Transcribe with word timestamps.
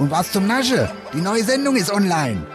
Und 0.00 0.10
was 0.10 0.32
zum 0.32 0.46
Nasche? 0.46 0.90
Die 1.12 1.20
neue 1.20 1.44
Sendung 1.44 1.76
ist 1.76 1.90
online. 1.90 2.46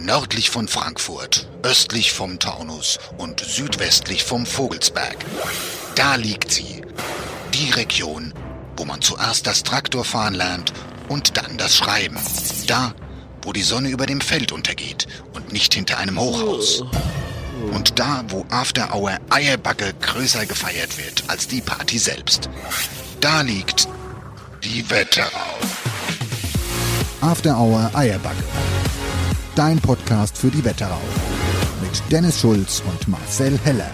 Nördlich 0.00 0.50
von 0.50 0.66
Frankfurt, 0.66 1.48
östlich 1.62 2.12
vom 2.12 2.40
Taunus 2.40 2.98
und 3.16 3.38
südwestlich 3.38 4.24
vom 4.24 4.44
Vogelsberg. 4.44 5.18
Da 5.94 6.16
liegt 6.16 6.50
sie. 6.50 6.82
Die 7.54 7.70
Region, 7.70 8.34
wo 8.76 8.84
man 8.84 9.02
zuerst 9.02 9.46
das 9.46 9.62
Traktorfahren 9.62 10.34
lernt 10.34 10.72
und 11.08 11.36
dann 11.36 11.58
das 11.58 11.76
Schreiben. 11.76 12.18
Da, 12.66 12.92
wo 13.42 13.52
die 13.52 13.62
Sonne 13.62 13.90
über 13.90 14.06
dem 14.06 14.20
Feld 14.20 14.50
untergeht 14.50 15.06
und 15.32 15.52
nicht 15.52 15.74
hinter 15.74 15.98
einem 15.98 16.18
Hochhaus. 16.18 16.82
Und 17.72 18.00
da, 18.00 18.24
wo 18.30 18.44
After 18.50 18.92
Hour 18.92 19.18
Eierbacke 19.30 19.94
größer 20.00 20.44
gefeiert 20.44 20.98
wird 20.98 21.22
als 21.28 21.46
die 21.46 21.60
Party 21.60 21.98
selbst. 21.98 22.50
Da 23.20 23.42
liegt 23.42 23.86
die 24.64 24.90
Wetterau. 24.90 25.60
After 27.26 27.58
Hour 27.58 27.90
Eierbacke. 27.92 28.44
Dein 29.56 29.80
Podcast 29.80 30.38
für 30.38 30.46
die 30.46 30.64
Wetterau. 30.64 31.00
Mit 31.82 32.00
Dennis 32.12 32.40
Schulz 32.40 32.84
und 32.88 33.08
Marcel 33.08 33.58
Heller. 33.64 33.90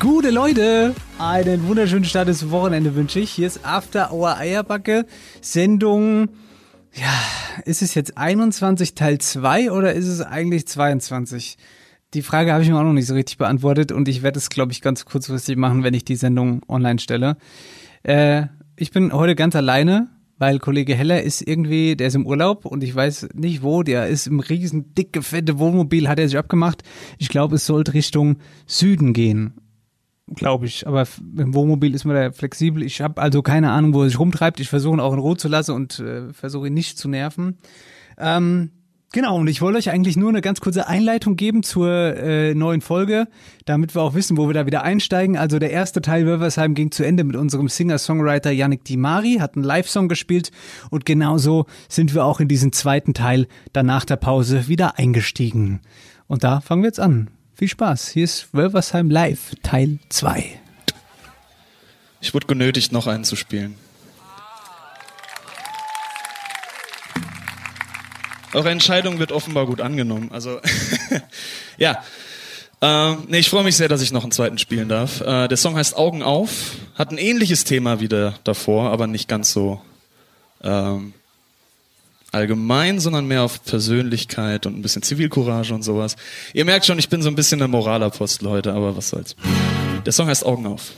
Gute 0.00 0.30
Leute, 0.30 0.94
einen 1.18 1.68
wunderschönen 1.68 2.06
Start 2.06 2.28
des 2.28 2.50
Wochenende 2.50 2.94
wünsche 2.94 3.20
ich. 3.20 3.30
Hier 3.30 3.46
ist 3.46 3.62
After 3.62 4.10
Hour 4.10 4.38
Eierbacke, 4.38 5.04
Sendung, 5.42 6.30
ja, 6.94 7.12
ist 7.66 7.82
es 7.82 7.94
jetzt 7.94 8.16
21 8.16 8.94
Teil 8.94 9.18
2 9.18 9.70
oder 9.70 9.92
ist 9.92 10.08
es 10.08 10.22
eigentlich 10.22 10.66
22? 10.66 11.58
Die 12.14 12.22
Frage 12.22 12.54
habe 12.54 12.62
ich 12.62 12.70
mir 12.70 12.78
auch 12.78 12.84
noch 12.84 12.94
nicht 12.94 13.06
so 13.06 13.12
richtig 13.12 13.36
beantwortet 13.36 13.92
und 13.92 14.08
ich 14.08 14.22
werde 14.22 14.38
es, 14.38 14.48
glaube 14.48 14.72
ich, 14.72 14.80
ganz 14.80 15.04
kurzfristig 15.04 15.58
machen, 15.58 15.84
wenn 15.84 15.92
ich 15.92 16.06
die 16.06 16.16
Sendung 16.16 16.62
online 16.68 17.00
stelle. 17.00 17.36
Äh, 18.02 18.46
ich 18.78 18.92
bin 18.92 19.12
heute 19.12 19.34
ganz 19.34 19.56
alleine, 19.56 20.08
weil 20.38 20.58
Kollege 20.58 20.94
Heller 20.94 21.22
ist 21.22 21.42
irgendwie, 21.42 21.96
der 21.96 22.06
ist 22.06 22.14
im 22.14 22.26
Urlaub 22.26 22.64
und 22.64 22.84
ich 22.84 22.94
weiß 22.94 23.30
nicht 23.34 23.62
wo, 23.62 23.82
der 23.82 24.06
ist 24.06 24.26
im 24.26 24.40
riesen 24.40 24.94
dicke, 24.94 25.22
fette 25.22 25.58
Wohnmobil, 25.58 26.08
hat 26.08 26.18
er 26.18 26.28
sich 26.28 26.38
abgemacht. 26.38 26.82
Ich 27.18 27.28
glaube, 27.28 27.56
es 27.56 27.66
sollte 27.66 27.94
Richtung 27.94 28.38
Süden 28.66 29.12
gehen. 29.12 29.54
Glaube 30.34 30.66
ich, 30.66 30.86
aber 30.86 31.06
im 31.36 31.54
Wohnmobil 31.54 31.94
ist 31.94 32.04
man 32.04 32.14
da 32.14 32.30
flexibel. 32.30 32.82
Ich 32.82 33.00
habe 33.00 33.20
also 33.20 33.42
keine 33.42 33.72
Ahnung, 33.72 33.94
wo 33.94 34.02
er 34.02 34.08
sich 34.08 34.18
rumtreibt. 34.18 34.60
Ich 34.60 34.68
versuche 34.68 34.96
ihn 34.96 35.00
auch 35.00 35.14
in 35.14 35.18
Ruhe 35.18 35.36
zu 35.36 35.48
lassen 35.48 35.72
und 35.72 35.98
äh, 36.00 36.32
versuche 36.32 36.66
ihn 36.66 36.74
nicht 36.74 36.98
zu 36.98 37.08
nerven. 37.08 37.56
Ähm, 38.18 38.70
Genau, 39.10 39.36
und 39.36 39.48
ich 39.48 39.62
wollte 39.62 39.78
euch 39.78 39.88
eigentlich 39.88 40.18
nur 40.18 40.28
eine 40.28 40.42
ganz 40.42 40.60
kurze 40.60 40.86
Einleitung 40.86 41.36
geben 41.36 41.62
zur 41.62 41.88
äh, 41.88 42.54
neuen 42.54 42.82
Folge, 42.82 43.26
damit 43.64 43.94
wir 43.94 44.02
auch 44.02 44.12
wissen, 44.12 44.36
wo 44.36 44.48
wir 44.48 44.54
da 44.54 44.66
wieder 44.66 44.82
einsteigen. 44.82 45.38
Also 45.38 45.58
der 45.58 45.70
erste 45.70 46.02
Teil 46.02 46.26
Wölversheim 46.26 46.74
ging 46.74 46.90
zu 46.90 47.04
Ende 47.04 47.24
mit 47.24 47.34
unserem 47.34 47.68
Singer-Songwriter 47.68 48.50
Yannick 48.50 48.84
Dimari, 48.84 49.38
hat 49.40 49.56
einen 49.56 49.64
Live-Song 49.64 50.08
gespielt 50.08 50.50
und 50.90 51.06
genauso 51.06 51.64
sind 51.88 52.14
wir 52.14 52.22
auch 52.22 52.38
in 52.38 52.48
diesen 52.48 52.72
zweiten 52.72 53.14
Teil 53.14 53.46
dann 53.72 53.86
nach 53.86 54.04
der 54.04 54.16
Pause 54.16 54.68
wieder 54.68 54.98
eingestiegen. 54.98 55.80
Und 56.26 56.44
da 56.44 56.60
fangen 56.60 56.82
wir 56.82 56.88
jetzt 56.88 57.00
an. 57.00 57.30
Viel 57.54 57.68
Spaß. 57.68 58.10
Hier 58.10 58.24
ist 58.24 58.52
Wölversheim 58.52 59.08
Live, 59.08 59.54
Teil 59.62 60.00
2. 60.10 60.44
Ich 62.20 62.34
wurde 62.34 62.46
genötigt, 62.46 62.92
noch 62.92 63.06
einen 63.06 63.24
zu 63.24 63.36
spielen. 63.36 63.74
Eure 68.54 68.70
Entscheidung 68.70 69.18
wird 69.18 69.32
offenbar 69.32 69.66
gut 69.66 69.80
angenommen. 69.80 70.30
Also, 70.32 70.60
ja. 71.78 72.02
Ähm, 72.80 73.24
nee, 73.28 73.38
ich 73.38 73.50
freue 73.50 73.64
mich 73.64 73.76
sehr, 73.76 73.88
dass 73.88 74.02
ich 74.02 74.12
noch 74.12 74.22
einen 74.22 74.32
zweiten 74.32 74.58
spielen 74.58 74.88
darf. 74.88 75.20
Äh, 75.20 75.48
der 75.48 75.56
Song 75.56 75.76
heißt 75.76 75.96
Augen 75.96 76.22
auf, 76.22 76.76
hat 76.94 77.10
ein 77.10 77.18
ähnliches 77.18 77.64
Thema 77.64 78.00
wie 78.00 78.08
der 78.08 78.34
davor, 78.44 78.90
aber 78.90 79.06
nicht 79.08 79.28
ganz 79.28 79.52
so 79.52 79.80
ähm, 80.62 81.12
allgemein, 82.30 83.00
sondern 83.00 83.26
mehr 83.26 83.42
auf 83.42 83.64
Persönlichkeit 83.64 84.66
und 84.66 84.78
ein 84.78 84.82
bisschen 84.82 85.02
Zivilcourage 85.02 85.74
und 85.74 85.82
sowas. 85.82 86.16
Ihr 86.52 86.64
merkt 86.64 86.86
schon, 86.86 86.98
ich 86.98 87.08
bin 87.08 87.20
so 87.20 87.28
ein 87.28 87.34
bisschen 87.34 87.58
der 87.58 87.68
Moralapostel 87.68 88.48
heute, 88.48 88.72
aber 88.72 88.96
was 88.96 89.08
soll's. 89.10 89.34
Der 90.06 90.12
Song 90.12 90.28
heißt 90.28 90.46
Augen 90.46 90.66
auf. 90.66 90.92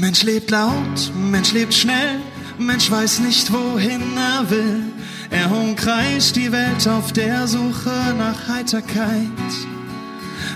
Mensch 0.00 0.22
lebt 0.22 0.50
laut, 0.50 1.12
Mensch 1.30 1.52
lebt 1.52 1.74
schnell, 1.74 2.20
Mensch 2.58 2.90
weiß 2.90 3.18
nicht, 3.18 3.52
wohin 3.52 4.00
er 4.16 4.48
will. 4.48 4.82
Er 5.28 5.52
umkreist 5.52 6.36
die 6.36 6.50
Welt 6.50 6.88
auf 6.88 7.12
der 7.12 7.46
Suche 7.46 8.14
nach 8.16 8.48
Heiterkeit. 8.48 9.28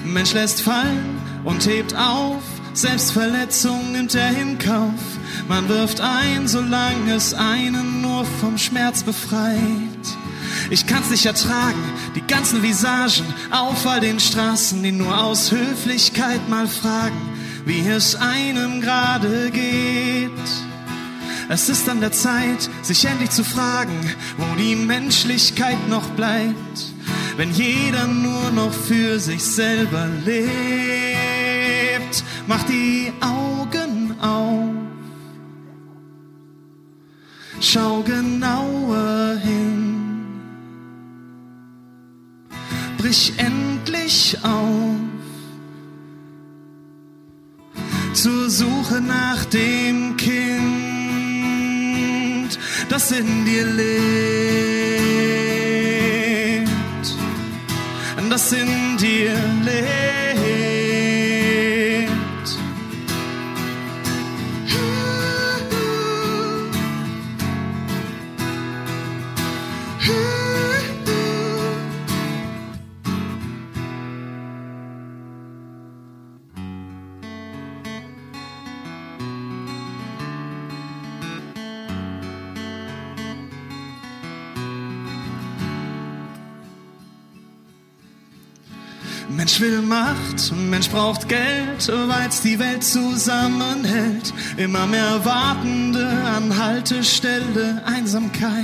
Mensch 0.03 0.33
lässt 0.33 0.63
fallen 0.63 1.21
und 1.45 1.67
hebt 1.67 1.95
auf, 1.95 2.43
Selbstverletzung 2.73 3.93
nimmt 3.93 4.15
er 4.15 4.31
in 4.31 4.59
Kauf. 4.59 5.19
Man 5.47 5.69
wirft 5.69 6.01
ein, 6.01 6.49
solange 6.49 7.13
es 7.15 7.35
einen 7.35 8.01
nur 8.01 8.25
vom 8.25 8.57
Schmerz 8.57 9.03
befreit. 9.03 9.59
Ich 10.71 10.87
kann's 10.87 11.11
nicht 11.11 11.27
ertragen, 11.27 11.85
die 12.15 12.27
ganzen 12.27 12.63
Visagen 12.63 13.27
auf 13.51 13.87
all 13.87 14.01
den 14.01 14.21
Straßen, 14.21 14.83
die 14.83 14.93
nur 14.93 15.23
aus 15.23 15.53
Höflichkeit 15.53 16.49
mal 16.49 16.67
fragen 16.67 17.34
wie 17.65 17.89
es 17.89 18.17
einem 18.17 18.81
gerade 18.81 19.51
geht. 19.51 20.31
Es 21.49 21.69
ist 21.69 21.89
an 21.89 22.01
der 22.01 22.13
Zeit, 22.13 22.71
sich 22.83 23.05
endlich 23.05 23.31
zu 23.31 23.45
fragen, 23.45 23.99
wo 24.39 24.57
die 24.57 24.75
Menschlichkeit 24.75 25.89
noch 25.89 26.09
bleibt, 26.11 26.93
wenn 27.37 27.53
jeder 27.53 28.07
nur 28.07 28.51
noch 28.51 28.73
für 28.73 29.19
sich 29.19 29.45
selber 29.45 30.09
lebt. 30.25 32.25
Mach 32.47 32.63
die 32.65 33.13
Augen 33.21 34.15
auf, 34.21 34.71
schau 37.61 38.03
genauer 38.03 39.37
hin, 39.43 40.27
brich 42.99 43.35
endlich 43.37 44.39
auf 44.43 45.04
zur 48.25 48.49
Suche 48.49 49.03
nach 49.03 49.45
dem 49.45 50.17
Kind, 50.17 50.49
das 52.89 53.11
in 53.11 53.45
dir 53.45 53.67
lebt, 53.67 53.85
das 58.31 58.53
in 58.53 58.84
Mensch 89.55 89.73
will 89.73 89.83
Macht, 89.83 90.53
Mensch 90.53 90.91
braucht 90.91 91.29
Geld, 91.29 91.87
weil's 92.09 92.41
die 92.41 92.59
Welt 92.59 92.83
zusammenhält. 92.83 94.35
Immer 94.57 94.85
mehr 94.87 95.25
Wartende 95.25 96.09
an 96.09 96.59
Haltestelle, 96.59 97.81
Einsamkeit. 97.87 98.59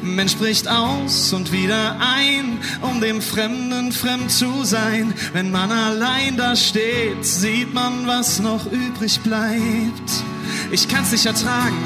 Mensch 0.00 0.36
bricht 0.36 0.68
aus 0.68 1.32
und 1.32 1.50
wieder 1.50 1.96
ein, 1.98 2.58
um 2.82 3.00
dem 3.00 3.20
Fremden 3.20 3.90
fremd 3.90 4.30
zu 4.30 4.62
sein. 4.62 5.12
Wenn 5.32 5.50
man 5.50 5.72
allein 5.72 6.36
da 6.36 6.54
steht, 6.54 7.24
sieht 7.24 7.74
man, 7.74 8.06
was 8.06 8.38
noch 8.38 8.70
übrig 8.70 9.22
bleibt. 9.22 10.22
Ich 10.70 10.86
kann's 10.86 11.10
nicht 11.10 11.26
ertragen, 11.26 11.76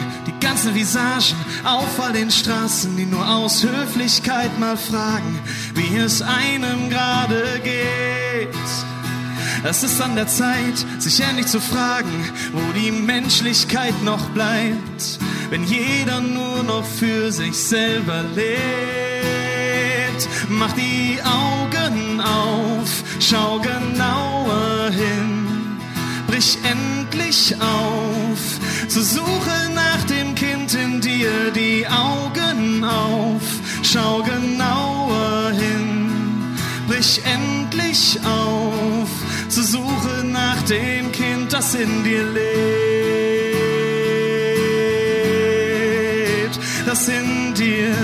ganzen 0.41 0.75
Visagen 0.75 1.37
auf 1.65 2.01
all 2.01 2.13
den 2.13 2.31
Straßen, 2.31 2.97
die 2.97 3.07
nur 3.07 3.27
aus 3.27 3.63
Höflichkeit 3.63 4.59
mal 4.59 4.77
fragen, 4.77 5.39
wie 5.75 5.97
es 5.97 6.23
einem 6.23 6.91
gerade 6.91 7.61
geht. 7.63 8.49
Es 9.65 9.83
ist 9.83 10.01
an 10.01 10.15
der 10.15 10.29
Zeit, 10.29 10.85
sich 10.99 11.21
endlich 11.21 11.47
zu 11.47 11.61
fragen, 11.61 12.25
wo 12.53 12.73
die 12.73 12.93
Menschlichkeit 12.93 13.95
noch 14.05 14.25
bleibt, 14.31 15.19
wenn 15.51 15.65
jeder 15.65 16.21
nur 16.21 16.63
noch 16.63 16.85
für 16.85 17.33
sich 17.33 17.57
selber 17.57 18.23
lebt. 18.35 20.29
Mach 20.49 20.73
die 20.73 21.19
Augen 21.23 22.21
auf, 22.21 23.03
schau 23.21 23.59
genauer 23.59 24.91
hin, 24.91 25.47
brich 26.27 26.59
endlich 26.63 27.55
auf, 27.61 28.89
zur 28.89 29.03
Suche 29.03 29.68
dir, 31.39 31.51
die 31.51 31.87
Augen 31.87 32.85
auf, 32.85 33.43
schau 33.83 34.23
genauer 34.23 35.53
hin, 35.53 36.11
brich 36.87 37.21
endlich 37.25 38.19
auf 38.25 39.09
zur 39.49 39.65
Suche 39.65 40.25
nach 40.25 40.63
dem 40.63 41.11
Kind, 41.13 41.53
das 41.53 41.75
in 41.75 42.05
dir 42.05 42.25
lebt, 42.25 42.49
das 46.87 47.09
in 47.09 47.55
dir 47.55 47.95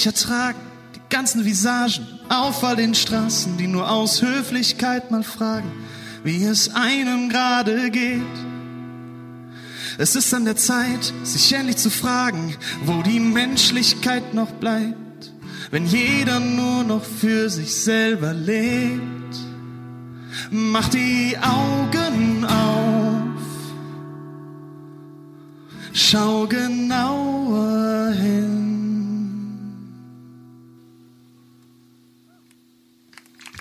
Ich 0.00 0.06
nicht 0.06 0.18
ertragen 0.18 0.58
ganzen 1.10 1.44
Visagen 1.44 2.06
auf 2.30 2.64
all 2.64 2.74
den 2.74 2.94
Straßen, 2.94 3.58
die 3.58 3.66
nur 3.66 3.90
aus 3.90 4.22
Höflichkeit 4.22 5.10
mal 5.10 5.22
fragen, 5.22 5.70
wie 6.24 6.42
es 6.44 6.74
einem 6.74 7.28
gerade 7.28 7.90
geht. 7.90 8.22
Es 9.98 10.16
ist 10.16 10.32
an 10.32 10.46
der 10.46 10.56
Zeit, 10.56 11.12
sich 11.22 11.52
endlich 11.52 11.76
zu 11.76 11.90
fragen, 11.90 12.56
wo 12.86 13.02
die 13.02 13.20
Menschlichkeit 13.20 14.32
noch 14.32 14.50
bleibt, 14.52 15.32
wenn 15.70 15.84
jeder 15.84 16.40
nur 16.40 16.82
noch 16.82 17.04
für 17.04 17.50
sich 17.50 17.74
selber 17.74 18.32
lebt. 18.32 19.36
Mach 20.50 20.88
die 20.88 21.36
Augen 21.42 22.46
auf, 22.46 23.42
schau 25.92 26.46
genauer 26.46 28.12
hin. 28.12 28.59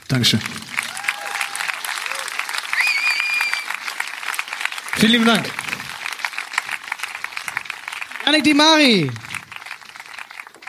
Dankeschön. 0.10 0.40
Vielen 4.98 5.12
lieben 5.12 5.26
Dank. 5.26 5.50
Annik 8.26 8.44
Di 8.44 8.54
Mari. 8.56 9.12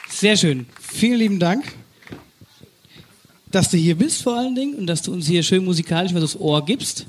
Sehr 0.09 0.37
schön. 0.37 0.67
Vielen 0.79 1.19
lieben 1.19 1.39
Dank, 1.39 1.65
dass 3.51 3.71
du 3.71 3.79
hier 3.79 3.97
bist 3.97 4.23
vor 4.23 4.37
allen 4.37 4.55
Dingen 4.55 4.75
und 4.75 4.87
dass 4.87 5.01
du 5.01 5.13
uns 5.13 5.27
hier 5.27 5.43
schön 5.43 5.65
musikalisch 5.65 6.13
was 6.13 6.23
aufs 6.23 6.37
Ohr 6.37 6.63
gibst. 6.65 7.07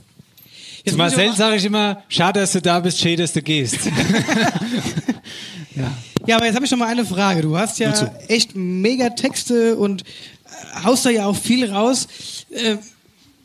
Jetzt 0.84 0.94
Zu 0.94 0.98
Marcel 0.98 1.36
sage 1.36 1.58
ich 1.58 1.66
immer, 1.66 2.02
schade, 2.08 2.40
dass 2.40 2.54
du 2.54 2.62
da 2.62 2.80
bist, 2.80 2.98
schade, 3.00 3.18
dass 3.18 3.34
du 3.34 3.42
gehst. 3.42 3.78
ja. 5.76 5.92
ja, 6.26 6.36
aber 6.38 6.46
jetzt 6.46 6.56
habe 6.56 6.64
ich 6.66 6.72
noch 6.72 6.80
mal 6.80 6.88
eine 6.88 7.06
Frage. 7.06 7.42
Du 7.42 7.58
hast 7.58 7.78
ja 7.80 7.92
echt 8.30 8.56
mega 8.56 9.10
Texte 9.10 9.76
und 9.76 10.06
haust 10.84 11.06
da 11.06 11.10
ja 11.10 11.26
auch 11.26 11.36
viel 11.36 11.70
raus. 11.70 12.08
Äh, 12.50 12.78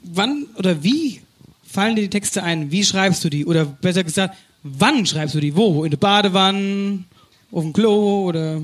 wann 0.02 0.46
oder 0.56 0.82
wie 0.82 1.20
fallen 1.66 1.96
dir 1.96 2.02
die 2.02 2.10
Texte 2.10 2.42
ein? 2.42 2.70
Wie 2.70 2.84
schreibst 2.84 3.24
du 3.24 3.30
die? 3.30 3.46
Oder 3.46 3.64
besser 3.64 4.04
gesagt, 4.04 4.36
wann 4.62 5.06
schreibst 5.06 5.34
du 5.34 5.40
die? 5.40 5.56
Wo? 5.56 5.84
In 5.84 5.90
der 5.90 5.98
Badewanne? 5.98 7.04
Auf 7.52 7.62
dem 7.62 7.72
Klo? 7.72 8.26
Oder 8.26 8.60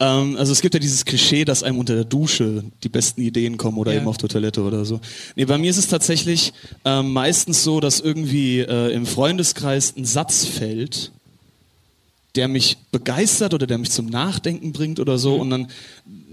ähm, 0.00 0.36
also 0.36 0.52
es 0.52 0.60
gibt 0.60 0.74
ja 0.74 0.80
dieses 0.80 1.04
Klischee, 1.04 1.44
dass 1.44 1.62
einem 1.62 1.78
unter 1.78 1.94
der 1.94 2.04
Dusche 2.04 2.64
die 2.82 2.88
besten 2.88 3.22
Ideen 3.22 3.56
kommen 3.56 3.78
oder 3.78 3.92
ja. 3.92 4.00
eben 4.00 4.08
auf 4.08 4.16
der 4.16 4.28
Toilette 4.28 4.62
oder 4.62 4.84
so. 4.84 5.00
Nee, 5.36 5.44
bei 5.44 5.58
mir 5.58 5.70
ist 5.70 5.78
es 5.78 5.88
tatsächlich 5.88 6.52
ähm, 6.84 7.12
meistens 7.12 7.62
so, 7.62 7.80
dass 7.80 8.00
irgendwie 8.00 8.60
äh, 8.60 8.92
im 8.92 9.06
Freundeskreis 9.06 9.94
ein 9.96 10.04
Satz 10.04 10.44
fällt, 10.44 11.12
der 12.34 12.48
mich 12.48 12.78
begeistert 12.90 13.54
oder 13.54 13.66
der 13.66 13.78
mich 13.78 13.92
zum 13.92 14.06
Nachdenken 14.06 14.72
bringt 14.72 14.98
oder 14.98 15.18
so. 15.18 15.36
Mhm. 15.36 15.40
Und 15.40 15.50
dann 15.50 15.68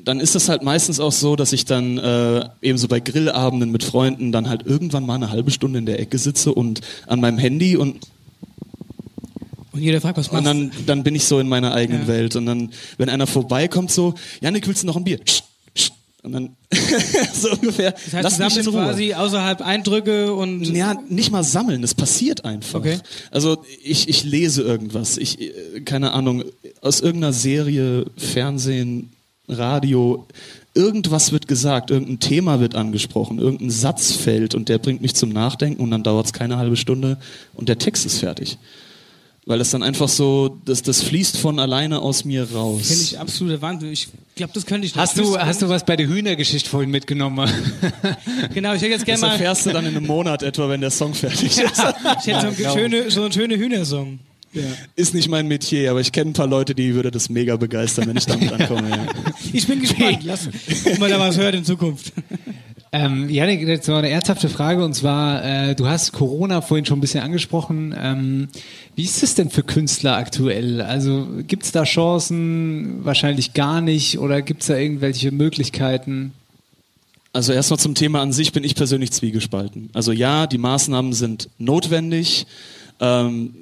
dann 0.05 0.19
ist 0.19 0.35
es 0.35 0.49
halt 0.49 0.63
meistens 0.63 0.99
auch 0.99 1.11
so, 1.11 1.35
dass 1.35 1.53
ich 1.53 1.65
dann 1.65 1.97
äh, 1.97 2.49
eben 2.61 2.77
so 2.77 2.87
bei 2.87 2.99
Grillabenden 2.99 3.71
mit 3.71 3.83
Freunden 3.83 4.31
dann 4.31 4.49
halt 4.49 4.65
irgendwann 4.65 5.05
mal 5.05 5.15
eine 5.15 5.29
halbe 5.29 5.51
Stunde 5.51 5.79
in 5.79 5.85
der 5.85 5.99
Ecke 5.99 6.17
sitze 6.17 6.53
und 6.53 6.81
an 7.07 7.19
meinem 7.19 7.37
Handy 7.37 7.77
und 7.77 7.99
und 9.73 9.81
jeder 9.81 10.01
fragt, 10.01 10.17
was 10.17 10.31
machst 10.31 10.45
Und 10.45 10.45
dann, 10.45 10.71
dann 10.85 11.03
bin 11.03 11.15
ich 11.15 11.23
so 11.23 11.39
in 11.39 11.47
meiner 11.47 11.73
eigenen 11.73 12.01
ja. 12.01 12.07
Welt. 12.07 12.35
Und 12.35 12.45
dann, 12.45 12.71
wenn 12.97 13.07
einer 13.07 13.25
vorbeikommt, 13.25 13.89
so, 13.89 14.15
Janik, 14.41 14.67
willst 14.67 14.83
du 14.83 14.87
noch 14.87 14.97
ein 14.97 15.05
Bier? 15.05 15.19
Und 16.23 16.33
dann 16.33 16.55
so 17.33 17.51
ungefähr. 17.51 17.91
Das 17.91 18.13
heißt, 18.13 18.39
lass 18.39 18.53
du 18.55 18.63
sammelst 18.63 18.69
quasi 18.69 19.13
außerhalb 19.15 19.61
Eindrücke 19.61 20.33
und. 20.33 20.65
Ja, 20.65 20.95
nicht 21.09 21.31
mal 21.31 21.43
sammeln, 21.43 21.83
es 21.83 21.95
passiert 21.95 22.45
einfach. 22.45 22.79
Okay. 22.79 22.99
Also 23.31 23.63
ich, 23.83 24.07
ich 24.07 24.23
lese 24.23 24.61
irgendwas. 24.61 25.17
Ich, 25.17 25.41
äh, 25.41 25.81
keine 25.83 26.11
Ahnung, 26.11 26.43
aus 26.81 27.01
irgendeiner 27.01 27.33
Serie, 27.33 28.05
Fernsehen, 28.17 29.09
Radio, 29.47 30.27
irgendwas 30.73 31.31
wird 31.31 31.47
gesagt, 31.47 31.91
irgendein 31.91 32.19
Thema 32.19 32.59
wird 32.59 32.75
angesprochen, 32.75 33.39
irgendein 33.39 33.71
Satz 33.71 34.13
fällt 34.13 34.55
und 34.55 34.69
der 34.69 34.77
bringt 34.77 35.01
mich 35.01 35.15
zum 35.15 35.29
Nachdenken 35.29 35.81
und 35.81 35.91
dann 35.91 36.03
dauert 36.03 36.27
es 36.27 36.33
keine 36.33 36.57
halbe 36.57 36.77
Stunde 36.77 37.17
und 37.53 37.67
der 37.69 37.77
Text 37.77 38.05
ist 38.05 38.19
fertig. 38.19 38.57
Weil 39.47 39.57
das 39.57 39.71
dann 39.71 39.81
einfach 39.81 40.07
so, 40.07 40.59
das, 40.65 40.83
das 40.83 41.01
fließt 41.01 41.35
von 41.35 41.57
alleine 41.57 41.99
aus 41.99 42.25
mir 42.25 42.51
raus. 42.51 42.87
Finde 42.87 43.03
ich 43.03 43.19
absolute 43.19 43.59
Wahnsinn. 43.59 43.91
Ich 43.91 44.07
glaube, 44.35 44.53
das 44.53 44.67
könnte 44.67 44.85
ich 44.85 44.95
Hast 44.95 45.17
du, 45.17 45.37
hast 45.37 45.63
du 45.63 45.67
was 45.67 45.83
bei 45.83 45.95
der 45.95 46.07
Hühnergeschichte 46.07 46.69
vorhin 46.69 46.91
mitgenommen? 46.91 47.49
genau, 48.53 48.73
ich 48.73 48.83
hätte 48.83 48.91
jetzt 48.91 49.05
gerne 49.05 49.19
mal. 49.19 49.27
Das 49.29 49.39
erfährst 49.39 49.65
du 49.65 49.71
dann 49.71 49.87
in 49.87 49.97
einem 49.97 50.05
Monat 50.05 50.43
etwa, 50.43 50.69
wenn 50.69 50.79
der 50.79 50.91
Song 50.91 51.15
fertig 51.15 51.57
ist. 51.57 51.83
ich 52.19 52.27
hätte 52.27 52.53
so, 52.55 52.63
einen 52.63 52.77
schöne, 52.77 53.11
so 53.11 53.23
einen 53.23 53.31
schönen 53.31 53.59
Hühnersong. 53.59 54.19
Ja. 54.53 54.63
Ist 54.95 55.13
nicht 55.13 55.29
mein 55.29 55.47
Metier, 55.47 55.91
aber 55.91 56.01
ich 56.01 56.11
kenne 56.11 56.31
ein 56.31 56.33
paar 56.33 56.47
Leute, 56.47 56.75
die 56.75 56.93
würde 56.93 57.09
das 57.09 57.29
mega 57.29 57.55
begeistern, 57.55 58.07
wenn 58.07 58.17
ich 58.17 58.25
damit 58.25 58.51
ankomme. 58.59 58.89
Ja. 58.89 59.05
Ich 59.53 59.65
bin 59.67 59.79
gespannt. 59.79 60.19
Lass 60.23 60.49
mal, 60.99 61.09
da 61.09 61.19
was 61.19 61.37
hört 61.37 61.55
in 61.55 61.63
Zukunft. 61.63 62.11
Ähm, 62.93 63.29
Janik, 63.29 63.65
jetzt 63.65 63.87
mal 63.87 63.99
eine 63.99 64.09
ernsthafte 64.09 64.49
Frage 64.49 64.83
und 64.83 64.93
zwar, 64.93 65.45
äh, 65.45 65.75
du 65.75 65.87
hast 65.87 66.11
Corona 66.11 66.59
vorhin 66.59 66.85
schon 66.85 66.97
ein 66.97 67.01
bisschen 67.01 67.23
angesprochen. 67.23 67.95
Ähm, 67.97 68.49
wie 68.95 69.05
ist 69.05 69.23
es 69.23 69.33
denn 69.33 69.49
für 69.49 69.63
Künstler 69.63 70.17
aktuell? 70.17 70.81
Also 70.81 71.25
gibt 71.47 71.63
es 71.63 71.71
da 71.71 71.83
Chancen? 71.83 73.05
Wahrscheinlich 73.05 73.53
gar 73.53 73.79
nicht 73.79 74.19
oder 74.19 74.41
gibt 74.41 74.61
es 74.61 74.67
da 74.67 74.75
irgendwelche 74.75 75.31
Möglichkeiten? 75.31 76.33
Also 77.31 77.53
erstmal 77.53 77.79
zum 77.79 77.95
Thema 77.95 78.21
an 78.21 78.33
sich 78.33 78.51
bin 78.51 78.65
ich 78.65 78.75
persönlich 78.75 79.11
zwiegespalten. 79.13 79.89
Also 79.93 80.11
ja, 80.11 80.45
die 80.45 80.57
Maßnahmen 80.57 81.13
sind 81.13 81.47
notwendig. 81.59 82.45
Ähm, 82.99 83.53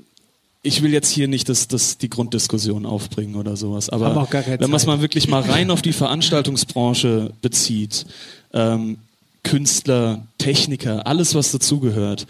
ich 0.62 0.82
will 0.82 0.92
jetzt 0.92 1.10
hier 1.10 1.28
nicht 1.28 1.48
das, 1.48 1.68
das, 1.68 1.98
die 1.98 2.10
Grunddiskussion 2.10 2.86
aufbringen 2.86 3.36
oder 3.36 3.56
sowas, 3.56 3.90
aber 3.90 4.28
wenn 4.32 4.70
man 4.70 4.78
es 4.78 4.86
mal 4.86 5.02
wirklich 5.02 5.28
mal 5.28 5.42
rein 5.42 5.72
auf 5.72 5.82
die 5.82 5.94
Veranstaltungsbranche 5.94 7.32
bezieht, 7.42 8.06
ähm, 8.54 8.98
Künstler, 9.44 10.28
Techniker, 10.38 11.08
alles 11.08 11.34
was 11.34 11.52
dazugehört, 11.52 12.28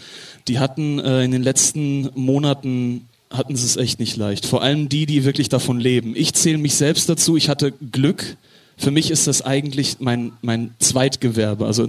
die 0.48 0.60
hatten 0.60 1.00
äh, 1.00 1.24
in 1.24 1.32
den 1.32 1.42
letzten 1.42 2.10
Monaten 2.14 3.08
hatten 3.32 3.56
sie 3.56 3.66
es 3.66 3.78
echt 3.78 4.00
nicht 4.00 4.16
leicht. 4.16 4.46
Vor 4.46 4.62
allem 4.62 4.90
die, 4.90 5.06
die 5.06 5.24
wirklich 5.24 5.50
davon 5.50 5.80
leben. 5.80 6.14
Ich 6.16 6.34
zähle 6.34 6.58
mich 6.58 6.76
selbst 6.76 7.10
dazu. 7.10 7.38
Ich 7.38 7.50
hatte 7.50 7.72
Glück. 7.92 8.38
Für 8.78 8.92
mich 8.92 9.12
ist 9.12 9.28
das 9.28 9.44
eigentlich 9.44 9.98
mein, 10.00 10.32
mein 10.42 10.74
Zweitgewerbe. 10.80 11.66
Also 11.66 11.88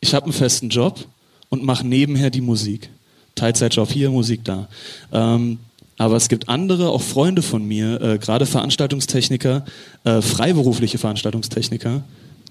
ich 0.00 0.14
habe 0.14 0.24
einen 0.24 0.32
festen 0.32 0.70
Job 0.70 1.06
und 1.50 1.62
mache 1.62 1.86
nebenher 1.86 2.30
die 2.30 2.40
Musik. 2.40 2.88
Teilzeitjob 3.34 3.90
hier, 3.90 4.10
Musik 4.10 4.44
da. 4.44 4.68
Ähm, 5.12 5.58
aber 5.98 6.16
es 6.16 6.28
gibt 6.28 6.48
andere, 6.48 6.90
auch 6.90 7.02
Freunde 7.02 7.42
von 7.42 7.64
mir, 7.64 8.00
äh, 8.00 8.18
gerade 8.18 8.46
Veranstaltungstechniker, 8.46 9.64
äh, 10.04 10.20
freiberufliche 10.22 10.98
Veranstaltungstechniker, 10.98 12.02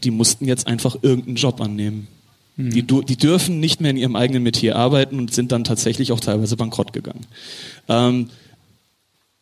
die 0.04 0.12
mussten 0.12 0.46
jetzt 0.48 0.68
einfach 0.68 0.96
irgendeinen 1.02 1.36
Job 1.36 1.62
annehmen. 1.62 2.08
Die, 2.58 2.84
du- 2.84 3.02
die 3.02 3.16
dürfen 3.16 3.60
nicht 3.60 3.82
mehr 3.82 3.92
in 3.92 3.98
ihrem 3.98 4.16
eigenen 4.16 4.44
Metier 4.44 4.76
arbeiten 4.76 5.18
und 5.18 5.34
sind 5.34 5.52
dann 5.52 5.64
tatsächlich 5.64 6.12
auch 6.12 6.20
teilweise 6.20 6.58
bankrott 6.58 6.94
gegangen. 6.94 7.26
Ähm, 7.88 8.30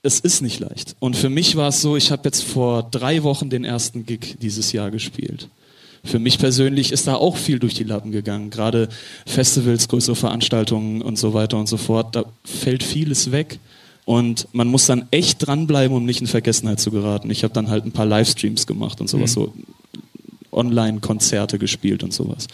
es 0.03 0.19
ist 0.21 0.41
nicht 0.41 0.59
leicht. 0.59 0.95
Und 0.99 1.17
für 1.17 1.29
mich 1.29 1.55
war 1.57 1.69
es 1.69 1.81
so, 1.81 1.97
ich 1.97 2.11
habe 2.11 2.21
jetzt 2.25 2.43
vor 2.43 2.83
drei 2.89 3.23
Wochen 3.23 3.49
den 3.49 3.65
ersten 3.65 4.05
Gig 4.05 4.37
dieses 4.41 4.71
Jahr 4.71 4.91
gespielt. 4.91 5.49
Für 6.03 6.19
mich 6.19 6.39
persönlich 6.39 6.91
ist 6.91 7.07
da 7.07 7.15
auch 7.15 7.37
viel 7.37 7.59
durch 7.59 7.73
die 7.73 7.83
Lappen 7.83 8.11
gegangen. 8.11 8.49
Gerade 8.49 8.89
Festivals, 9.25 9.87
größere 9.87 10.15
Veranstaltungen 10.15 11.01
und 11.01 11.17
so 11.17 11.33
weiter 11.33 11.57
und 11.57 11.67
so 11.67 11.77
fort. 11.77 12.15
Da 12.15 12.25
fällt 12.45 12.83
vieles 12.83 13.31
weg. 13.31 13.59
Und 14.05 14.47
man 14.53 14.67
muss 14.67 14.87
dann 14.87 15.05
echt 15.11 15.45
dranbleiben, 15.45 15.95
um 15.95 16.05
nicht 16.05 16.21
in 16.21 16.27
Vergessenheit 16.27 16.79
zu 16.79 16.89
geraten. 16.89 17.29
Ich 17.29 17.43
habe 17.43 17.53
dann 17.53 17.69
halt 17.69 17.85
ein 17.85 17.91
paar 17.91 18.07
Livestreams 18.07 18.65
gemacht 18.65 19.01
und 19.01 19.07
sowas, 19.07 19.33
so 19.33 19.53
Online-Konzerte 20.51 21.59
gespielt 21.59 22.01
und 22.01 22.13
sowas. 22.13 22.47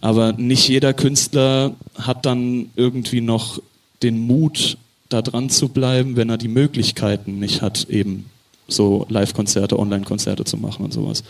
Aber 0.00 0.32
nicht 0.32 0.68
jeder 0.68 0.92
Künstler 0.92 1.76
hat 1.94 2.26
dann 2.26 2.70
irgendwie 2.74 3.20
noch 3.20 3.60
den 4.02 4.18
Mut, 4.18 4.76
da 5.08 5.22
dran 5.22 5.50
zu 5.50 5.68
bleiben, 5.68 6.16
wenn 6.16 6.30
er 6.30 6.38
die 6.38 6.48
Möglichkeiten 6.48 7.38
nicht 7.38 7.62
hat, 7.62 7.88
eben 7.88 8.24
so 8.66 9.06
Live-Konzerte, 9.08 9.78
Online-Konzerte 9.78 10.44
zu 10.44 10.56
machen 10.56 10.84
und 10.84 10.92
sowas. 10.92 11.22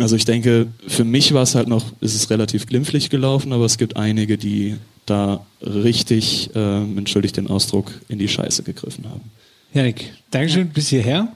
Also 0.00 0.16
ich 0.16 0.24
denke, 0.24 0.68
für 0.86 1.04
mich 1.04 1.32
war 1.34 1.42
es 1.42 1.54
halt 1.54 1.66
noch, 1.68 1.84
ist 2.00 2.14
es 2.14 2.30
relativ 2.30 2.66
glimpflich 2.66 3.10
gelaufen, 3.10 3.52
aber 3.52 3.64
es 3.64 3.78
gibt 3.78 3.96
einige, 3.96 4.36
die 4.38 4.76
da 5.06 5.44
richtig, 5.62 6.50
äh, 6.54 6.82
entschuldigt 6.82 7.36
den 7.36 7.48
Ausdruck, 7.48 7.92
in 8.08 8.18
die 8.18 8.28
Scheiße 8.28 8.62
gegriffen 8.62 9.04
haben. 9.08 9.22
Janik, 9.72 10.12
Dankeschön 10.30 10.68
bis 10.68 10.88
hierher. 10.88 11.28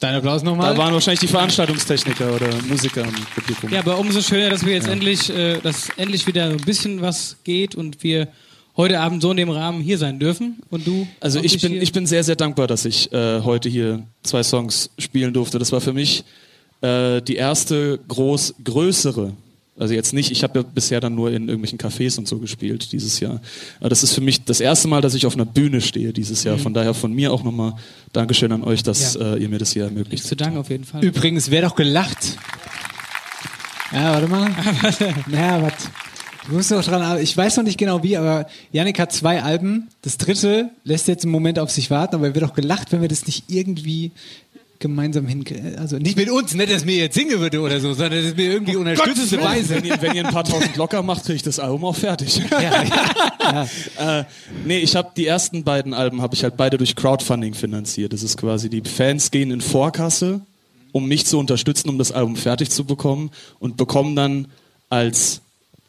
Dein 0.00 0.14
Applaus 0.16 0.42
nochmal. 0.42 0.72
Da 0.74 0.78
waren 0.78 0.92
wahrscheinlich 0.92 1.20
die 1.20 1.26
Veranstaltungstechniker 1.28 2.34
oder 2.34 2.48
Musiker 2.68 3.02
im 3.04 3.14
Publikum. 3.34 3.70
Ja, 3.70 3.80
aber 3.80 3.98
umso 3.98 4.20
schöner, 4.20 4.50
dass 4.50 4.64
wir 4.64 4.74
jetzt 4.74 4.88
endlich, 4.88 5.30
äh, 5.30 5.58
dass 5.60 5.88
endlich 5.96 6.26
wieder 6.26 6.44
ein 6.46 6.56
bisschen 6.58 7.00
was 7.00 7.36
geht 7.44 7.74
und 7.74 8.02
wir 8.02 8.28
heute 8.76 9.00
Abend 9.00 9.22
so 9.22 9.30
in 9.30 9.36
dem 9.36 9.50
Rahmen 9.50 9.80
hier 9.82 9.98
sein 9.98 10.18
dürfen. 10.18 10.58
Und 10.70 10.86
du? 10.86 11.06
Also 11.20 11.40
ich 11.40 11.60
bin, 11.60 11.72
hier- 11.72 11.82
ich 11.82 11.92
bin 11.92 12.06
sehr, 12.06 12.24
sehr 12.24 12.36
dankbar, 12.36 12.66
dass 12.66 12.84
ich 12.84 13.12
äh, 13.12 13.40
heute 13.42 13.68
hier 13.68 14.02
zwei 14.22 14.42
Songs 14.42 14.90
spielen 14.98 15.32
durfte. 15.32 15.58
Das 15.58 15.70
war 15.72 15.80
für 15.80 15.92
mich 15.92 16.24
äh, 16.84 17.22
die 17.22 17.36
erste 17.36 17.98
groß 18.08 18.54
größere. 18.64 19.32
Also 19.76 19.92
jetzt 19.92 20.12
nicht, 20.12 20.30
ich 20.30 20.44
habe 20.44 20.60
ja 20.60 20.64
bisher 20.64 21.00
dann 21.00 21.16
nur 21.16 21.32
in 21.32 21.48
irgendwelchen 21.48 21.78
Cafés 21.80 22.16
und 22.16 22.28
so 22.28 22.38
gespielt 22.38 22.92
dieses 22.92 23.18
Jahr. 23.18 23.40
Aber 23.80 23.88
das 23.88 24.04
ist 24.04 24.12
für 24.12 24.20
mich 24.20 24.44
das 24.44 24.60
erste 24.60 24.86
Mal, 24.86 25.00
dass 25.00 25.14
ich 25.14 25.26
auf 25.26 25.34
einer 25.34 25.46
Bühne 25.46 25.80
stehe 25.80 26.12
dieses 26.12 26.44
Jahr. 26.44 26.58
Von 26.58 26.74
daher 26.74 26.94
von 26.94 27.12
mir 27.12 27.32
auch 27.32 27.42
nochmal 27.42 27.74
Dankeschön 28.12 28.52
an 28.52 28.62
euch, 28.62 28.84
dass 28.84 29.14
Ja. 29.14 29.34
äh, 29.34 29.42
ihr 29.42 29.48
mir 29.48 29.58
das 29.58 29.72
hier 29.72 29.84
ermöglicht. 29.84 30.24
Zu 30.24 30.36
danken 30.36 30.58
auf 30.58 30.70
jeden 30.70 30.84
Fall. 30.84 31.02
Übrigens, 31.04 31.50
wer 31.50 31.62
doch 31.62 31.74
gelacht. 31.74 32.36
Ja, 33.92 34.12
warte 34.14 34.28
mal. 34.28 34.48
ja, 35.32 35.60
was? 35.62 35.72
Du 36.46 36.54
musst 36.54 36.70
noch 36.70 36.84
dran, 36.84 37.00
aber 37.02 37.20
ich 37.22 37.34
weiß 37.36 37.56
noch 37.56 37.64
nicht 37.64 37.78
genau 37.78 38.02
wie, 38.02 38.16
aber 38.18 38.46
Yannick 38.70 38.98
hat 39.00 39.12
zwei 39.12 39.42
Alben. 39.42 39.88
Das 40.02 40.18
dritte 40.18 40.68
lässt 40.84 41.08
jetzt 41.08 41.24
einen 41.24 41.32
Moment 41.32 41.58
auf 41.58 41.70
sich 41.70 41.90
warten, 41.90 42.14
aber 42.16 42.26
er 42.28 42.34
wird 42.34 42.44
auch 42.44 42.52
gelacht, 42.54 42.92
wenn 42.92 43.00
wir 43.00 43.08
das 43.08 43.26
nicht 43.26 43.44
irgendwie 43.48 44.12
gemeinsam 44.84 45.26
hinkriegen. 45.26 45.78
Also 45.78 45.96
nicht 45.96 46.16
mit 46.18 46.28
uns, 46.28 46.52
nicht, 46.52 46.70
dass 46.70 46.84
mir 46.84 46.96
jetzt 46.96 47.14
singen 47.14 47.40
würde 47.40 47.60
oder 47.60 47.80
so, 47.80 47.94
sondern 47.94 48.22
dass 48.22 48.36
wir 48.36 48.52
irgendwie 48.52 48.76
unterstützend 48.76 49.32
dabei 49.32 49.56
Wenn 49.56 49.64
sind. 49.64 49.86
ihr, 49.86 50.02
wenn 50.02 50.14
ihr 50.14 50.26
ein 50.26 50.32
paar 50.32 50.44
tausend 50.44 50.76
locker 50.76 51.02
macht, 51.02 51.24
kriege 51.24 51.36
ich 51.36 51.42
das 51.42 51.58
Album 51.58 51.86
auch 51.86 51.96
fertig. 51.96 52.42
äh, 53.98 54.24
nee, 54.66 54.78
ich 54.78 54.94
habe 54.94 55.10
die 55.16 55.26
ersten 55.26 55.64
beiden 55.64 55.94
Alben 55.94 56.20
habe 56.20 56.34
ich 56.34 56.44
halt 56.44 56.58
beide 56.58 56.76
durch 56.76 56.94
Crowdfunding 56.96 57.54
finanziert. 57.54 58.12
Das 58.12 58.22
ist 58.22 58.36
quasi 58.36 58.68
die 58.68 58.82
Fans 58.82 59.30
gehen 59.30 59.50
in 59.50 59.62
Vorkasse, 59.62 60.42
um 60.92 61.08
mich 61.08 61.24
zu 61.24 61.38
unterstützen, 61.38 61.88
um 61.88 61.96
das 61.96 62.12
Album 62.12 62.36
fertig 62.36 62.68
zu 62.68 62.84
bekommen 62.84 63.30
und 63.60 63.78
bekommen 63.78 64.14
dann 64.14 64.48
als 64.90 65.40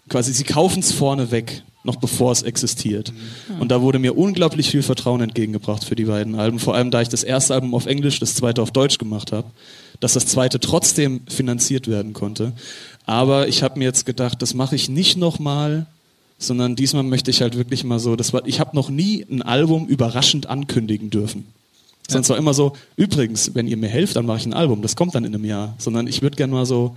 quasi 0.08 0.32
sie 0.32 0.46
kaufen 0.46 0.80
es 0.80 0.94
vorne 0.94 1.32
weg, 1.32 1.64
noch 1.86 1.98
bevor 1.98 2.32
es 2.32 2.42
existiert. 2.44 3.13
Und 3.60 3.70
da 3.70 3.82
wurde 3.82 4.00
mir 4.00 4.18
unglaublich 4.18 4.70
viel 4.70 4.84
Vertrauen 4.84 5.22
entgegengebracht 5.22 5.84
für 5.84 5.96
die 5.96 6.06
beiden 6.06 6.36
Alben, 6.36 6.60
vor 6.60 6.75
allem 6.75 6.92
da 6.92 7.01
ich 7.01 7.10
das 7.10 7.24
erste 7.24 7.54
Album 7.54 7.74
auf 7.74 7.86
Englisch, 7.86 8.20
das 8.20 8.36
zweite 8.36 8.62
auf 8.62 8.72
Deutsch 8.72 8.98
gemacht 8.98 9.32
habe, 9.32 9.48
dass 10.00 10.13
das 10.13 10.25
zweite 10.25 10.60
trotzdem 10.60 11.22
finanziert 11.27 11.88
werden 11.88 12.13
konnte. 12.13 12.54
Aber 13.06 13.48
ich 13.48 13.63
habe 13.63 13.80
mir 13.80 13.86
jetzt 13.86 14.06
gedacht, 14.06 14.42
das 14.42 14.54
mache 14.54 14.75
ich 14.75 14.89
nicht 14.89 15.18
nochmal, 15.18 15.86
sondern 16.38 16.75
diesmal 16.75 17.04
möchte 17.04 17.32
ich 17.32 17.42
halt 17.42 17.58
wirklich 17.58 17.84
mal 17.84 18.00
so, 18.00 18.15
das 18.15 18.34
war, 18.34 18.46
ich 18.46 18.60
habe 18.60 18.75
noch 18.75 18.89
nie 18.89 19.25
ein 19.30 19.42
Album 19.42 19.88
überraschend 19.88 20.48
ankündigen 20.48 21.10
dürfen. 21.10 21.46
Sonst 22.08 22.30
war 22.30 22.38
immer 22.38 22.54
so, 22.54 22.74
übrigens, 22.98 23.56
wenn 23.56 23.68
ihr 23.68 23.77
mir 23.77 23.88
helft, 23.88 24.15
dann 24.15 24.25
mache 24.25 24.38
ich 24.38 24.46
ein 24.46 24.54
Album, 24.54 24.82
das 24.82 24.96
kommt 24.96 25.15
dann 25.15 25.25
in 25.25 25.34
einem 25.34 25.46
Jahr. 25.46 25.74
Sondern 25.77 26.08
ich 26.08 26.22
würde 26.22 26.36
gerne 26.36 26.54
mal 26.54 26.65
so, 26.65 26.96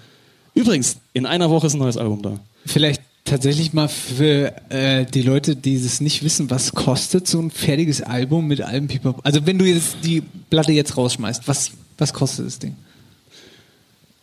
übrigens, 0.54 0.98
in 1.14 1.24
einer 1.24 1.48
Woche 1.50 1.66
ist 1.66 1.74
ein 1.74 1.78
neues 1.78 1.96
Album 1.96 2.20
da. 2.20 2.38
Vielleicht 2.66 3.02
tatsächlich 3.28 3.72
mal 3.72 3.88
für 3.88 4.54
äh, 4.70 5.04
die 5.04 5.22
Leute, 5.22 5.56
die 5.56 5.74
es 5.74 6.00
nicht 6.00 6.22
wissen, 6.22 6.50
was 6.50 6.72
kostet 6.72 7.28
so 7.28 7.40
ein 7.40 7.50
fertiges 7.50 8.02
Album 8.02 8.46
mit 8.46 8.60
allem 8.60 8.88
Pipapo? 8.88 9.20
Also 9.22 9.46
wenn 9.46 9.58
du 9.58 9.64
jetzt 9.64 9.98
die 10.04 10.22
Platte 10.50 10.72
jetzt 10.72 10.96
rausschmeißt, 10.96 11.46
was, 11.46 11.72
was 11.96 12.12
kostet 12.12 12.46
das 12.46 12.58
Ding? 12.58 12.76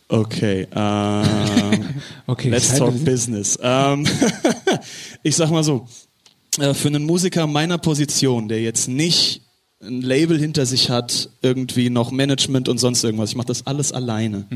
Okay, 0.08 0.68
ähm, 0.74 1.94
Okay, 2.26 2.50
let's 2.50 2.76
talk 2.76 3.04
business. 3.04 3.58
Ähm, 3.60 4.06
ich 5.22 5.34
sag 5.34 5.50
mal 5.50 5.64
so, 5.64 5.86
äh, 6.58 6.74
für 6.74 6.88
einen 6.88 7.04
Musiker 7.04 7.46
meiner 7.46 7.78
Position, 7.78 8.48
der 8.48 8.62
jetzt 8.62 8.88
nicht 8.88 9.42
ein 9.82 10.02
Label 10.02 10.38
hinter 10.38 10.64
sich 10.64 10.90
hat, 10.90 11.30
irgendwie 11.42 11.90
noch 11.90 12.10
Management 12.10 12.68
und 12.68 12.78
sonst 12.78 13.04
irgendwas, 13.04 13.30
ich 13.30 13.36
mache 13.36 13.48
das 13.48 13.66
alles 13.66 13.92
alleine. 13.92 14.46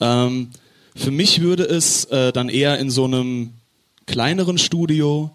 Ähm, 0.00 0.48
für 0.96 1.10
mich 1.10 1.40
würde 1.40 1.64
es 1.64 2.04
äh, 2.06 2.32
dann 2.32 2.48
eher 2.48 2.78
in 2.78 2.90
so 2.90 3.04
einem 3.04 3.52
kleineren 4.10 4.58
Studio 4.58 5.30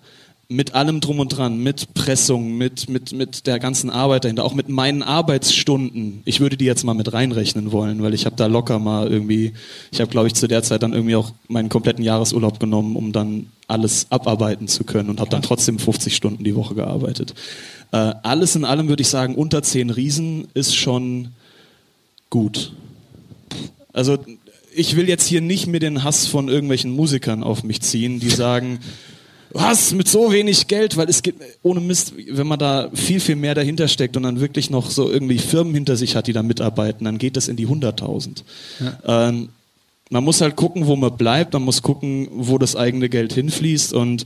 mit 0.50 0.76
allem 0.76 1.00
drum 1.00 1.20
und 1.20 1.30
dran, 1.30 1.58
mit 1.58 1.94
Pressung, 1.94 2.58
mit, 2.58 2.90
mit, 2.90 3.14
mit 3.14 3.48
der 3.48 3.58
ganzen 3.58 3.90
Arbeit 3.90 4.26
dahinter, 4.26 4.44
auch 4.44 4.54
mit 4.54 4.68
meinen 4.68 5.02
Arbeitsstunden. 5.02 6.22
Ich 6.26 6.42
würde 6.42 6.58
die 6.58 6.66
jetzt 6.66 6.84
mal 6.84 6.94
mit 6.94 7.14
reinrechnen 7.14 7.72
wollen, 7.72 8.04
weil 8.04 8.14
ich 8.14 8.26
habe 8.26 8.36
da 8.36 8.46
locker 8.46 8.78
mal 8.78 9.08
irgendwie, 9.08 9.54
ich 9.92 10.02
habe 10.02 10.12
glaube 10.12 10.28
ich 10.28 10.36
zu 10.36 10.48
der 10.48 10.62
Zeit 10.62 10.84
dann 10.84 10.94
irgendwie 10.94 11.16
auch 11.16 11.32
meinen 11.48 11.70
kompletten 11.70 12.04
Jahresurlaub 12.04 12.60
genommen, 12.60 12.96
um 12.96 13.12
dann 13.12 13.48
alles 13.68 14.08
abarbeiten 14.12 14.68
zu 14.68 14.84
können 14.84 15.10
und 15.10 15.20
habe 15.20 15.32
dann 15.32 15.42
trotzdem 15.42 15.80
50 15.80 16.16
Stunden 16.16 16.44
die 16.44 16.56
Woche 16.56 16.76
gearbeitet. 16.76 17.34
Äh, 17.92 18.14
alles 18.22 18.56
in 18.56 18.66
allem 18.66 18.88
würde 18.90 19.02
ich 19.02 19.10
sagen, 19.10 19.36
unter 19.36 19.64
10 19.64 19.90
Riesen 19.90 20.48
ist 20.54 20.76
schon 20.76 21.30
gut. 22.30 22.74
Also 23.94 24.20
ich 24.76 24.96
will 24.96 25.08
jetzt 25.08 25.26
hier 25.26 25.42
nicht 25.42 25.68
mit 25.68 25.84
den 25.84 26.04
Hass 26.04 26.28
von 26.28 26.50
irgendwelchen 26.50 26.92
Musikern 26.92 27.44
auf 27.44 27.64
mich 27.64 27.82
ziehen, 27.82 28.20
die 28.20 28.30
sagen, 28.30 28.80
was? 29.52 29.94
Mit 29.94 30.08
so 30.08 30.32
wenig 30.32 30.68
Geld, 30.68 30.98
weil 30.98 31.10
es 31.10 31.24
gibt 31.24 31.42
ohne 31.64 31.80
Mist, 31.80 32.14
wenn 32.30 32.48
man 32.48 32.60
da 32.60 32.90
viel 32.94 33.20
viel 33.20 33.38
mehr 33.38 33.56
dahinter 33.56 33.88
steckt 33.88 34.18
und 34.18 34.24
dann 34.24 34.42
wirklich 34.42 34.70
noch 34.70 34.90
so 34.90 35.10
irgendwie 35.10 35.38
Firmen 35.38 35.74
hinter 35.74 35.96
sich 35.96 36.16
hat, 36.16 36.28
die 36.28 36.34
da 36.34 36.44
mitarbeiten, 36.44 37.06
dann 37.06 37.18
geht 37.18 37.38
das 37.38 37.48
in 37.48 37.56
die 37.56 37.68
100.000. 37.68 38.44
Ähm, 39.06 39.50
man 40.10 40.24
muss 40.24 40.42
halt 40.42 40.56
gucken, 40.56 40.88
wo 40.88 40.96
man 40.96 41.16
bleibt, 41.18 41.54
man 41.54 41.64
muss 41.64 41.82
gucken, 41.82 42.28
wo 42.32 42.58
das 42.58 42.76
eigene 42.76 43.10
Geld 43.10 43.34
hinfließt 43.34 43.94
und 43.94 44.26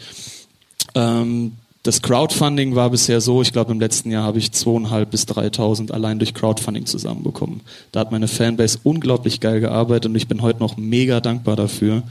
ähm, 0.95 1.53
das 1.89 2.03
Crowdfunding 2.03 2.75
war 2.75 2.91
bisher 2.91 3.19
so, 3.19 3.41
ich 3.41 3.51
glaube 3.51 3.71
im 3.71 3.79
letzten 3.79 4.11
Jahr 4.11 4.23
habe 4.23 4.37
ich 4.37 4.51
zweieinhalb 4.51 5.09
bis 5.09 5.23
3.000 5.23 5.91
allein 5.91 6.19
durch 6.19 6.35
Crowdfunding 6.35 6.85
zusammenbekommen. 6.85 7.61
Da 7.91 8.01
hat 8.01 8.11
meine 8.11 8.27
Fanbase 8.27 8.77
unglaublich 8.83 9.39
geil 9.39 9.59
gearbeitet 9.59 10.05
und 10.05 10.15
ich 10.15 10.27
bin 10.27 10.43
heute 10.43 10.59
noch 10.59 10.77
mega 10.77 11.19
dankbar 11.19 11.55
dafür. 11.55 12.03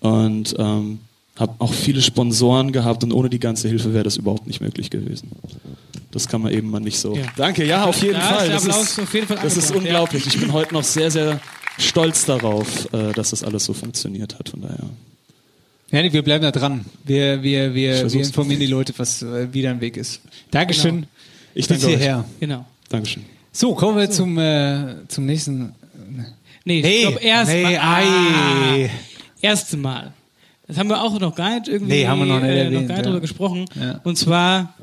Und 0.00 0.54
ähm, 0.58 1.00
habe 1.36 1.52
auch 1.58 1.74
viele 1.74 2.00
Sponsoren 2.00 2.72
gehabt 2.72 3.04
und 3.04 3.12
ohne 3.12 3.28
die 3.28 3.40
ganze 3.40 3.68
Hilfe 3.68 3.92
wäre 3.92 4.04
das 4.04 4.16
überhaupt 4.16 4.46
nicht 4.46 4.62
möglich 4.62 4.88
gewesen. 4.88 5.32
Das 6.10 6.26
kann 6.26 6.40
man 6.40 6.54
eben 6.54 6.70
mal 6.70 6.80
nicht 6.80 6.98
so. 6.98 7.14
Ja. 7.14 7.24
Danke, 7.36 7.66
ja, 7.66 7.84
auf 7.84 8.00
jeden 8.00 8.18
ist 8.18 8.26
Fall. 8.26 8.48
Das 8.48 8.64
ist, 8.64 8.98
auf 8.98 9.12
jeden 9.12 9.26
Fall 9.26 9.38
das 9.42 9.58
ist 9.58 9.70
angebracht, 9.70 9.84
ja. 9.84 10.00
unglaublich. 10.00 10.26
Ich 10.28 10.40
bin 10.40 10.50
heute 10.54 10.72
noch 10.72 10.84
sehr, 10.84 11.10
sehr 11.10 11.42
stolz 11.76 12.24
darauf, 12.24 12.90
äh, 12.94 13.12
dass 13.12 13.30
das 13.30 13.44
alles 13.44 13.66
so 13.66 13.74
funktioniert 13.74 14.38
hat. 14.38 14.48
Von 14.48 14.62
daher. 14.62 14.88
Janik, 15.94 16.12
wir 16.12 16.22
bleiben 16.22 16.42
da 16.42 16.50
dran. 16.50 16.84
Wir, 17.04 17.40
wir, 17.44 17.72
wir, 17.72 18.12
wir 18.12 18.20
informieren 18.20 18.58
die 18.58 18.66
Leute, 18.66 18.92
was 18.96 19.22
äh, 19.22 19.46
wie 19.52 19.62
dein 19.62 19.80
Weg 19.80 19.96
ist. 19.96 20.20
Dankeschön. 20.50 20.96
Genau. 20.96 21.06
Ich 21.54 21.68
Bis 21.68 21.78
danke 21.78 21.86
euch. 21.94 22.00
hierher. 22.00 22.24
Genau. 22.40 22.64
Dankeschön. 22.88 23.24
So, 23.52 23.76
kommen 23.76 23.96
wir 23.98 24.10
zum, 24.10 24.36
äh, 24.36 25.06
zum 25.06 25.24
nächsten. 25.26 25.72
Nee, 26.64 26.80
Nee, 26.80 26.80
ich 26.80 27.00
glaube 27.02 27.20
erst 27.20 27.52
nee, 27.52 27.62
mal. 27.62 27.78
Ah, 27.78 28.88
erste 29.40 29.76
Mal. 29.76 30.12
Das 30.66 30.78
haben 30.78 30.88
wir 30.88 31.00
auch 31.00 31.16
noch 31.20 31.36
gar 31.36 31.60
nicht 31.60 31.68
irgendwie 31.68 31.92
Nee, 31.92 32.06
haben 32.08 32.18
wir 32.18 32.26
noch 32.26 32.40
nicht 32.40 32.50
äh, 32.50 32.64
erwähnt, 32.64 32.72
noch 32.72 32.88
gar 32.88 32.96
nicht 32.96 33.04
ja. 33.04 33.10
drüber 33.12 33.20
gesprochen. 33.20 33.64
Ja. 33.80 34.00
Und 34.02 34.18
zwar 34.18 34.74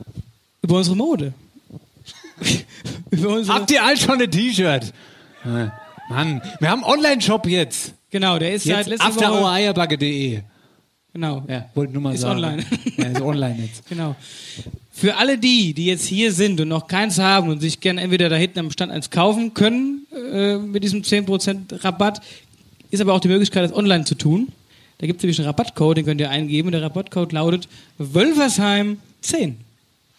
über 0.61 0.77
unsere 0.77 0.95
Mode. 0.95 1.33
über 3.09 3.35
unsere, 3.35 3.57
Habt 3.57 3.69
ihr 3.71 3.83
alle 3.83 3.97
schon 3.97 4.21
ein 4.21 4.31
T-Shirt? 4.31 4.93
Äh, 5.43 5.67
Mann, 6.09 6.41
wir 6.61 6.69
haben 6.69 6.85
einen 6.85 6.93
Online-Shop 6.93 7.47
jetzt. 7.47 7.95
genau, 8.11 8.39
der 8.39 8.53
ist 8.53 8.63
seit 8.63 8.77
Jetzt 8.77 8.87
letzter 8.87 9.07
Woche. 9.07 9.25
afterohreierbacke.de. 9.25 10.43
Genau. 11.13 11.43
Ja, 11.47 11.65
wollte 11.75 11.93
nur 11.93 12.01
mal 12.01 12.13
Ist 12.15 12.21
sagen. 12.21 12.43
online. 12.43 12.63
Ja, 12.97 13.05
ist 13.07 13.21
online 13.21 13.63
jetzt. 13.63 13.83
Genau. 13.89 14.15
Für 14.93 15.17
alle 15.17 15.37
die, 15.37 15.73
die 15.73 15.85
jetzt 15.85 16.05
hier 16.05 16.31
sind 16.31 16.59
und 16.61 16.67
noch 16.67 16.87
keins 16.87 17.17
haben 17.17 17.49
und 17.49 17.59
sich 17.59 17.79
gerne 17.79 18.01
entweder 18.01 18.29
da 18.29 18.35
hinten 18.35 18.59
am 18.59 18.71
Stand 18.71 18.91
eins 18.91 19.09
kaufen 19.09 19.53
können, 19.53 20.05
äh, 20.31 20.57
mit 20.57 20.83
diesem 20.83 21.01
10% 21.01 21.83
Rabatt, 21.83 22.21
ist 22.91 22.99
aber 23.01 23.13
auch 23.13 23.19
die 23.19 23.29
Möglichkeit, 23.29 23.63
das 23.63 23.73
online 23.73 24.03
zu 24.05 24.15
tun. 24.15 24.49
Da 24.99 25.07
gibt 25.07 25.17
es 25.17 25.23
nämlich 25.23 25.39
einen 25.39 25.47
Rabattcode, 25.47 25.97
den 25.97 26.05
könnt 26.05 26.21
ihr 26.21 26.29
eingeben. 26.29 26.71
Der 26.71 26.83
Rabattcode 26.83 27.31
lautet 27.31 27.67
Wölfersheim 27.97 28.99
10. 29.21 29.57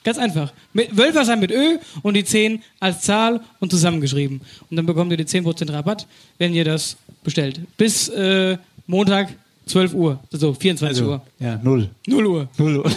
Ganz 0.04 0.18
einfach. 0.18 0.52
Mit 0.72 0.96
Wölfersheim 0.96 1.38
mit 1.38 1.52
Ö 1.52 1.78
und 2.02 2.14
die 2.14 2.24
10 2.24 2.62
als 2.80 3.02
Zahl 3.02 3.40
und 3.60 3.70
zusammengeschrieben. 3.70 4.40
Und 4.68 4.76
dann 4.76 4.86
bekommt 4.86 5.12
ihr 5.12 5.16
die 5.16 5.24
10% 5.26 5.72
Rabatt, 5.72 6.06
wenn 6.38 6.54
ihr 6.54 6.64
das 6.64 6.96
bestellt. 7.22 7.60
Bis 7.76 8.08
äh, 8.08 8.56
Montag 8.88 9.28
12 9.66 9.94
Uhr. 9.94 10.18
So, 10.30 10.52
24 10.54 11.04
Uhr. 11.04 11.22
Ja, 11.38 11.58
null. 11.62 11.88
0 12.06 12.26
Uhr. 12.26 12.48
Null 12.58 12.78
Uhr. 12.78 12.84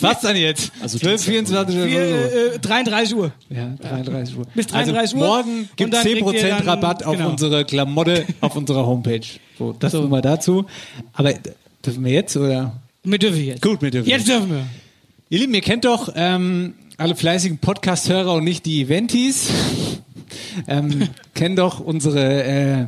Was 0.00 0.20
dann 0.20 0.36
jetzt? 0.36 0.70
Also 0.80 0.98
12, 0.98 1.24
24 1.24 1.76
oder 1.76 1.86
0 1.86 1.94
Uhr? 1.94 2.28
Vier, 2.30 2.54
äh, 2.54 2.58
33 2.60 3.16
Uhr. 3.16 3.32
Ja, 3.50 3.74
33 3.80 4.36
Uhr. 4.38 4.46
Bis 4.54 4.66
33 4.68 4.94
Uhr. 4.94 5.00
also 5.00 5.16
Morgen 5.16 5.58
Und 5.60 5.76
gibt 5.76 5.94
es 5.94 6.02
dann 6.02 6.12
kriegt 6.12 6.26
ihr 6.32 6.40
10% 6.40 6.48
dann- 6.48 6.68
Rabatt 6.68 7.04
auf 7.04 7.16
genau. 7.16 7.30
unsere 7.30 7.64
Klamotte 7.64 8.24
auf 8.40 8.56
unserer 8.56 8.86
Homepage. 8.86 9.20
So, 9.58 9.74
das 9.78 9.92
So. 9.92 10.00
nur 10.00 10.08
mal 10.08 10.22
dazu. 10.22 10.66
Aber 11.12 11.34
dürfen 11.84 12.04
wir 12.04 12.12
jetzt 12.12 12.36
oder? 12.36 12.80
Wir 13.02 13.18
dürfen 13.18 13.44
jetzt. 13.44 13.60
Gut, 13.62 13.82
wir 13.82 13.90
dürfen 13.90 14.08
Jetzt 14.08 14.28
dürfen 14.28 14.50
wir. 14.50 14.66
Ihr 15.30 15.38
Lieben, 15.40 15.54
ihr 15.54 15.60
kennt 15.62 15.84
doch 15.84 16.10
ähm, 16.14 16.74
alle 16.96 17.16
fleißigen 17.16 17.58
Podcast-Hörer 17.58 18.34
und 18.34 18.44
nicht 18.44 18.64
die 18.66 18.82
Eventis. 18.82 19.50
ähm, 20.68 21.08
kennen 21.34 21.56
doch 21.56 21.80
unsere, 21.80 22.44
äh, 22.44 22.86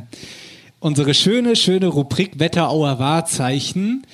unsere 0.79 1.13
schöne, 1.13 1.55
schöne 1.55 1.87
Rubrik 1.87 2.39
Wetterauer 2.39 2.99
Wahrzeichen, 2.99 4.05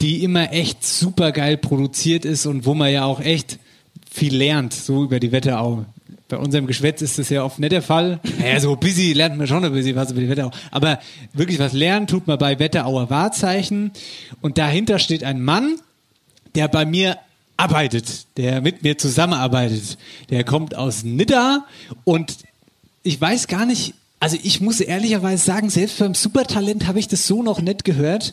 die 0.00 0.22
immer 0.22 0.52
echt 0.52 0.84
super 0.84 1.32
geil 1.32 1.56
produziert 1.56 2.24
ist 2.24 2.46
und 2.46 2.66
wo 2.66 2.74
man 2.74 2.92
ja 2.92 3.04
auch 3.04 3.20
echt 3.20 3.58
viel 4.10 4.34
lernt, 4.36 4.72
so 4.72 5.04
über 5.04 5.20
die 5.20 5.32
Wetterau. 5.32 5.84
Bei 6.28 6.38
unserem 6.38 6.66
Geschwätz 6.66 7.02
ist 7.02 7.18
das 7.18 7.28
ja 7.28 7.44
oft 7.44 7.58
nicht 7.60 7.70
der 7.70 7.82
Fall. 7.82 8.18
Naja, 8.38 8.58
so 8.58 8.74
busy 8.74 9.12
lernt 9.12 9.36
man 9.36 9.46
schon 9.46 9.64
ein 9.64 9.72
bisschen 9.72 9.94
was 9.94 10.10
über 10.10 10.20
die 10.20 10.28
Wetterau. 10.28 10.50
Aber 10.72 10.98
wirklich 11.32 11.58
was 11.60 11.72
lernen 11.72 12.08
tut 12.08 12.26
man 12.26 12.36
bei 12.36 12.58
Wetterauer 12.58 13.10
Wahrzeichen. 13.10 13.92
Und 14.40 14.58
dahinter 14.58 14.98
steht 14.98 15.22
ein 15.22 15.40
Mann, 15.40 15.76
der 16.56 16.66
bei 16.66 16.84
mir 16.84 17.16
arbeitet, 17.56 18.26
der 18.36 18.60
mit 18.60 18.82
mir 18.82 18.98
zusammenarbeitet. 18.98 19.98
Der 20.30 20.42
kommt 20.42 20.74
aus 20.74 21.04
Nidda 21.04 21.64
und 22.04 22.38
ich 23.02 23.20
weiß 23.20 23.46
gar 23.46 23.66
nicht, 23.66 23.94
also 24.18 24.38
ich 24.42 24.60
muss 24.60 24.80
ehrlicherweise 24.80 25.44
sagen, 25.44 25.70
selbst 25.70 25.98
beim 25.98 26.14
Supertalent 26.14 26.86
habe 26.86 26.98
ich 26.98 27.08
das 27.08 27.26
so 27.26 27.42
noch 27.42 27.60
nicht 27.60 27.84
gehört. 27.84 28.32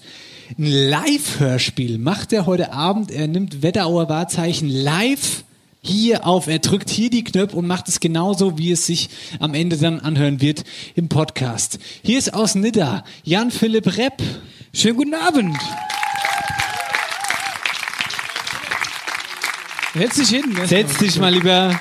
Ein 0.58 0.66
Live-Hörspiel 0.66 1.98
macht 1.98 2.32
er 2.32 2.46
heute 2.46 2.72
Abend. 2.74 3.12
Er 3.12 3.28
nimmt 3.28 3.64
Wetterauer 3.64 4.08
Wahrzeichen 4.08 4.70
live 4.70 5.44
hier 5.82 6.26
auf. 6.26 6.48
Er 6.48 6.60
drückt 6.60 6.90
hier 6.90 7.10
die 7.10 7.24
Knöpfe 7.24 7.58
und 7.58 7.68
macht 7.68 7.90
es 7.90 8.00
genauso, 8.00 8.58
wie 8.58 8.72
es 8.72 8.86
sich 8.86 9.10
am 9.40 9.54
Ende 9.54 9.78
dann 9.78 10.00
anhören 10.00 10.42
wird 10.42 10.64
im 10.96 11.10
Podcast. 11.10 11.80
Hier 12.02 12.18
ist 12.18 12.34
aus 12.34 12.56
Nidda 12.56 13.04
Jan-Philipp 13.24 13.98
Repp. 13.98 14.22
Schönen 14.74 14.98
guten 14.98 15.14
Abend. 15.14 15.58
Setz 19.96 20.16
dich 20.16 20.30
hin. 20.30 20.58
Setz 20.66 20.98
dich 20.98 21.20
mal 21.20 21.34
lieber. 21.34 21.80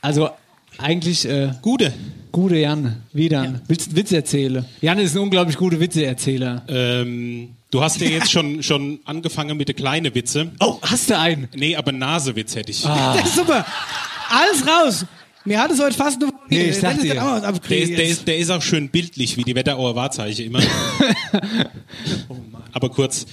Also 0.00 0.30
eigentlich 0.78 1.28
äh, 1.28 1.52
Gute. 1.60 1.92
Gute 2.32 2.56
Jan, 2.56 3.02
wie 3.12 3.28
dann? 3.28 3.60
Willst 3.66 3.86
du 3.86 3.90
einen 3.90 3.96
Witz 3.96 4.12
erzählen? 4.12 4.64
Jan 4.80 4.98
ist 4.98 5.14
ein 5.14 5.22
unglaublich 5.22 5.56
guter 5.56 5.80
Witzeerzähler. 5.80 6.62
Ähm, 6.68 7.50
du 7.70 7.82
hast 7.82 8.00
ja 8.00 8.08
jetzt 8.08 8.30
schon, 8.30 8.62
schon 8.62 9.00
angefangen 9.04 9.56
mit 9.56 9.68
den 9.68 9.76
kleinen 9.76 10.14
Witze. 10.14 10.50
Oh, 10.60 10.78
hast 10.82 11.10
du 11.10 11.18
einen? 11.18 11.48
Nee, 11.54 11.76
aber 11.76 11.92
Nasewitz 11.92 12.54
hätte 12.54 12.70
ich. 12.70 12.82
Das 12.84 13.24
ist 13.24 13.36
super. 13.36 13.64
Alles 14.28 14.66
raus. 14.66 15.06
Mir 15.44 15.60
hat 15.60 15.70
es 15.70 15.80
heute 15.80 15.96
fast 15.96 16.20
nur. 16.20 16.32
Nee, 16.48 16.68
ich 16.68 16.76
sag 16.76 17.00
dir. 17.00 17.14
Der 17.14 17.78
ist, 17.78 17.90
der, 17.90 18.04
ist, 18.04 18.28
der 18.28 18.38
ist 18.38 18.50
auch 18.50 18.62
schön 18.62 18.88
bildlich, 18.90 19.36
wie 19.36 19.44
die 19.44 19.54
Wetterauer 19.54 19.94
Wahrzeichen 19.94 20.46
immer. 20.46 20.60
aber 22.72 22.90
kurz, 22.90 23.26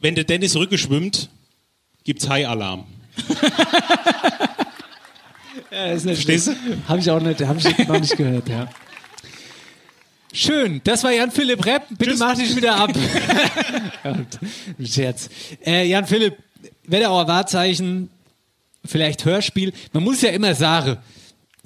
wenn 0.00 0.14
der 0.14 0.24
Dennis 0.24 0.54
Rücke 0.56 0.76
schwimmt, 0.76 1.30
gibt's 2.04 2.28
High-Alarm. 2.28 2.84
Ja, 5.70 5.86
ist 5.86 6.04
nicht 6.04 6.16
Verstehst 6.16 6.48
du? 6.48 6.52
Habe 6.88 7.00
ich 7.00 7.10
auch 7.10 7.20
nicht, 7.20 7.40
habe 7.42 7.58
ich 7.58 7.88
noch 7.88 8.00
nicht 8.00 8.16
gehört, 8.16 8.48
ja. 8.48 8.68
Schön, 10.32 10.80
das 10.84 11.02
war 11.02 11.12
Jan-Philipp 11.12 11.64
Repp. 11.66 11.82
Bitte 11.90 12.16
mach 12.16 12.36
dich 12.36 12.54
wieder 12.54 12.76
ab. 12.76 12.92
Ein 14.04 14.26
Scherz. 14.84 15.28
Äh, 15.64 15.88
Jan-Philipp, 15.88 16.36
Wetterauer 16.84 17.26
Wahrzeichen, 17.26 18.10
vielleicht 18.84 19.24
Hörspiel. 19.24 19.72
Man 19.92 20.04
muss 20.04 20.22
ja 20.22 20.30
immer 20.30 20.54
sagen, 20.54 20.98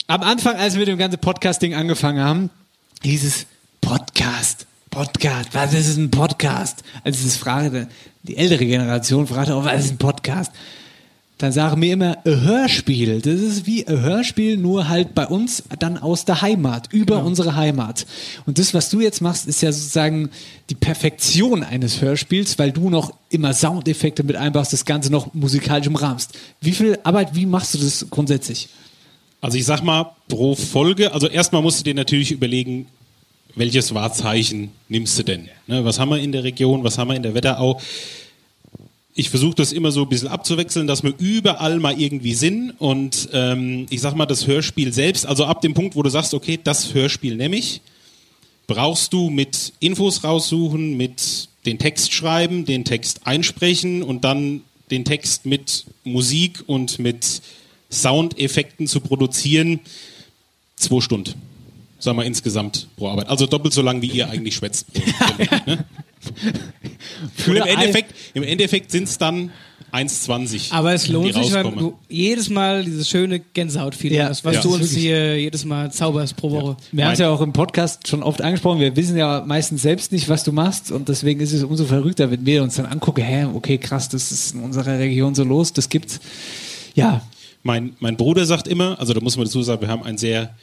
am 0.06 0.22
Anfang, 0.22 0.56
als 0.56 0.74
wir 0.74 0.80
mit 0.80 0.88
dem 0.88 0.98
ganzen 0.98 1.18
Podcast-Ding 1.18 1.74
angefangen 1.74 2.22
haben, 2.22 2.50
hieß 3.02 3.24
es 3.24 3.46
Podcast. 3.80 4.66
Podcast, 4.90 5.50
was 5.52 5.74
ist 5.74 5.96
ein 5.96 6.10
Podcast? 6.10 6.84
Also 7.02 7.24
das 7.24 7.36
fragte, 7.36 7.88
die 8.22 8.36
ältere 8.36 8.64
Generation 8.64 9.26
fragte 9.26 9.54
auch, 9.54 9.64
was 9.64 9.86
ist 9.86 9.90
ein 9.92 9.98
Podcast? 9.98 10.52
Dann 11.44 11.52
sagen 11.52 11.82
wir 11.82 11.92
immer 11.92 12.16
ein 12.24 12.40
Hörspiel. 12.40 13.20
Das 13.20 13.34
ist 13.34 13.66
wie 13.66 13.86
ein 13.86 14.00
Hörspiel, 14.00 14.56
nur 14.56 14.88
halt 14.88 15.14
bei 15.14 15.26
uns 15.26 15.62
dann 15.78 15.98
aus 15.98 16.24
der 16.24 16.40
Heimat, 16.40 16.90
über 16.90 17.22
unsere 17.22 17.54
Heimat. 17.54 18.06
Und 18.46 18.58
das, 18.58 18.72
was 18.72 18.88
du 18.88 19.02
jetzt 19.02 19.20
machst, 19.20 19.46
ist 19.46 19.60
ja 19.60 19.70
sozusagen 19.70 20.30
die 20.70 20.74
Perfektion 20.74 21.62
eines 21.62 22.00
Hörspiels, 22.00 22.58
weil 22.58 22.72
du 22.72 22.88
noch 22.88 23.12
immer 23.28 23.52
Soundeffekte 23.52 24.22
mit 24.22 24.36
einbaust, 24.36 24.72
das 24.72 24.86
Ganze 24.86 25.12
noch 25.12 25.34
musikalisch 25.34 25.86
umrahmst. 25.86 26.32
Wie 26.62 26.72
viel 26.72 26.98
Arbeit, 27.04 27.34
wie 27.34 27.44
machst 27.44 27.74
du 27.74 27.78
das 27.78 28.06
grundsätzlich? 28.08 28.70
Also 29.42 29.58
ich 29.58 29.66
sag 29.66 29.82
mal, 29.82 30.12
pro 30.28 30.54
Folge, 30.54 31.12
also 31.12 31.28
erstmal 31.28 31.60
musst 31.60 31.80
du 31.80 31.84
dir 31.84 31.94
natürlich 31.94 32.32
überlegen, 32.32 32.86
welches 33.54 33.92
Wahrzeichen 33.92 34.70
nimmst 34.88 35.18
du 35.18 35.24
denn? 35.24 35.50
Ne, 35.66 35.84
was 35.84 35.98
haben 35.98 36.08
wir 36.08 36.20
in 36.20 36.32
der 36.32 36.42
Region, 36.42 36.84
was 36.84 36.96
haben 36.96 37.08
wir 37.08 37.16
in 37.16 37.22
der 37.22 37.34
Wetterau? 37.34 37.78
Ich 39.16 39.30
versuche 39.30 39.54
das 39.54 39.72
immer 39.72 39.92
so 39.92 40.02
ein 40.02 40.08
bisschen 40.08 40.28
abzuwechseln, 40.28 40.88
dass 40.88 41.04
wir 41.04 41.14
überall 41.18 41.78
mal 41.78 41.98
irgendwie 42.00 42.34
sind. 42.34 42.72
Und 42.78 43.28
ähm, 43.32 43.86
ich 43.90 44.00
sag 44.00 44.14
mal, 44.14 44.26
das 44.26 44.46
Hörspiel 44.46 44.92
selbst, 44.92 45.24
also 45.24 45.44
ab 45.44 45.60
dem 45.60 45.72
Punkt, 45.72 45.94
wo 45.94 46.02
du 46.02 46.10
sagst, 46.10 46.34
okay, 46.34 46.58
das 46.62 46.94
Hörspiel 46.94 47.36
nehme 47.36 47.56
ich, 47.56 47.80
brauchst 48.66 49.12
du 49.12 49.30
mit 49.30 49.72
Infos 49.78 50.24
raussuchen, 50.24 50.96
mit 50.96 51.48
den 51.64 51.78
Text 51.78 52.12
schreiben, 52.12 52.64
den 52.64 52.84
Text 52.84 53.20
einsprechen 53.24 54.02
und 54.02 54.24
dann 54.24 54.62
den 54.90 55.04
Text 55.04 55.46
mit 55.46 55.84
Musik 56.04 56.64
und 56.66 56.98
mit 56.98 57.40
Soundeffekten 57.90 58.86
zu 58.86 59.00
produzieren, 59.00 59.80
zwei 60.76 61.00
Stunden. 61.00 61.34
Sagen 61.98 62.18
wir 62.18 62.24
insgesamt 62.24 62.88
pro 62.96 63.08
Arbeit. 63.08 63.28
Also 63.28 63.46
doppelt 63.46 63.72
so 63.72 63.80
lang, 63.80 64.02
wie 64.02 64.08
ihr 64.08 64.28
eigentlich 64.28 64.56
schwätzt. 64.56 64.92
Pro 64.92 65.02
Stunde, 65.02 65.62
ne? 65.66 65.84
Und 67.46 67.56
im 67.56 67.62
Endeffekt, 67.62 68.14
im 68.34 68.42
Endeffekt 68.42 68.90
sind 68.90 69.04
es 69.04 69.18
dann 69.18 69.50
1,20. 69.92 70.72
Aber 70.72 70.92
es 70.92 71.06
lohnt 71.08 71.34
sich, 71.34 71.52
weil 71.52 71.70
du 71.70 71.96
jedes 72.08 72.50
Mal 72.50 72.84
dieses 72.84 73.08
schöne 73.08 73.38
Gänsehaut-Feeling 73.38 74.18
Ja, 74.18 74.28
hast, 74.28 74.44
was 74.44 74.56
ja. 74.56 74.62
du 74.62 74.74
uns 74.74 74.82
Wirklich. 74.82 75.02
hier 75.02 75.40
jedes 75.40 75.64
Mal 75.64 75.92
zauberst 75.92 76.36
pro 76.36 76.50
Woche. 76.50 76.76
Wir 76.90 77.04
haben 77.04 77.12
es 77.12 77.20
ja 77.20 77.30
auch 77.30 77.40
im 77.40 77.52
Podcast 77.52 78.08
schon 78.08 78.22
oft 78.24 78.42
angesprochen. 78.42 78.80
Wir 78.80 78.96
wissen 78.96 79.16
ja 79.16 79.44
meistens 79.46 79.82
selbst 79.82 80.10
nicht, 80.10 80.28
was 80.28 80.42
du 80.42 80.50
machst. 80.50 80.90
Und 80.90 81.08
deswegen 81.08 81.40
ist 81.40 81.52
es 81.52 81.62
umso 81.62 81.84
verrückter, 81.84 82.30
wenn 82.30 82.44
wir 82.44 82.64
uns 82.64 82.74
dann 82.74 82.86
angucken, 82.86 83.22
hä, 83.22 83.46
okay, 83.54 83.78
krass, 83.78 84.08
das 84.08 84.32
ist 84.32 84.54
in 84.54 84.62
unserer 84.62 84.98
Region 84.98 85.36
so 85.36 85.44
los, 85.44 85.72
das 85.72 85.88
gibt's. 85.88 86.18
Ja, 86.94 87.22
Mein, 87.62 87.94
mein 88.00 88.16
Bruder 88.16 88.46
sagt 88.46 88.66
immer, 88.66 88.98
also 88.98 89.14
da 89.14 89.20
muss 89.20 89.36
man 89.36 89.46
dazu 89.46 89.62
sagen, 89.62 89.80
wir 89.80 89.88
haben 89.88 90.02
ein 90.02 90.18
sehr 90.18 90.54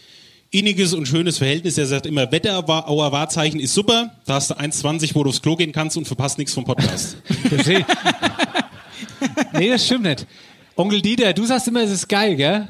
inniges 0.52 0.94
und 0.94 1.08
schönes 1.08 1.38
Verhältnis. 1.38 1.78
Er 1.78 1.86
sagt 1.88 2.06
immer, 2.06 2.32
Wetterauer 2.32 3.12
Wahrzeichen 3.12 3.60
ist 3.60 3.74
super. 3.74 4.12
Da 4.26 4.36
hast 4.36 4.52
du 4.52 4.56
1,20, 4.56 5.16
wo 5.16 5.24
du 5.24 5.30
aufs 5.30 5.42
Klo 5.42 5.56
gehen 5.56 5.72
kannst 5.72 5.98
und 5.98 6.06
verpasst 6.06 6.38
nichts 6.38 6.54
vom 6.54 6.66
Podcast. 6.66 7.18
Nee, 9.54 9.70
das 9.70 9.86
stimmt 9.86 10.04
nicht. 10.04 10.26
Onkel 10.76 11.02
Dieter, 11.02 11.34
du 11.34 11.46
sagst 11.46 11.68
immer, 11.68 11.82
es 11.82 11.92
ist 11.92 12.08
geil, 12.08 12.36
gell? 12.36 12.68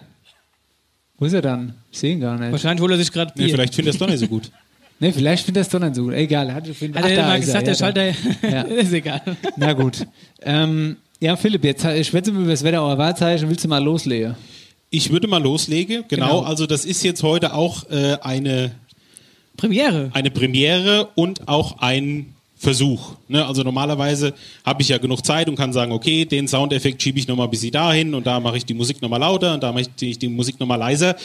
Wo 1.17 1.25
ist 1.25 1.33
er 1.33 1.41
dann? 1.41 1.75
Ich 1.91 1.99
sehe 1.99 2.13
ihn 2.13 2.19
gar 2.19 2.37
nicht. 2.37 2.51
Wahrscheinlich 2.51 2.81
holt 2.81 2.91
er 2.91 2.97
sich 2.97 3.11
gerade 3.11 3.31
Bier. 3.33 3.45
nee, 3.45 3.51
vielleicht 3.51 3.75
findet 3.75 3.93
er 3.93 3.95
es 3.95 3.99
doch 3.99 4.07
nicht 4.07 4.19
so 4.19 4.27
gut. 4.27 4.51
Nee, 4.99 5.11
vielleicht 5.13 5.45
findet 5.45 5.61
er 5.61 5.65
es 5.65 5.69
doch 5.69 5.79
nicht 5.79 5.95
so 5.95 6.03
gut. 6.03 6.13
Egal, 6.13 6.49
er 6.49 6.53
hat 6.53 6.67
schon 6.77 6.93
Hat 6.93 7.09
er 7.09 7.23
Ach, 7.23 7.27
mal 7.29 7.39
ist 7.39 7.45
gesagt, 7.45 7.65
der 7.65 7.73
ja, 7.73 7.91
da. 7.91 8.13
Schalter 8.13 8.47
Ja. 8.47 8.61
ist 8.81 8.93
egal. 8.93 9.21
Na 9.57 9.73
gut. 9.73 10.05
Ähm, 10.43 10.97
ja, 11.19 11.35
Philipp, 11.35 11.63
jetzt 11.63 11.81
schwätzen 12.05 12.35
wir 12.35 12.41
über 12.41 12.51
das 12.51 12.63
Wetterauer 12.63 12.99
Wahrzeichen. 12.99 13.49
Willst 13.49 13.63
du 13.63 13.67
mal 13.67 13.83
loslegen? 13.83 14.35
Ich 14.91 15.09
würde 15.09 15.27
mal 15.27 15.41
loslegen. 15.41 16.03
Genau, 16.07 16.25
Genau. 16.27 16.39
also 16.41 16.67
das 16.67 16.85
ist 16.85 17.01
jetzt 17.03 17.23
heute 17.23 17.53
auch 17.55 17.89
äh, 17.89 18.17
eine, 18.21 18.71
Premiere. 19.57 20.11
eine 20.13 20.29
Premiere 20.31 21.09
und 21.15 21.47
auch 21.47 21.79
ein 21.79 22.33
Versuch. 22.57 23.13
Ne? 23.27 23.43
Also 23.45 23.63
normalerweise 23.63 24.33
habe 24.65 24.81
ich 24.83 24.89
ja 24.89 24.97
genug 24.99 25.25
Zeit 25.25 25.49
und 25.49 25.55
kann 25.55 25.73
sagen, 25.73 25.91
okay, 25.93 26.25
den 26.25 26.47
Soundeffekt 26.47 27.01
schiebe 27.01 27.17
ich 27.17 27.27
nochmal 27.27 27.47
bis 27.47 27.61
sie 27.61 27.71
dahin 27.71 28.13
und 28.13 28.27
da 28.27 28.39
mache 28.39 28.57
ich 28.57 28.65
die 28.65 28.73
Musik 28.75 29.01
nochmal 29.01 29.19
lauter 29.21 29.53
und 29.55 29.63
da 29.63 29.71
mache 29.71 29.85
ich 29.97 30.17
die 30.19 30.27
Musik 30.27 30.59
nochmal 30.59 30.77
leiser. 30.77 31.15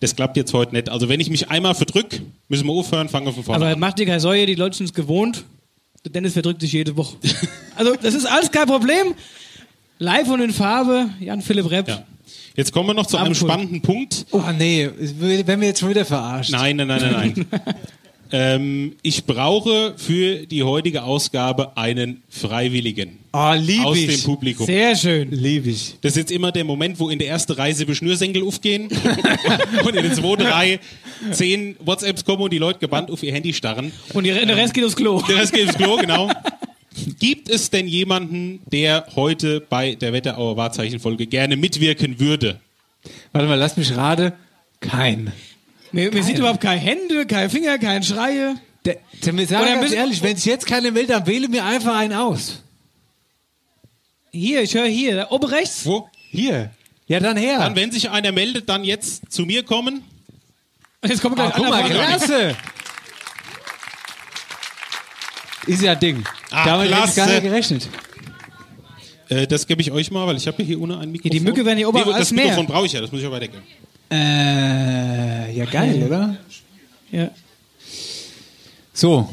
Das 0.00 0.14
klappt 0.14 0.36
jetzt 0.36 0.52
heute 0.52 0.74
nicht. 0.74 0.90
Also 0.90 1.08
wenn 1.08 1.20
ich 1.20 1.30
mich 1.30 1.48
einmal 1.48 1.74
verdrück, 1.74 2.20
müssen 2.48 2.66
wir 2.66 2.72
aufhören, 2.74 3.08
fangen 3.08 3.24
wir 3.26 3.32
von 3.32 3.44
vorne 3.44 3.64
Aber 3.64 3.72
an. 3.74 3.80
macht 3.80 3.98
dir 3.98 4.04
keine 4.04 4.20
Säue, 4.20 4.44
die 4.44 4.54
Leute 4.54 4.76
sind 4.76 4.86
es 4.86 4.92
gewohnt. 4.92 5.44
Der 6.04 6.12
Dennis 6.12 6.34
verdrückt 6.34 6.60
sich 6.60 6.72
jede 6.72 6.96
Woche. 6.96 7.16
Also, 7.78 7.94
das 7.94 8.14
ist 8.14 8.24
alles 8.24 8.50
kein 8.50 8.66
Problem. 8.66 9.14
Live 9.98 10.28
und 10.30 10.40
in 10.40 10.50
Farbe, 10.50 11.10
Jan-Philipp 11.20 11.70
Repp. 11.70 11.88
Ja. 11.88 12.04
Jetzt 12.56 12.72
kommen 12.72 12.88
wir 12.88 12.94
noch 12.94 13.06
zu 13.06 13.16
einem 13.18 13.34
spannenden 13.34 13.82
Punkt. 13.82 14.26
Oh 14.30 14.42
nee, 14.56 14.88
wenn 14.98 15.60
wir 15.60 15.68
jetzt 15.68 15.80
schon 15.80 15.90
wieder 15.90 16.04
verarscht. 16.04 16.50
Nein, 16.50 16.76
nein, 16.76 16.88
nein, 16.88 17.00
nein, 17.00 17.46
nein. 17.46 17.74
Ähm, 18.32 18.96
ich 19.02 19.24
brauche 19.24 19.94
für 19.96 20.46
die 20.46 20.64
heutige 20.64 21.04
Ausgabe 21.04 21.76
einen 21.76 22.22
Freiwilligen 22.28 23.18
Oh, 23.32 23.52
lieb 23.56 23.84
aus 23.84 23.96
ich. 23.96 24.06
dem 24.06 24.22
Publikum. 24.24 24.66
Sehr 24.66 24.96
schön. 24.96 25.30
Lieb 25.30 25.66
ich. 25.66 25.96
Das 26.00 26.12
ist 26.12 26.16
jetzt 26.16 26.32
immer 26.32 26.50
der 26.50 26.64
Moment, 26.64 26.98
wo 26.98 27.10
in 27.10 27.18
der 27.18 27.28
ersten 27.28 27.52
Reihe 27.52 27.74
sieben 27.74 27.94
Schnürsenkel 27.94 28.42
aufgehen 28.42 28.88
und 29.84 29.94
in 29.94 30.02
der 30.02 30.12
zweiten 30.14 30.42
Reihe 30.42 30.80
zehn 31.32 31.76
WhatsApps 31.84 32.24
kommen 32.24 32.42
und 32.42 32.52
die 32.52 32.58
Leute 32.58 32.78
gebannt 32.78 33.10
auf 33.10 33.22
ihr 33.22 33.32
Handy 33.32 33.52
starren. 33.52 33.92
Und 34.14 34.24
der 34.24 34.56
Rest 34.56 34.74
geht 34.74 34.84
aufs 34.84 34.96
Klo. 34.96 35.22
Der 35.28 35.36
Rest 35.36 35.52
geht 35.52 35.66
ins 35.66 35.76
Klo, 35.76 35.96
genau. 35.96 36.30
Gibt 37.18 37.50
es 37.50 37.70
denn 37.70 37.86
jemanden, 37.88 38.60
der 38.66 39.06
heute 39.16 39.60
bei 39.60 39.94
der 39.94 40.12
Wetterauer 40.12 40.56
Wahrzeichenfolge 40.56 41.26
gerne 41.26 41.56
mitwirken 41.56 42.18
würde? 42.20 42.60
Warte 43.32 43.48
mal, 43.48 43.54
lass 43.54 43.76
mich 43.76 43.96
rate. 43.96 44.32
Kein. 44.80 45.32
Mir, 45.92 46.12
mir 46.12 46.22
sieht 46.22 46.38
überhaupt 46.38 46.60
keine 46.60 46.80
Hände, 46.80 47.26
keine 47.26 47.50
Finger, 47.50 47.78
kein 47.78 48.02
Schreie. 48.02 48.56
Der, 48.84 48.96
der 49.24 49.32
mir 49.32 49.46
sagen 49.46 49.66
ganz 49.66 49.80
müssen- 49.82 49.94
ehrlich, 49.96 50.22
wenn 50.22 50.36
sich 50.36 50.46
jetzt 50.46 50.66
keiner 50.66 50.94
will, 50.94 51.06
dann 51.06 51.26
wähle 51.26 51.48
mir 51.48 51.64
einfach 51.64 51.96
einen 51.96 52.12
aus. 52.14 52.62
Hier, 54.32 54.62
ich 54.62 54.74
höre 54.74 54.86
hier, 54.86 55.28
oben 55.30 55.46
rechts. 55.46 55.86
Wo? 55.86 56.08
Hier. 56.30 56.70
Ja, 57.08 57.20
dann 57.20 57.36
her. 57.36 57.58
Dann, 57.58 57.76
wenn 57.76 57.92
sich 57.92 58.10
einer 58.10 58.32
meldet, 58.32 58.68
dann 58.68 58.84
jetzt 58.84 59.32
zu 59.32 59.42
mir 59.42 59.62
kommen. 59.62 60.02
Und 61.02 61.08
jetzt 61.10 61.22
kommt 61.22 61.36
gleich 61.36 61.48
Ah, 61.48 61.54
guck 61.56 61.68
mal, 61.68 61.84
klasse. 61.88 62.56
Ist 65.66 65.82
ja 65.82 65.94
Ding. 65.94 66.24
Ah, 66.50 66.64
Damit 66.64 66.90
hätte 66.90 66.94
ich 67.08 67.14
gar 67.14 67.26
klasse. 67.26 67.30
nicht 67.32 67.42
gerechnet. 67.42 67.88
Äh, 69.28 69.46
das 69.46 69.66
gebe 69.66 69.82
ich 69.82 69.90
euch 69.90 70.10
mal, 70.10 70.26
weil 70.26 70.36
ich 70.36 70.46
habe 70.46 70.62
hier 70.62 70.80
ohne 70.80 70.98
ein 70.98 71.10
Mikrofon. 71.10 71.30
die 71.38 71.40
Mücke 71.40 71.64
werden 71.64 71.78
hier 71.78 71.88
oben 71.88 71.98
nee, 71.98 72.04
als 72.12 72.18
Das 72.18 72.30
Mikrofon 72.30 72.64
mehr. 72.64 72.72
brauche 72.72 72.86
ich 72.86 72.92
ja, 72.92 73.00
das 73.00 73.10
muss 73.10 73.20
ich 73.20 73.26
auch 73.26 73.32
weitergeben. 73.32 73.62
Äh, 74.10 75.52
ja 75.56 75.64
geil, 75.64 76.02
oder? 76.06 76.36
Ja. 77.10 77.30
So. 78.92 79.28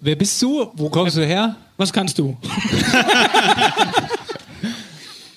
Wer 0.00 0.14
bist 0.14 0.40
du? 0.40 0.70
Wo 0.74 0.88
kommst 0.88 1.16
du 1.16 1.26
her? 1.26 1.56
Was 1.76 1.92
kannst 1.92 2.18
du? 2.18 2.36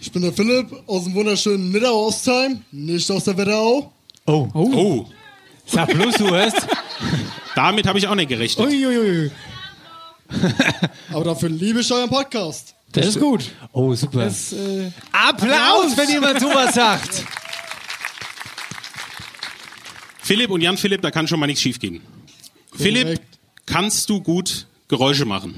Ich 0.03 0.11
bin 0.11 0.23
der 0.23 0.33
Philipp 0.33 0.67
aus 0.87 1.03
dem 1.05 1.13
wunderschönen 1.13 1.71
Nidau-Ostheim, 1.71 2.61
nicht 2.71 3.09
aus 3.11 3.23
der 3.23 3.37
Wetterau. 3.37 3.91
Oh. 4.25 4.47
Oh, 4.53 5.05
Sag 5.65 5.89
bloß, 5.93 6.15
du 6.15 6.29
hörst. 6.31 6.67
Damit 7.55 7.87
habe 7.87 7.99
ich 7.99 8.07
auch 8.07 8.15
nicht 8.15 8.29
gerechnet. 8.29 8.67
Uiuiui. 8.67 9.31
Aber 11.11 11.23
dafür 11.23 11.49
liebe 11.49 11.81
ich 11.81 11.91
euren 11.91 12.09
Podcast. 12.09 12.75
Das 12.91 13.05
ist 13.07 13.19
gut. 13.19 13.51
Oh, 13.71 13.93
super. 13.93 14.25
Das, 14.25 14.53
äh, 14.53 14.91
Applaus, 15.11 15.95
wenn 15.95 16.09
jemand 16.09 16.39
sowas 16.39 16.75
sagt. 16.75 17.23
Philipp 20.21 20.49
und 20.49 20.61
Jan 20.61 20.77
Philipp, 20.77 21.01
da 21.01 21.11
kann 21.11 21.27
schon 21.27 21.39
mal 21.39 21.47
nichts 21.47 21.61
schiefgehen. 21.61 22.01
Philipp, 22.73 23.21
kannst 23.65 24.09
du 24.09 24.21
gut 24.21 24.67
Geräusche 24.87 25.25
machen? 25.25 25.55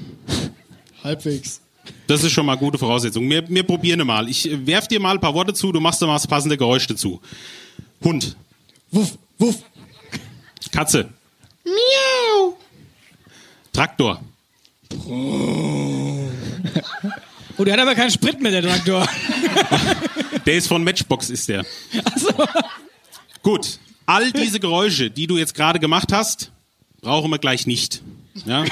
Halbwegs. 1.03 1.62
Das 2.08 2.23
ist 2.23 2.32
schon 2.32 2.45
mal 2.45 2.56
gute 2.56 2.77
Voraussetzung. 2.77 3.29
Wir, 3.29 3.47
wir 3.49 3.63
probieren 3.63 4.06
mal. 4.06 4.29
Ich 4.29 4.49
äh, 4.49 4.65
werf 4.65 4.88
dir 4.88 4.99
mal 4.99 5.15
ein 5.15 5.19
paar 5.19 5.34
Worte 5.34 5.53
zu, 5.53 5.71
du 5.71 5.79
machst 5.79 6.01
da 6.01 6.08
mal 6.08 6.13
das 6.13 6.27
passende 6.27 6.58
Geräusch 6.58 6.88
dazu. 6.88 7.21
Hund, 8.03 8.36
Wuff, 8.91 9.17
wuff. 9.39 9.56
Katze. 10.71 11.10
Miau. 11.63 12.58
Traktor. 13.71 14.21
oh, 15.08 16.30
der 17.63 17.73
hat 17.73 17.80
aber 17.80 17.95
keinen 17.95 18.12
Sprit 18.12 18.39
mehr, 18.41 18.52
der 18.52 18.62
Traktor. 18.62 19.08
Der 20.45 20.56
ist 20.56 20.67
von 20.67 20.84
Matchbox, 20.84 21.30
ist 21.30 21.47
der. 21.47 21.65
Gut. 23.43 23.80
All 24.06 24.32
diese 24.34 24.60
Geräusche, 24.60 25.10
die 25.10 25.26
du 25.26 25.38
jetzt 25.38 25.56
gerade 25.56 25.80
gemacht 25.80 26.12
hast, 26.12 26.52
brauchen 27.02 27.32
wir 27.32 27.39
gleich 27.39 27.65
nicht. 27.65 28.02
Ja? 28.45 28.65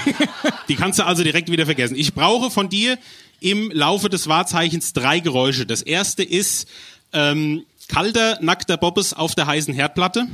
Die 0.67 0.75
kannst 0.75 0.99
du 0.99 1.05
also 1.05 1.23
direkt 1.23 1.49
wieder 1.49 1.65
vergessen. 1.65 1.95
Ich 1.95 2.13
brauche 2.13 2.51
von 2.51 2.67
dir 2.67 2.97
im 3.39 3.71
Laufe 3.71 4.09
des 4.09 4.27
Wahrzeichens 4.27 4.91
drei 4.91 5.19
Geräusche. 5.19 5.65
Das 5.65 5.81
erste 5.81 6.23
ist 6.23 6.67
ähm, 7.13 7.65
kalter, 7.87 8.39
nackter 8.41 8.75
Bobbes 8.77 9.13
auf 9.13 9.35
der 9.35 9.47
heißen 9.47 9.73
Herdplatte. 9.73 10.27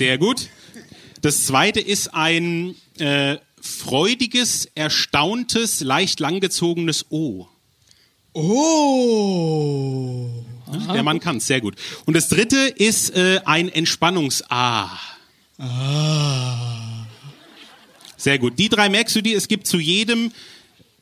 Sehr 0.00 0.16
gut. 0.16 0.48
Das 1.20 1.44
zweite 1.44 1.78
ist 1.78 2.14
ein 2.14 2.74
äh, 2.98 3.36
freudiges, 3.60 4.64
erstauntes, 4.74 5.80
leicht 5.82 6.20
langgezogenes 6.20 7.04
O. 7.10 7.46
Oh. 8.32 10.30
Der 10.94 11.02
Mann 11.02 11.20
kann 11.20 11.38
sehr 11.38 11.60
gut. 11.60 11.76
Und 12.06 12.14
das 12.14 12.30
dritte 12.30 12.56
ist 12.56 13.14
äh, 13.14 13.42
ein 13.44 13.68
Entspannungs-A. 13.68 14.98
Sehr 18.16 18.38
gut. 18.38 18.58
Die 18.58 18.70
drei 18.70 18.88
merkst 18.88 19.16
du 19.16 19.20
dir. 19.20 19.36
Es 19.36 19.48
gibt 19.48 19.66
zu 19.66 19.78
jedem 19.78 20.32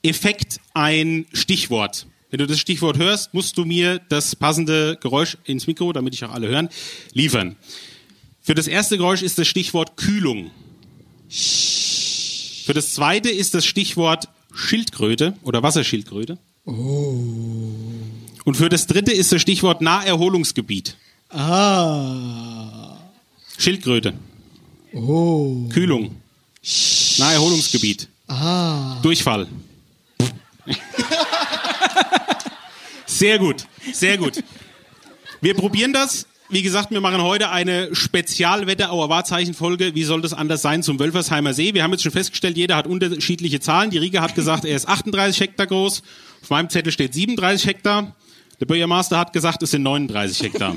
Effekt 0.02 0.58
ein 0.74 1.26
Stichwort. 1.32 2.08
Wenn 2.30 2.38
du 2.38 2.48
das 2.48 2.58
Stichwort 2.58 2.98
hörst, 2.98 3.32
musst 3.32 3.58
du 3.58 3.64
mir 3.64 4.00
das 4.08 4.34
passende 4.34 4.98
Geräusch 5.00 5.38
ins 5.44 5.68
Mikro, 5.68 5.92
damit 5.92 6.14
ich 6.14 6.24
auch 6.24 6.32
alle 6.32 6.48
hören, 6.48 6.68
liefern. 7.12 7.54
Für 8.48 8.54
das 8.54 8.66
erste 8.66 8.96
Geräusch 8.96 9.20
ist 9.20 9.36
das 9.36 9.46
Stichwort 9.46 9.98
Kühlung. 9.98 10.50
Für 11.28 12.72
das 12.72 12.94
zweite 12.94 13.28
ist 13.28 13.52
das 13.52 13.66
Stichwort 13.66 14.30
Schildkröte 14.54 15.34
oder 15.42 15.62
Wasserschildkröte. 15.62 16.38
Und 16.64 18.54
für 18.54 18.70
das 18.70 18.86
dritte 18.86 19.12
ist 19.12 19.32
das 19.32 19.42
Stichwort 19.42 19.82
Naherholungsgebiet. 19.82 20.96
Ah. 21.28 22.96
Schildkröte. 23.58 24.14
Oh. 24.94 25.68
Kühlung. 25.68 26.16
Naherholungsgebiet. 27.18 28.08
Ah. 28.28 28.98
Durchfall. 29.02 29.46
Sehr 33.04 33.38
gut, 33.38 33.66
sehr 33.92 34.16
gut. 34.16 34.42
Wir 35.42 35.52
probieren 35.52 35.92
das. 35.92 36.26
Wie 36.50 36.62
gesagt, 36.62 36.90
wir 36.90 37.02
machen 37.02 37.20
heute 37.20 37.50
eine 37.50 37.94
Spezialwetterauer 37.94 39.10
Wahrzeichenfolge. 39.10 39.94
Wie 39.94 40.04
soll 40.04 40.22
das 40.22 40.32
anders 40.32 40.62
sein 40.62 40.82
zum 40.82 40.98
Wölfersheimer 40.98 41.52
See? 41.52 41.74
Wir 41.74 41.82
haben 41.82 41.90
jetzt 41.90 42.02
schon 42.02 42.12
festgestellt, 42.12 42.56
jeder 42.56 42.74
hat 42.76 42.86
unterschiedliche 42.86 43.60
Zahlen. 43.60 43.90
Die 43.90 43.98
Riga 43.98 44.22
hat 44.22 44.34
gesagt, 44.34 44.64
er 44.64 44.74
ist 44.74 44.88
38 44.88 45.40
Hektar 45.40 45.66
groß. 45.66 46.02
Auf 46.42 46.48
meinem 46.48 46.70
Zettel 46.70 46.90
steht 46.90 47.12
37 47.12 47.66
Hektar. 47.66 48.16
Der 48.60 48.64
Bürgermeister 48.64 49.18
hat 49.18 49.34
gesagt, 49.34 49.62
es 49.62 49.72
sind 49.72 49.82
39 49.82 50.42
Hektar. 50.42 50.76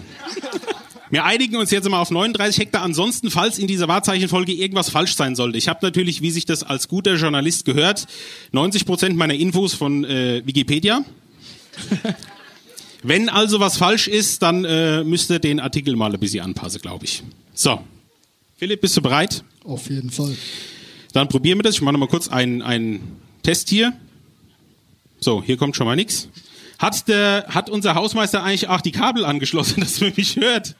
Wir 1.09 1.23
einigen 1.23 1.55
uns 1.55 1.71
jetzt 1.71 1.89
mal 1.89 2.01
auf 2.01 2.11
39 2.11 2.59
Hektar. 2.59 2.81
Ansonsten, 2.83 3.31
falls 3.31 3.57
in 3.57 3.67
dieser 3.67 3.87
Wahrzeichenfolge 3.87 4.51
irgendwas 4.51 4.89
falsch 4.89 5.15
sein 5.15 5.37
sollte. 5.37 5.57
Ich 5.57 5.69
habe 5.69 5.79
natürlich, 5.83 6.21
wie 6.21 6.31
sich 6.31 6.43
das 6.43 6.63
als 6.63 6.89
guter 6.89 7.15
Journalist 7.15 7.63
gehört, 7.63 8.07
90 8.51 8.85
Prozent 8.85 9.15
meiner 9.15 9.35
Infos 9.35 9.73
von 9.73 10.03
äh, 10.03 10.41
Wikipedia. 10.45 11.05
Wenn 13.03 13.29
also 13.29 13.59
was 13.59 13.77
falsch 13.77 14.07
ist, 14.07 14.41
dann 14.41 14.63
äh, 14.63 15.03
müsst 15.03 15.31
ihr 15.31 15.39
den 15.39 15.59
Artikel 15.59 15.95
mal 15.95 16.13
ein 16.13 16.19
bisschen 16.19 16.43
anpassen, 16.43 16.81
glaube 16.81 17.05
ich. 17.05 17.23
So. 17.53 17.81
Philipp, 18.57 18.81
bist 18.81 18.95
du 18.95 19.01
bereit? 19.01 19.43
Auf 19.63 19.89
jeden 19.89 20.11
Fall. 20.11 20.35
Dann 21.13 21.27
probieren 21.27 21.57
wir 21.59 21.63
das. 21.63 21.75
Ich 21.75 21.81
mache 21.81 21.93
noch 21.93 21.99
mal 21.99 22.07
kurz 22.07 22.27
einen, 22.27 22.61
einen 22.61 23.19
Test 23.43 23.69
hier. 23.69 23.93
So, 25.19 25.43
hier 25.43 25.57
kommt 25.57 25.75
schon 25.75 25.87
mal 25.87 25.95
nichts. 25.95 26.29
Hat, 26.77 27.07
der, 27.07 27.45
hat 27.49 27.69
unser 27.69 27.95
Hausmeister 27.95 28.43
eigentlich 28.43 28.67
auch 28.67 28.81
die 28.81 28.91
Kabel 28.91 29.25
angeschlossen, 29.25 29.79
dass 29.81 29.99
man 29.99 30.13
mich 30.15 30.35
hört? 30.35 30.75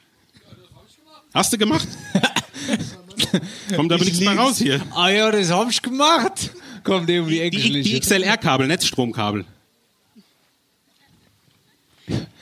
Hast 1.34 1.52
du 1.52 1.58
gemacht? 1.58 1.88
Kommt 3.74 3.92
aber 3.92 4.04
nichts 4.04 4.20
mehr 4.20 4.36
raus 4.36 4.58
hier. 4.58 4.80
Ah 4.94 5.08
ja, 5.08 5.30
das 5.30 5.50
hab 5.50 5.70
ich 5.70 5.80
gemacht. 5.80 6.50
Kommt 6.84 7.08
um 7.10 7.28
die 7.28 7.40
Ecke 7.40 7.56
Die, 7.56 7.82
die. 7.82 8.00
XLR-Kabel, 8.00 8.66
Netzstromkabel. 8.66 9.44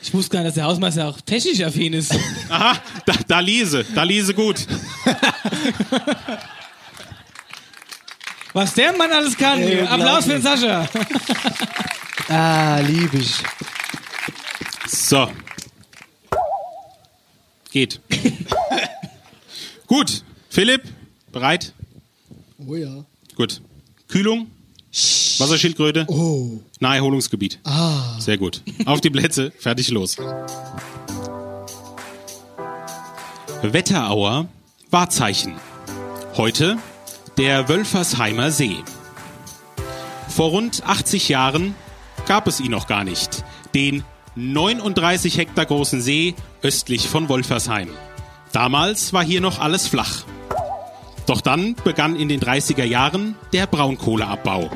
Ich 0.03 0.15
wusste 0.15 0.31
gar 0.33 0.41
nicht, 0.41 0.49
dass 0.49 0.55
der 0.55 0.65
Hausmeister 0.65 1.09
auch 1.09 1.21
technisch 1.21 1.61
affin 1.63 1.93
ist. 1.93 2.15
Aha, 2.49 2.79
da, 3.07 3.13
da 3.29 3.41
lese, 3.41 3.85
da 3.95 4.03
lese 4.03 4.33
gut. 4.35 4.67
Was 8.53 8.75
der 8.75 8.93
Mann 8.97 9.11
alles 9.13 9.37
kann. 9.37 9.61
Ey, 9.61 9.83
Applaus 9.83 10.25
für 10.25 10.33
den 10.33 10.43
Sascha. 10.43 10.89
Ah, 12.33 12.79
lieb 12.79 13.13
ich. 13.15 13.35
So. 14.87 15.29
Geht. 17.73 18.01
Gut. 19.89 20.23
Philipp, 20.49 20.83
bereit? 21.33 21.73
Oh 22.65 22.77
ja. 22.77 23.05
Gut. 23.35 23.61
Kühlung, 24.07 24.49
Wasserschildkröte, 25.39 26.05
Oh. 26.09 26.61
Naherholungsgebiet. 26.81 27.61
Ah. 27.65 28.19
Sehr 28.19 28.39
gut. 28.39 28.63
Auf 28.87 29.01
die 29.01 29.11
Plätze, 29.11 29.53
fertig, 29.59 29.91
los. 29.91 30.17
Wetterauer 33.63 34.49
Wahrzeichen. 34.91 35.55
Heute 36.37 36.79
der 37.37 37.69
Wölfersheimer 37.69 38.51
See. 38.51 38.77
Vor 40.29 40.51
rund 40.51 40.83
80 40.87 41.29
Jahren 41.29 41.75
gab 42.27 42.47
es 42.47 42.61
ihn 42.61 42.71
noch 42.71 42.87
gar 42.87 43.05
nicht. 43.05 43.45
Den 43.75 44.03
39 44.37 45.37
Hektar 45.37 45.67
großen 45.67 46.01
See 46.01 46.35
östlich 46.63 47.09
von 47.09 47.29
Wolfersheim. 47.29 47.91
Damals 48.53 49.13
war 49.13 49.23
hier 49.23 49.41
noch 49.41 49.59
alles 49.59 49.87
flach. 49.87 50.25
Doch 51.27 51.41
dann 51.41 51.77
begann 51.85 52.17
in 52.17 52.29
den 52.29 52.41
30er 52.41 52.85
Jahren 52.85 53.37
der 53.53 53.67
Braunkohleabbau. 53.67 54.71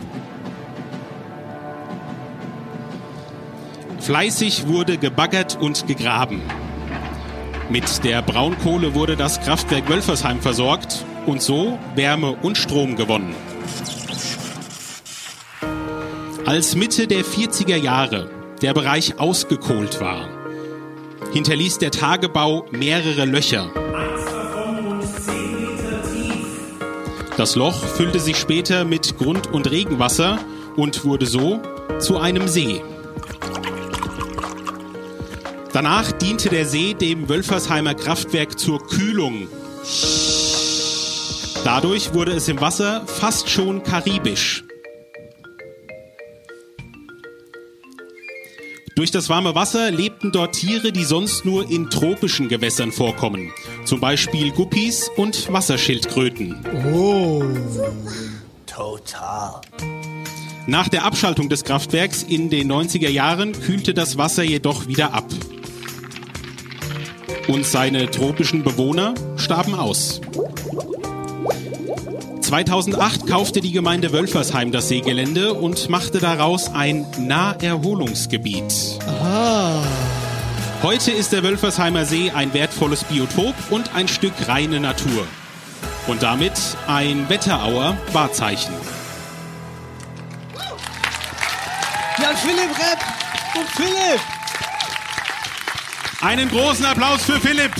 Fleißig 4.05 4.67
wurde 4.67 4.99
gebaggert 4.99 5.57
und 5.59 5.87
gegraben. 5.87 6.43
Mit 7.71 8.05
der 8.05 8.21
Braunkohle 8.21 8.95
wurde 8.95 9.17
das 9.17 9.41
Kraftwerk 9.41 9.89
Wölfersheim 9.89 10.43
versorgt 10.43 11.07
und 11.25 11.41
so 11.41 11.79
Wärme 11.95 12.37
und 12.43 12.59
Strom 12.59 12.97
gewonnen. 12.97 13.35
Als 16.45 16.75
Mitte 16.75 17.07
der 17.07 17.25
40er 17.25 17.77
Jahre 17.77 18.31
der 18.61 18.75
Bereich 18.75 19.19
ausgekohlt 19.19 19.99
war, 20.03 20.29
hinterließ 21.33 21.79
der 21.79 21.91
Tagebau 21.91 22.67
mehrere 22.73 23.25
Löcher. 23.25 23.71
Das 27.39 27.57
Loch 27.57 27.83
füllte 27.83 28.21
sich 28.21 28.37
später 28.37 28.85
mit 28.85 29.17
Grund- 29.17 29.51
und 29.51 29.71
Regenwasser 29.71 30.41
und 30.77 31.07
wurde 31.07 31.25
so 31.25 31.63
zu 32.01 32.19
einem 32.19 32.49
See. 32.49 32.83
Danach 35.75 36.13
diente 36.13 36.51
der 36.51 36.67
See 36.67 36.95
dem 36.95 37.29
Wölfersheimer 37.29 37.95
Kraftwerk 37.95 38.61
zur 38.61 38.79
Kühlung. 38.87 39.49
Dadurch 41.65 42.15
wurde 42.15 42.31
es 42.31 42.47
im 42.47 42.61
Wasser 42.61 43.05
fast 43.09 43.51
schon 43.51 43.83
karibisch. 43.83 44.63
Durch 48.95 49.11
das 49.11 49.29
warme 49.29 49.57
Wasser 49.57 49.91
lebten 49.91 50.31
dort 50.31 50.55
Tiere, 50.55 50.93
die 50.93 51.03
sonst 51.03 51.45
nur 51.45 51.69
in 51.69 51.91
tropischen 51.91 52.49
Gewässern 52.49 52.93
vorkommen. 52.93 53.51
Zum 53.85 53.99
Beispiel 53.99 54.53
Guppies 54.53 55.11
und 55.17 55.53
Wasserschildkröten. 55.53 56.65
Oh. 56.93 57.43
Total. 58.67 59.61
Nach 60.69 60.89
der 60.89 61.05
Abschaltung 61.05 61.49
des 61.49 61.65
Kraftwerks 61.65 62.23
in 62.23 62.49
den 62.49 62.71
90er 62.71 63.11
Jahren 63.11 63.61
kühlte 63.61 63.93
das 63.93 64.17
Wasser 64.17 64.45
jedoch 64.45 64.87
wieder 64.87 65.13
ab. 65.13 65.27
Und 67.49 67.67
seine 67.67 68.11
tropischen 68.11 68.63
Bewohner 68.63 69.15
starben 69.37 69.75
aus. 69.75 70.21
2008 72.41 73.27
kaufte 73.27 73.61
die 73.61 73.73
Gemeinde 73.73 74.13
Wölfersheim 74.13 74.71
das 74.71 74.89
Seegelände 74.89 75.55
und 75.55 75.89
machte 75.89 76.21
daraus 76.21 76.73
ein 76.73 77.07
Naherholungsgebiet. 77.19 78.99
Heute 80.83 81.11
ist 81.11 81.33
der 81.33 81.43
Wölfersheimer 81.43 82.05
See 82.05 82.31
ein 82.31 82.53
wertvolles 82.53 83.05
Biotop 83.05 83.55
und 83.71 83.95
ein 83.95 84.07
Stück 84.07 84.35
reine 84.47 84.81
Natur. 84.81 85.27
Und 86.07 86.23
damit 86.23 86.53
ein 86.87 87.27
Wetterauer 87.31 87.97
Wahrzeichen. 88.13 88.75
Jan 92.21 92.37
Philipp 92.37 92.71
Repp 92.79 93.01
und 93.57 93.69
Philipp. 93.71 94.21
Einen 96.25 96.49
großen 96.49 96.87
Applaus 96.87 97.23
für 97.23 97.39
Philipp. 97.39 97.73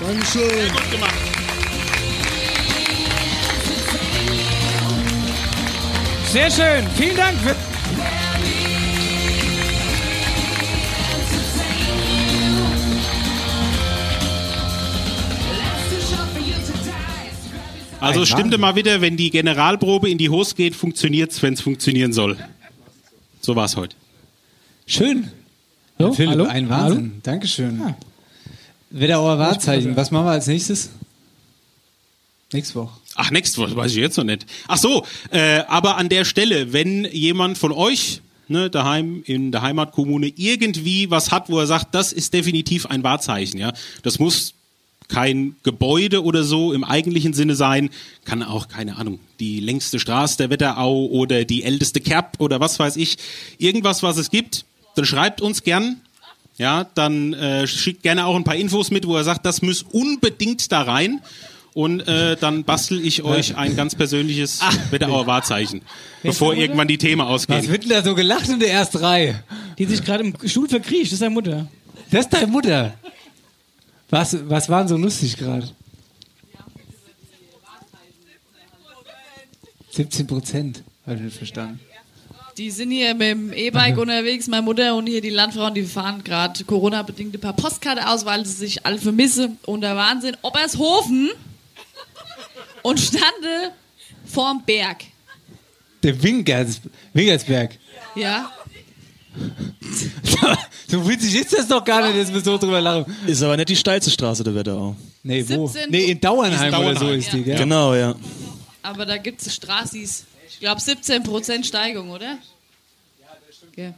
Dankeschön. 0.00 0.72
Gut 0.72 0.90
gemacht. 0.90 1.14
Sehr 6.26 6.50
schön. 6.50 6.88
Vielen 6.96 7.16
Dank. 7.16 7.38
Für 7.38 7.54
Also 18.00 18.24
stimmte 18.24 18.58
mal 18.58 18.74
wieder, 18.74 19.00
wenn 19.02 19.16
die 19.16 19.30
Generalprobe 19.30 20.10
in 20.10 20.18
die 20.18 20.30
Hose 20.30 20.56
geht, 20.56 20.74
funktioniert's, 20.74 21.40
wenn 21.42 21.54
es 21.54 21.60
funktionieren 21.60 22.12
soll. 22.12 22.38
So 23.40 23.54
war's 23.54 23.76
heute. 23.76 23.94
Schön. 24.86 25.30
Hallo? 26.00 26.12
Philipp, 26.14 26.30
Hallo? 26.30 26.44
ein 26.46 26.68
Wahnsinn. 26.70 27.12
Dankeschön. 27.22 27.94
Wetterauer 28.90 29.38
Wahrzeichen. 29.38 29.96
Was 29.96 30.10
machen 30.10 30.26
wir 30.26 30.30
als 30.30 30.46
nächstes? 30.46 30.88
Nächste 32.52 32.76
Woche. 32.76 32.98
Ach, 33.16 33.30
next 33.30 33.58
Woche, 33.58 33.76
weiß 33.76 33.92
ich 33.92 33.98
jetzt 33.98 34.16
noch 34.16 34.24
nicht. 34.24 34.46
Ach 34.66 34.78
so, 34.78 35.04
äh, 35.30 35.60
aber 35.68 35.98
an 35.98 36.08
der 36.08 36.24
Stelle, 36.24 36.72
wenn 36.72 37.04
jemand 37.04 37.58
von 37.58 37.70
euch 37.70 38.22
ne, 38.48 38.70
daheim 38.70 39.22
in 39.26 39.52
der 39.52 39.60
Heimatkommune 39.60 40.32
irgendwie 40.36 41.10
was 41.10 41.30
hat, 41.30 41.50
wo 41.50 41.58
er 41.60 41.66
sagt, 41.66 41.94
das 41.94 42.12
ist 42.12 42.32
definitiv 42.32 42.86
ein 42.86 43.04
Wahrzeichen, 43.04 43.60
ja. 43.60 43.72
Das 44.02 44.18
muss 44.18 44.54
kein 45.06 45.56
Gebäude 45.64 46.24
oder 46.24 46.44
so 46.44 46.72
im 46.72 46.82
eigentlichen 46.82 47.34
Sinne 47.34 47.56
sein, 47.56 47.90
kann 48.24 48.42
auch, 48.42 48.68
keine 48.68 48.96
Ahnung, 48.96 49.20
die 49.38 49.60
längste 49.60 49.98
Straße 49.98 50.38
der 50.38 50.50
Wetterau 50.50 51.06
oder 51.06 51.44
die 51.44 51.62
älteste 51.62 52.00
Kerb 52.00 52.36
oder 52.38 52.58
was 52.58 52.78
weiß 52.78 52.96
ich. 52.96 53.18
Irgendwas, 53.58 54.02
was 54.02 54.16
es 54.16 54.30
gibt, 54.30 54.64
dann 54.94 55.04
schreibt 55.04 55.40
uns 55.40 55.62
gern. 55.62 56.00
Ja, 56.56 56.84
dann 56.94 57.32
äh, 57.32 57.66
schickt 57.66 58.02
gerne 58.02 58.26
auch 58.26 58.36
ein 58.36 58.44
paar 58.44 58.56
Infos 58.56 58.90
mit, 58.90 59.06
wo 59.06 59.16
er 59.16 59.24
sagt, 59.24 59.46
das 59.46 59.62
muss 59.62 59.82
unbedingt 59.82 60.70
da 60.72 60.82
rein. 60.82 61.20
Und 61.72 62.00
äh, 62.08 62.36
dann 62.36 62.64
bastel 62.64 63.02
ich 63.04 63.22
euch 63.22 63.56
ein 63.56 63.76
ganz 63.76 63.94
persönliches 63.94 64.60
Wetterauer 64.90 65.26
Wahrzeichen, 65.26 65.82
bevor 66.22 66.54
irgendwann 66.54 66.88
die 66.88 66.98
Themen 66.98 67.22
Was 67.22 67.28
ausgehen. 67.28 67.68
wird 67.68 67.84
denn 67.84 67.90
da 67.90 68.02
so 68.02 68.14
gelacht 68.14 68.48
in 68.48 68.58
der 68.58 68.72
ersten 68.72 68.98
Reihe? 68.98 69.42
die 69.78 69.84
sich 69.86 70.04
gerade 70.04 70.24
im 70.24 70.34
Stuhl 70.48 70.68
verkriecht. 70.68 71.06
Das 71.06 71.12
ist 71.14 71.22
deine 71.22 71.32
Mutter. 71.32 71.68
Das 72.10 72.22
ist 72.26 72.32
deine 72.32 72.48
Mutter. 72.48 72.92
Was, 74.10 74.36
was 74.48 74.68
war 74.68 74.80
denn 74.80 74.88
so 74.88 74.96
lustig 74.96 75.36
gerade? 75.36 75.70
17 79.90 80.26
Prozent. 80.26 80.82
Habe 81.06 81.16
ich 81.16 81.22
nicht 81.22 81.36
verstanden. 81.36 81.80
Die 82.56 82.70
sind 82.70 82.90
hier 82.90 83.14
mit 83.14 83.28
dem 83.28 83.52
E-Bike 83.52 83.96
unterwegs, 83.98 84.48
meine 84.48 84.62
Mutter 84.62 84.94
und 84.94 85.06
hier 85.06 85.20
die 85.20 85.30
Landfrauen, 85.30 85.74
die 85.74 85.82
fahren 85.84 86.22
gerade 86.24 86.64
Corona-bedingt 86.64 87.34
ein 87.34 87.40
paar 87.40 87.54
Postkarte 87.54 88.08
aus, 88.08 88.24
weil 88.24 88.44
sie 88.44 88.52
sich 88.52 88.84
alle 88.84 88.98
vermissen. 88.98 89.58
Und 89.66 89.82
da 89.82 89.96
waren 89.96 90.20
sie 90.20 90.28
in 90.28 90.36
Obershofen 90.42 91.30
und 92.82 93.00
stande 93.00 93.72
vorm 94.26 94.62
Berg. 94.64 94.98
Der 96.02 96.22
Winkers, 96.22 96.80
Winkersberg. 97.12 97.78
Ja. 98.14 98.50
so 100.88 101.08
witzig 101.08 101.36
ist 101.36 101.52
das 101.52 101.68
doch 101.68 101.84
gar 101.84 102.06
nicht, 102.06 102.18
dass 102.18 102.32
wir 102.32 102.40
so 102.40 102.58
drüber 102.58 102.80
lachen. 102.80 103.04
Ist 103.26 103.42
aber 103.42 103.56
nicht 103.56 103.68
die 103.68 103.76
steilste 103.76 104.10
Straße 104.10 104.42
der 104.42 104.54
Wetterau. 104.54 104.96
Nee, 105.22 105.44
wo? 105.48 105.66
17 105.66 105.90
Nee, 105.90 106.10
in 106.12 106.20
Dauernheim, 106.20 106.74
oder 106.74 106.96
so 106.98 107.10
ist 107.10 107.32
die, 107.32 107.42
gell? 107.42 107.58
Genau, 107.58 107.94
ja. 107.94 108.14
Aber 108.82 109.04
da 109.06 109.18
gibt 109.18 109.42
es 109.42 109.54
Straßis. 109.54 110.24
Ich 110.50 110.60
glaube 110.60 110.80
17% 110.80 111.64
Steigung, 111.64 112.10
oder? 112.10 112.38
Okay. 113.72 113.94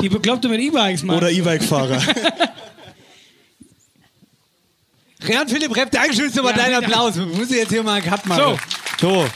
Die 0.00 0.08
Bekloppte 0.08 0.48
mit 0.48 0.60
E-Bikes, 0.60 1.02
Mann. 1.02 1.16
Oder 1.16 1.30
E-Bike-Fahrer. 1.30 2.00
Jan 5.28 5.48
Philipp 5.48 5.76
Repp, 5.76 5.90
Dankeschön, 5.90 6.26
ist 6.26 6.38
aber 6.38 6.50
Ja, 6.50 6.56
dein. 6.56 6.74
Applaus. 6.74 7.16
Wir 7.16 7.26
müssen 7.26 7.54
jetzt 7.54 7.68
hier 7.70 7.82
mal 7.82 7.94
einen 7.94 8.06
Cut 8.06 8.24
machen. 8.26 8.58
So. 9.00 9.28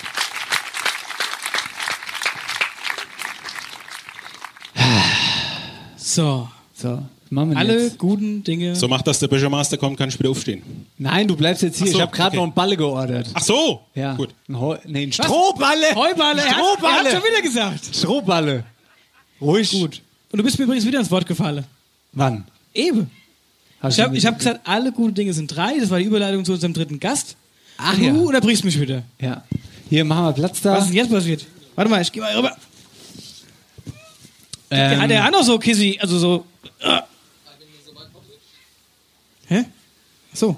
So. 5.96 6.48
So. 6.74 6.98
Wir 6.98 7.08
Alle 7.32 7.84
jetzt. 7.84 7.98
guten 7.98 8.44
Dinge. 8.44 8.76
So 8.76 8.87
macht 8.88 9.06
das 9.06 9.18
der 9.18 9.28
Bürgermeister 9.28 9.76
kommt, 9.76 9.96
kann 9.98 10.08
ich 10.08 10.18
wieder 10.18 10.30
aufstehen. 10.30 10.62
Nein, 10.98 11.26
du 11.26 11.37
bleibst 11.37 11.62
jetzt 11.62 11.78
hier. 11.78 11.88
So, 11.88 11.94
ich 11.96 12.00
habe 12.02 12.12
gerade 12.12 12.28
okay. 12.28 12.37
noch 12.37 12.42
einen 12.44 12.54
Balle 12.54 12.76
geordert. 12.76 13.28
Ach 13.34 13.42
so, 13.42 13.80
Ja. 13.94 14.14
gut. 14.14 14.30
Ein 14.48 14.60
Heu 14.60 14.76
nee, 14.87 15.04
ein 15.04 15.12
Strohballe. 15.12 15.94
Heuballe. 15.94 16.42
Er 16.42 16.46
hat, 16.50 16.56
er 16.56 16.56
hat 16.56 16.76
Strohballe. 16.78 17.10
schon 17.10 17.22
wieder 17.22 17.42
gesagt. 17.42 17.96
Strohballe. 17.96 18.64
Ruhig. 19.40 19.70
Gut. 19.70 20.00
Und 20.30 20.38
du 20.38 20.44
bist 20.44 20.58
mir 20.58 20.64
übrigens 20.64 20.87
wieder 20.87 21.00
ins 21.00 21.10
Wort 21.10 21.26
gefallen. 21.26 21.64
Wann? 22.12 22.44
Eben. 22.72 23.10
Hast 23.80 23.98
Ich 23.98 24.04
habe 24.04 24.18
du 24.18 24.26
hab 24.26 24.38
gesagt, 24.38 24.60
alle 24.64 24.92
guten 24.92 25.14
Dinge 25.14 25.32
sind 25.32 25.48
drei. 25.48 25.78
Das 25.78 25.90
war 25.90 25.98
die 25.98 26.04
Überleitung 26.04 26.44
zu 26.44 26.52
unserem 26.52 26.72
dritten 26.72 27.00
Gast. 27.00 27.37
Ach 27.76 27.96
Und 27.96 28.02
ja. 28.02 28.12
Du 28.12 28.28
unterbrichst 28.28 28.64
mich 28.64 28.80
wieder. 28.80 29.02
Ja. 29.20 29.42
Hier, 29.90 30.04
machen 30.04 30.24
wir 30.24 30.32
Platz 30.32 30.60
da. 30.60 30.72
Was 30.74 30.84
ist 30.84 30.88
denn 30.90 30.96
jetzt 30.96 31.10
passiert? 31.10 31.44
Warte 31.74 31.90
mal, 31.90 32.00
ich 32.00 32.10
geh 32.12 32.20
mal 32.20 32.34
rüber. 32.37 32.56
Ähm, 34.70 35.00
Hat 35.00 35.10
er 35.10 35.26
auch 35.26 35.30
noch 35.30 35.42
so 35.42 35.58
Kissy, 35.58 35.98
also 36.00 36.18
so. 36.18 36.44
Äh. 36.80 37.00
Hä? 39.48 39.64
Ach 40.33 40.37
So. 40.37 40.57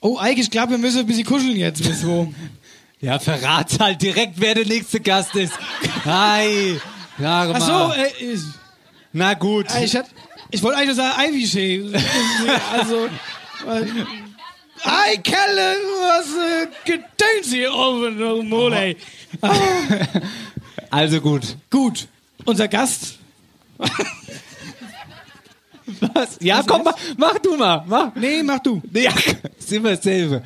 Oh, 0.00 0.18
Eike, 0.18 0.40
ich 0.40 0.50
glaube, 0.50 0.72
wir 0.72 0.78
müssen 0.78 1.00
ein 1.00 1.06
bisschen 1.06 1.24
kuscheln 1.24 1.56
jetzt. 1.56 1.82
Bis 1.82 2.04
wo? 2.06 2.32
ja, 3.00 3.18
verrat 3.18 3.78
halt 3.80 4.02
direkt, 4.02 4.34
wer 4.40 4.54
der 4.54 4.66
nächste 4.66 5.00
Gast 5.00 5.34
ist. 5.36 5.52
Hi. 6.04 6.78
Ach 7.22 7.60
so, 7.60 7.92
äh, 7.92 8.08
ich, 8.32 8.40
Na 9.12 9.34
gut. 9.34 9.66
äh, 9.74 9.84
ich, 9.84 9.96
ich 10.50 10.62
wollte 10.62 10.78
eigentlich 10.78 10.96
nur 10.96 11.06
sagen, 11.06 11.22
Ivy 11.34 11.46
Shea. 11.46 12.00
Also. 12.72 13.08
weil- 13.64 14.06
Hi, 14.84 15.16
Kelle, 15.18 15.76
was 16.00 16.26
äh, 16.34 16.66
gedenkt 16.84 17.44
Sie 17.44 17.68
oben, 17.68 18.20
oh, 18.20 18.42
Mole? 18.42 18.96
Also 20.90 21.20
gut. 21.20 21.56
Gut. 21.70 22.08
Unser 22.44 22.66
Gast. 22.66 23.18
Was? 26.14 26.38
Ja, 26.40 26.62
komm, 26.66 26.82
mach, 26.84 26.96
mach 27.16 27.38
du 27.38 27.56
mal. 27.56 27.84
Mach. 27.86 28.14
Nee, 28.14 28.42
mach 28.42 28.60
du. 28.60 28.80
Ja, 28.92 29.12
ist 29.58 29.72
immer 29.72 29.90
dasselbe. 29.96 30.42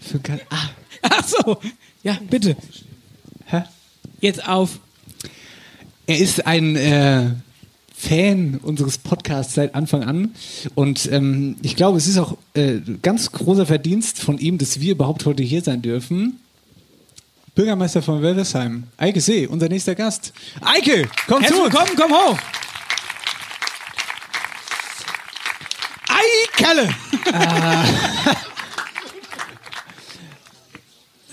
Für 0.00 0.20
Ah, 0.50 0.70
Ach 1.02 1.24
so. 1.26 1.58
Ja, 2.02 2.18
bitte. 2.28 2.56
hä? 3.46 3.62
Jetzt 4.20 4.46
auf. 4.48 4.78
Er 6.06 6.18
ist 6.18 6.46
ein 6.46 6.76
äh, 6.76 7.30
Fan 7.94 8.58
unseres 8.62 8.98
Podcasts 8.98 9.54
seit 9.54 9.74
Anfang 9.74 10.02
an. 10.02 10.34
Und 10.74 11.10
ähm, 11.12 11.56
ich 11.62 11.76
glaube, 11.76 11.98
es 11.98 12.08
ist 12.08 12.18
auch 12.18 12.36
äh, 12.54 12.80
ganz 13.02 13.30
großer 13.30 13.66
Verdienst 13.66 14.18
von 14.18 14.38
ihm, 14.38 14.58
dass 14.58 14.80
wir 14.80 14.92
überhaupt 14.92 15.24
heute 15.24 15.42
hier 15.44 15.62
sein 15.62 15.82
dürfen. 15.82 16.40
Bürgermeister 17.54 18.00
von 18.02 18.22
Wölversheim, 18.22 18.84
Eike 18.96 19.20
See, 19.20 19.46
unser 19.46 19.68
nächster 19.68 19.94
Gast. 19.94 20.32
Eike, 20.62 21.06
komm 21.26 21.44
zu 21.44 21.50
Herzlich 21.50 21.60
uns. 21.60 21.74
willkommen, 21.74 21.92
komm 21.96 22.12
hoch. 22.12 22.38
Eikelle. 26.56 26.94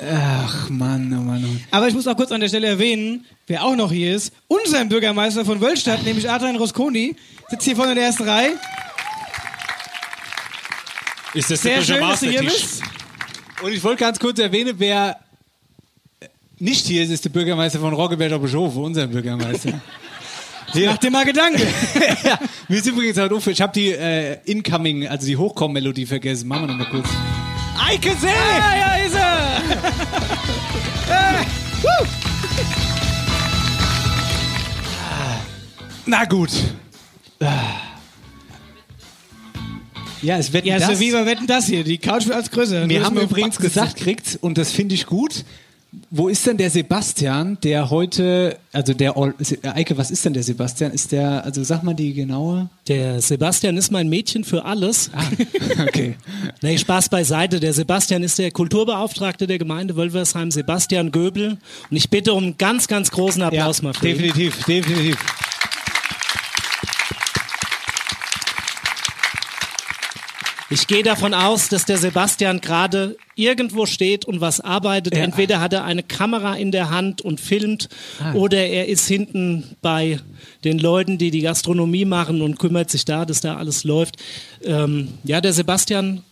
Ach 0.01 0.69
Mann, 0.69 1.13
oh 1.13 1.21
Mann. 1.21 1.43
Oh. 1.43 1.47
Mann. 1.47 1.63
Aber 1.71 1.88
ich 1.88 1.93
muss 1.93 2.05
auch 2.08 2.17
kurz 2.17 2.34
an 2.34 2.41
der 2.41 2.49
Stelle 2.49 2.67
erwähnen, 2.67 3.25
wer 3.47 3.63
auch 3.63 3.75
noch 3.77 3.91
hier 3.91 4.13
ist, 4.13 4.34
unser 4.49 4.84
Bürgermeister 4.84 5.45
von 5.45 5.62
Wölstadt, 5.62 6.03
nämlich 6.03 6.29
Adrian 6.29 6.58
Rosconi, 6.58 7.15
sitzt 7.49 7.63
hier 7.63 7.77
vorne 7.77 7.91
in 7.91 7.97
der 7.97 8.08
ersten 8.08 8.27
Reihe. 8.27 8.53
Ist 11.34 11.49
das 11.49 11.62
Sehr 11.62 11.77
der 11.77 11.86
schön, 11.86 12.01
dass 12.01 12.19
du 12.19 12.29
hier 12.29 12.43
bist. 12.43 12.82
Und 13.62 13.71
ich 13.71 13.82
wollte 13.84 14.01
ganz 14.01 14.19
kurz 14.19 14.39
erwähnen, 14.39 14.75
wer 14.77 15.17
nicht 16.59 16.85
hier 16.85 17.03
ist, 17.03 17.09
ist 17.09 17.25
der 17.25 17.29
Bürgermeister 17.29 17.79
von 17.79 17.93
Roggeberger 17.93 18.39
Bischof, 18.39 18.75
unser 18.75 19.07
Bürgermeister. 19.07 19.81
Mach 20.85 20.97
dir 20.97 21.09
mal 21.09 21.25
Gedanken. 21.25 21.61
ja, 22.23 22.37
mir 22.67 22.77
ist 22.77 22.85
übrigens 22.85 23.17
heute 23.17 23.33
auf, 23.33 23.47
ich 23.47 23.59
habe 23.61 23.73
die 23.73 23.91
äh, 23.91 24.37
Incoming, 24.45 25.07
also 25.07 25.25
die 25.25 25.35
Hochkommen-Melodie 25.35 26.05
vergessen. 26.05 26.47
Machen 26.47 26.67
wir 26.67 26.67
noch 26.75 26.77
mal 26.77 26.89
kurz. 26.91 27.07
Eike 27.87 28.11
See! 28.19 28.27
Ah, 28.27 28.77
ja, 28.77 28.95
ist 29.05 29.15
er. 29.15 29.61
Na 36.05 36.25
gut. 36.25 36.49
Ja, 40.21 40.37
es 40.37 40.51
wird 40.51 40.65
Ja, 40.65 40.79
das. 40.79 40.87
so 40.87 40.99
wie 40.99 41.13
wir 41.13 41.25
wetten 41.25 41.47
das 41.47 41.67
hier. 41.67 41.83
Die 41.83 41.97
Couch 41.97 42.25
wird 42.25 42.35
als 42.35 42.51
größer. 42.51 42.89
Wir 42.89 43.03
haben 43.05 43.17
übrigens 43.17 43.57
auf 43.57 43.63
gesagt 43.63 43.97
kriegt, 43.97 44.37
und 44.41 44.57
das 44.57 44.71
finde 44.71 44.95
ich 44.95 45.05
gut, 45.05 45.45
wo 46.12 46.28
ist 46.28 46.45
denn 46.45 46.58
der 46.58 46.69
Sebastian, 46.69 47.58
der 47.63 47.89
heute, 47.89 48.58
also 48.71 48.93
der, 48.93 49.15
Se- 49.39 49.58
Eike, 49.63 49.97
was 49.97 50.12
ist 50.12 50.23
denn 50.23 50.34
der 50.34 50.43
Sebastian? 50.43 50.91
Ist 50.91 51.12
der, 51.12 51.43
also 51.43 51.63
sag 51.63 51.82
mal 51.84 51.93
die 51.95 52.13
genaue. 52.13 52.69
Der 52.88 53.21
Sebastian 53.21 53.75
ist 53.78 53.91
mein 53.91 54.08
Mädchen 54.08 54.43
für 54.43 54.65
alles. 54.65 55.10
Ah, 55.13 55.23
okay. 55.84 56.15
Nee, 56.62 56.78
Spaß 56.78 57.10
beiseite. 57.10 57.60
Der 57.60 57.73
Sebastian 57.73 58.21
ist 58.23 58.38
der 58.38 58.52
Kulturbeauftragte 58.52 59.47
der 59.47 59.58
Gemeinde 59.58 59.95
Wölversheim, 59.95 60.52
Sebastian 60.52 61.12
Göbel. 61.12 61.58
Und 61.89 61.97
ich 61.97 62.10
bitte 62.10 62.34
um 62.34 62.43
einen 62.43 62.58
ganz, 62.58 62.88
ganz 62.88 63.10
großen 63.12 63.41
Applaus 63.41 63.82
mal 63.82 63.93
für 63.93 64.10
ihn. 64.10 64.17
definitiv, 64.17 64.63
definitiv. 64.65 65.17
Ich 70.71 70.86
gehe 70.86 71.01
davon 71.01 71.34
aus, 71.34 71.69
dass 71.69 71.86
der 71.86 71.97
Sebastian 71.97 72.62
gerade 72.62 73.17
irgendwo 73.36 73.88
steht 73.88 74.25
und 74.25 74.39
was 74.39 74.60
arbeitet. 74.60 75.15
Ja. 75.15 75.23
Entweder 75.23 75.60
hat 75.60 75.73
er 75.73 75.84
eine 75.84 76.03
Kamera 76.03 76.55
in 76.55 76.71
der 76.71 76.91
Hand 76.91 77.21
und 77.21 77.39
filmt 77.39 77.89
oder 78.36 78.67
er 78.67 78.88
ist 78.88 79.08
hinten 79.08 79.75
bei 79.82 80.19
den 80.63 80.77
Leuten, 80.77 81.17
die 81.17 81.32
die 81.32 81.41
Gastronomie 81.41 82.05
machen 82.05 82.41
und 82.41 82.60
kümmert 82.60 82.91
sich 82.91 83.05
da, 83.05 83.25
dass 83.25 83.41
da 83.41 83.58
alles 83.58 83.84
läuft. 83.84 84.17
Ähm, 84.63 85.10
ja, 85.23 85.41
der 85.41 85.53
Sebastian 85.53 86.23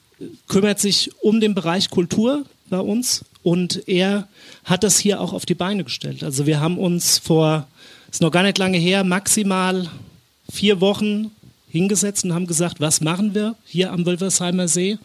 kümmert 0.47 0.79
sich 0.79 1.11
um 1.21 1.39
den 1.39 1.55
Bereich 1.55 1.89
Kultur 1.89 2.45
bei 2.69 2.79
uns 2.79 3.25
und 3.41 3.87
er 3.87 4.27
hat 4.65 4.83
das 4.83 4.99
hier 4.99 5.19
auch 5.19 5.33
auf 5.33 5.45
die 5.45 5.55
Beine 5.55 5.83
gestellt. 5.83 6.23
Also 6.23 6.45
wir 6.45 6.59
haben 6.59 6.77
uns 6.77 7.17
vor, 7.17 7.67
ist 8.11 8.21
noch 8.21 8.31
gar 8.31 8.43
nicht 8.43 8.57
lange 8.57 8.77
her, 8.77 9.03
maximal 9.03 9.89
vier 10.51 10.79
Wochen 10.79 11.31
hingesetzt 11.77 12.25
und 12.25 12.33
haben 12.33 12.47
gesagt, 12.47 12.79
was 12.79 13.01
machen 13.01 13.33
wir 13.33 13.55
hier 13.65 13.91
am 13.91 14.05
Wölversheimer 14.05 14.67
See? 14.67 14.97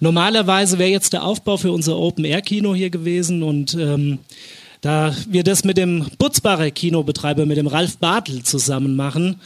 Normalerweise 0.00 0.78
wäre 0.78 0.90
jetzt 0.90 1.12
der 1.12 1.24
Aufbau 1.24 1.56
für 1.56 1.72
unser 1.72 1.96
Open-Air-Kino 1.96 2.74
hier 2.74 2.90
gewesen 2.90 3.42
und 3.42 3.74
ähm, 3.74 4.18
da 4.82 5.14
wir 5.28 5.42
das 5.42 5.64
mit 5.64 5.78
dem 5.78 6.06
Butzbacher 6.18 6.70
Kinobetreiber, 6.70 7.46
mit 7.46 7.56
dem 7.56 7.66
Ralf 7.66 7.96
Bartel 7.98 8.42
zusammen 8.42 8.94
machen 8.94 9.40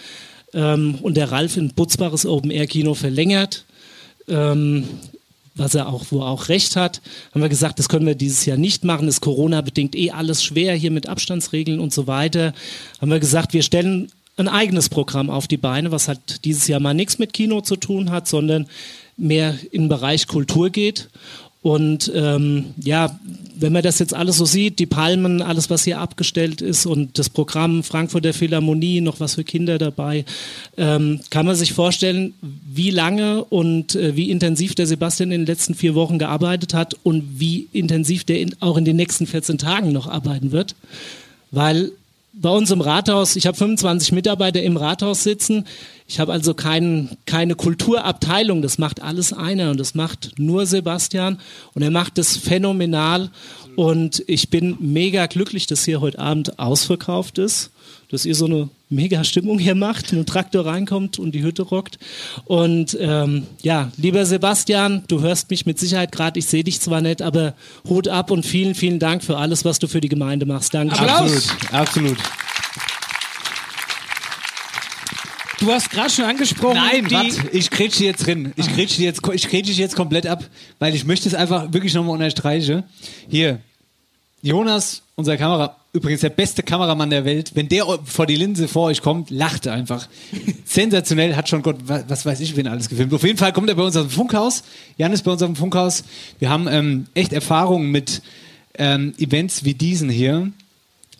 ähm, 0.52 0.96
und 1.02 1.16
der 1.16 1.30
Ralf 1.30 1.56
in 1.56 1.72
Butzbaches 1.72 2.26
Open-Air-Kino 2.26 2.94
verlängert, 2.94 3.64
ähm, 4.28 4.84
was 5.54 5.74
er 5.74 5.88
auch, 5.88 6.06
wo 6.10 6.20
er 6.20 6.28
auch 6.28 6.48
recht 6.48 6.76
hat, 6.76 7.00
haben 7.32 7.42
wir 7.42 7.48
gesagt, 7.48 7.78
das 7.78 7.88
können 7.88 8.06
wir 8.06 8.14
dieses 8.14 8.44
Jahr 8.46 8.56
nicht 8.56 8.84
machen, 8.84 9.08
ist 9.08 9.20
Corona-bedingt 9.20 9.94
eh 9.94 10.10
alles 10.10 10.42
schwer 10.42 10.74
hier 10.74 10.90
mit 10.90 11.08
Abstandsregeln 11.08 11.80
und 11.80 11.92
so 11.92 12.06
weiter. 12.06 12.54
Haben 13.00 13.10
wir 13.10 13.20
gesagt, 13.20 13.52
wir 13.52 13.62
stellen 13.62 14.10
ein 14.40 14.48
eigenes 14.48 14.88
Programm 14.88 15.30
auf 15.30 15.46
die 15.46 15.56
Beine, 15.56 15.92
was 15.92 16.08
halt 16.08 16.44
dieses 16.44 16.66
Jahr 16.66 16.80
mal 16.80 16.94
nichts 16.94 17.18
mit 17.18 17.32
Kino 17.32 17.60
zu 17.60 17.76
tun 17.76 18.10
hat, 18.10 18.28
sondern 18.28 18.66
mehr 19.16 19.54
im 19.70 19.88
Bereich 19.88 20.26
Kultur 20.26 20.70
geht. 20.70 21.08
Und 21.62 22.10
ähm, 22.14 22.72
ja, 22.82 23.20
wenn 23.54 23.74
man 23.74 23.82
das 23.82 23.98
jetzt 23.98 24.14
alles 24.14 24.38
so 24.38 24.46
sieht, 24.46 24.78
die 24.78 24.86
Palmen, 24.86 25.42
alles, 25.42 25.68
was 25.68 25.84
hier 25.84 26.00
abgestellt 26.00 26.62
ist 26.62 26.86
und 26.86 27.18
das 27.18 27.28
Programm 27.28 27.82
Frankfurter 27.82 28.32
Philharmonie, 28.32 29.02
noch 29.02 29.20
was 29.20 29.34
für 29.34 29.44
Kinder 29.44 29.76
dabei, 29.76 30.24
ähm, 30.78 31.20
kann 31.28 31.44
man 31.44 31.56
sich 31.56 31.74
vorstellen, 31.74 32.32
wie 32.40 32.90
lange 32.90 33.44
und 33.44 33.94
äh, 33.94 34.16
wie 34.16 34.30
intensiv 34.30 34.74
der 34.74 34.86
Sebastian 34.86 35.32
in 35.32 35.42
den 35.42 35.46
letzten 35.46 35.74
vier 35.74 35.94
Wochen 35.94 36.18
gearbeitet 36.18 36.72
hat 36.72 36.96
und 37.02 37.38
wie 37.38 37.68
intensiv 37.72 38.24
der 38.24 38.40
in, 38.40 38.56
auch 38.60 38.78
in 38.78 38.86
den 38.86 38.96
nächsten 38.96 39.26
14 39.26 39.58
Tagen 39.58 39.92
noch 39.92 40.06
arbeiten 40.06 40.52
wird. 40.52 40.74
Weil 41.50 41.92
bei 42.32 42.50
uns 42.50 42.70
im 42.70 42.80
Rathaus, 42.80 43.36
ich 43.36 43.46
habe 43.46 43.56
25 43.56 44.12
Mitarbeiter 44.12 44.62
im 44.62 44.76
Rathaus 44.76 45.24
sitzen. 45.24 45.66
Ich 46.06 46.20
habe 46.20 46.32
also 46.32 46.54
kein, 46.54 47.16
keine 47.26 47.54
Kulturabteilung, 47.54 48.62
das 48.62 48.78
macht 48.78 49.02
alles 49.02 49.32
einer 49.32 49.70
und 49.70 49.78
das 49.78 49.94
macht 49.94 50.38
nur 50.38 50.66
Sebastian. 50.66 51.40
Und 51.74 51.82
er 51.82 51.90
macht 51.90 52.18
das 52.18 52.36
phänomenal. 52.36 53.30
Und 53.76 54.22
ich 54.26 54.50
bin 54.50 54.76
mega 54.80 55.26
glücklich, 55.26 55.66
dass 55.66 55.84
hier 55.84 56.00
heute 56.00 56.18
Abend 56.18 56.58
ausverkauft 56.58 57.38
ist, 57.38 57.70
dass 58.10 58.24
ihr 58.24 58.34
so 58.34 58.46
eine 58.46 58.68
mega 58.88 59.22
Stimmung 59.24 59.58
hier 59.58 59.74
macht, 59.74 60.12
ein 60.12 60.26
Traktor 60.26 60.66
reinkommt 60.66 61.18
und 61.18 61.32
die 61.32 61.42
Hütte 61.42 61.62
rockt 61.62 61.98
und 62.44 62.96
ähm, 63.00 63.46
ja, 63.62 63.90
lieber 63.96 64.26
Sebastian, 64.26 65.04
du 65.08 65.20
hörst 65.20 65.50
mich 65.50 65.66
mit 65.66 65.78
Sicherheit 65.78 66.12
gerade, 66.12 66.38
ich 66.38 66.46
sehe 66.46 66.64
dich 66.64 66.80
zwar 66.80 67.00
nicht, 67.00 67.22
aber 67.22 67.54
Hut 67.88 68.08
ab 68.08 68.30
und 68.30 68.44
vielen, 68.44 68.74
vielen 68.74 68.98
Dank 68.98 69.22
für 69.22 69.36
alles, 69.36 69.64
was 69.64 69.78
du 69.78 69.86
für 69.86 70.00
die 70.00 70.08
Gemeinde 70.08 70.46
machst. 70.46 70.74
Danke. 70.74 70.98
Absolut, 70.98 71.72
absolut. 71.72 72.18
Du 75.60 75.70
hast 75.70 75.90
gerade 75.90 76.08
schon 76.08 76.24
angesprochen, 76.24 76.76
Nein, 76.76 77.04
die, 77.04 77.14
warte, 77.14 77.50
ich 77.52 77.70
grätsche 77.70 78.04
jetzt 78.04 78.26
drin. 78.26 78.52
Ich 78.56 78.74
grätsche 78.74 79.02
jetzt, 79.02 79.20
ich 79.30 79.46
grätsche 79.46 79.72
jetzt 79.72 79.94
komplett 79.94 80.26
ab, 80.26 80.42
weil 80.78 80.94
ich 80.94 81.04
möchte 81.04 81.28
es 81.28 81.34
einfach 81.34 81.72
wirklich 81.74 81.92
nochmal 81.92 82.14
unterstreichen. 82.14 82.84
Hier, 83.28 83.60
Jonas, 84.40 85.02
unser 85.16 85.36
Kamera, 85.36 85.76
übrigens 85.92 86.20
der 86.20 86.30
beste 86.30 86.62
Kameramann 86.62 87.10
der 87.10 87.24
Welt, 87.24 87.52
wenn 87.54 87.68
der 87.68 87.84
vor 88.04 88.26
die 88.26 88.36
Linse 88.36 88.68
vor 88.68 88.84
euch 88.84 89.02
kommt, 89.02 89.30
lacht 89.30 89.66
er 89.66 89.72
einfach. 89.72 90.08
Sensationell, 90.64 91.34
hat 91.34 91.48
schon 91.48 91.62
Gott, 91.62 91.76
was, 91.84 92.08
was 92.08 92.26
weiß 92.26 92.40
ich, 92.40 92.56
wen 92.56 92.68
alles 92.68 92.88
gefilmt. 92.88 93.12
Auf 93.12 93.24
jeden 93.24 93.38
Fall 93.38 93.52
kommt 93.52 93.68
er 93.68 93.74
bei 93.74 93.82
uns 93.82 93.96
aus 93.96 94.06
dem 94.06 94.10
Funkhaus. 94.10 94.62
Jan 94.96 95.12
ist 95.12 95.22
bei 95.22 95.32
uns 95.32 95.42
auf 95.42 95.48
dem 95.48 95.56
Funkhaus. 95.56 96.04
Wir 96.38 96.48
haben 96.48 96.68
ähm, 96.68 97.06
echt 97.14 97.32
Erfahrungen 97.32 97.90
mit 97.90 98.22
ähm, 98.78 99.14
Events 99.18 99.64
wie 99.64 99.74
diesen 99.74 100.08
hier. 100.08 100.52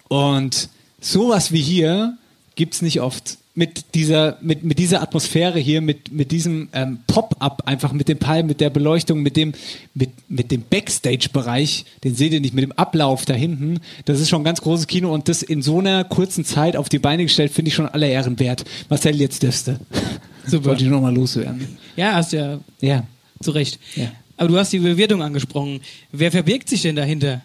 Und 0.08 0.68
sowas 1.00 1.52
wie 1.52 1.62
hier 1.62 2.16
gibt's 2.54 2.82
nicht 2.82 3.00
oft. 3.00 3.38
Mit 3.52 3.94
dieser, 3.94 4.38
mit, 4.40 4.62
mit 4.62 4.78
dieser 4.78 5.02
Atmosphäre 5.02 5.58
hier, 5.58 5.80
mit, 5.80 6.12
mit 6.12 6.30
diesem 6.30 6.68
ähm, 6.72 7.00
Pop-up 7.08 7.62
einfach, 7.66 7.92
mit 7.92 8.08
dem 8.08 8.18
Palm, 8.18 8.46
mit 8.46 8.60
der 8.60 8.70
Beleuchtung, 8.70 9.22
mit 9.22 9.36
dem, 9.36 9.52
mit, 9.92 10.10
mit 10.28 10.52
dem 10.52 10.62
Backstage-Bereich, 10.70 11.84
den 12.04 12.14
seht 12.14 12.32
ihr 12.32 12.40
nicht, 12.40 12.54
mit 12.54 12.62
dem 12.62 12.72
Ablauf 12.72 13.24
da 13.24 13.34
hinten. 13.34 13.80
Das 14.04 14.20
ist 14.20 14.28
schon 14.28 14.42
ein 14.42 14.44
ganz 14.44 14.60
großes 14.60 14.86
Kino 14.86 15.12
und 15.12 15.28
das 15.28 15.42
in 15.42 15.62
so 15.62 15.80
einer 15.80 16.04
kurzen 16.04 16.44
Zeit 16.44 16.76
auf 16.76 16.88
die 16.88 17.00
Beine 17.00 17.24
gestellt, 17.24 17.50
finde 17.52 17.70
ich 17.70 17.74
schon 17.74 17.88
aller 17.88 18.06
Ehren 18.06 18.38
wert. 18.38 18.64
Marcel, 18.88 19.16
jetzt 19.20 19.42
dürfte. 19.42 19.80
Super. 20.46 20.66
Wollte 20.66 20.84
ich 20.84 20.90
nochmal 20.90 21.14
loswerden. 21.14 21.76
Ja, 21.96 22.12
hast 22.14 22.32
ja 22.32 22.60
Ja. 22.80 23.04
zu 23.40 23.50
Recht. 23.50 23.80
Ja. 23.96 24.12
Aber 24.36 24.48
du 24.48 24.56
hast 24.58 24.72
die 24.72 24.78
Bewirtung 24.78 25.22
angesprochen. 25.22 25.80
Wer 26.12 26.30
verbirgt 26.30 26.68
sich 26.68 26.82
denn 26.82 26.96
dahinter? 26.96 27.42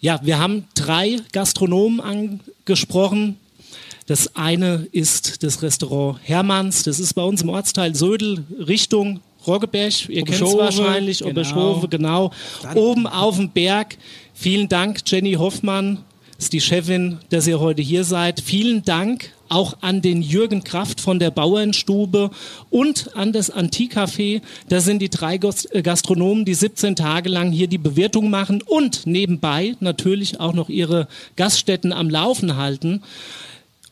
Ja, 0.00 0.18
wir 0.24 0.38
haben 0.40 0.64
drei 0.74 1.18
Gastronomen 1.32 2.00
angesprochen. 2.00 3.36
Das 4.06 4.34
eine 4.36 4.86
ist 4.92 5.42
das 5.42 5.62
Restaurant 5.62 6.18
Hermanns. 6.22 6.82
Das 6.82 6.98
ist 6.98 7.14
bei 7.14 7.22
uns 7.22 7.42
im 7.42 7.48
Ortsteil 7.48 7.94
Södel 7.94 8.44
Richtung 8.58 9.20
Roggeberg. 9.46 10.08
Ihr 10.08 10.24
kennt 10.24 10.42
es 10.42 10.56
wahrscheinlich. 10.56 11.18
genau. 11.18 11.84
Genau. 11.88 12.32
Oben 12.74 13.06
auf 13.06 13.36
dem 13.36 13.50
Berg. 13.50 13.96
Vielen 14.34 14.68
Dank, 14.68 15.00
Jenny 15.06 15.34
Hoffmann. 15.34 15.98
ist 16.38 16.52
die 16.52 16.60
Chefin, 16.60 17.18
dass 17.30 17.46
ihr 17.46 17.60
heute 17.60 17.82
hier 17.82 18.04
seid. 18.04 18.40
Vielen 18.40 18.82
Dank 18.84 19.30
auch 19.48 19.76
an 19.82 20.00
den 20.00 20.22
Jürgen 20.22 20.64
Kraft 20.64 21.00
von 21.00 21.18
der 21.18 21.30
Bauernstube 21.30 22.30
und 22.70 23.14
an 23.14 23.32
das 23.32 23.52
Antikcafé. 23.52 24.40
Da 24.68 24.80
sind 24.80 25.00
die 25.02 25.10
drei 25.10 25.34
äh, 25.36 25.82
Gastronomen, 25.82 26.44
die 26.44 26.54
17 26.54 26.96
Tage 26.96 27.28
lang 27.28 27.52
hier 27.52 27.66
die 27.66 27.78
Bewirtung 27.78 28.30
machen 28.30 28.62
und 28.62 29.06
nebenbei 29.06 29.76
natürlich 29.80 30.40
auch 30.40 30.54
noch 30.54 30.70
ihre 30.70 31.06
Gaststätten 31.36 31.92
am 31.92 32.08
Laufen 32.08 32.56
halten. 32.56 33.02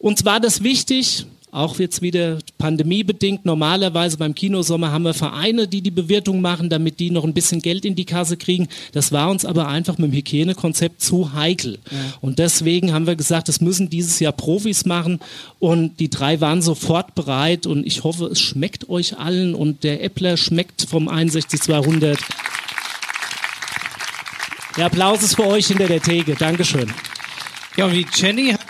Uns 0.00 0.24
war 0.24 0.40
das 0.40 0.62
wichtig, 0.62 1.26
auch 1.52 1.78
jetzt 1.78 2.00
wieder 2.00 2.38
pandemiebedingt. 2.56 3.44
Normalerweise 3.44 4.16
beim 4.16 4.34
Kinosommer 4.34 4.92
haben 4.92 5.02
wir 5.02 5.12
Vereine, 5.12 5.68
die 5.68 5.82
die 5.82 5.90
Bewirtung 5.90 6.40
machen, 6.40 6.70
damit 6.70 7.00
die 7.00 7.10
noch 7.10 7.24
ein 7.24 7.34
bisschen 7.34 7.60
Geld 7.60 7.84
in 7.84 7.96
die 7.96 8.06
Kasse 8.06 8.38
kriegen. 8.38 8.68
Das 8.92 9.12
war 9.12 9.30
uns 9.30 9.44
aber 9.44 9.68
einfach 9.68 9.98
mit 9.98 10.10
dem 10.10 10.16
Hygienekonzept 10.16 11.02
zu 11.02 11.34
heikel. 11.34 11.78
Ja. 11.90 11.98
Und 12.22 12.38
deswegen 12.38 12.94
haben 12.94 13.06
wir 13.06 13.14
gesagt, 13.14 13.48
das 13.48 13.60
müssen 13.60 13.90
dieses 13.90 14.20
Jahr 14.20 14.32
Profis 14.32 14.86
machen. 14.86 15.20
Und 15.58 16.00
die 16.00 16.08
drei 16.08 16.40
waren 16.40 16.62
sofort 16.62 17.14
bereit. 17.14 17.66
Und 17.66 17.86
ich 17.86 18.02
hoffe, 18.02 18.26
es 18.26 18.40
schmeckt 18.40 18.88
euch 18.88 19.18
allen. 19.18 19.54
Und 19.54 19.84
der 19.84 20.02
Äppler 20.02 20.38
schmeckt 20.38 20.86
vom 20.88 21.08
61200. 21.08 22.18
Der 24.78 24.86
Applaus 24.86 25.22
ist 25.22 25.34
für 25.34 25.46
euch 25.46 25.66
hinter 25.66 25.88
der 25.88 26.00
Theke. 26.00 26.36
Dankeschön. 26.36 26.90
Ja, 27.76 27.84
und 27.84 27.92
wie 27.92 28.06
Jenny 28.14 28.52
hat 28.52 28.60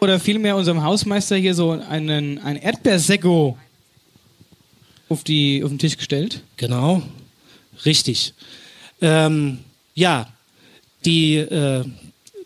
oder 0.00 0.18
vielmehr 0.18 0.56
unserem 0.56 0.82
Hausmeister 0.82 1.36
hier 1.36 1.54
so 1.54 1.72
einen, 1.72 2.38
ein 2.38 2.56
Erdbeersekko 2.56 3.56
auf, 5.08 5.24
die, 5.24 5.62
auf 5.62 5.70
den 5.70 5.78
Tisch 5.78 5.96
gestellt. 5.96 6.42
Genau, 6.56 7.02
richtig. 7.84 8.34
Ähm, 9.00 9.58
ja, 9.94 10.28
die 11.04 11.36
äh, 11.36 11.84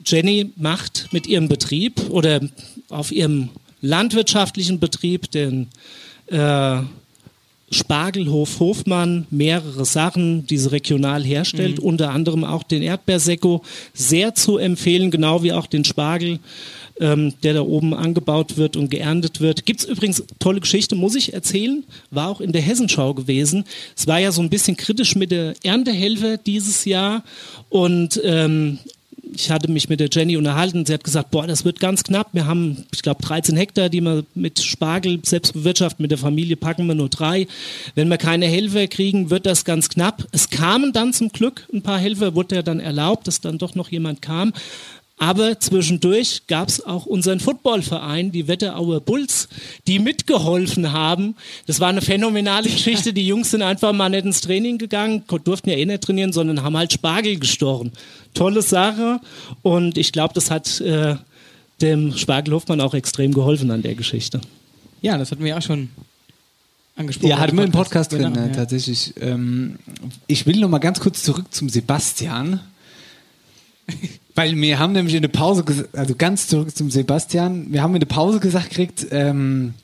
Jenny 0.05 0.52
macht 0.57 1.09
mit 1.12 1.26
ihrem 1.26 1.48
Betrieb 1.48 2.11
oder 2.11 2.40
auf 2.88 3.12
ihrem 3.12 3.50
landwirtschaftlichen 3.80 4.80
Betrieb, 4.80 5.30
den 5.30 5.68
äh, 6.26 6.82
Spargelhof 7.75 8.61
Hofmann, 8.61 9.27
mehrere 9.31 9.85
Sachen, 9.85 10.47
die 10.47 10.59
sie 10.59 10.70
regional 10.70 11.22
herstellt, 11.22 11.79
mhm. 11.79 11.85
unter 11.85 12.11
anderem 12.11 12.45
auch 12.45 12.62
den 12.62 12.83
Erdbeersekko, 12.83 13.62
sehr 13.93 14.35
zu 14.35 14.57
empfehlen, 14.59 15.11
genau 15.11 15.43
wie 15.43 15.53
auch 15.53 15.66
den 15.66 15.85
Spargel 15.85 16.39
ähm, 17.01 17.35
der 17.43 17.55
da 17.55 17.62
oben 17.62 17.95
angebaut 17.95 18.57
wird 18.57 18.77
und 18.77 18.91
geerntet 18.91 19.41
wird. 19.41 19.66
Gibt 19.66 19.81
es 19.81 19.87
übrigens 19.87 20.22
tolle 20.39 20.61
Geschichte, 20.61 20.95
muss 20.95 21.14
ich 21.14 21.35
erzählen, 21.35 21.85
war 22.11 22.29
auch 22.29 22.41
in 22.41 22.53
der 22.53 22.62
Hessenschau 22.62 23.14
gewesen. 23.14 23.64
Es 23.97 24.07
war 24.07 24.18
ja 24.20 24.33
so 24.33 24.43
ein 24.43 24.51
bisschen 24.51 24.77
kritisch 24.77 25.16
mit 25.16 25.31
der 25.31 25.55
Erntehelfer 25.62 26.37
dieses 26.37 26.85
Jahr 26.85 27.25
und 27.68 28.20
ähm, 28.25 28.79
ich 29.33 29.51
hatte 29.51 29.70
mich 29.70 29.89
mit 29.89 30.01
der 30.01 30.09
Jenny 30.11 30.37
unterhalten. 30.37 30.85
Sie 30.87 30.93
hat 30.93 31.05
gesagt, 31.05 31.31
boah, 31.31 31.47
das 31.47 31.64
wird 31.64 31.81
ganz 31.81 32.05
knapp. 32.05 32.29
Wir 32.33 32.47
haben, 32.47 32.85
ich 32.93 33.03
glaube, 33.03 33.22
13 33.22 33.57
Hektar, 33.57 33.89
die 33.89 34.01
wir 34.01 34.25
mit 34.35 34.61
Spargel 34.61 35.20
selbst 35.25 35.53
bewirtschaften. 35.53 36.03
Mit 36.03 36.11
der 36.11 36.18
Familie 36.18 36.57
packen 36.57 36.87
wir 36.87 36.95
nur 36.95 37.09
drei. 37.09 37.47
Wenn 37.95 38.09
wir 38.09 38.18
keine 38.18 38.47
Helfer 38.47 38.87
kriegen, 38.87 39.31
wird 39.31 39.47
das 39.47 39.64
ganz 39.64 39.89
knapp. 39.89 40.27
Es 40.33 40.51
kamen 40.51 40.93
dann 40.93 41.12
zum 41.12 41.31
Glück 41.31 41.66
ein 41.72 41.83
paar 41.83 41.99
Helfer, 41.99 42.35
wurde 42.35 42.57
ja 42.57 42.62
dann 42.62 42.81
erlaubt, 42.81 43.27
dass 43.27 43.41
dann 43.41 43.59
doch 43.59 43.75
noch 43.75 43.91
jemand 43.91 44.22
kam. 44.22 44.53
Aber 45.17 45.61
zwischendurch 45.61 46.43
gab 46.49 46.69
es 46.69 46.85
auch 46.85 47.07
unseren 47.07 47.39
Footballverein, 47.39 48.33
die 48.33 48.49
Wetterauer 48.49 49.01
Bulls, 49.01 49.49
die 49.87 50.01
mitgeholfen 50.01 50.93
haben. 50.93 51.37
Das 51.67 51.79
war 51.79 51.89
eine 51.89 52.03
phänomenale 52.03 52.69
Geschichte. 52.69 53.12
Die 53.12 53.27
Jungs 53.27 53.53
sind 53.53 53.62
einfach 53.62 53.93
mal 53.93 54.09
nicht 54.09 54.25
ins 54.25 54.41
Training 54.41 54.77
gegangen, 54.79 55.23
durften 55.45 55.71
ja 55.71 55.77
eh 55.77 55.87
nicht 55.87 56.03
trainieren, 56.03 56.33
sondern 56.33 56.62
haben 56.62 56.77
halt 56.77 56.93
Spargel 56.93 57.39
gestochen. 57.39 57.93
Tolle 58.35 58.62
Sache. 58.62 59.21
Und 59.62 59.97
ich 59.99 60.11
glaube, 60.11 60.35
das 60.35 60.51
hat 60.51 60.81
äh, 60.81 61.15
dem 61.81 62.17
Spargelhofmann 62.17 62.81
auch 62.81 62.95
extrem 62.95 63.33
geholfen 63.33 63.71
an 63.71 63.83
der 63.83 63.95
Geschichte. 63.95 64.41
Ja, 65.01 65.17
das 65.17 65.31
hatten 65.31 65.45
wir 65.45 65.57
auch 65.57 65.62
schon 65.62 65.91
angesprochen. 66.97 67.31
Ja, 67.31 67.39
hatten 67.39 67.57
wir 67.57 67.65
im 67.65 67.73
Podcast 67.73 68.12
drin, 68.12 68.33
genau, 68.33 68.47
ja. 68.47 68.53
tatsächlich. 68.53 69.15
Ähm, 69.21 69.79
ich 70.27 70.45
will 70.47 70.59
noch 70.59 70.69
mal 70.69 70.79
ganz 70.79 70.99
kurz 70.99 71.23
zurück 71.23 71.47
zum 71.53 71.69
Sebastian. 71.69 72.61
Weil 74.35 74.57
wir 74.57 74.78
haben 74.78 74.93
nämlich 74.93 75.14
in 75.14 75.22
der 75.22 75.28
Pause, 75.28 75.89
also 75.93 76.14
ganz 76.16 76.49
zurück 76.49 76.74
zum 76.76 76.91
Sebastian, 76.91 77.72
wir 77.72 77.82
haben 77.82 77.95
in 77.95 78.01
der 78.01 78.07
Pause 78.07 78.41
gesagt 78.41 78.70
gekriegt, 78.70 79.07
ähm, 79.12 79.74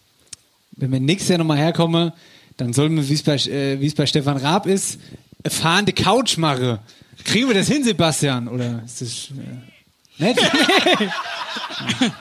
wenn 0.72 0.90
wir 0.90 1.00
nächstes 1.00 1.28
Jahr 1.28 1.38
nochmal 1.38 1.58
herkommen, 1.58 2.12
dann 2.56 2.72
sollen 2.72 2.96
wir, 2.96 3.08
wie 3.08 3.14
es 3.14 3.22
bei, 3.22 3.36
äh, 3.36 3.86
es 3.86 3.94
bei 3.94 4.06
Stefan 4.06 4.36
Raab 4.38 4.66
ist, 4.66 4.98
fahrende 5.46 5.92
Couch 5.92 6.36
machen. 6.36 6.78
Kriegen 7.24 7.48
wir 7.48 7.54
das 7.54 7.68
hin, 7.68 7.84
Sebastian? 7.84 8.48
Oder 8.48 8.82
ist 8.84 9.00
das 9.00 9.28
äh, 9.30 10.22
nett? 10.22 10.38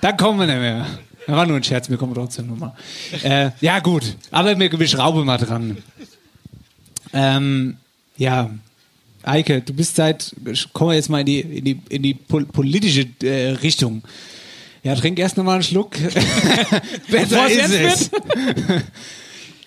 dann 0.00 0.16
kommen 0.16 0.40
wir 0.40 0.46
nicht 0.46 0.58
mehr. 0.58 0.86
Das 1.26 1.36
war 1.36 1.46
nur 1.46 1.56
ein 1.56 1.64
Scherz, 1.64 1.88
wir 1.88 1.96
kommen 1.96 2.14
trotzdem 2.14 2.48
nochmal. 2.48 2.72
Äh, 3.22 3.50
ja, 3.60 3.80
gut. 3.80 4.16
Aber 4.30 4.58
wir, 4.58 4.78
wir 4.78 4.88
schrauben 4.88 5.24
mal 5.24 5.38
dran. 5.38 5.78
Ähm, 7.12 7.76
ja, 8.16 8.50
Eike, 9.22 9.60
du 9.60 9.72
bist 9.74 9.96
seit, 9.96 10.34
kommen 10.72 10.90
wir 10.90 10.96
jetzt 10.96 11.10
mal 11.10 11.20
in 11.20 11.26
die, 11.26 11.40
in 11.40 11.64
die, 11.64 11.80
in 11.88 12.02
die 12.02 12.14
politische 12.14 13.06
äh, 13.22 13.50
Richtung. 13.50 14.02
Ja, 14.82 14.94
trink 14.94 15.18
erst 15.18 15.36
nochmal 15.36 15.54
einen 15.54 15.64
Schluck. 15.64 15.90
Besser 17.10 17.48
ist 17.48 17.70
es. 17.70 18.10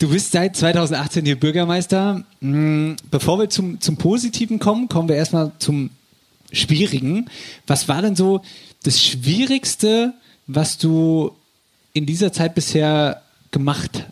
Du 0.02 0.10
bist 0.10 0.32
seit 0.32 0.56
2018 0.56 1.26
hier 1.26 1.40
Bürgermeister. 1.40 2.24
Hm, 2.40 2.96
bevor 3.12 3.38
wir 3.38 3.52
zum, 3.52 3.80
zum 3.82 3.98
Positiven 3.98 4.58
kommen, 4.58 4.90
kommen 4.90 5.08
wir 5.08 5.16
erstmal 5.16 5.52
zum 5.60 5.92
Schwierigen. 6.52 7.30
Was 7.68 7.88
war 7.88 8.02
denn 8.02 8.16
so 8.16 8.42
das 8.82 9.00
Schwierigste, 9.00 10.16
was 10.48 10.80
du 10.80 11.36
in 11.94 12.08
dieser 12.08 12.34
Zeit 12.34 12.56
bisher 12.56 13.22
gemacht 13.52 14.06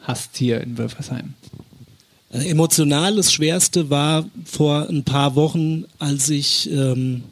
hast 0.00 0.38
hier 0.38 0.62
in 0.62 0.78
Wölfersheim? 0.78 1.34
Emotional 2.34 3.16
das 3.16 3.32
Schwerste 3.32 3.90
war 3.90 4.28
vor 4.44 4.88
ein 4.88 5.04
paar 5.04 5.36
Wochen, 5.36 5.84
als 5.98 6.28
ich 6.30 6.68
ähm, 6.70 7.22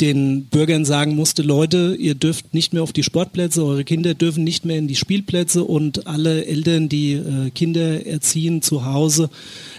den 0.00 0.44
Bürgern 0.44 0.84
sagen 0.84 1.16
musste, 1.16 1.42
Leute, 1.42 1.96
ihr 1.98 2.14
dürft 2.14 2.52
nicht 2.52 2.72
mehr 2.72 2.82
auf 2.82 2.92
die 2.92 3.02
Sportplätze, 3.02 3.64
eure 3.64 3.84
Kinder 3.84 4.14
dürfen 4.14 4.44
nicht 4.44 4.64
mehr 4.64 4.76
in 4.76 4.88
die 4.88 4.94
Spielplätze 4.94 5.64
und 5.64 6.06
alle 6.06 6.44
Eltern, 6.44 6.88
die 6.88 7.14
äh, 7.14 7.50
Kinder 7.50 8.06
erziehen 8.06 8.60
zu 8.60 8.84
Hause, 8.84 9.30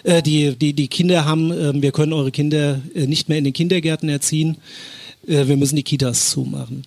äh, 0.04 0.24
die, 0.24 0.56
die, 0.56 0.74
die 0.74 0.88
Kinder 0.88 1.26
haben, 1.26 1.52
äh, 1.52 1.82
wir 1.82 1.92
können 1.92 2.14
eure 2.14 2.32
Kinder 2.32 2.82
äh, 2.96 3.06
nicht 3.06 3.30
mehr 3.30 3.38
in 3.38 3.44
den 3.44 3.54
Kindergärten 3.54 4.10
erziehen, 4.10 4.58
äh, 5.28 5.48
wir 5.48 5.56
müssen 5.56 5.76
die 5.76 5.84
Kitas 5.84 6.32
zumachen. 6.32 6.84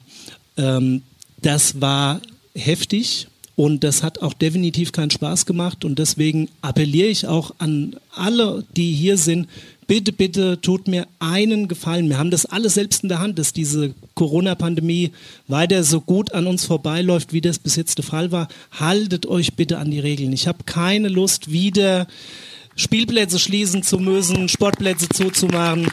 Ähm, 0.57 1.03
das 1.41 1.81
war 1.81 2.21
heftig 2.55 3.29
und 3.61 3.85
das 3.85 4.03
hat 4.03 4.23
auch 4.23 4.33
definitiv 4.33 4.91
keinen 4.91 5.11
Spaß 5.11 5.45
gemacht. 5.45 5.85
Und 5.85 5.99
deswegen 5.99 6.49
appelliere 6.63 7.09
ich 7.09 7.27
auch 7.27 7.55
an 7.59 7.95
alle, 8.11 8.65
die 8.75 8.95
hier 8.95 9.19
sind, 9.19 9.49
bitte, 9.87 10.13
bitte 10.13 10.63
tut 10.63 10.89
mir 10.89 11.07
einen 11.19 11.69
Gefallen. 11.69 12.09
Wir 12.09 12.17
haben 12.17 12.31
das 12.31 12.47
alles 12.47 12.73
selbst 12.73 13.03
in 13.03 13.11
der 13.11 13.19
Hand, 13.19 13.39
dass 13.39 13.53
diese 13.53 13.93
Corona-Pandemie 14.15 15.11
weiter 15.47 15.85
so 15.85 16.01
gut 16.01 16.33
an 16.33 16.47
uns 16.47 16.65
vorbeiläuft, 16.65 17.35
wie 17.35 17.43
das 17.43 17.59
bis 17.59 17.77
jetzt 17.77 17.99
der 17.99 18.05
Fall 18.07 18.33
war. 18.33 18.49
Haltet 18.79 19.27
euch 19.27 19.53
bitte 19.57 19.77
an 19.77 19.91
die 19.91 20.01
Regeln. 20.01 20.33
Ich 20.33 20.49
habe 20.49 20.65
keine 20.65 21.09
Lust, 21.09 21.53
wieder 21.53 22.07
Spielplätze 22.77 23.39
schließen 23.39 23.83
zu 23.83 23.99
müssen, 23.99 24.49
Sportplätze 24.49 25.07
zuzumachen. 25.11 25.87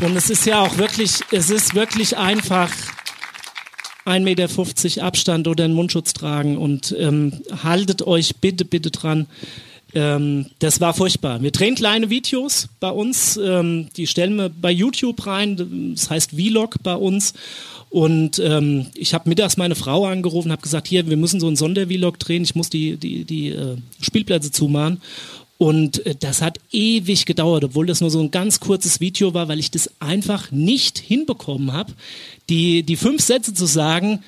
Und 0.00 0.14
es 0.14 0.28
ist 0.28 0.44
ja 0.44 0.60
auch 0.60 0.76
wirklich, 0.76 1.12
es 1.30 1.48
ist 1.48 1.74
wirklich 1.74 2.18
einfach 2.18 2.70
1,50 4.08 4.20
Meter 4.22 5.04
Abstand 5.04 5.48
oder 5.48 5.64
einen 5.64 5.74
Mundschutz 5.74 6.12
tragen 6.12 6.56
und 6.56 6.94
ähm, 6.98 7.32
haltet 7.62 8.06
euch 8.06 8.36
bitte, 8.36 8.64
bitte 8.64 8.90
dran. 8.90 9.26
Ähm, 9.94 10.46
das 10.58 10.80
war 10.80 10.92
furchtbar. 10.94 11.42
Wir 11.42 11.50
drehen 11.50 11.74
kleine 11.74 12.10
Videos 12.10 12.68
bei 12.80 12.90
uns, 12.90 13.38
ähm, 13.42 13.88
die 13.96 14.06
stellen 14.06 14.36
wir 14.36 14.48
bei 14.50 14.70
YouTube 14.70 15.26
rein, 15.26 15.94
das 15.94 16.10
heißt 16.10 16.32
Vlog 16.32 16.76
bei 16.82 16.94
uns. 16.94 17.34
Und 17.90 18.38
ähm, 18.38 18.86
ich 18.94 19.14
habe 19.14 19.28
mittags 19.30 19.56
meine 19.56 19.74
Frau 19.74 20.04
angerufen, 20.04 20.52
habe 20.52 20.60
gesagt, 20.60 20.88
hier, 20.88 21.08
wir 21.08 21.16
müssen 21.16 21.40
so 21.40 21.46
einen 21.46 21.56
Sondervlog 21.56 22.18
drehen, 22.18 22.42
ich 22.42 22.54
muss 22.54 22.68
die, 22.68 22.98
die, 22.98 23.24
die 23.24 23.48
äh, 23.48 23.76
Spielplätze 24.00 24.52
zumachen. 24.52 25.00
Und 25.58 26.06
äh, 26.06 26.14
das 26.18 26.40
hat 26.40 26.58
ewig 26.72 27.26
gedauert, 27.26 27.64
obwohl 27.64 27.86
das 27.86 28.00
nur 28.00 28.10
so 28.10 28.20
ein 28.20 28.30
ganz 28.30 28.60
kurzes 28.60 29.00
Video 29.00 29.34
war, 29.34 29.48
weil 29.48 29.58
ich 29.58 29.70
das 29.70 29.90
einfach 30.00 30.50
nicht 30.50 30.98
hinbekommen 30.98 31.72
habe, 31.72 31.92
die, 32.48 32.84
die 32.84 32.96
fünf 32.96 33.20
Sätze 33.20 33.52
zu 33.52 33.66
sagen, 33.66 34.22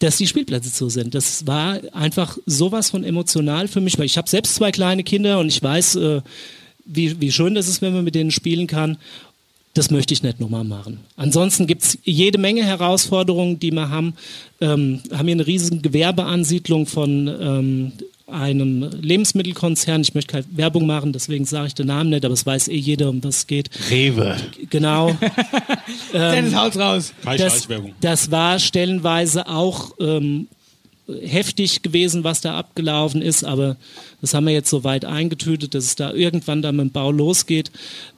dass 0.00 0.16
die 0.16 0.26
Spielplätze 0.26 0.72
zu 0.72 0.88
sind. 0.88 1.14
Das 1.14 1.46
war 1.46 1.78
einfach 1.92 2.36
sowas 2.46 2.90
von 2.90 3.04
emotional 3.04 3.68
für 3.68 3.80
mich, 3.80 3.98
weil 3.98 4.06
ich 4.06 4.18
habe 4.18 4.28
selbst 4.28 4.56
zwei 4.56 4.72
kleine 4.72 5.04
Kinder 5.04 5.38
und 5.38 5.48
ich 5.48 5.62
weiß, 5.62 5.96
äh, 5.96 6.22
wie, 6.84 7.20
wie 7.20 7.30
schön 7.30 7.54
das 7.54 7.68
ist, 7.68 7.82
wenn 7.82 7.92
man 7.92 8.04
mit 8.04 8.14
denen 8.14 8.30
spielen 8.30 8.66
kann. 8.66 8.96
Das 9.74 9.90
möchte 9.90 10.12
ich 10.12 10.24
nicht 10.24 10.40
nochmal 10.40 10.64
machen. 10.64 10.98
Ansonsten 11.16 11.68
gibt 11.68 11.82
es 11.84 11.98
jede 12.02 12.38
Menge 12.38 12.64
Herausforderungen, 12.64 13.60
die 13.60 13.70
wir 13.70 13.88
haben. 13.88 14.14
Ähm, 14.60 15.00
haben 15.12 15.26
hier 15.26 15.36
eine 15.36 15.46
riesige 15.46 15.78
Gewerbeansiedlung 15.78 16.86
von 16.86 17.28
ähm, 17.28 17.92
einem 18.30 18.88
Lebensmittelkonzern. 19.00 20.00
Ich 20.02 20.14
möchte 20.14 20.32
keine 20.32 20.44
Werbung 20.50 20.86
machen, 20.86 21.12
deswegen 21.12 21.44
sage 21.44 21.68
ich 21.68 21.74
den 21.74 21.86
Namen 21.86 22.10
nicht, 22.10 22.24
aber 22.24 22.34
es 22.34 22.46
weiß 22.46 22.68
eh 22.68 22.76
jeder, 22.76 23.10
um 23.10 23.22
was 23.22 23.38
es 23.38 23.46
geht. 23.46 23.70
Rewe. 23.90 24.36
Genau. 24.70 25.16
Dennis, 26.12 26.54
haut's 26.54 26.78
raus. 26.78 27.12
Keine 27.24 27.38
das, 27.38 27.68
das 28.00 28.30
war 28.30 28.58
stellenweise 28.58 29.48
auch 29.48 29.92
ähm, 30.00 30.48
heftig 31.22 31.82
gewesen, 31.82 32.24
was 32.24 32.40
da 32.40 32.56
abgelaufen 32.56 33.22
ist, 33.22 33.44
aber 33.44 33.76
das 34.20 34.34
haben 34.34 34.46
wir 34.46 34.52
jetzt 34.52 34.70
so 34.70 34.84
weit 34.84 35.04
eingetütet, 35.04 35.74
dass 35.74 35.84
es 35.84 35.96
da 35.96 36.12
irgendwann 36.12 36.62
dann 36.62 36.76
mit 36.76 36.86
dem 36.86 36.90
Bau 36.92 37.10
losgeht. 37.10 37.70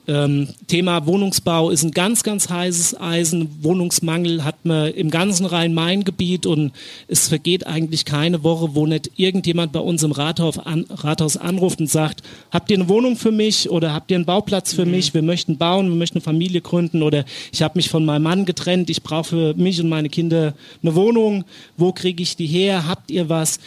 Ähm, 0.08 0.48
Thema 0.66 1.06
Wohnungsbau 1.06 1.70
ist 1.70 1.84
ein 1.84 1.92
ganz, 1.92 2.24
ganz 2.24 2.50
heißes 2.50 3.00
Eisen. 3.00 3.48
Wohnungsmangel 3.62 4.42
hat 4.42 4.64
man 4.64 4.92
im 4.92 5.10
ganzen 5.10 5.46
Rhein-Main-Gebiet 5.46 6.44
und 6.44 6.72
es 7.06 7.28
vergeht 7.28 7.68
eigentlich 7.68 8.04
keine 8.04 8.42
Woche, 8.42 8.74
wo 8.74 8.84
nicht 8.84 9.12
irgendjemand 9.14 9.70
bei 9.70 9.78
uns 9.78 10.02
im 10.02 10.10
Rathaus, 10.10 10.58
an, 10.58 10.86
Rathaus 10.90 11.36
anruft 11.36 11.78
und 11.78 11.88
sagt, 11.88 12.22
habt 12.50 12.68
ihr 12.72 12.78
eine 12.78 12.88
Wohnung 12.88 13.14
für 13.14 13.30
mich 13.30 13.70
oder 13.70 13.92
habt 13.94 14.10
ihr 14.10 14.16
einen 14.16 14.26
Bauplatz 14.26 14.72
für 14.74 14.86
mich? 14.86 15.14
Wir 15.14 15.22
möchten 15.22 15.56
bauen, 15.56 15.88
wir 15.88 15.96
möchten 15.96 16.18
eine 16.18 16.24
Familie 16.24 16.62
gründen 16.62 17.04
oder 17.04 17.24
ich 17.52 17.62
habe 17.62 17.78
mich 17.78 17.88
von 17.88 18.04
meinem 18.04 18.24
Mann 18.24 18.44
getrennt, 18.44 18.90
ich 18.90 19.04
brauche 19.04 19.28
für 19.28 19.54
mich 19.54 19.80
und 19.80 19.88
meine 19.88 20.08
Kinder 20.08 20.54
eine 20.82 20.96
Wohnung. 20.96 21.44
Wo 21.76 21.92
kriege 21.92 22.24
ich 22.24 22.34
die 22.34 22.46
her? 22.46 22.88
Habt 22.88 23.12
ihr 23.12 23.28
was? 23.28 23.60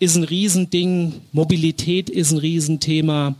Ist 0.00 0.16
ein 0.16 0.24
Riesending. 0.24 1.12
Mobilität 1.30 2.10
ist 2.10 2.32
ein 2.32 2.38
Riesenthema. 2.38 3.36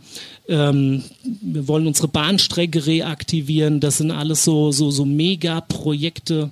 Ähm, 0.47 1.03
wir 1.41 1.67
wollen 1.67 1.87
unsere 1.87 2.07
Bahnstrecke 2.07 2.85
reaktivieren. 2.85 3.81
Das 3.81 3.97
sind 3.97 4.11
alles 4.11 4.45
so, 4.45 4.71
so, 4.71 4.91
so 4.91 5.03
Mega-Projekte, 5.03 6.51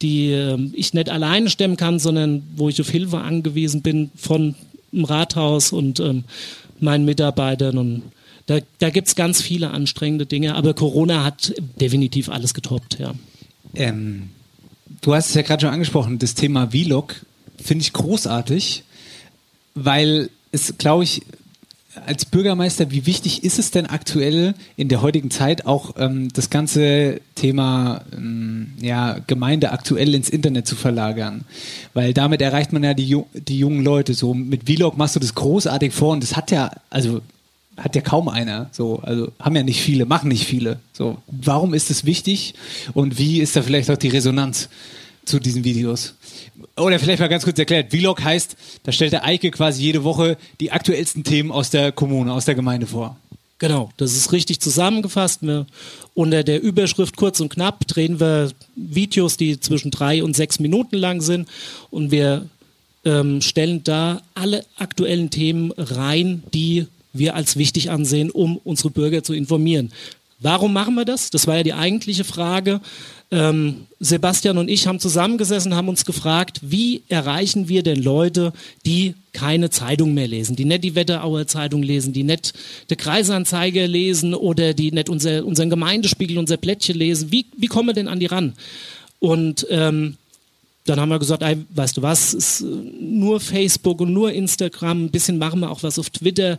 die 0.00 0.30
ähm, 0.30 0.72
ich 0.74 0.94
nicht 0.94 1.10
alleine 1.10 1.50
stemmen 1.50 1.76
kann, 1.76 1.98
sondern 1.98 2.42
wo 2.56 2.68
ich 2.68 2.80
auf 2.80 2.88
Hilfe 2.88 3.18
angewiesen 3.18 3.82
bin 3.82 4.10
von 4.14 4.54
dem 4.92 5.04
Rathaus 5.04 5.72
und 5.72 6.00
ähm, 6.00 6.24
meinen 6.78 7.04
Mitarbeitern. 7.04 7.76
Und 7.76 8.02
da, 8.46 8.58
da 8.78 8.90
gibt 8.90 9.08
es 9.08 9.14
ganz 9.14 9.42
viele 9.42 9.70
anstrengende 9.70 10.26
Dinge, 10.26 10.54
aber 10.54 10.74
Corona 10.74 11.24
hat 11.24 11.54
definitiv 11.80 12.28
alles 12.28 12.54
getoppt, 12.54 12.98
ja. 12.98 13.14
Ähm, 13.74 14.30
du 15.00 15.14
hast 15.14 15.28
es 15.28 15.34
ja 15.34 15.42
gerade 15.42 15.60
schon 15.62 15.70
angesprochen, 15.70 16.18
das 16.18 16.34
Thema 16.34 16.68
Vlog 16.68 17.24
finde 17.62 17.82
ich 17.82 17.92
großartig, 17.92 18.84
weil 19.84 20.30
es, 20.52 20.74
glaube 20.78 21.04
ich, 21.04 21.22
als 22.06 22.24
Bürgermeister, 22.24 22.90
wie 22.90 23.06
wichtig 23.06 23.42
ist 23.42 23.58
es 23.58 23.72
denn 23.72 23.86
aktuell 23.86 24.54
in 24.76 24.88
der 24.88 25.02
heutigen 25.02 25.30
Zeit 25.30 25.66
auch 25.66 25.94
ähm, 25.98 26.28
das 26.32 26.48
ganze 26.48 27.20
Thema 27.34 28.02
ähm, 28.16 28.72
ja, 28.80 29.18
Gemeinde 29.26 29.72
aktuell 29.72 30.14
ins 30.14 30.28
Internet 30.28 30.66
zu 30.66 30.76
verlagern? 30.76 31.44
Weil 31.92 32.14
damit 32.14 32.42
erreicht 32.42 32.72
man 32.72 32.84
ja 32.84 32.94
die, 32.94 33.16
die 33.34 33.58
jungen 33.58 33.82
Leute. 33.82 34.14
So 34.14 34.34
mit 34.34 34.64
Vlog 34.66 34.96
machst 34.96 35.16
du 35.16 35.20
das 35.20 35.34
großartig 35.34 35.92
vor 35.92 36.12
und 36.12 36.22
das 36.22 36.36
hat 36.36 36.50
ja, 36.50 36.70
also 36.90 37.22
hat 37.76 37.96
ja 37.96 38.02
kaum 38.02 38.28
einer. 38.28 38.68
So, 38.72 39.00
also 39.02 39.32
haben 39.40 39.56
ja 39.56 39.62
nicht 39.62 39.80
viele, 39.80 40.06
machen 40.06 40.28
nicht 40.28 40.46
viele. 40.46 40.78
So, 40.92 41.18
warum 41.26 41.74
ist 41.74 41.90
es 41.90 42.04
wichtig 42.04 42.54
und 42.94 43.18
wie 43.18 43.40
ist 43.40 43.56
da 43.56 43.62
vielleicht 43.62 43.90
auch 43.90 43.96
die 43.96 44.08
Resonanz 44.08 44.68
zu 45.24 45.40
diesen 45.40 45.64
Videos? 45.64 46.14
Oder 46.80 46.98
vielleicht 46.98 47.20
mal 47.20 47.28
ganz 47.28 47.44
kurz 47.44 47.58
erklärt, 47.58 47.90
Vlog 47.90 48.22
heißt, 48.22 48.56
da 48.82 48.92
stellt 48.92 49.12
der 49.12 49.24
Eike 49.24 49.50
quasi 49.50 49.82
jede 49.82 50.04
Woche 50.04 50.36
die 50.60 50.72
aktuellsten 50.72 51.24
Themen 51.24 51.52
aus 51.52 51.70
der 51.70 51.92
Kommune, 51.92 52.32
aus 52.32 52.44
der 52.44 52.54
Gemeinde 52.54 52.86
vor. 52.86 53.16
Genau, 53.58 53.90
das 53.98 54.14
ist 54.14 54.32
richtig 54.32 54.60
zusammengefasst. 54.60 55.42
Wir, 55.42 55.66
unter 56.14 56.42
der 56.42 56.62
Überschrift 56.62 57.16
kurz 57.16 57.40
und 57.40 57.50
knapp 57.50 57.86
drehen 57.86 58.18
wir 58.18 58.52
Videos, 58.74 59.36
die 59.36 59.60
zwischen 59.60 59.90
drei 59.90 60.24
und 60.24 60.34
sechs 60.34 60.58
Minuten 60.60 60.96
lang 60.96 61.20
sind 61.20 61.46
und 61.90 62.10
wir 62.10 62.46
ähm, 63.04 63.42
stellen 63.42 63.84
da 63.84 64.22
alle 64.34 64.64
aktuellen 64.76 65.28
Themen 65.28 65.72
rein, 65.76 66.42
die 66.54 66.86
wir 67.12 67.34
als 67.34 67.56
wichtig 67.56 67.90
ansehen, 67.90 68.30
um 68.30 68.56
unsere 68.64 68.90
Bürger 68.90 69.22
zu 69.22 69.34
informieren. 69.34 69.92
Warum 70.38 70.72
machen 70.72 70.94
wir 70.94 71.04
das? 71.04 71.28
Das 71.28 71.46
war 71.46 71.58
ja 71.58 71.62
die 71.62 71.74
eigentliche 71.74 72.24
Frage. 72.24 72.80
Ähm, 73.32 73.86
Sebastian 74.00 74.58
und 74.58 74.68
ich 74.68 74.88
haben 74.88 74.98
zusammengesessen, 74.98 75.76
haben 75.76 75.88
uns 75.88 76.04
gefragt, 76.04 76.60
wie 76.62 77.02
erreichen 77.08 77.68
wir 77.68 77.84
denn 77.84 78.02
Leute, 78.02 78.52
die 78.84 79.14
keine 79.32 79.70
Zeitung 79.70 80.14
mehr 80.14 80.26
lesen, 80.26 80.56
die 80.56 80.64
nicht 80.64 80.82
die 80.82 80.96
Wetterauer 80.96 81.46
Zeitung 81.46 81.82
lesen, 81.82 82.12
die 82.12 82.24
nicht 82.24 82.54
der 82.88 82.96
Kreisanzeiger 82.96 83.86
lesen 83.86 84.34
oder 84.34 84.74
die 84.74 84.90
nicht 84.90 85.08
unser, 85.08 85.46
unseren 85.46 85.70
Gemeindespiegel, 85.70 86.38
unser 86.38 86.56
Blättchen 86.56 86.96
lesen. 86.96 87.30
Wie, 87.30 87.46
wie 87.56 87.68
kommen 87.68 87.90
wir 87.90 87.94
denn 87.94 88.08
an 88.08 88.18
die 88.18 88.26
ran? 88.26 88.54
Und 89.20 89.64
ähm, 89.70 90.16
dann 90.86 90.98
haben 90.98 91.10
wir 91.10 91.18
gesagt, 91.18 91.42
ey, 91.42 91.58
weißt 91.74 91.98
du 91.98 92.02
was, 92.02 92.62
äh, 92.62 92.64
nur 93.00 93.38
Facebook 93.38 94.00
und 94.00 94.12
nur 94.12 94.32
Instagram, 94.32 95.04
ein 95.04 95.10
bisschen 95.10 95.38
machen 95.38 95.60
wir 95.60 95.70
auch 95.70 95.84
was 95.84 96.00
auf 96.00 96.10
Twitter. 96.10 96.58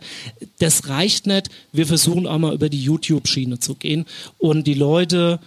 Das 0.58 0.88
reicht 0.88 1.26
nicht. 1.26 1.50
Wir 1.72 1.86
versuchen 1.86 2.26
auch 2.26 2.38
mal 2.38 2.54
über 2.54 2.68
die 2.70 2.82
YouTube-Schiene 2.82 3.58
zu 3.58 3.74
gehen 3.74 4.06
und 4.38 4.66
die 4.66 4.74
Leute 4.74 5.38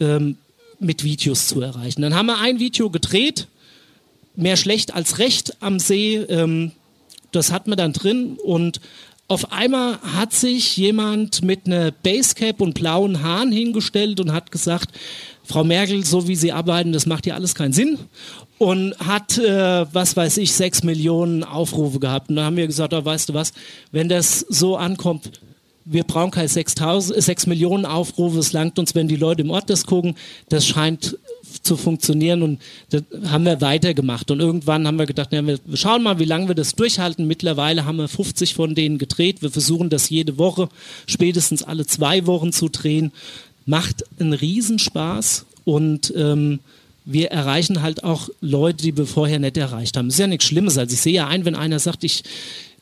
ähm, 0.00 0.38
mit 0.82 1.04
Videos 1.04 1.48
zu 1.48 1.60
erreichen. 1.60 2.02
Dann 2.02 2.14
haben 2.14 2.26
wir 2.26 2.38
ein 2.38 2.58
Video 2.58 2.90
gedreht, 2.90 3.48
mehr 4.34 4.56
schlecht 4.56 4.94
als 4.94 5.18
recht 5.18 5.56
am 5.60 5.78
See. 5.78 6.16
Ähm, 6.16 6.72
das 7.30 7.50
hat 7.52 7.66
man 7.66 7.78
dann 7.78 7.92
drin 7.92 8.36
und 8.42 8.80
auf 9.28 9.50
einmal 9.50 9.98
hat 10.02 10.34
sich 10.34 10.76
jemand 10.76 11.42
mit 11.42 11.66
einer 11.66 11.90
Basecap 11.90 12.60
und 12.60 12.74
blauen 12.74 13.22
Haaren 13.22 13.50
hingestellt 13.50 14.20
und 14.20 14.32
hat 14.32 14.50
gesagt, 14.50 14.90
Frau 15.44 15.64
Merkel, 15.64 16.04
so 16.04 16.28
wie 16.28 16.36
Sie 16.36 16.52
arbeiten, 16.52 16.92
das 16.92 17.06
macht 17.06 17.26
ja 17.26 17.34
alles 17.34 17.54
keinen 17.54 17.72
Sinn. 17.72 17.98
Und 18.58 18.94
hat, 18.98 19.38
äh, 19.38 19.86
was 19.92 20.16
weiß 20.16 20.36
ich, 20.36 20.52
sechs 20.52 20.82
Millionen 20.82 21.44
Aufrufe 21.44 21.98
gehabt. 21.98 22.28
Und 22.28 22.36
da 22.36 22.44
haben 22.44 22.56
wir 22.56 22.66
gesagt, 22.66 22.92
oh, 22.92 23.04
weißt 23.04 23.30
du 23.30 23.34
was, 23.34 23.52
wenn 23.90 24.08
das 24.08 24.40
so 24.40 24.76
ankommt, 24.76 25.40
wir 25.84 26.04
brauchen 26.04 26.30
keine 26.30 26.48
6.000 26.48 27.20
6 27.20 27.46
Millionen 27.46 27.86
Aufrufe, 27.86 28.38
es 28.38 28.52
langt 28.52 28.78
uns, 28.78 28.94
wenn 28.94 29.08
die 29.08 29.16
Leute 29.16 29.42
im 29.42 29.50
Ort 29.50 29.70
das 29.70 29.86
gucken. 29.86 30.14
Das 30.48 30.66
scheint 30.66 31.18
zu 31.62 31.76
funktionieren 31.76 32.42
und 32.42 32.60
das 32.90 33.02
haben 33.26 33.44
wir 33.44 33.60
weitergemacht. 33.60 34.30
Und 34.30 34.40
irgendwann 34.40 34.86
haben 34.86 34.98
wir 34.98 35.06
gedacht, 35.06 35.32
ja, 35.32 35.44
wir 35.46 35.58
schauen 35.74 36.02
mal, 36.02 36.18
wie 36.18 36.24
lange 36.24 36.48
wir 36.48 36.54
das 36.54 36.74
durchhalten. 36.74 37.26
Mittlerweile 37.26 37.84
haben 37.84 37.96
wir 37.96 38.08
50 38.08 38.54
von 38.54 38.74
denen 38.74 38.98
gedreht. 38.98 39.42
Wir 39.42 39.50
versuchen 39.50 39.90
das 39.90 40.08
jede 40.08 40.38
Woche, 40.38 40.68
spätestens 41.06 41.62
alle 41.62 41.86
zwei 41.86 42.26
Wochen 42.26 42.52
zu 42.52 42.68
drehen. 42.68 43.12
Macht 43.66 44.04
einen 44.18 44.32
Riesenspaß 44.32 45.46
und 45.64 46.12
ähm, 46.16 46.60
wir 47.04 47.30
erreichen 47.30 47.82
halt 47.82 48.04
auch 48.04 48.28
Leute, 48.40 48.82
die 48.82 48.96
wir 48.96 49.06
vorher 49.06 49.38
nicht 49.38 49.56
erreicht 49.56 49.96
haben. 49.96 50.08
Das 50.08 50.14
ist 50.14 50.20
ja 50.20 50.26
nichts 50.26 50.46
Schlimmes. 50.46 50.78
Also 50.78 50.94
ich 50.94 51.00
sehe 51.00 51.14
ja 51.14 51.26
ein, 51.26 51.44
wenn 51.44 51.54
einer 51.54 51.78
sagt, 51.78 52.04
ich 52.04 52.22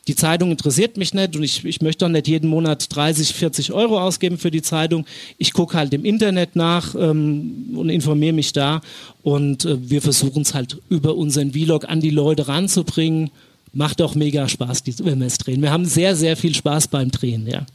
die 0.07 0.15
Zeitung 0.15 0.51
interessiert 0.51 0.97
mich 0.97 1.13
nicht 1.13 1.35
und 1.35 1.43
ich, 1.43 1.63
ich 1.63 1.81
möchte 1.81 2.05
doch 2.05 2.11
nicht 2.11 2.27
jeden 2.27 2.49
Monat 2.49 2.87
30, 2.95 3.33
40 3.33 3.71
Euro 3.71 3.99
ausgeben 3.99 4.37
für 4.39 4.49
die 4.49 4.63
Zeitung. 4.63 5.05
Ich 5.37 5.53
gucke 5.53 5.77
halt 5.77 5.93
im 5.93 6.05
Internet 6.05 6.55
nach 6.55 6.95
ähm, 6.95 7.69
und 7.75 7.89
informiere 7.89 8.33
mich 8.33 8.51
da 8.51 8.81
und 9.21 9.65
äh, 9.65 9.77
wir 9.89 10.01
versuchen 10.01 10.41
es 10.41 10.53
halt 10.55 10.79
über 10.89 11.15
unseren 11.15 11.51
Vlog 11.53 11.87
an 11.87 12.01
die 12.01 12.09
Leute 12.09 12.47
ranzubringen. 12.47 13.29
Macht 13.73 14.01
auch 14.01 14.15
mega 14.15 14.49
Spaß, 14.49 14.83
die, 14.83 14.93
wenn 15.05 15.19
wir 15.19 15.27
es 15.27 15.37
drehen. 15.37 15.61
Wir 15.61 15.71
haben 15.71 15.85
sehr, 15.85 16.15
sehr 16.15 16.35
viel 16.35 16.53
Spaß 16.53 16.87
beim 16.89 17.09
Drehen, 17.09 17.47
ja. 17.47 17.65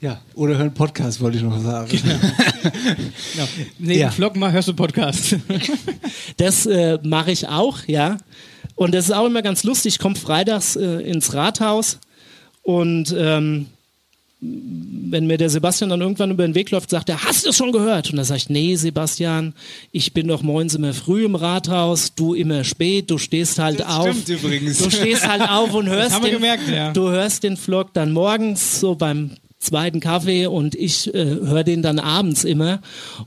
Ja, 0.00 0.18
oder 0.34 0.56
hören 0.56 0.72
Podcast, 0.72 1.20
wollte 1.20 1.36
ich 1.36 1.42
noch 1.42 1.60
sagen. 1.62 1.88
Genau. 1.90 2.14
Neben 3.78 4.00
Ja. 4.00 4.10
Vlog 4.10 4.34
mal 4.36 4.50
hörst 4.50 4.68
du 4.68 4.74
Podcast. 4.74 5.36
Das 6.38 6.64
äh, 6.64 6.98
mache 7.02 7.32
ich 7.32 7.46
auch, 7.48 7.86
ja. 7.86 8.16
Und 8.80 8.94
das 8.94 9.10
ist 9.10 9.10
auch 9.10 9.26
immer 9.26 9.42
ganz 9.42 9.62
lustig. 9.62 9.96
Ich 9.96 9.98
komme 9.98 10.16
freitags 10.16 10.74
äh, 10.74 11.02
ins 11.02 11.34
Rathaus 11.34 11.98
und 12.62 13.14
ähm, 13.14 13.66
wenn 14.40 15.26
mir 15.26 15.36
der 15.36 15.50
Sebastian 15.50 15.90
dann 15.90 16.00
irgendwann 16.00 16.30
über 16.30 16.46
den 16.46 16.54
Weg 16.54 16.70
läuft, 16.70 16.88
sagt 16.88 17.10
er, 17.10 17.22
hast 17.22 17.44
du 17.44 17.50
es 17.50 17.58
schon 17.58 17.72
gehört? 17.72 18.08
Und 18.08 18.16
dann 18.16 18.24
sage 18.24 18.38
ich, 18.38 18.48
nee, 18.48 18.74
Sebastian, 18.76 19.52
ich 19.92 20.14
bin 20.14 20.28
doch 20.28 20.40
morgens 20.40 20.76
immer 20.76 20.94
früh 20.94 21.26
im 21.26 21.34
Rathaus, 21.34 22.14
du 22.14 22.32
immer 22.32 22.64
spät, 22.64 23.10
du 23.10 23.18
stehst 23.18 23.58
halt 23.58 23.84
auf. 23.84 24.08
stimmt 24.08 24.40
übrigens. 24.40 24.78
Du 24.78 24.88
stehst 24.88 25.28
halt 25.28 25.42
auf 25.42 25.74
und 25.74 25.86
hörst 25.90 26.24
den, 26.24 26.30
gemerkt, 26.30 26.66
ja. 26.66 26.90
du 26.90 27.10
hörst 27.10 27.42
den 27.42 27.58
Vlog 27.58 27.92
dann 27.92 28.12
morgens 28.12 28.80
so 28.80 28.94
beim 28.94 29.32
zweiten 29.60 30.00
Kaffee 30.00 30.46
und 30.46 30.74
ich 30.74 31.14
äh, 31.14 31.24
höre 31.24 31.64
den 31.64 31.82
dann 31.82 31.98
abends 31.98 32.44
immer 32.44 32.80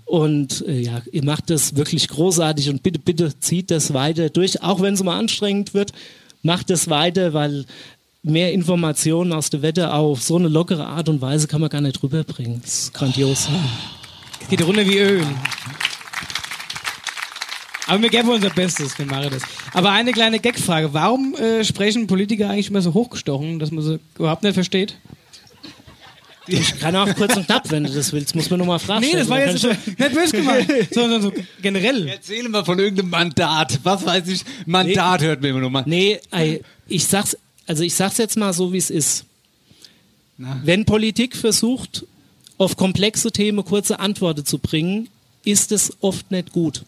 und 0.05 0.65
äh, 0.67 0.79
ja, 0.79 1.01
ihr 1.11 1.23
macht 1.23 1.49
das 1.51 1.75
wirklich 1.75 2.07
großartig 2.07 2.69
und 2.69 2.83
bitte, 2.83 2.99
bitte 2.99 3.39
zieht 3.39 3.69
das 3.69 3.93
weiter 3.93 4.29
durch, 4.29 4.61
auch 4.63 4.81
wenn 4.81 4.95
es 4.95 5.03
mal 5.03 5.17
anstrengend 5.17 5.73
wird, 5.73 5.93
macht 6.41 6.71
das 6.71 6.89
weiter, 6.89 7.33
weil 7.33 7.65
mehr 8.23 8.51
Informationen 8.51 9.31
aus 9.31 9.51
der 9.51 9.61
Wetterau 9.61 10.11
auf 10.11 10.23
so 10.23 10.37
eine 10.37 10.47
lockere 10.47 10.87
Art 10.87 11.07
und 11.07 11.21
Weise 11.21 11.47
kann 11.47 11.61
man 11.61 11.69
gar 11.69 11.81
nicht 11.81 12.01
rüberbringen. 12.01 12.61
Das 12.63 12.85
ist 12.85 12.93
grandios. 12.93 13.47
Geht 14.49 14.65
runter 14.65 14.85
wie 14.87 14.97
Öl. 14.97 15.25
Aber 17.85 18.01
wir 18.01 18.09
geben 18.09 18.29
unser 18.29 18.49
Bestes, 18.49 18.97
wir 18.97 19.05
machen 19.05 19.29
das. 19.29 19.43
Aber 19.73 19.91
eine 19.91 20.13
kleine 20.13 20.39
Gagfrage. 20.39 20.93
Warum 20.93 21.35
äh, 21.35 21.63
sprechen 21.63 22.07
Politiker 22.07 22.49
eigentlich 22.49 22.69
immer 22.69 22.81
so 22.81 22.93
hochgestochen, 22.93 23.59
dass 23.59 23.71
man 23.71 23.83
sie 23.83 23.99
überhaupt 24.17 24.43
nicht 24.43 24.53
versteht? 24.53 24.95
Ich 26.47 26.77
kann 26.79 26.95
auch 26.95 27.13
kurz 27.15 27.37
und 27.37 27.45
knapp, 27.45 27.71
wenn 27.71 27.85
du 27.85 27.91
das 27.91 28.11
willst, 28.11 28.35
muss 28.35 28.49
man 28.49 28.57
nur 28.57 28.67
mal 28.67 28.79
fragen. 28.79 29.05
Nee, 29.05 29.13
das 29.13 29.29
war 29.29 29.39
jetzt 29.39 29.59
so, 29.59 29.69
nicht 29.69 29.97
böse 29.97 30.35
gemeint, 30.35 30.69
sondern 30.91 31.21
so 31.21 31.31
generell. 31.61 32.07
Erzähl 32.07 32.49
mal 32.49 32.65
von 32.65 32.77
irgendeinem 32.79 33.09
Mandat. 33.09 33.79
Was 33.83 34.05
weiß 34.05 34.27
ich, 34.27 34.43
Mandat 34.65 35.21
hört 35.21 35.41
mir 35.41 35.49
immer 35.49 35.61
nur 35.61 35.69
mal. 35.69 35.83
Nee, 35.85 36.19
ich 36.87 37.05
sag's 37.05 37.37
also 37.67 37.83
ich 37.83 37.95
sag's 37.95 38.17
jetzt 38.17 38.37
mal 38.37 38.53
so, 38.53 38.73
wie 38.73 38.77
es 38.77 38.89
ist. 38.89 39.25
Wenn 40.37 40.85
Politik 40.85 41.35
versucht, 41.35 42.05
auf 42.57 42.75
komplexe 42.75 43.31
Themen 43.31 43.63
kurze 43.63 43.99
Antworten 43.99 44.45
zu 44.45 44.57
bringen, 44.57 45.09
ist 45.45 45.71
es 45.71 45.93
oft 46.01 46.31
nicht 46.31 46.51
gut. 46.51 46.83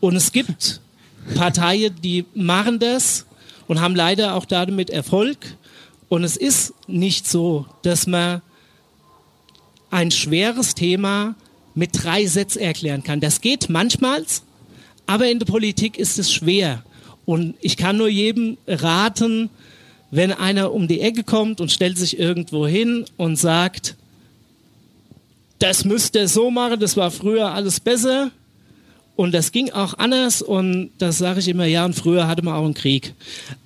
Und 0.00 0.16
es 0.16 0.32
gibt 0.32 0.80
Parteien, 1.34 1.94
die 2.02 2.24
machen 2.34 2.78
das 2.78 3.26
und 3.66 3.80
haben 3.80 3.94
leider 3.94 4.34
auch 4.34 4.44
damit 4.44 4.90
Erfolg. 4.90 5.38
Und 6.08 6.24
es 6.24 6.36
ist 6.36 6.74
nicht 6.86 7.26
so, 7.28 7.66
dass 7.82 8.06
man 8.06 8.40
ein 9.90 10.10
schweres 10.10 10.74
Thema 10.74 11.34
mit 11.74 11.90
drei 12.02 12.26
Sätzen 12.26 12.60
erklären 12.60 13.02
kann. 13.02 13.20
Das 13.20 13.40
geht 13.40 13.68
manchmal, 13.68 14.24
aber 15.06 15.30
in 15.30 15.38
der 15.38 15.46
Politik 15.46 15.98
ist 15.98 16.18
es 16.18 16.32
schwer. 16.32 16.82
Und 17.24 17.54
ich 17.60 17.76
kann 17.76 17.98
nur 17.98 18.08
jedem 18.08 18.56
raten, 18.66 19.50
wenn 20.10 20.32
einer 20.32 20.72
um 20.72 20.88
die 20.88 21.00
Ecke 21.00 21.22
kommt 21.22 21.60
und 21.60 21.70
stellt 21.70 21.98
sich 21.98 22.18
irgendwo 22.18 22.66
hin 22.66 23.04
und 23.16 23.36
sagt, 23.36 23.96
das 25.58 25.84
müsst 25.84 26.14
ihr 26.14 26.28
so 26.28 26.50
machen, 26.50 26.80
das 26.80 26.96
war 26.96 27.10
früher 27.10 27.52
alles 27.52 27.80
besser 27.80 28.30
und 29.16 29.34
das 29.34 29.52
ging 29.52 29.70
auch 29.70 29.94
anders 29.94 30.42
und 30.42 30.90
das 30.98 31.18
sage 31.18 31.40
ich 31.40 31.48
immer, 31.48 31.66
ja, 31.66 31.84
und 31.84 31.94
früher 31.94 32.28
hatte 32.28 32.42
man 32.42 32.54
auch 32.54 32.64
einen 32.64 32.74
Krieg. 32.74 33.14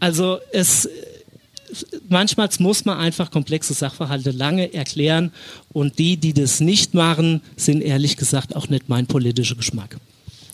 Also 0.01 0.39
es 0.53 0.89
manchmal 2.09 2.49
muss 2.59 2.85
man 2.85 2.99
einfach 2.99 3.31
komplexe 3.31 3.75
Sachverhalte 3.75 4.31
lange 4.31 4.73
erklären 4.75 5.33
und 5.73 5.99
die, 5.99 6.17
die 6.17 6.33
das 6.33 6.61
nicht 6.61 6.95
machen, 6.95 7.43
sind 7.57 7.83
ehrlich 7.83 8.17
gesagt 8.17 8.57
auch 8.57 8.69
nicht 8.69 8.89
mein 8.89 9.07
politischer 9.07 9.57
Geschmack. 9.57 9.97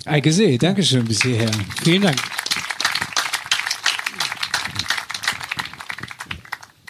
Eike 0.05 0.33
See, 0.33 0.57
Dankeschön 0.57 1.05
bis 1.05 1.23
hierher. 1.23 1.51
Vielen 1.83 2.03
Dank. 2.03 2.17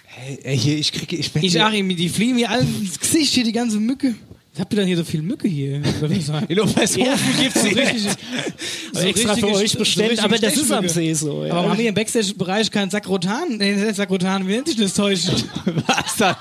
Hey, 0.07 0.39
ey, 0.43 0.59
hier, 0.59 0.79
ich 0.79 0.93
kriege, 0.93 1.17
ich, 1.17 1.35
Ich 1.37 1.61
Achim, 1.61 1.89
die 1.89 2.09
fliegen 2.09 2.35
mir 2.35 2.51
alle 2.51 2.63
ins 2.63 3.01
Gesicht 3.01 3.33
hier, 3.33 3.45
die 3.45 3.53
ganze 3.53 3.81
Mücke. 3.81 4.15
Was 4.59 4.63
habt 4.63 4.73
ihr 4.73 4.79
denn 4.79 4.89
hier 4.89 4.97
so 4.97 5.05
viel 5.05 5.23
Mücke 5.23 5.47
hier? 5.47 5.77
In 6.49 6.61
Obershofen 6.61 7.37
gibt's 7.39 7.63
so 7.63 7.69
richtig, 7.69 8.09
so 8.93 9.01
extra 9.03 9.37
für 9.37 9.53
euch 9.53 9.79
bestellt, 9.79 10.11
richtige 10.11 10.25
aber 10.25 10.39
das 10.41 10.57
ist 10.57 10.73
am. 10.73 10.89
See 10.89 11.15
so. 11.15 11.45
Ja. 11.45 11.55
Aber 11.55 11.71
haben 11.71 11.79
wir 11.79 11.89
im 11.89 11.95
Backstage-Bereich 11.95 12.69
keinen 12.73 12.91
Sakrotan? 12.91 13.57
Nee, 13.57 13.93
Sakrotan, 13.93 14.49
wie 14.49 14.55
nennt 14.55 14.67
sich 14.67 14.77
das 14.77 14.95
Zeug? 14.95 15.17
Was 15.87 16.17
dann? 16.17 16.35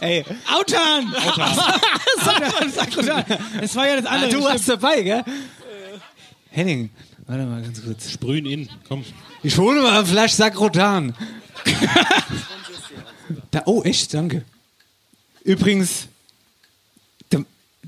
Ey, 0.00 0.24
Autan! 0.52 1.14
Autan! 1.14 2.72
Sakrotan! 2.74 3.24
Das 3.60 3.76
war 3.76 3.86
ja 3.86 4.00
das 4.00 4.06
ah, 4.06 4.14
andere. 4.16 4.30
du 4.32 4.42
warst 4.42 4.68
dabei, 4.68 5.02
gell? 5.02 5.22
Henning, 6.50 6.90
warte 7.28 7.44
mal 7.44 7.62
ganz 7.62 7.80
kurz. 7.84 8.10
Sprühen 8.10 8.46
in, 8.46 8.68
komm. 8.88 9.04
Ich 9.44 9.56
hole 9.58 9.80
mal 9.80 10.00
ein 10.00 10.06
Flasch 10.06 10.32
Sakrotan. 10.32 11.14
da, 13.52 13.62
oh, 13.66 13.84
echt, 13.84 14.12
danke. 14.12 14.42
Übrigens, 15.44 16.08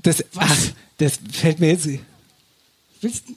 das, 0.03 0.23
ach, 0.37 0.57
das 0.97 1.19
fällt 1.31 1.59
mir 1.59 1.69
jetzt. 1.69 1.87
Willst 3.01 3.27
du- 3.27 3.35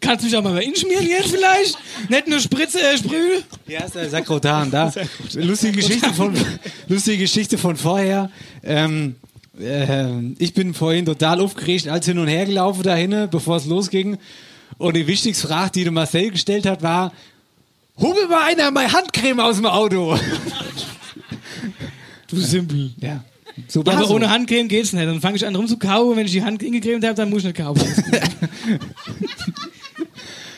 Kannst 0.00 0.24
du 0.24 0.26
mich 0.26 0.36
auch 0.36 0.42
mal 0.42 0.58
inschmieren 0.58 1.06
jetzt 1.06 1.28
vielleicht? 1.30 1.78
Nicht 2.10 2.26
nur 2.26 2.40
Spritze, 2.40 2.80
äh, 2.80 2.98
Sprüh? 2.98 3.40
Ja, 3.68 3.84
ist 3.84 3.94
der 3.94 4.10
Sakrotan 4.10 4.70
da. 4.70 4.92
Lustige 5.34 5.76
Geschichte 5.76 6.12
von, 6.12 6.36
lustige 6.88 7.18
Geschichte 7.18 7.56
von 7.56 7.76
vorher. 7.76 8.30
Ähm, 8.64 9.14
ähm, 9.60 10.34
ich 10.40 10.54
bin 10.54 10.74
vorhin 10.74 11.06
total 11.06 11.40
aufgeregt, 11.40 11.86
als 11.86 12.06
hin 12.06 12.18
und 12.18 12.26
her 12.26 12.46
gelaufen 12.46 12.82
dahin, 12.82 13.28
bevor 13.30 13.56
es 13.58 13.66
losging. 13.66 14.18
Und 14.78 14.96
die 14.96 15.06
wichtigste 15.06 15.46
Frage, 15.46 15.70
die 15.72 15.82
der 15.84 15.92
Marcel 15.92 16.30
gestellt 16.32 16.66
hat, 16.66 16.82
war: 16.82 17.12
mir 18.12 18.26
mal 18.28 18.42
einer 18.48 18.72
meine 18.72 18.92
Handcreme 18.92 19.38
aus 19.38 19.56
dem 19.56 19.66
Auto. 19.66 20.18
Du 22.26 22.40
Simpel. 22.40 22.92
Ja. 22.98 23.22
So 23.68 23.80
aber 23.80 24.06
so. 24.06 24.14
ohne 24.14 24.30
Handcreme 24.30 24.68
geht's 24.68 24.92
nicht. 24.92 25.06
Dann 25.06 25.20
fange 25.20 25.36
ich 25.36 25.46
an 25.46 25.54
rumzukauen. 25.54 26.16
Wenn 26.16 26.26
ich 26.26 26.32
die 26.32 26.42
Hand 26.42 26.62
ingecremt 26.62 27.04
habe, 27.04 27.14
dann 27.14 27.30
muss 27.30 27.40
ich 27.40 27.46
nicht 27.46 27.56
kauen. 27.56 27.78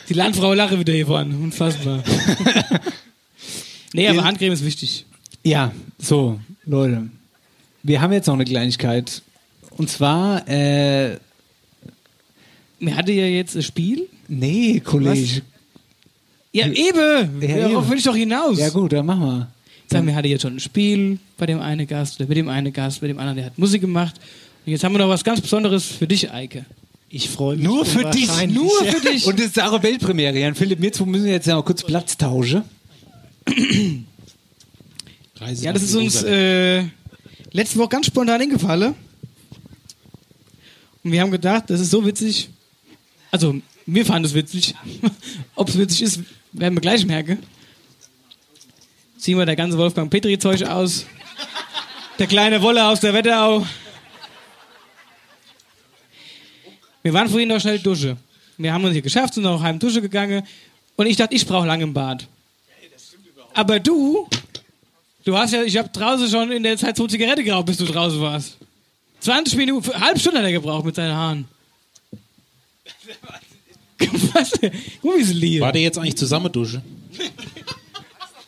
die 0.09 0.13
Landfrau 0.13 0.53
lache 0.53 0.79
wieder 0.79 0.93
hier 0.93 1.05
vorne. 1.07 1.35
Unfassbar. 1.35 2.03
nee, 3.93 4.07
aber 4.07 4.23
Handcreme 4.23 4.53
ist 4.53 4.63
wichtig. 4.65 5.05
Ja, 5.43 5.71
so, 5.99 6.39
Leute. 6.65 7.09
Wir 7.83 8.01
haben 8.01 8.13
jetzt 8.13 8.27
noch 8.27 8.33
eine 8.33 8.45
Kleinigkeit. 8.45 9.21
Und 9.77 9.89
zwar, 9.89 10.47
äh, 10.47 11.17
Wir 12.79 12.95
hatten 12.95 13.11
ja 13.11 13.25
jetzt 13.25 13.55
ein 13.55 13.63
Spiel. 13.63 14.07
nee, 14.27 14.79
Kollege. 14.79 15.41
Ja, 16.51 16.67
eben. 16.67 17.41
Ja, 17.41 17.67
Darauf 17.67 17.89
will 17.89 17.97
ich 17.97 18.03
doch 18.03 18.15
hinaus. 18.15 18.57
Ja 18.57 18.69
gut, 18.69 18.93
dann 18.93 19.05
machen 19.05 19.21
wir. 19.21 19.47
Sagen 19.89 20.07
wir, 20.07 20.15
hatte 20.15 20.27
jetzt 20.27 20.41
schon 20.41 20.55
ein 20.55 20.59
Spiel 20.59 21.19
bei 21.37 21.45
dem 21.45 21.59
einen 21.59 21.85
Gast 21.87 22.19
oder 22.19 22.27
mit 22.27 22.37
dem 22.37 22.49
einen 22.49 22.73
Gast, 22.73 23.01
bei 23.01 23.07
dem 23.07 23.19
anderen, 23.19 23.37
der 23.37 23.45
hat 23.45 23.57
Musik 23.57 23.81
gemacht. 23.81 24.15
Und 24.65 24.71
jetzt 24.71 24.83
haben 24.83 24.93
wir 24.93 24.99
noch 24.99 25.09
was 25.09 25.23
ganz 25.23 25.41
Besonderes 25.41 25.85
für 25.85 26.07
dich, 26.07 26.31
Eike. 26.31 26.65
Ich 27.09 27.29
freue 27.29 27.55
mich. 27.55 27.65
Nur 27.65 27.85
für 27.85 28.03
dich. 28.09 28.29
Nur 28.47 28.83
für 28.83 28.99
dich. 29.11 29.25
Und 29.25 29.39
das 29.39 29.47
ist 29.47 29.61
auch 29.61 29.73
eine 29.73 29.83
Weltpremiere. 29.83 30.37
Jan 30.39 30.55
Philipp, 30.55 30.81
wir 30.81 31.05
müssen 31.05 31.27
jetzt 31.27 31.45
ja 31.47 31.55
mal 31.55 31.61
kurz 31.63 31.83
Platz 31.83 32.17
tauschen. 32.17 32.63
Reise 35.37 35.65
Ja, 35.65 35.73
das 35.73 35.83
ist 35.83 35.95
uns 35.95 36.23
äh, 36.23 36.83
letzte 37.51 37.77
Woche 37.77 37.89
ganz 37.89 38.07
spontan 38.07 38.41
eingefallen. 38.41 38.95
Und 41.03 41.11
wir 41.11 41.21
haben 41.21 41.31
gedacht, 41.31 41.65
das 41.67 41.79
ist 41.79 41.91
so 41.91 42.05
witzig. 42.05 42.49
Also, 43.29 43.55
wir 43.85 44.05
fanden 44.05 44.25
es 44.25 44.33
witzig. 44.33 44.73
Ob 45.55 45.69
es 45.69 45.77
witzig 45.77 46.01
ist, 46.01 46.21
werden 46.53 46.73
wir 46.73 46.81
gleich 46.81 47.05
merken. 47.05 47.37
Ziehen 49.25 49.39
wir 49.39 49.45
der 49.47 49.55
ganze 49.55 49.75
Wolfgang 49.79 50.11
Petri-Zeug 50.11 50.61
aus. 50.65 51.07
Der 52.19 52.27
kleine 52.27 52.61
Wolle 52.61 52.85
aus 52.85 52.99
der 52.99 53.11
Wetterau. 53.11 53.65
Wir 57.01 57.11
waren 57.11 57.27
vorhin 57.27 57.49
noch 57.49 57.59
schnell 57.59 57.79
Dusche. 57.79 58.17
Wir 58.59 58.71
haben 58.71 58.83
uns 58.83 58.93
hier 58.93 59.01
geschafft, 59.01 59.33
sind 59.33 59.41
noch 59.41 59.63
heim 59.63 59.79
Dusche 59.79 59.99
gegangen. 59.99 60.45
Und 60.95 61.07
ich 61.07 61.17
dachte, 61.17 61.33
ich 61.33 61.43
brauche 61.43 61.65
lange 61.65 61.85
im 61.85 61.91
Bad. 61.91 62.27
Aber 63.55 63.79
du, 63.79 64.29
Du 65.23 65.35
hast 65.35 65.53
ja, 65.53 65.63
ich 65.63 65.75
habe 65.75 65.89
draußen 65.89 66.29
schon 66.29 66.51
in 66.51 66.61
der 66.61 66.77
Zeit 66.77 66.95
so 66.95 67.07
Zigarette 67.07 67.43
geraucht, 67.43 67.65
bis 67.65 67.77
du 67.77 67.85
draußen 67.85 68.21
warst. 68.21 68.57
20 69.21 69.55
Minuten, 69.55 69.91
halbe 69.99 70.19
Stunde 70.19 70.37
hat 70.37 70.45
er 70.45 70.51
gebraucht 70.51 70.85
mit 70.85 70.93
seinen 70.93 71.15
Haaren. 71.15 71.47
Was? 74.33 74.51
Guck 74.51 75.03
mal, 75.03 75.17
wie 75.17 75.23
sie 75.23 75.33
liegen. 75.33 75.61
War 75.61 75.71
der 75.71 75.81
jetzt 75.81 75.97
eigentlich 75.97 76.15
zusammen 76.15 76.51
Dusche? 76.51 76.83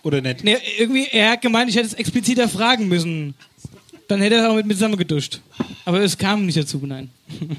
Oder 0.03 0.21
nicht? 0.21 0.43
Nee, 0.43 0.57
irgendwie, 0.77 1.07
er 1.11 1.31
hat 1.31 1.41
gemeint, 1.41 1.69
ich 1.69 1.75
hätte 1.75 1.87
es 1.87 1.93
expliziter 1.93 2.47
fragen 2.47 2.87
müssen. 2.87 3.33
Dann 4.07 4.21
hätte 4.21 4.35
er 4.35 4.49
auch 4.49 4.55
mit 4.55 4.65
mir 4.65 4.73
zusammen 4.73 4.97
geduscht. 4.97 5.41
Aber 5.85 6.01
es 6.01 6.17
kam 6.17 6.45
nicht 6.45 6.57
dazu, 6.57 6.81
nein. 6.83 7.09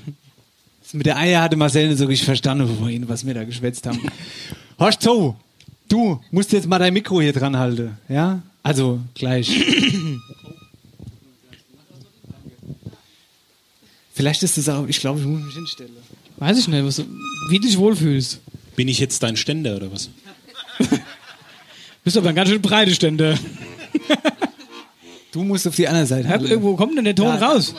Mit 0.93 1.05
der 1.05 1.19
Eier 1.19 1.43
hatte 1.43 1.57
Marcel 1.57 1.89
nicht 1.89 1.99
so 1.99 2.07
richtig 2.07 2.25
verstanden 2.25 2.67
vorhin, 2.79 3.07
was 3.09 3.27
wir 3.27 3.35
da 3.35 3.45
geschwätzt 3.45 3.87
haben. 3.87 4.01
Horst 4.79 5.03
so, 5.03 5.37
du 5.87 6.19
musst 6.31 6.51
jetzt 6.53 6.67
mal 6.67 6.79
dein 6.79 6.95
Mikro 6.95 7.21
hier 7.21 7.35
dran 7.35 7.59
halten, 7.59 7.99
ja? 8.09 8.41
Also 8.63 9.01
gleich. 9.15 9.51
Vielleicht 14.15 14.43
ist 14.43 14.57
das 14.57 14.69
auch, 14.71 14.87
ich 14.89 14.99
glaube, 14.99 15.21
ich 15.21 15.27
muss 15.27 15.43
mich 15.43 15.55
hinstellen. 15.55 15.93
Weiß 16.39 16.59
ich 16.59 16.69
nicht, 16.69 16.85
was 16.85 16.97
du, 16.97 17.05
wie 17.51 17.59
du 17.59 17.67
dich 17.67 17.77
wohlfühlst. 17.77 18.41
Bin 18.75 18.89
ich 18.89 18.99
jetzt 18.99 19.23
dein 19.23 19.37
Ständer 19.37 19.77
oder 19.77 19.93
was? 19.93 20.09
Bist 22.09 22.17
aber 22.17 22.31
ein 22.31 22.35
ganz 22.35 22.49
schön 22.49 22.63
breite 22.63 22.95
Stände. 22.95 23.39
Du 25.31 25.43
musst 25.45 25.69
auf 25.69 25.77
die 25.77 25.87
andere 25.87 26.07
Seite. 26.07 26.27
Hab, 26.31 26.41
irgendwo 26.41 26.75
kommt 26.75 26.97
denn 26.97 27.05
der 27.05 27.15
Ton 27.15 27.39
Da. 27.39 27.49
raus? 27.49 27.75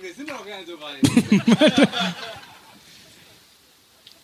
Wir 0.00 0.14
sind 0.14 0.28
noch 0.28 0.46
gar 0.46 0.58
nicht 0.58 0.68
so 0.68 0.80
weit. 0.80 1.88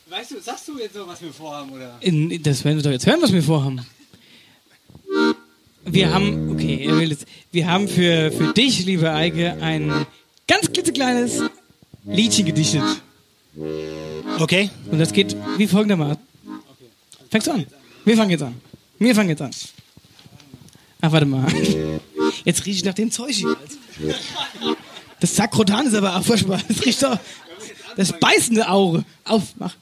weißt 0.09 0.31
du, 0.31 0.41
sagst 0.41 0.69
du 0.69 0.79
jetzt 0.79 0.95
noch, 0.95 1.09
was 1.09 1.21
wir 1.23 1.33
vorhaben, 1.33 1.71
oder? 1.73 1.97
In- 2.01 2.43
das 2.43 2.65
werden 2.65 2.77
wir 2.77 2.83
doch 2.83 2.91
jetzt 2.91 3.07
hören, 3.07 3.21
was 3.21 3.33
wir 3.33 3.43
vorhaben. 3.43 3.85
Wir 5.87 6.13
haben, 6.13 6.53
okay, 6.53 7.17
wir 7.53 7.67
haben 7.67 7.89
für, 7.89 8.33
für 8.33 8.53
dich, 8.53 8.85
liebe 8.87 9.13
Eike, 9.13 9.57
ein 9.61 10.07
ganz 10.47 10.73
klitzekleines 10.73 11.43
Liedchen 12.05 12.47
gedichtet. 12.47 12.83
Okay. 14.39 14.71
Und 14.91 14.99
das 14.99 15.13
geht 15.13 15.37
wie 15.57 15.67
folgendermaßen. 15.67 16.23
Fängst 17.31 17.47
du 17.47 17.53
an? 17.53 17.67
Wir 18.05 18.17
fangen 18.17 18.31
jetzt 18.31 18.43
an. 18.43 18.61
Wir 18.99 19.15
fangen 19.15 19.29
jetzt 19.29 19.43
an. 19.43 19.51
Ach, 21.01 21.13
warte 21.13 21.27
mal. 21.27 21.47
Jetzt 22.45 22.65
rieche 22.67 22.79
ich 22.79 22.85
nach 22.85 22.95
dem 22.95 23.11
Zeug 23.11 23.33
hier. 23.33 23.57
Das 25.21 25.37
Sakrotan 25.37 25.87
ist 25.87 25.95
aber 25.95 26.17
auch 26.17 26.25
furchtbar. 26.25 26.61
Das 26.69 26.85
riecht 26.85 27.03
doch. 27.03 27.19
Das 27.97 28.13
beißende 28.19 28.69
Auge. 28.69 29.05
Auf, 29.25 29.55
mach. 29.59 29.75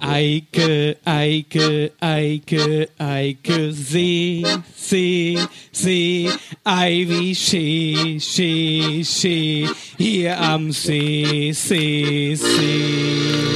Eike, 0.00 0.96
Eike, 1.06 1.92
Eike, 2.00 2.88
Eike, 2.98 3.72
See, 3.72 4.44
See, 4.74 5.38
See, 5.72 6.30
Ivy, 6.64 7.34
Schee, 7.34 8.18
Schee, 8.20 9.04
Schee, 9.04 9.68
hier 9.98 10.40
am 10.40 10.72
See, 10.72 11.52
See, 11.52 12.36
See. 12.36 13.54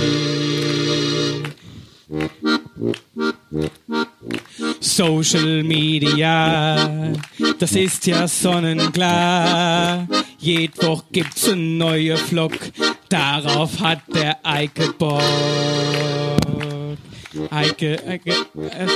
Social 4.81 5.62
Media, 5.62 7.12
das 7.59 7.72
ist 7.72 8.07
ja 8.07 8.29
sonnenklar. 8.29 10.07
Jede 10.39 11.03
gibt's 11.12 11.49
einen 11.49 11.79
neuen 11.79 12.16
Vlog, 12.16 12.53
darauf 13.09 13.81
hat 13.81 14.03
der 14.14 14.39
Eike 14.45 14.93
Bock. 14.99 15.22
Eike, 17.51 18.03
Eike, 18.07 18.31
äh. 18.31 18.87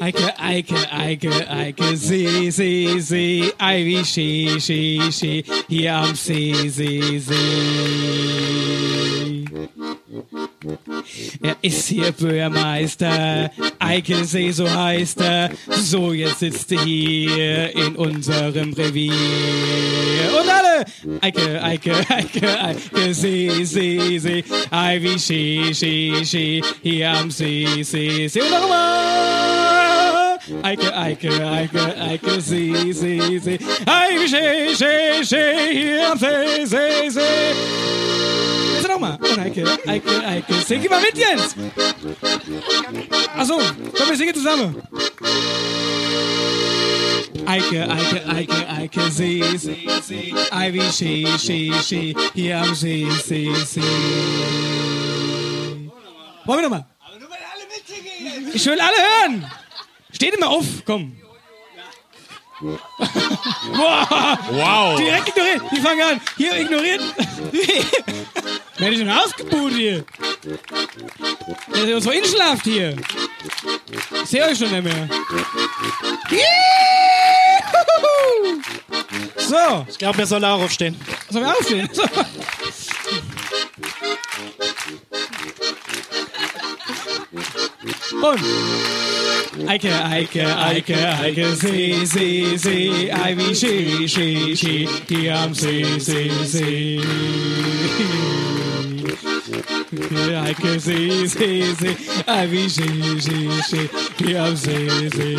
Eike, 0.00 0.38
Eike, 0.38 0.92
Eike, 0.92 1.48
Eike, 1.48 1.96
See, 1.96 2.50
See, 2.50 3.00
See, 3.00 3.52
Ivy, 3.58 4.04
Schee, 4.04 4.60
Schee, 4.60 5.10
Schee, 5.10 5.44
hier 5.68 5.94
am 5.94 6.14
See, 6.14 6.68
See, 6.68 7.18
See. 7.18 7.40
Er 11.42 11.56
ist 11.62 11.86
hier 11.88 12.10
Bürgermeister, 12.12 13.50
Eikelsee, 13.78 14.50
so 14.50 14.68
heißt 14.68 15.20
er. 15.20 15.50
So, 15.68 16.12
jetzt 16.12 16.40
sitzt 16.40 16.72
er 16.72 16.82
hier 16.82 17.76
in 17.76 17.96
unserem 17.96 18.72
Revier. 18.72 19.12
Und 19.12 20.48
alle! 20.48 20.84
Eike, 21.20 21.62
Eike, 21.62 21.94
Eike, 22.08 22.60
Eike, 22.60 23.14
See, 23.14 23.64
See, 23.64 24.18
See, 24.18 24.44
Ivy, 24.72 25.18
Schee, 25.18 25.74
Schee, 25.74 26.24
Schee, 26.24 26.62
hier 26.82 27.10
am 27.10 27.30
See, 27.30 27.82
See, 27.84 28.28
See. 28.28 28.40
Und 28.40 28.50
nochmal! 28.50 30.38
Eike, 30.62 30.96
Eike, 30.96 31.46
Eike, 31.46 31.96
Eike, 31.96 32.40
See, 32.40 32.92
See, 32.92 33.38
See, 33.38 33.58
Ivy, 33.86 34.28
Schee, 34.28 34.74
Schee, 34.74 35.24
Schee, 35.24 35.72
hier 35.72 36.10
am 36.10 36.18
See, 36.18 36.66
See, 36.66 37.10
See. 37.10 37.39
Jetzt. 39.30 39.38
Und 39.38 39.38
Eike, 39.38 39.78
Eike, 39.86 40.26
Eike. 40.26 40.54
Sing 40.66 40.88
mal 40.88 41.00
mit, 41.00 41.16
Jens. 41.16 41.54
Achso, 43.36 43.58
komm, 43.96 44.08
wir 44.08 44.16
singen 44.16 44.34
zusammen. 44.34 44.82
Eike, 47.46 47.88
Eike, 47.88 48.28
Eike, 48.28 48.68
Eike, 48.68 49.10
See, 49.10 49.42
See, 49.56 49.88
See. 50.02 50.34
Ivy, 50.52 50.92
Schee, 50.92 51.26
Schee, 51.38 51.72
Schee. 51.82 52.14
Hier 52.34 52.58
am 52.58 52.74
See, 52.74 53.08
See, 53.24 53.54
See. 53.64 53.80
Wollen 56.44 56.58
wir 56.58 56.62
nochmal? 56.62 56.86
Ich 58.52 58.66
will 58.66 58.80
alle 58.80 58.96
hören. 58.96 59.50
Steht 60.12 60.34
immer 60.34 60.50
auf, 60.50 60.66
komm. 60.84 61.16
Boah. 62.60 64.38
Wow. 64.50 64.98
Direkt 64.98 65.28
ignoriert. 65.28 65.62
Die 65.70 65.80
fangen 65.80 66.02
an. 66.02 66.20
Hier 66.36 66.60
ignoriert. 66.60 67.00
Werde 68.80 68.94
ich 68.94 68.98
denn 69.00 69.10
ausgebucht 69.10 69.74
hier? 69.74 70.04
Der 71.74 71.98
ist 71.98 72.04
so 72.04 72.10
inschlaft 72.10 72.64
hier. 72.64 72.96
Ich 74.22 74.30
sehe 74.30 74.44
euch 74.46 74.58
schon 74.58 74.70
nicht 74.70 74.84
mehr. 74.84 75.08
Juhu! 76.30 76.40
So. 79.36 79.86
Ich 79.86 79.98
glaube, 79.98 80.20
er 80.20 80.26
soll 80.26 80.42
auch 80.44 80.62
aufstehen. 80.62 80.98
Sollen 81.28 81.44
wir 81.44 81.52
aufstehen? 81.52 81.90
So. 81.92 82.04
Und 88.12 89.68
Eike, 89.68 90.04
Eike, 90.04 90.56
Eike, 90.56 90.96
Eike, 91.20 91.54
See, 91.54 92.04
See, 92.04 92.56
See, 92.56 93.10
Ivy, 93.10 93.54
Schee, 93.54 94.08
Schee, 94.08 94.56
Schee, 94.56 94.88
hier 95.08 95.36
am 95.36 95.54
See, 95.54 95.84
See, 95.98 96.30
See. 96.44 97.00
Eike, 100.36 100.80
See, 100.80 101.26
See, 101.26 101.74
See, 101.74 101.96
Ivy, 102.26 102.68
Schee, 102.70 103.20
Schee, 103.20 103.50
Schee, 103.68 103.88
hier 104.18 104.42
am 104.42 104.56
See, 104.56 105.08
See. 105.08 105.38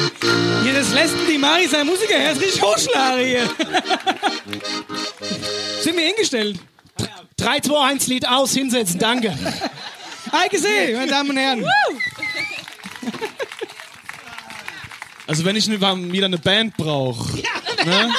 Hier, 0.64 0.74
das 0.74 0.94
lässt 0.94 1.16
die 1.30 1.38
Mari 1.38 1.68
sein 1.68 1.86
Musiker 1.88 2.16
her, 2.16 2.32
ist 2.34 2.42
richtig 2.42 2.62
hochschlagen 2.62 3.26
hier. 3.26 3.50
Sind 5.82 5.98
wir 5.98 6.06
hingestellt? 6.06 6.60
3, 7.38 7.60
2, 7.60 7.90
1, 7.90 8.08
Lied 8.08 8.28
aus, 8.28 8.54
hinsetzen, 8.54 9.00
danke. 9.00 9.38
Eike 10.32 10.60
See, 10.60 10.94
meine 10.96 11.12
Damen 11.12 11.32
und 11.32 11.38
Herren. 11.38 11.66
Also 15.28 15.46
wenn 15.46 15.56
ich 15.56 15.70
wieder 15.70 16.26
eine 16.26 16.38
Band 16.38 16.76
brauche, 16.76 17.38
ne? 17.86 18.10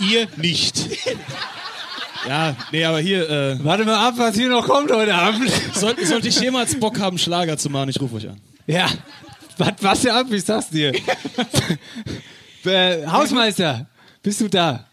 Ihr 0.00 0.26
nicht. 0.36 0.88
Ja, 2.26 2.56
nee, 2.72 2.84
aber 2.84 2.98
hier, 2.98 3.30
äh, 3.30 3.64
Warte 3.64 3.84
mal 3.84 4.08
ab, 4.08 4.14
was 4.16 4.34
hier 4.34 4.48
noch 4.48 4.66
kommt 4.66 4.90
heute 4.90 5.14
Abend. 5.14 5.48
soll, 5.74 5.94
sollte 6.04 6.26
ich 6.28 6.40
jemals 6.40 6.78
Bock 6.80 6.98
haben, 6.98 7.18
Schlager 7.18 7.56
zu 7.56 7.70
machen, 7.70 7.90
ich 7.90 8.00
rufe 8.00 8.16
euch 8.16 8.28
an. 8.28 8.40
Ja, 8.66 8.88
was, 9.58 9.72
was 9.80 10.02
ja 10.02 10.18
ab, 10.18 10.26
ich 10.30 10.44
sag's 10.44 10.68
dir. 10.70 10.92
äh, 12.64 13.06
Hausmeister, 13.06 13.86
bist 14.22 14.40
du 14.40 14.48
da? 14.48 14.86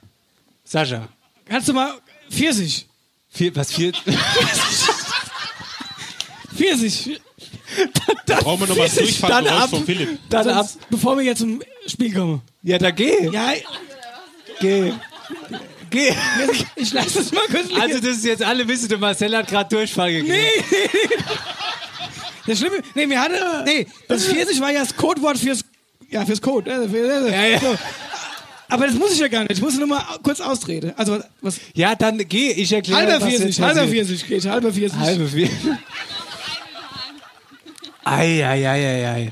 Sascha. 0.64 1.08
Kannst 1.46 1.68
du 1.68 1.74
mal 1.74 1.94
Pfirsich? 2.30 2.88
Vier, 3.30 3.56
was 3.56 3.74
vier? 3.74 3.94
Pfirsich. 6.56 7.20
Brauchen 8.26 8.62
wir 8.62 8.68
noch 8.68 8.76
Dann 8.78 8.96
Durchfallgeräusch 8.96 9.52
ab. 9.62 9.70
von 9.70 9.86
Philipp. 9.86 10.20
Dann 10.30 10.48
ab. 10.50 10.68
Bevor 10.90 11.18
wir 11.18 11.24
jetzt 11.24 11.40
zum 11.40 11.62
Spiel 11.88 12.14
kommen. 12.14 12.42
Ja, 12.64 12.78
da 12.78 12.92
geh. 12.92 13.30
Ja, 13.32 13.54
Geh. 14.60 14.94
Geh. 15.90 16.14
ich 16.76 16.94
lasse 16.94 17.20
das 17.20 17.32
mal 17.32 17.46
kurz 17.52 17.68
liegen. 17.70 17.82
Also, 17.82 18.00
das 18.00 18.18
ist 18.18 18.26
jetzt 18.26 18.44
alle 18.44 18.68
wissen, 18.68 18.88
der 18.90 18.98
Marcel 18.98 19.36
hat 19.38 19.48
gerade 19.48 19.70
Durchfall 19.76 20.12
gekriegt. 20.12 20.34
nee. 20.72 20.80
Das 22.46 22.60
Schlimme, 22.60 22.78
nee, 22.94 23.08
wir 23.08 23.22
hatten, 23.22 23.36
nee, 23.66 23.88
das 24.10 24.26
Pfirsich 24.26 24.60
war 24.60 24.70
ja 24.72 24.82
das 24.82 24.96
Codewort 24.98 25.38
fürs, 25.38 25.62
ja, 26.10 26.26
fürs 26.26 26.42
Code. 26.42 26.70
äh, 26.70 26.90
Für, 26.90 27.30
Ja, 27.32 27.46
ja. 27.46 27.60
So. 27.60 27.76
Aber 28.68 28.88
das 28.88 28.96
muss 28.96 29.14
ich 29.14 29.20
ja 29.20 29.28
gar 29.30 29.42
nicht. 29.42 29.52
Ich 29.54 29.62
muss 29.62 29.78
nur 29.78 29.88
mal 29.88 30.04
kurz 30.24 30.42
austreten. 30.42 30.92
Also, 30.98 31.20
was, 31.42 31.58
Ja, 31.74 31.96
dann 31.96 32.18
geh, 32.28 32.52
ich 32.52 32.74
erkläre 32.74 33.00
halber 33.00 33.22
was 33.22 33.30
Pfirsich, 33.30 33.46
jetzt 33.48 33.60
halber 33.62 33.82
passiert. 33.82 34.08
Pfirsich 34.08 34.28
geht, 34.28 34.46
halber 34.46 34.74
Pfirsich. 34.74 35.00
Halbe 35.00 35.28
vier. 35.28 35.50
Ei, 38.04 38.46
ei, 38.46 38.68
ei, 38.68 38.86
ei, 38.86 39.08
ei. 39.08 39.32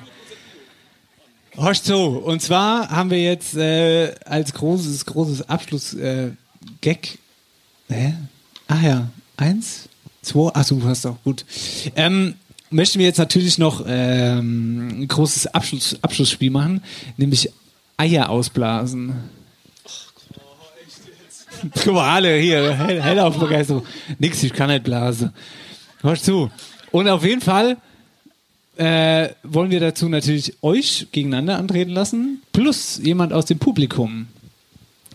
Horcht 1.58 1.84
so, 1.84 2.08
und 2.08 2.42
zwar 2.42 2.90
haben 2.90 3.10
wir 3.10 3.22
jetzt 3.22 3.56
äh, 3.56 4.16
als 4.26 4.54
großes, 4.54 5.06
großes 5.06 5.50
Abschluss-Gag. 5.50 7.20
Äh, 7.90 7.94
Hä? 7.94 8.14
Ah 8.68 8.80
ja, 8.82 9.10
eins, 9.36 9.90
zwei, 10.22 10.50
achso, 10.54 10.76
du 10.76 10.88
hast 10.88 11.06
auch, 11.06 11.18
gut. 11.26 11.44
Ähm, 11.98 12.36
möchten 12.70 13.00
wir 13.00 13.06
jetzt 13.06 13.18
natürlich 13.18 13.58
noch 13.58 13.84
ähm, 13.86 15.02
ein 15.02 15.08
großes 15.10 15.48
Abschluss, 15.48 15.98
Abschlussspiel 16.02 16.52
machen, 16.52 16.82
nämlich 17.18 17.52
Eier 17.98 18.30
ausblasen. 18.30 19.16
Guck 21.84 21.94
mal, 21.94 22.16
alle 22.16 22.38
hier, 22.38 22.78
hell, 22.78 23.02
hell 23.02 23.20
auf 23.20 23.38
Begeisterung. 23.38 23.86
Nix, 24.20 24.42
ich 24.42 24.54
kann 24.54 24.70
nicht 24.70 24.86
blasen. 24.86 25.34
Hörst 26.02 26.24
zu. 26.24 26.50
Und 26.92 27.10
auf 27.10 27.26
jeden 27.26 27.42
Fall 27.42 27.78
äh, 28.82 29.36
wollen 29.44 29.70
wir 29.70 29.80
dazu 29.80 30.10
natürlich 30.10 30.56
euch 30.64 31.08
gegeneinander 31.12 31.60
antreten 31.60 31.92
lassen, 31.92 32.42
plus 32.52 32.98
jemand 32.98 33.32
aus 33.32 33.46
dem 33.46 33.60
Publikum, 33.60 34.28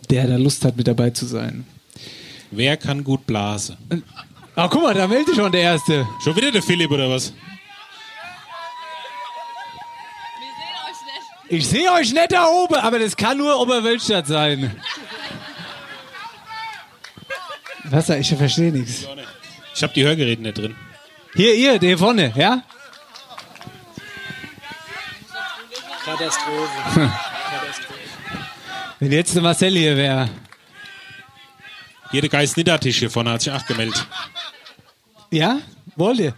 der 0.09 0.29
da 0.29 0.37
Lust 0.37 0.65
hat, 0.65 0.77
mit 0.77 0.87
dabei 0.87 1.11
zu 1.11 1.27
sein. 1.27 1.67
Wer 2.53 2.77
kann 2.77 3.03
gut 3.03 3.27
blasen? 3.27 3.77
Ah, 4.55 4.69
guck 4.69 4.83
mal, 4.83 4.95
da 4.95 5.09
meldet 5.09 5.29
sich 5.29 5.37
schon 5.37 5.51
der 5.51 5.63
Erste. 5.63 6.07
Schon 6.23 6.37
wieder 6.37 6.53
der 6.53 6.63
Philipp 6.63 6.93
oder 6.93 7.11
was? 7.11 7.33
Ich 11.49 11.67
sehe 11.67 11.91
euch 11.93 12.13
nicht 12.13 12.31
da 12.31 12.47
oben, 12.47 12.77
aber 12.77 13.01
das 13.01 13.17
kann 13.17 13.37
nur 13.37 13.61
Oberwölstadt 13.61 14.29
sein. 14.29 14.77
Was? 17.85 18.09
Ich 18.11 18.29
verstehe 18.29 18.71
nichts. 18.71 19.07
Ich 19.75 19.83
habe 19.83 19.93
die 19.93 20.05
Hörgeräte 20.05 20.43
nicht 20.43 20.57
drin. 20.57 20.77
Hier, 21.35 21.55
ihr, 21.55 21.79
der 21.81 21.99
vorne, 21.99 22.33
ja? 22.37 22.63
Katastrophe. 26.17 27.13
Wenn 29.01 29.13
jetzt 29.13 29.35
der 29.35 29.43
Marcel 29.43 29.73
hier 29.73 29.97
wäre. 29.97 30.31
Hier 32.11 32.21
der 32.21 32.31
Geist 32.31 32.57
Niddertisch 32.57 32.99
hier 32.99 33.11
vorne 33.11 33.33
hat 33.33 33.43
sich 33.43 33.53
auch 33.53 33.67
gemeldet. 33.67 34.07
Ja? 35.31 35.59
Wollt 35.97 36.21
ihr? 36.21 36.35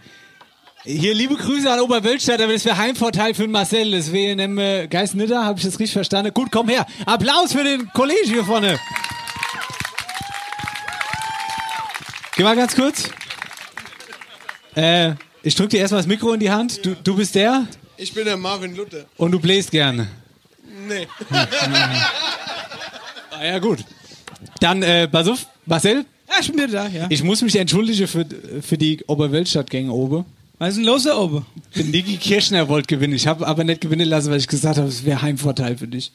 Hier, 0.83 1.13
liebe 1.13 1.35
Grüße 1.35 1.71
an 1.71 1.79
Oberwölstadt, 1.79 2.41
aber 2.41 2.53
das 2.53 2.65
wäre 2.65 2.77
Heimvorteil 2.77 3.33
für 3.33 3.43
den 3.43 3.51
Marcel. 3.51 3.91
Das 3.91 4.11
wäre 4.11 4.35
nämlich 4.35 4.89
Geist 4.89 5.15
Nitter, 5.15 5.45
habe 5.45 5.59
ich 5.59 5.65
das 5.65 5.79
richtig 5.79 5.93
verstanden? 5.93 6.33
Gut, 6.33 6.49
komm 6.51 6.67
her. 6.67 6.85
Applaus 7.05 7.53
für 7.53 7.63
den 7.63 7.89
Kollege 7.93 8.25
hier 8.25 8.43
vorne. 8.43 8.79
Geh 12.35 12.43
mal 12.43 12.55
ganz 12.55 12.75
kurz. 12.75 13.09
Äh, 14.75 15.13
ich 15.43 15.55
drück 15.55 15.69
dir 15.69 15.79
erstmal 15.79 15.99
das 16.01 16.07
Mikro 16.07 16.33
in 16.33 16.39
die 16.39 16.51
Hand. 16.51 16.85
Du, 16.85 16.95
du 16.95 17.15
bist 17.15 17.35
der 17.35 17.67
Ich 18.01 18.13
bin 18.13 18.25
der 18.25 18.37
Marvin 18.37 18.75
Luther. 18.75 19.05
und 19.17 19.31
du 19.31 19.39
bläst 19.39 19.71
gerne. 19.71 20.07
Nee. 20.87 21.07
Ah, 23.31 23.43
ja, 23.45 23.59
gut. 23.59 23.79
Dann, 24.59 24.81
äh, 24.83 25.07
pass 25.07 25.27
auf, 25.27 25.47
Marcel, 25.65 26.05
Ja, 26.27 26.35
ich 26.39 26.47
bin 26.47 26.57
wieder 26.57 26.67
da, 26.67 26.87
ja. 26.87 27.07
ich 27.09 27.23
muss 27.23 27.41
mich 27.41 27.55
entschuldigen 27.55 28.07
für, 28.07 28.25
für 28.61 28.77
die 28.77 29.03
Oberweltstadtgänge 29.07 29.91
oben. 29.91 30.25
Was 30.57 30.69
ist 30.69 30.77
denn 30.77 30.85
los 30.85 31.03
da 31.03 31.17
oben? 31.17 31.45
Niki 31.75 32.17
Kirschner 32.17 32.67
wollte 32.67 32.87
gewinnen. 32.87 33.13
Ich 33.15 33.27
habe 33.27 33.47
aber 33.47 33.63
nicht 33.63 33.81
gewinnen 33.81 34.07
lassen, 34.07 34.29
weil 34.31 34.39
ich 34.39 34.47
gesagt 34.47 34.77
habe, 34.77 34.87
es 34.87 35.05
wäre 35.05 35.21
Heimvorteil 35.21 35.77
für 35.77 35.87
dich. 35.87 36.11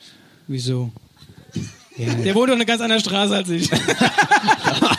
Wieso? 0.46 0.90
Der 1.96 2.34
wohnt 2.34 2.48
doch 2.50 2.54
eine 2.54 2.66
ganz 2.66 2.82
andere 2.82 3.00
Straße 3.00 3.34
als 3.34 3.48
ich. 3.48 3.70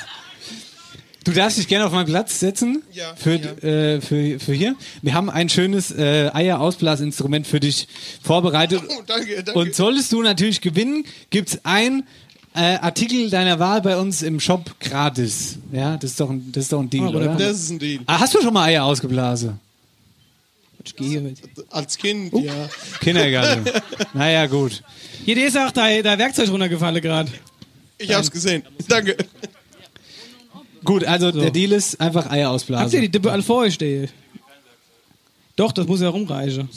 Du 1.25 1.31
darfst 1.31 1.57
dich 1.57 1.67
gerne 1.67 1.85
auf 1.87 1.91
meinen 1.91 2.05
Platz 2.05 2.39
setzen. 2.39 2.83
Ja, 2.93 3.13
Für, 3.15 3.35
ja. 3.35 3.67
Äh, 3.67 3.99
für, 4.01 4.39
für 4.39 4.53
hier. 4.53 4.75
Wir 5.01 5.13
haben 5.15 5.29
ein 5.29 5.49
schönes 5.49 5.91
äh, 5.91 6.29
Eierausblasinstrument 6.31 7.47
für 7.47 7.59
dich 7.59 7.87
vorbereitet. 8.23 8.81
Oh, 8.87 9.01
danke, 9.05 9.43
danke. 9.43 9.59
Und 9.59 9.73
solltest 9.75 10.13
du 10.13 10.21
natürlich 10.21 10.61
gewinnen, 10.61 11.03
gibt's 11.31 11.59
ein 11.63 12.03
äh, 12.53 12.77
Artikel 12.77 13.29
deiner 13.31 13.57
Wahl 13.59 13.81
bei 13.81 13.97
uns 13.97 14.21
im 14.21 14.39
Shop 14.39 14.79
gratis. 14.79 15.57
Ja, 15.71 15.97
das 15.97 16.11
ist 16.11 16.19
doch 16.19 16.29
ein, 16.29 16.51
das 16.51 16.65
ist 16.65 16.71
doch 16.71 16.79
ein 16.79 16.89
Deal, 16.91 17.07
Oh, 17.07 17.17
oder? 17.17 17.35
das 17.35 17.59
ist 17.59 17.69
ein 17.71 17.79
Deal. 17.79 17.99
Ah, 18.05 18.19
hast 18.19 18.35
du 18.35 18.41
schon 18.41 18.53
mal 18.53 18.65
Eier 18.65 18.85
ausgeblasen? 18.85 19.59
Als 21.71 21.97
Kind, 21.97 22.31
Oh. 22.33 22.39
ja. 22.39 22.69
Kindergarten. 23.01 23.65
naja, 24.13 24.45
gut. 24.45 24.83
Hier, 25.25 25.33
dir 25.33 25.47
ist 25.47 25.57
auch 25.57 25.71
dein, 25.71 26.03
dein 26.03 26.19
Werkzeug 26.19 26.49
runtergefallen 26.49 27.01
gerade. 27.01 27.31
Ich 27.97 28.13
hab's 28.13 28.29
gesehen. 28.29 28.61
Danke. 28.87 29.17
Gut, 30.85 31.03
also 31.03 31.31
der 31.31 31.51
Deal 31.51 31.71
ist 31.71 31.99
einfach 31.99 32.25
Eier 32.27 32.29
Habt 32.29 32.37
ihr 32.37 32.49
ausblasen. 32.51 33.01
die 33.01 33.09
Dippe 33.09 33.31
alle 33.31 33.43
vor 33.43 33.57
euch 33.63 33.73
stehen? 33.73 34.07
Doch, 35.55 35.71
das 35.71 35.87
muss 35.87 36.01
ja 36.01 36.09
rumreichen. 36.09 36.69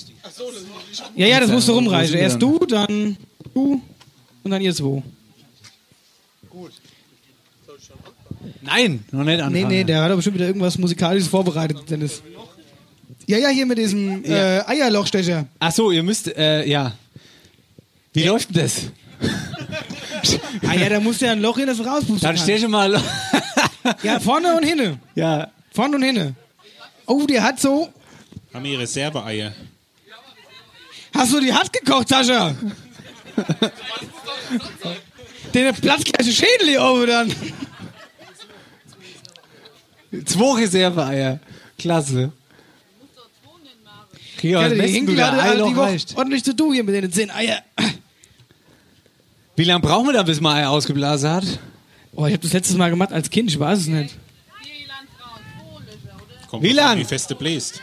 Ja, 1.14 1.26
ja, 1.26 1.40
das 1.40 1.50
musst 1.50 1.68
du 1.68 1.72
rumreichen. 1.72 2.16
Erst 2.16 2.40
du, 2.40 2.58
dann 2.66 3.16
du 3.54 3.80
und 4.42 4.50
dann 4.50 4.62
ihr 4.62 4.74
zwei. 4.74 5.02
Nein, 8.62 9.04
noch 9.10 9.24
nicht 9.24 9.40
anfangen. 9.40 9.68
Nee, 9.68 9.78
nee, 9.78 9.84
der 9.84 10.02
hat 10.02 10.10
doch 10.10 10.16
bestimmt 10.16 10.36
wieder 10.36 10.46
irgendwas 10.46 10.78
Musikalisches 10.78 11.28
vorbereitet, 11.28 11.78
Dennis. 11.88 12.22
Ja, 13.26 13.38
ja, 13.38 13.48
hier 13.48 13.66
mit 13.66 13.78
diesem 13.78 14.24
äh, 14.24 14.60
Eierlochstecher. 14.66 15.46
Ach 15.58 15.72
so, 15.72 15.90
ihr 15.90 16.02
müsst, 16.02 16.28
äh, 16.28 16.66
ja. 16.66 16.94
Wie 18.12 18.24
läuft 18.24 18.54
denn 18.54 18.62
das? 18.62 18.82
Ah 20.66 20.74
ja, 20.74 20.88
da 20.88 21.00
muss 21.00 21.20
ja 21.20 21.32
ein 21.32 21.40
Loch 21.40 21.58
in 21.58 21.66
das 21.66 21.78
rauspusten. 21.78 22.20
Dann 22.20 22.38
stehe 22.38 22.66
mal. 22.68 23.00
Ja, 24.02 24.20
vorne 24.20 24.56
und 24.56 24.62
hinne. 24.64 24.98
ja, 25.14 25.50
Vorne 25.72 25.96
und 25.96 26.02
hinne. 26.02 26.34
Oh, 27.06 27.24
der 27.26 27.42
hat 27.42 27.60
so. 27.60 27.88
Haben 28.52 28.64
wir 28.64 28.78
Reserveeier. 28.78 29.52
Hast 31.14 31.32
du 31.32 31.40
die 31.40 31.52
hart 31.52 31.72
gekocht, 31.72 32.08
Sascha? 32.08 32.54
Den 35.54 35.74
platzt 35.74 36.04
gleich 36.04 36.26
der 36.26 36.32
Schädel 36.32 36.68
hier 36.68 36.82
oben 36.82 37.06
dann. 37.06 37.32
zwei 40.26 40.60
Reserveeier. 40.60 41.40
Klasse. 41.78 42.32
Ja, 44.42 44.62
Ja, 44.62 44.68
die 44.68 44.80
Hinkel 44.82 45.20
Eiloch 45.20 45.68
die 45.68 45.76
Woche 45.76 45.96
ordentlich 46.16 46.44
zu 46.44 46.54
tun 46.54 46.72
hier 46.72 46.84
mit 46.84 46.94
den 46.94 47.10
zehn 47.12 47.30
Eier. 47.30 47.62
Wie 49.56 49.64
lange 49.64 49.80
brauchen 49.80 50.06
wir 50.06 50.12
da, 50.12 50.22
bis 50.22 50.40
man 50.40 50.56
Eier 50.56 50.70
ausgeblasen 50.70 51.30
hat? 51.30 51.58
Oh, 52.20 52.26
ich 52.26 52.32
habe 52.32 52.42
das 52.42 52.52
letztes 52.52 52.76
Mal 52.76 52.90
gemacht 52.90 53.12
als 53.12 53.30
Kind, 53.30 53.48
ich 53.48 53.60
weiß 53.60 53.78
es 53.78 53.86
nicht. 53.86 54.16
Kommt 56.48 56.64
Wie 56.64 56.72
lang? 56.72 56.98
Wie 56.98 57.04
fest 57.04 57.30
du 57.30 57.36
bläst. 57.36 57.80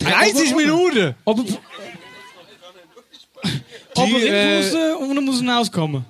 30 0.00 0.54
Minuten! 0.54 1.14
Ob, 1.24 1.38
ob 3.94 4.06
Die, 4.06 4.26
er 4.26 4.60
äh, 4.60 4.92
und 4.96 5.16
dann 5.16 5.24
muss 5.24 5.42
rauskommen. 5.42 6.04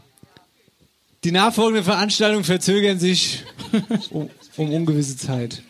Die 1.22 1.30
nachfolgenden 1.30 1.84
Veranstaltungen 1.84 2.42
verzögern 2.42 2.98
sich 2.98 3.44
um, 4.10 4.28
um 4.56 4.70
ungewisse 4.74 5.16
Zeit. 5.16 5.62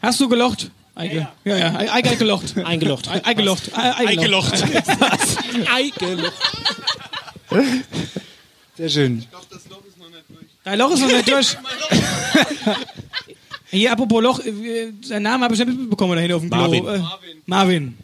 Hast 0.00 0.18
du 0.18 0.28
gelocht? 0.28 0.72
Eige. 0.96 1.28
Ja, 1.44 1.56
ja, 1.56 1.76
Ei- 1.76 1.92
Eige 1.92 2.10
hat 2.10 2.18
gelocht. 2.18 2.56
Eingelocht. 2.64 3.08
Ei- 3.08 3.24
Eigelocht. 3.24 3.78
Ei- 3.78 4.08
Eigelocht. 4.08 4.64
Sehr 8.76 8.88
schön. 8.88 9.24
Dein 10.64 10.78
Loch 10.78 10.92
ist 10.92 11.00
noch 11.00 11.08
nicht 11.08 11.28
durch. 11.28 11.56
Hier, 13.70 13.92
apropos 13.92 14.22
Loch, 14.22 14.40
äh, 14.40 14.92
sein 15.02 15.22
Name 15.22 15.44
habe 15.44 15.54
ich 15.54 15.64
nicht 15.64 15.78
mitbekommen 15.78 16.14
da 16.14 16.20
hinten 16.20 16.34
auf 16.34 16.42
dem 16.42 16.50
Klo. 16.50 16.58
Marvin. 16.60 16.86
Äh, 16.86 17.00
Marvin. 17.46 17.98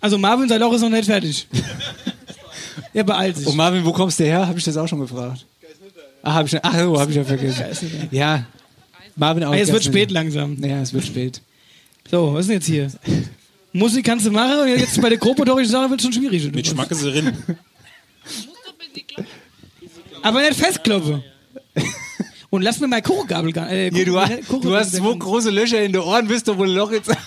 Also 0.00 0.18
Marvin, 0.18 0.48
sein 0.48 0.60
Loch 0.60 0.72
ist 0.74 0.80
noch 0.82 0.90
nicht 0.90 1.06
fertig. 1.06 1.46
Er 2.92 3.02
beeilt 3.02 3.36
sich. 3.36 3.46
Und 3.46 3.56
Marvin, 3.56 3.84
wo 3.84 3.92
kommst 3.92 4.20
du 4.20 4.24
her? 4.24 4.46
Habe 4.46 4.56
ich 4.56 4.64
das 4.64 4.76
auch 4.76 4.86
schon 4.86 5.00
gefragt. 5.00 5.44
Ach, 6.22 6.34
hab 6.34 6.46
ich, 6.46 6.64
ach 6.64 6.78
so, 6.78 7.00
habe 7.00 7.10
ich 7.10 7.16
ja 7.16 7.24
vergessen. 7.24 8.08
Ja, 8.12 8.46
Marvin 9.16 9.44
auch. 9.44 9.52
Ah, 9.52 9.56
jetzt 9.56 9.72
wird 9.72 9.82
spät 9.82 10.10
langsam. 10.12 10.56
Ja, 10.62 10.80
es 10.80 10.92
wird 10.92 11.04
spät. 11.04 11.40
So, 12.08 12.34
was 12.34 12.42
ist 12.42 12.48
denn 12.48 12.56
jetzt 12.56 12.66
hier? 12.66 12.90
Musik 13.72 14.06
kannst 14.06 14.26
du 14.26 14.30
machen 14.30 14.60
und 14.60 14.68
jetzt 14.68 15.00
bei 15.00 15.08
der 15.08 15.18
grobmotorischen 15.18 15.72
Sache 15.72 15.90
wird 15.90 16.00
es 16.00 16.04
schon 16.04 16.12
schwierig. 16.12 16.52
Mit 16.52 16.66
Schmacke 16.66 16.94
sie 16.94 17.08
rin. 17.08 17.36
Aber 20.24 20.40
nicht 20.40 20.58
festklopfen. 20.58 21.22
Und 22.50 22.62
lass 22.62 22.80
mir 22.80 22.88
mal 22.88 23.02
Kuchengabel. 23.02 23.56
Äh, 23.68 23.90
Hier, 23.92 24.04
du, 24.06 24.18
hast- 24.20 24.48
Kuchen- 24.48 24.62
du 24.62 24.74
hast 24.76 24.94
zwei 24.96 25.14
große 25.16 25.50
Löcher 25.50 25.82
in 25.82 25.92
den 25.92 26.02
Ohren, 26.02 26.28
wisst 26.28 26.48
du, 26.48 26.56
wo 26.58 26.62
ein 26.64 26.70
Loch 26.70 26.90
jetzt. 26.92 27.10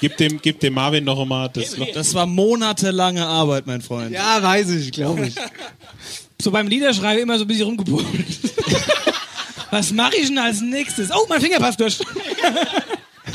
Gib 0.00 0.16
dem, 0.18 0.40
gib 0.42 0.60
dem 0.60 0.74
Marvin 0.74 1.04
noch 1.04 1.18
einmal 1.18 1.48
das 1.48 1.76
Loch. 1.78 1.88
Das 1.94 2.12
war 2.14 2.26
monatelange 2.26 3.26
Arbeit, 3.26 3.66
mein 3.66 3.80
Freund. 3.80 4.12
Ja, 4.12 4.42
weiß 4.42 4.70
ich, 4.70 4.92
glaube 4.92 5.26
ich. 5.28 5.34
So 6.38 6.50
beim 6.50 6.68
Liederschreiben 6.68 7.22
immer 7.22 7.38
so 7.38 7.44
ein 7.44 7.48
bisschen 7.48 7.64
rumgepult. 7.64 8.04
Was 9.70 9.90
mache 9.90 10.16
ich 10.16 10.26
denn 10.26 10.36
als 10.36 10.60
nächstes? 10.60 11.10
Oh, 11.10 11.24
mein 11.30 11.40
Finger 11.40 11.58
passt 11.58 11.80
durch. 11.80 11.98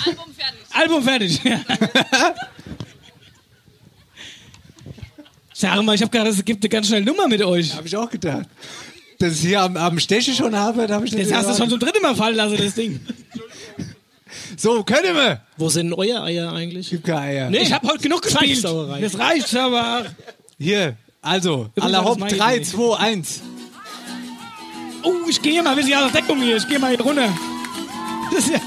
Album 0.05 0.33
fertig. 0.37 0.61
Album 0.71 1.03
fertig. 1.03 1.43
Ja. 1.43 1.59
Sag 5.61 5.79
mal, 5.83 5.93
ich 5.93 6.01
habe 6.01 6.09
gerade, 6.09 6.31
es 6.31 6.43
gibt 6.43 6.63
eine 6.63 6.69
ganz 6.69 6.87
schnelle 6.87 7.05
Nummer 7.05 7.27
mit 7.27 7.43
euch. 7.43 7.75
Habe 7.75 7.85
ich 7.85 7.95
auch 7.95 8.09
gedacht. 8.09 8.47
Dass 9.19 9.33
ich 9.33 9.41
hier 9.41 9.61
am, 9.61 9.77
am 9.77 9.99
Steche 9.99 10.33
schon 10.33 10.55
habe, 10.55 10.87
da 10.87 10.95
habe 10.95 11.05
ich 11.05 11.11
nicht 11.11 11.27
Jetzt 11.27 11.35
hast 11.35 11.45
du 11.45 11.51
es 11.51 11.57
schon 11.59 11.69
zum 11.69 11.79
dritten 11.79 12.01
Mal 12.01 12.15
fallen 12.15 12.35
lassen, 12.35 12.57
das 12.57 12.73
Ding. 12.73 12.99
So, 14.57 14.83
können 14.83 15.13
wir. 15.13 15.41
Wo 15.57 15.69
sind 15.69 15.93
euer 15.93 16.23
Eier 16.23 16.51
eigentlich? 16.51 16.89
Gibt 16.89 17.03
keine 17.05 17.21
Eier. 17.21 17.49
Nee. 17.51 17.59
Ich 17.59 17.71
habe 17.71 17.87
heute 17.87 17.99
genug 17.99 18.23
gespielt. 18.23 18.63
Das 18.63 19.19
reicht 19.19 19.55
aber. 19.55 20.07
Hier, 20.57 20.97
also, 21.21 21.69
Übrigens, 21.75 21.83
aller 21.83 22.05
Hopp, 22.05 22.17
meine 22.17 22.31
ich 22.31 22.39
3, 22.39 22.57
nicht. 22.57 22.71
2, 22.71 22.97
1. 22.97 23.41
Oh, 25.03 25.13
ich 25.29 25.41
gehe 25.43 25.61
mal 25.61 25.71
ein 25.71 25.75
bisschen 25.75 25.93
aus 25.93 26.11
der 26.11 26.21
Deckung 26.21 26.41
hier. 26.41 26.57
Ich 26.57 26.67
gehe 26.67 26.79
mal 26.79 26.89
hier 26.89 27.01
runter. 27.01 27.29
Das 28.31 28.45
ist 28.45 28.53
ja 28.53 28.61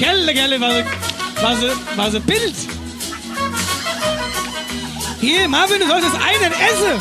Gelle, 0.00 0.32
gelle, 0.32 0.58
was, 0.58 0.84
was, 1.42 1.58
was 1.94 2.14
ein 2.14 2.22
Bild. 2.22 2.54
Hier, 5.20 5.46
Marvin, 5.46 5.78
du 5.78 5.86
solltest 5.86 6.14
einen 6.14 6.52
essen. 6.52 6.98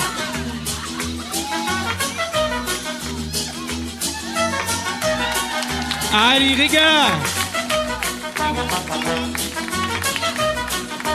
Adi 6.11 6.53
Rigger. 6.55 7.05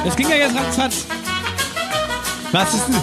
Das 0.07 0.17
ging 0.17 0.31
ja 0.31 0.37
jetzt 0.37 0.57
ratzfatz. 0.57 1.05
Was 2.53 2.75
ist 2.75 2.87
denn? 2.89 3.03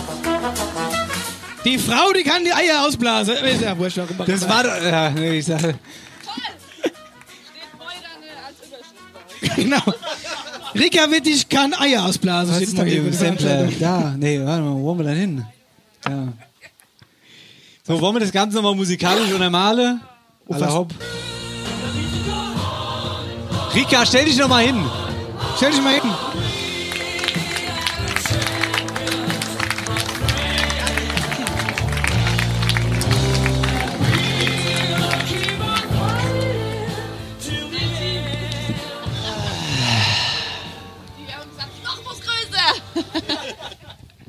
Die 1.66 1.78
Frau, 1.78 2.12
die 2.14 2.24
kann 2.24 2.44
die 2.44 2.52
Eier 2.52 2.84
ausblasen. 2.88 3.36
Das 4.26 4.50
war 4.50 4.64
doch. 4.64 4.84
Ja, 4.84 5.12
nee, 5.12 5.38
ich 5.38 5.46
sage. 5.46 5.76
Genau. 9.56 9.82
Rika 10.76 11.10
Wittig 11.12 11.50
kann 11.50 11.74
Eier 11.74 12.06
ausblasen. 12.06 12.56
Was 12.56 12.62
ist 12.62 12.78
denn 12.78 12.86
hier 12.86 13.14
Sampler. 13.14 13.68
Da, 13.80 14.16
nee, 14.18 14.40
warte 14.44 14.62
mal, 14.62 14.74
wo 14.76 14.84
wollen 14.84 15.00
wir 15.00 15.06
denn 15.06 15.18
hin? 15.18 15.46
Ja. 16.08 16.28
So, 17.86 18.00
wollen 18.00 18.16
wir 18.16 18.20
das 18.22 18.32
Ganze 18.32 18.56
nochmal 18.56 18.76
musikalisch 18.76 19.32
untermalen? 19.34 20.00
Was? 20.48 20.72
Hopp. 20.72 20.94
Rika, 23.74 24.06
stell 24.06 24.26
dich 24.26 24.38
nochmal 24.38 24.66
hin. 24.66 24.86
Stell 25.58 25.72
dich 25.72 25.82
mal 25.82 25.94
hin. 25.94 26.12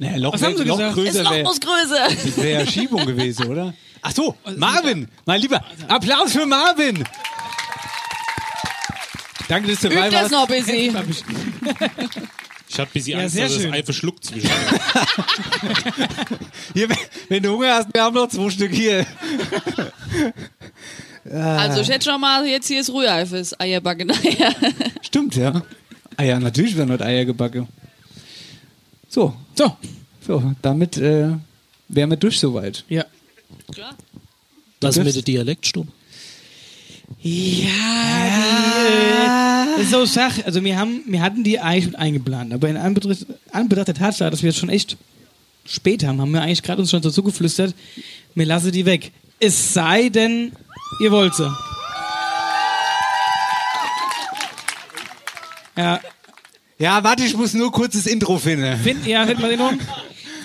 Ja, 0.03 0.17
Loch 0.17 0.33
Was 0.35 0.43
haben 0.43 0.57
sie 0.57 0.65
gesagt? 0.65 0.95
größer 0.95 1.13
Das 1.19 1.25
Loch 1.25 1.33
wär- 1.33 1.43
muss 1.45 1.61
größer. 1.61 2.09
Das 2.09 2.37
wäre 2.39 2.61
ja 2.65 2.67
Schiebung 2.71 3.07
gewesen, 3.07 3.47
oder? 3.47 3.73
Ach 4.03 4.11
so, 4.13 4.35
Marvin, 4.57 5.09
mein 5.27 5.41
Lieber. 5.41 5.63
Applaus 5.89 6.33
für 6.33 6.45
Marvin. 6.47 7.05
Danke, 9.49 9.71
dass 9.71 9.81
du 9.81 9.89
dabei 9.91 10.09
Übt 10.09 10.13
das 10.17 10.23
warst. 10.23 10.33
noch 10.33 10.49
ein 10.49 10.65
bisschen. 10.65 10.77
Ich 12.69 12.79
hatte 12.79 12.89
ein 12.91 12.93
bisschen 12.95 13.13
Ja, 13.19 13.19
Angst, 13.25 13.35
sehr 13.35 13.45
dass 13.45 13.57
es 13.57 13.63
schön. 13.63 13.73
Ei 13.75 13.83
verschluckt 13.83 14.25
zwischen. 14.25 14.49
Hier, 16.75 16.89
wenn- 16.89 16.97
wenn 17.29 17.43
du 17.43 17.51
Hunger 17.51 17.75
hast, 17.75 17.89
wir 17.93 18.03
haben 18.03 18.15
noch 18.15 18.29
zwei 18.29 18.51
Stück 18.51 18.73
hier. 18.73 19.07
Also 21.31 21.81
ich 21.83 21.89
hätte 21.89 22.11
schon 22.11 22.21
mal, 22.21 22.47
jetzt 22.47 22.67
hier 22.67 22.81
ist 22.81 22.91
Rührei 22.93 23.27
fürs 23.27 23.59
Eierbacken. 23.61 24.11
Eier. 24.11 24.55
Stimmt, 25.03 25.37
ja. 25.37 25.63
Ah 26.17 26.23
ja, 26.25 26.41
natürlich 26.41 26.77
werden 26.77 26.89
dort 26.89 27.03
Eier 27.03 27.25
gebacken. 27.25 27.69
So, 29.13 29.35
So, 29.55 29.77
so, 30.27 30.55
damit 30.63 30.97
äh, 30.97 31.33
wären 31.89 32.09
wir 32.11 32.17
durch 32.17 32.41
soweit. 32.41 32.83
ja. 32.89 33.05
Was 34.81 34.95
Du 34.95 35.05
mit 35.05 35.15
der 35.15 35.23
Dialektstunde? 35.23 35.93
Ja, 37.21 37.29
die, 37.29 37.63
äh, 39.69 39.77
das 39.77 39.85
ist 39.85 39.91
so 39.91 40.05
Sache. 40.07 40.45
Also 40.47 40.65
wir 40.65 40.79
haben, 40.79 41.03
wir 41.07 41.21
hatten 41.21 41.45
die 41.45 41.61
eigentlich 41.61 41.87
mit 41.87 41.97
eingeplant, 41.97 42.55
aber 42.55 42.69
in 42.71 42.79
Anbetracht, 42.79 43.27
Anbetracht 43.53 43.89
der 43.89 43.95
Tatsache, 43.95 44.31
dass 44.31 44.43
wir 44.43 44.49
jetzt 44.49 44.59
schon 44.59 44.71
echt 44.71 44.97
spät 45.67 46.05
haben, 46.05 46.21
haben 46.23 46.33
wir 46.33 46.41
eigentlich 46.41 46.63
gerade 46.63 46.81
uns 46.81 46.91
schon 46.91 47.03
so 47.03 47.11
zugeflüstert, 47.11 47.75
wir 48.35 48.47
lassen 48.47 48.73
die 48.73 48.87
weg. 48.87 49.13
Es 49.39 49.75
sei 49.75 50.09
denn, 50.09 50.53
ihr 51.01 51.13
wollt 51.13 51.35
sie. 51.35 51.53
Ja, 55.77 56.01
Ja, 56.83 57.05
warte, 57.05 57.23
ich 57.23 57.37
muss 57.37 57.55
nur 57.55 57.71
kurz 57.71 57.95
das 57.95 58.07
Intro 58.07 58.39
finden. 58.39 58.77
Find, 58.77 59.07
ja, 59.07 59.25
finden 59.25 59.41
wir 59.41 59.51
den 59.51 59.61
um. 59.61 59.79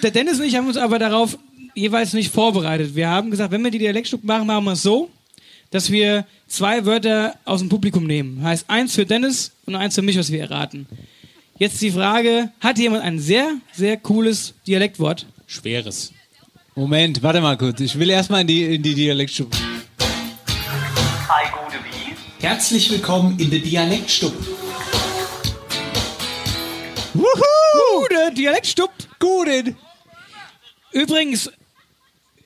Der 0.04 0.12
Dennis 0.12 0.40
und 0.40 0.46
ich 0.46 0.56
haben 0.56 0.68
uns 0.68 0.78
aber 0.78 1.00
darauf 1.00 1.36
jeweils 1.74 2.14
nicht 2.14 2.32
vorbereitet. 2.32 2.94
Wir 2.94 3.10
haben 3.10 3.32
gesagt, 3.32 3.52
wenn 3.52 3.64
wir 3.64 3.72
die 3.72 3.80
Dialektstück 3.80 4.24
machen, 4.24 4.46
machen 4.46 4.66
wir 4.66 4.74
es 4.74 4.84
so, 4.84 5.10
dass 5.72 5.90
wir 5.90 6.28
zwei 6.48 6.86
Wörter 6.86 7.34
aus 7.44 7.62
dem 7.62 7.70
Publikum 7.70 8.06
nehmen. 8.06 8.44
Heißt 8.44 8.66
eins 8.68 8.94
für 8.94 9.04
Dennis 9.04 9.52
und 9.66 9.74
eins 9.74 9.96
für 9.96 10.04
mich, 10.04 10.16
was 10.16 10.32
wir 10.32 10.40
erraten. 10.40 10.86
Jetzt 11.58 11.82
die 11.82 11.90
Frage, 11.90 12.52
hat 12.60 12.78
jemand 12.78 13.02
ein 13.02 13.18
sehr, 13.18 13.54
sehr 13.74 13.98
cooles 13.98 14.54
Dialektwort? 14.68 15.26
Schweres. 15.48 16.14
Moment, 16.76 17.24
warte 17.24 17.42
mal 17.42 17.58
kurz. 17.58 17.80
Ich 17.80 17.98
will 17.98 18.12
erstmal 18.12 18.42
in 18.42 18.48
die, 18.48 18.76
in 18.76 18.84
die 18.84 18.94
Dialektstube. 18.94 19.58
Herzlich 22.40 22.92
willkommen 22.92 23.40
in 23.40 23.50
der 23.50 23.58
Dialektstube. 23.58 24.67
Gute 27.18 28.34
Dialektstub. 28.34 28.92
Guten. 29.20 29.76
Übrigens, 30.92 31.52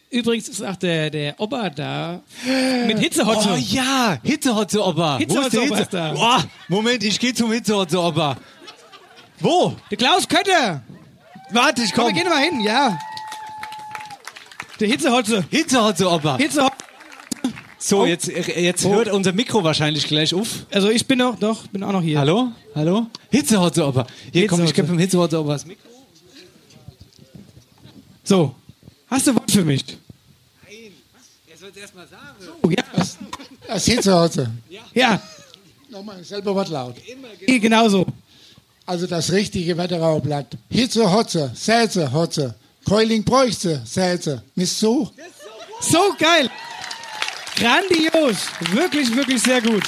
übrigens 0.10 0.50
ist 0.50 0.64
auch 0.64 0.76
der, 0.76 1.10
der 1.10 1.40
Opa 1.40 1.70
da 1.70 2.22
mit 2.88 3.00
Hitzehotze. 3.00 3.50
Oh 3.54 3.56
ja, 3.56 4.18
Hitzehotze 4.24 4.84
Opa. 4.84 5.18
Hitzehotze 5.18 5.58
Opa 5.62 5.68
Hitze? 5.68 5.82
ist 5.84 5.94
da. 5.94 6.14
Boah, 6.14 6.44
Moment, 6.68 7.04
ich 7.04 7.20
gehe 7.20 7.34
zum 7.34 7.52
Hitzehotze 7.52 8.00
Opa. 8.02 8.38
Wo? 9.40 9.76
Der 9.90 9.98
Klaus 9.98 10.28
Kötter. 10.28 10.82
Warte, 11.52 11.84
ich 11.84 11.94
Komm, 11.94 12.06
komm. 12.06 12.16
wir 12.16 12.22
gehen 12.24 12.30
mal 12.32 12.42
hin, 12.44 12.62
ja. 12.62 12.98
Der 14.80 14.88
Hitzehotze. 14.88 15.44
Hitzehotze 15.50 16.10
Opa. 16.10 16.38
Hitzehotze. 16.38 16.72
So, 17.84 18.06
jetzt, 18.06 18.28
jetzt 18.28 18.86
hört 18.88 19.10
unser 19.10 19.34
Mikro 19.34 19.64
wahrscheinlich 19.64 20.06
gleich 20.06 20.36
auf. 20.36 20.68
Also 20.72 20.92
ich 20.92 21.08
bin 21.08 21.18
noch, 21.18 21.36
doch, 21.40 21.66
bin 21.68 21.84
auch 21.84 21.92
noch 21.92 22.04
hier. 22.04 22.20
Hallo? 22.20 22.50
Hallo? 22.76 23.08
Hitzehotze 23.32 23.84
Opa. 23.88 24.06
Hier, 24.32 24.46
komm, 24.46 24.60
ich 24.60 24.68
Hitzehotze. 24.68 24.74
gebe 24.76 24.88
dem 24.90 25.00
Hitzehotze 25.00 25.40
Opa 25.42 25.54
das 25.54 25.66
Mikro. 25.66 25.90
So, 28.24 28.54
hast 29.08 29.26
du 29.26 29.36
was 29.36 29.52
für 29.52 29.66
mich? 29.66 29.84
Er 31.50 31.58
soll 31.58 31.70
es 31.70 31.78
erstmal 31.78 32.08
sagen. 32.08 32.36
Oh, 32.62 32.70
ja, 32.70 32.84
Das 33.68 33.86
Hitzehotze. 33.86 34.52
ja, 34.94 35.20
Nochmal 35.90 36.24
selber 36.24 36.56
was 36.56 36.70
laut. 36.70 36.96
genau 37.48 37.90
so. 37.90 38.06
Also 38.86 39.08
das 39.08 39.32
richtige 39.32 39.76
Wetteraublatt. 39.76 40.56
Hitze, 40.70 41.12
Hotze, 41.12 41.52
Sätze, 41.56 42.14
Hotze. 42.14 42.54
Keuling 42.86 43.24
bräuchte, 43.24 43.82
Sätze. 43.86 44.44
Misst 44.56 44.80
so? 44.80 45.10
So 45.82 45.98
geil. 46.20 46.50
Grandios. 47.56 48.48
Wirklich, 48.72 49.16
wirklich 49.16 49.42
sehr 49.42 49.62
gut. 49.62 49.84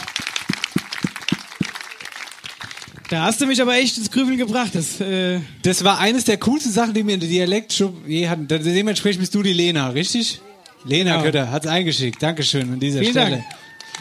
Da 3.10 3.24
hast 3.24 3.42
du 3.42 3.46
mich 3.46 3.62
aber 3.62 3.76
echt 3.76 3.98
ins 3.98 4.10
Grübeln 4.10 4.38
gebracht. 4.38 4.72
Das, 4.74 5.00
äh, 5.00 5.40
Das 5.62 5.84
war 5.84 6.00
eines 6.00 6.24
der 6.26 6.38
coolsten 6.38 6.72
Sachen, 6.72 6.94
die 6.94 7.06
wir 7.06 7.14
in 7.14 7.20
der 7.20 7.30
Dialektschub 7.30 8.08
je 8.08 8.28
hatten. 8.28 8.48
Dementsprechend 8.48 9.20
bist 9.22 9.36
du 9.36 9.44
die 9.44 9.54
Lena, 9.54 9.90
richtig? 9.90 10.42
Lena 10.86 11.12
Genau. 11.14 11.24
Kötter 11.24 11.52
hat's 11.52 11.68
eingeschickt. 11.68 12.22
Dankeschön 12.22 12.74
an 12.74 12.80
dieser 12.80 13.00
Vielen 13.00 13.12
Stelle. 13.12 13.30
Dank. 13.38 13.44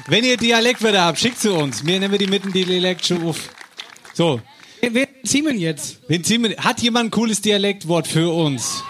Wenn 0.06 0.24
ihr 0.24 0.36
Dialektwörter 0.36 1.02
habt, 1.04 1.18
schickt 1.20 1.38
sie 1.40 1.52
uns. 1.52 1.84
Wir 1.84 2.00
nehmen 2.00 2.16
die 2.16 2.26
mitten 2.26 2.52
die 2.52 2.64
Dialektschub 2.64 3.22
auf. 3.24 3.50
So, 4.14 4.40
wer 4.80 5.06
ziehen 5.24 5.44
wir 5.44 5.54
jetzt? 5.54 5.98
wen 6.08 6.24
ziehen 6.24 6.42
wir, 6.42 6.56
hat 6.56 6.80
jemand 6.80 7.08
ein 7.08 7.10
cooles 7.10 7.40
Dialektwort 7.42 8.06
für 8.08 8.32
uns? 8.32 8.82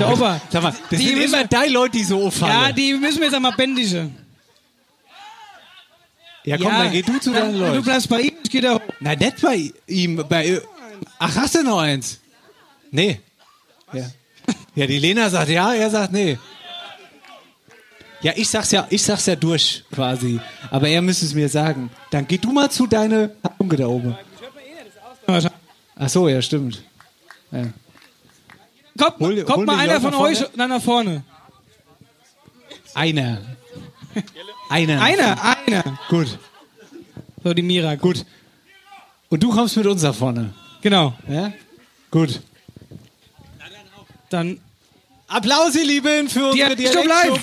Der 0.00 0.12
Opa. 0.12 0.40
Sag 0.50 0.62
mal, 0.62 0.74
das 0.90 0.98
Die 0.98 1.06
sind 1.08 1.22
immer 1.22 1.44
die 1.44 1.70
Leute, 1.72 1.98
die 1.98 2.04
so 2.04 2.26
auffallen. 2.26 2.52
Ja, 2.68 2.72
die 2.72 2.94
müssen 2.94 3.18
wir 3.18 3.26
jetzt 3.26 3.34
einmal 3.34 3.52
bändigen. 3.52 4.16
ja 6.44 6.56
komm, 6.56 6.68
dann 6.72 6.90
geh 6.90 7.02
du 7.02 7.18
zu 7.20 7.32
deinen 7.32 7.52
Du 7.52 7.58
Leuten. 7.60 7.82
bleibst 7.82 8.08
bei 8.08 8.20
ihm, 8.22 8.32
ich 8.42 8.50
geh 8.50 8.60
da 8.60 8.74
hoch. 8.74 8.80
Nein, 9.00 9.18
nicht 9.18 9.40
bei 9.40 9.72
ihm. 9.86 10.24
Bei, 10.28 10.60
ach, 11.18 11.36
hast 11.36 11.54
du 11.54 11.62
noch 11.62 11.78
eins? 11.78 12.18
Nee. 12.90 13.20
Ja. 13.92 14.06
ja, 14.74 14.86
die 14.86 14.98
Lena 14.98 15.28
sagt 15.30 15.48
ja, 15.50 15.72
er 15.74 15.90
sagt 15.90 16.12
nee. 16.12 16.38
Ja, 18.22 18.32
ich 18.36 18.48
sag's 18.48 18.70
ja, 18.72 18.86
ich 18.90 19.02
sag's 19.02 19.26
ja 19.26 19.36
durch 19.36 19.84
quasi. 19.92 20.40
Aber 20.70 20.88
er 20.88 21.00
müsste 21.02 21.24
es 21.24 21.34
mir 21.34 21.48
sagen. 21.48 21.90
Dann 22.10 22.26
geh 22.26 22.36
du 22.38 22.52
mal 22.52 22.70
zu 22.70 22.86
deiner 22.86 23.28
Bunke 23.58 23.76
da 23.76 23.86
oben. 23.86 24.16
Ach 25.26 26.08
so, 26.08 26.28
ja, 26.28 26.40
stimmt. 26.42 26.82
Ja. 27.52 27.64
Kommt, 29.00 29.18
Hol- 29.20 29.44
kommt 29.44 29.56
hol 29.58 29.64
mal 29.66 29.78
einer 29.78 30.00
von 30.00 30.10
nach 30.10 30.18
euch 30.20 30.38
vorne. 30.38 30.52
dann 30.56 30.68
nach 30.70 30.82
vorne. 30.82 31.24
Einer. 32.94 33.38
Einer. 34.68 35.00
Einer, 35.00 35.56
einer. 35.66 35.98
Gut, 36.08 36.38
So, 37.42 37.54
die 37.54 37.62
Mira. 37.62 37.94
gut. 37.94 38.24
Und 39.30 39.42
du 39.42 39.50
kommst 39.50 39.76
mit 39.76 39.86
uns 39.86 40.02
nach 40.02 40.14
vorne. 40.14 40.52
Genau. 40.82 41.14
Ja? 41.28 41.52
Gut. 42.10 42.40
Dann 44.28 44.60
Applaus, 45.28 45.74
ihr 45.76 45.84
Lieben, 45.84 46.28
für 46.28 46.50
unsere 46.50 46.74
Dialektstub. 46.76 47.06
live. 47.06 47.40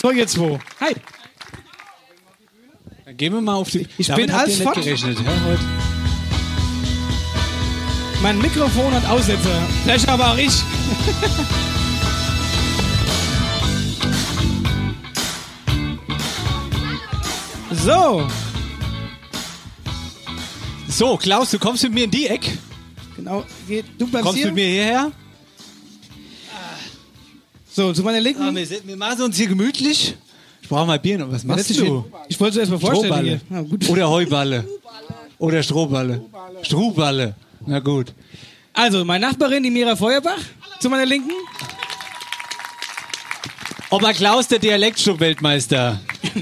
So, 0.00 0.12
jetzt 0.12 0.38
wo? 0.38 0.58
Hi. 0.80 0.94
Dann 3.04 3.16
gehen 3.16 3.32
wir 3.32 3.40
mal 3.40 3.54
auf 3.54 3.70
die. 3.70 3.86
Ich 3.98 4.06
Damit 4.06 4.26
bin 4.26 4.34
als 4.34 4.58
gerechnet, 4.58 5.18
ja, 5.18 5.32
heute. 5.46 5.85
Mein 8.22 8.38
Mikrofon 8.38 8.92
hat 8.92 9.06
Aussetzer. 9.06 9.62
Vielleicht 9.84 10.08
aber 10.08 10.32
auch 10.32 10.38
ich. 10.38 10.52
so, 17.72 18.26
So, 20.88 21.16
Klaus, 21.18 21.50
du 21.50 21.58
kommst 21.58 21.82
mit 21.82 21.92
mir 21.92 22.04
in 22.04 22.10
die 22.10 22.26
Ecke. 22.26 22.52
genau. 23.16 23.44
Geht, 23.68 23.84
du 23.98 24.06
bleibst 24.06 24.24
Kommst 24.24 24.38
hier. 24.38 24.46
mit 24.46 24.54
mir 24.54 24.66
hierher. 24.66 25.12
So, 27.70 27.92
zu 27.92 28.02
meiner 28.02 28.20
Linken. 28.20 28.42
Ah, 28.42 28.54
wir, 28.54 28.66
sind, 28.66 28.86
wir 28.86 28.96
machen 28.96 29.20
uns 29.20 29.36
hier 29.36 29.48
gemütlich. 29.48 30.14
Ich 30.62 30.68
brauche 30.68 30.86
mal 30.86 30.98
Bier. 30.98 31.20
Was 31.30 31.44
machst 31.44 31.68
Das 31.68 31.70
ist 31.70 31.80
du? 31.80 32.06
Ich 32.28 32.40
wollte 32.40 32.54
es 32.54 32.60
erst 32.60 32.72
mal 32.72 32.78
vorstellen. 32.78 33.12
Strohballe. 33.12 33.40
Ja, 33.50 33.60
gut. 33.60 33.88
Oder 33.90 34.08
Heuballe. 34.08 34.64
Oder 35.38 35.62
Strohballe. 35.62 36.24
Strohballe. 36.62 37.34
Na 37.64 37.78
gut. 37.78 38.12
Also, 38.72 39.04
meine 39.04 39.26
Nachbarin, 39.26 39.62
die 39.62 39.70
Mira 39.70 39.96
Feuerbach, 39.96 40.40
zu 40.80 40.90
meiner 40.90 41.06
Linken. 41.06 41.32
Opa 43.90 44.12
Klaus, 44.12 44.48
der 44.48 44.58
Dialektstub-Weltmeister. 44.58 46.00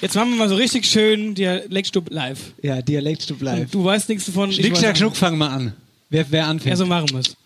Jetzt 0.00 0.14
machen 0.16 0.30
wir 0.30 0.36
mal 0.36 0.48
so 0.48 0.56
richtig 0.56 0.86
schön 0.86 1.34
Dialektstub 1.34 2.10
live. 2.10 2.54
Ja, 2.62 2.82
Dialektstub 2.82 3.40
live. 3.40 3.70
Du 3.70 3.84
weißt 3.84 4.08
nichts 4.08 4.26
davon. 4.26 4.50
Schnick, 4.50 4.76
schnack, 4.76 4.96
schnuck, 4.96 5.16
fangen 5.16 5.38
wir 5.38 5.50
an. 5.50 5.74
Wer, 6.10 6.28
wer 6.30 6.48
anfängt? 6.48 6.70
Ja, 6.70 6.76
so 6.76 6.86
machen 6.86 7.10
wir 7.10 7.20
es. 7.20 7.36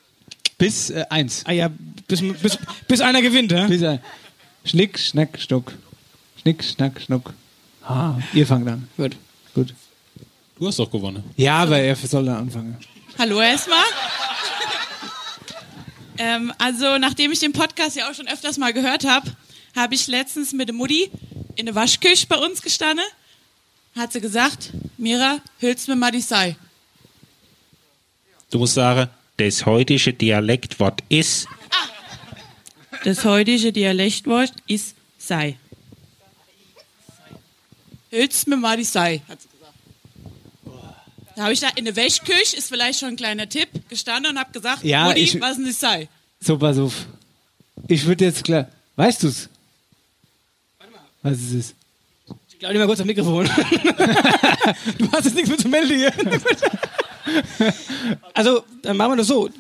Bis 0.57 0.89
äh, 0.91 1.05
eins. 1.11 1.43
Ah 1.45 1.53
ja, 1.53 1.71
bis, 2.09 2.23
bis, 2.41 2.59
bis 2.89 3.01
einer 3.03 3.21
gewinnt, 3.21 3.53
ja? 3.53 3.67
Bis 3.67 3.83
ein. 3.83 4.01
Schnick, 4.65 4.99
schnack, 4.99 5.39
schnuck. 5.39 5.75
Schnick, 6.41 6.65
schnack, 6.65 6.99
schnuck. 7.01 7.35
Ah, 7.85 8.15
ihr 8.33 8.47
fangt 8.47 8.67
an. 8.69 8.89
Gut. 8.97 9.17
Gut. 9.55 9.75
Du 10.59 10.67
hast 10.67 10.79
doch 10.79 10.91
gewonnen. 10.91 11.23
Ja, 11.37 11.59
aber 11.59 11.79
er 11.79 11.95
soll 11.97 12.25
dann 12.25 12.37
anfangen. 12.37 12.77
Hallo 13.19 13.41
erstmal. 13.41 13.85
Ähm, 16.19 16.51
also, 16.57 16.97
nachdem 16.97 17.31
ich 17.31 17.41
den 17.41 17.53
Podcast 17.53 17.95
ja 17.97 18.09
auch 18.11 18.15
schon 18.15 18.27
öfters 18.27 18.57
mal 18.57 18.73
gehört 18.73 19.05
habe, 19.05 19.31
habe 19.75 19.95
ich 19.95 20.07
letztens 20.07 20.55
mit 20.55 20.69
der 20.69 20.75
Mutti 20.75 21.11
in 21.57 21.67
der 21.67 21.75
Waschküche 21.75 22.27
bei 22.27 22.37
uns 22.37 22.63
gestanden. 22.63 23.05
Hat 23.95 24.15
sie 24.15 24.23
gesagt, 24.23 24.71
Mira, 24.97 25.41
hüllst 25.59 25.89
mir 25.89 25.97
mal 25.97 26.11
die 26.11 26.23
Sei. 26.23 26.57
Du 28.51 28.59
musst 28.59 28.75
sagen, 28.75 29.11
das 29.37 29.67
heutige 29.67 30.15
Dialektwort 30.15 31.03
ist. 31.11 31.49
Das 33.05 33.27
heutige 33.27 33.73
Dialektwort 33.73 34.53
ist 34.67 34.95
Sei. 35.19 35.59
Hüllst 38.11 38.47
mir 38.49 38.57
mal 38.57 38.79
die 38.79 38.85
Sei, 38.85 39.23
hat 39.29 39.43
sie 39.43 39.49
gesagt. 39.49 39.56
Da 41.37 41.43
habe 41.43 41.53
ich 41.53 41.61
da 41.61 41.69
in 41.77 41.85
der 41.85 41.95
Wäschküche, 41.95 42.57
ist 42.57 42.69
vielleicht 42.69 42.99
schon 42.99 43.11
ein 43.11 43.17
kleiner 43.17 43.47
Tipp, 43.49 43.69
gestanden 43.91 44.33
und 44.33 44.39
habe 44.39 44.53
gesagt, 44.53 44.83
Ja, 44.83 45.05
Mutti, 45.05 45.21
ich- 45.21 45.41
was 45.41 45.57
denn 45.57 45.67
das 45.67 45.79
Sei? 45.79 46.09
So, 46.41 46.59
pass 46.59 46.79
auf. 46.79 47.07
Ich 47.89 48.07
würde 48.07 48.25
jetzt 48.25 48.43
klar. 48.43 48.69
Weißt 48.97 49.23
du's? 49.23 49.49
Was 51.23 51.35
es 51.39 51.53
ist? 51.53 51.75
Ich 52.49 52.59
glaube, 52.59 52.79
mal 52.79 52.87
kurz 52.87 53.01
am 53.01 53.07
Mikrofon. 53.07 53.45
du 54.99 55.13
hast 55.13 55.27
jetzt 55.27 55.35
nichts 55.35 55.51
mehr 55.51 55.59
zu 55.59 55.69
melden 55.69 55.97
hier. 55.99 56.13
also, 58.35 58.65
dann 58.81 58.97
machen 58.97 59.13
wir 59.13 59.17
das 59.17 59.27
so. 59.27 59.51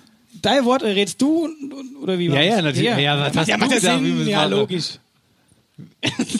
Dein 0.40 0.64
Wort 0.64 0.82
errätst 0.82 1.20
du 1.20 1.48
oder 2.00 2.18
wie? 2.18 2.26
Ja, 2.26 2.34
war's? 2.36 2.44
ja, 2.46 2.62
natürlich. 2.62 2.84
Ja, 2.88 2.98
ja, 2.98 3.34
was 3.34 3.48
ja, 3.48 3.56
du 3.56 3.60
macht 3.60 3.70
ja 3.70 3.76
gesagt, 3.76 4.02
wie 4.02 4.16
Sinn. 4.16 4.28
Ja, 4.28 4.44
logisch. 4.46 4.98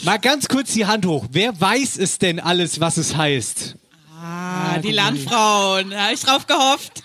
Mal 0.03 0.17
ganz 0.17 0.47
kurz 0.47 0.73
die 0.73 0.85
Hand 0.87 1.05
hoch. 1.05 1.27
Wer 1.31 1.59
weiß 1.59 1.97
es 1.97 2.17
denn 2.17 2.39
alles, 2.39 2.79
was 2.79 2.97
es 2.97 3.15
heißt? 3.15 3.75
Ah, 4.19 4.79
die 4.79 4.91
Landfrauen, 4.91 5.91
da 5.91 6.05
habe 6.05 6.13
ich 6.13 6.21
drauf 6.21 6.47
gehofft. 6.47 7.03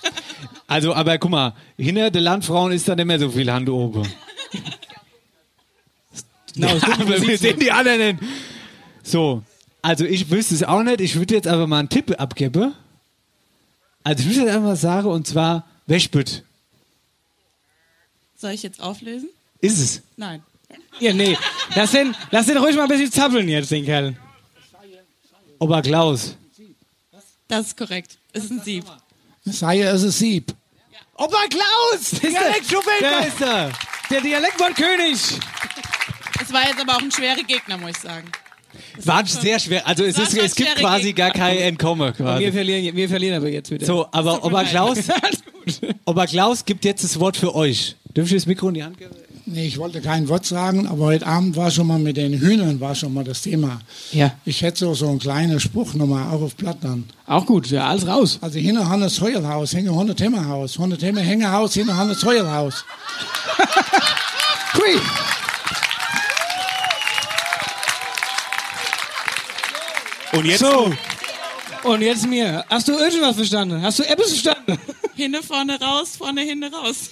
Also, 0.66 0.94
aber 0.94 1.18
guck 1.18 1.30
mal, 1.30 1.54
hinter 1.76 2.10
den 2.10 2.22
Landfrauen 2.22 2.72
ist 2.72 2.88
da 2.88 2.96
nicht 2.96 3.04
mehr 3.04 3.18
so 3.18 3.30
viel 3.30 3.52
Hand 3.52 3.68
oben. 3.68 4.08
Genau, 6.54 6.74
gibt 6.74 7.00
aber 7.00 7.20
wir 7.20 7.38
sehen 7.38 7.58
die 7.58 7.70
anderen. 7.70 8.18
So, 9.02 9.42
also 9.82 10.04
ich 10.04 10.30
wüsste 10.30 10.54
es 10.54 10.62
auch 10.62 10.82
nicht. 10.82 11.00
Ich 11.00 11.16
würde 11.16 11.34
jetzt 11.34 11.48
aber 11.48 11.66
mal 11.66 11.80
einen 11.80 11.88
Tipp 11.88 12.14
abgeben. 12.18 12.74
Also 14.04 14.22
ich 14.22 14.30
würde 14.30 14.46
jetzt 14.46 14.56
einfach 14.56 14.76
sagen, 14.76 15.08
und 15.08 15.26
zwar 15.26 15.66
Wäschbütt. 15.86 16.44
Soll 18.36 18.52
ich 18.52 18.62
jetzt 18.62 18.82
auflösen? 18.82 19.28
Ist 19.60 19.78
es? 19.78 20.02
Nein. 20.16 20.42
Ja, 21.00 21.12
nee. 21.12 21.36
Lass 21.74 21.92
den, 21.92 22.14
lass 22.30 22.46
den 22.46 22.56
ruhig 22.56 22.76
mal 22.76 22.84
ein 22.84 22.88
bisschen 22.88 23.12
zappeln 23.12 23.48
jetzt, 23.48 23.70
den 23.70 23.84
Kerl. 23.84 24.16
Oberklaus. 25.58 26.36
Das 27.52 27.66
ist 27.66 27.76
korrekt. 27.76 28.16
Es 28.32 28.44
ist 28.44 28.50
ein 28.50 28.62
Sieb. 28.62 28.84
Sei 29.44 29.82
es 29.82 30.02
ein 30.02 30.10
Sieb. 30.10 30.54
Oberklaus! 31.18 32.12
Der 32.22 32.30
Dialektshowweltmeister! 32.30 33.70
Der 34.08 34.20
Dialektwortkönig! 34.22 35.18
Es 36.42 36.50
war 36.50 36.66
jetzt 36.66 36.80
aber 36.80 36.96
auch 36.96 37.02
ein 37.02 37.12
schwerer 37.12 37.42
Gegner, 37.46 37.76
muss 37.76 37.90
ich 37.90 37.98
sagen. 37.98 38.32
War 39.04 39.26
sehr 39.26 39.58
schwer. 39.58 39.86
Also 39.86 40.02
es, 40.02 40.16
ist, 40.16 40.34
es 40.34 40.54
gibt 40.54 40.76
quasi 40.76 41.12
gar 41.12 41.30
kein 41.30 41.58
Entkommen. 41.58 42.06
Wir 42.06 42.12
Quasi. 42.14 42.52
verlieren, 42.52 42.96
wir 42.96 43.08
verlieren 43.10 43.36
aber 43.36 43.50
jetzt 43.50 43.70
wieder. 43.70 43.84
So, 43.84 44.08
aber 44.10 44.42
Oberklaus, 44.42 45.10
Alles 45.10 45.42
gut. 45.44 45.94
Oberklaus 46.06 46.64
gibt 46.64 46.86
jetzt 46.86 47.04
das 47.04 47.20
Wort 47.20 47.36
für 47.36 47.54
euch. 47.54 47.96
Dürfen 48.16 48.28
ich 48.34 48.42
das 48.42 48.46
Mikro 48.46 48.68
in 48.68 48.74
die 48.76 48.82
Hand 48.82 48.96
geben? 48.96 49.14
Nee, 49.44 49.66
ich 49.66 49.78
wollte 49.78 50.00
kein 50.00 50.28
Wort 50.28 50.46
sagen, 50.46 50.86
aber 50.86 51.06
heute 51.06 51.26
Abend 51.26 51.56
war 51.56 51.70
schon 51.72 51.88
mal 51.88 51.98
mit 51.98 52.16
den 52.16 52.38
Hühnern 52.38 52.80
war 52.80 52.94
schon 52.94 53.12
mal 53.12 53.24
das 53.24 53.42
Thema. 53.42 53.80
Ja. 54.12 54.32
Ich 54.44 54.62
hätte 54.62 54.78
so, 54.78 54.94
so 54.94 55.08
einen 55.08 55.18
kleinen 55.18 55.58
Spruch 55.58 55.94
nochmal, 55.94 56.32
auch 56.32 56.42
auf 56.42 56.56
Plattern. 56.56 57.08
Auch 57.26 57.44
gut, 57.44 57.68
ja, 57.68 57.88
alles 57.88 58.06
raus. 58.06 58.38
Also 58.40 58.60
hinter 58.60 58.88
Hannes 58.88 59.20
Heuerhaus, 59.20 59.72
hinter 59.72 59.94
Hunde 59.94 60.14
Timmerhaus, 60.14 60.78
Hunde 60.78 60.96
Timmer 60.96 61.22
Hängehaus, 61.22 61.74
hinter 61.74 61.96
Hannes 61.96 62.24
Heuerhaus. 62.24 62.84
Hui. 64.74 65.00
Und 70.38 70.46
jetzt 70.46 70.60
So. 70.60 70.92
Und 71.82 72.00
jetzt 72.00 72.28
mir. 72.28 72.64
Hast 72.70 72.86
du 72.86 72.92
irgendwas 72.92 73.34
verstanden? 73.34 73.82
Hast 73.82 73.98
du 73.98 74.04
etwas 74.04 74.28
verstanden? 74.28 74.78
Hinne, 75.16 75.42
vorne 75.42 75.80
raus, 75.80 76.16
vorne, 76.16 76.42
hinne 76.42 76.70
raus. 76.70 77.10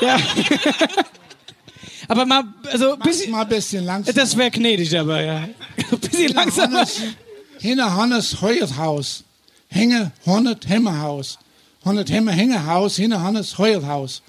Ja. 0.00 0.16
aber 2.10 2.26
mal, 2.26 2.44
also, 2.70 2.96
bisschen, 2.96 3.30
mal 3.30 3.42
ein 3.42 3.48
bisschen 3.48 3.84
langsam. 3.84 4.14
das 4.14 4.36
wäre 4.36 4.50
gnädig, 4.50 4.98
aber 4.98 5.22
ja. 5.22 5.48
bisschen 6.00 6.32
langsamer. 6.34 6.78
Hannes, 6.78 7.00
hinter 7.58 7.94
Hannes 7.96 8.40
Heuerhaus, 8.40 9.24
Hänge 9.68 10.12
Hunde 10.26 10.58
Timmerhaus. 10.58 11.38
Hunde 11.84 12.04
Timmer 12.04 12.32
Hängehaus, 12.32 12.96
hinter 12.96 13.22
Hannes 13.22 13.56
Heuerhaus. 13.56 14.22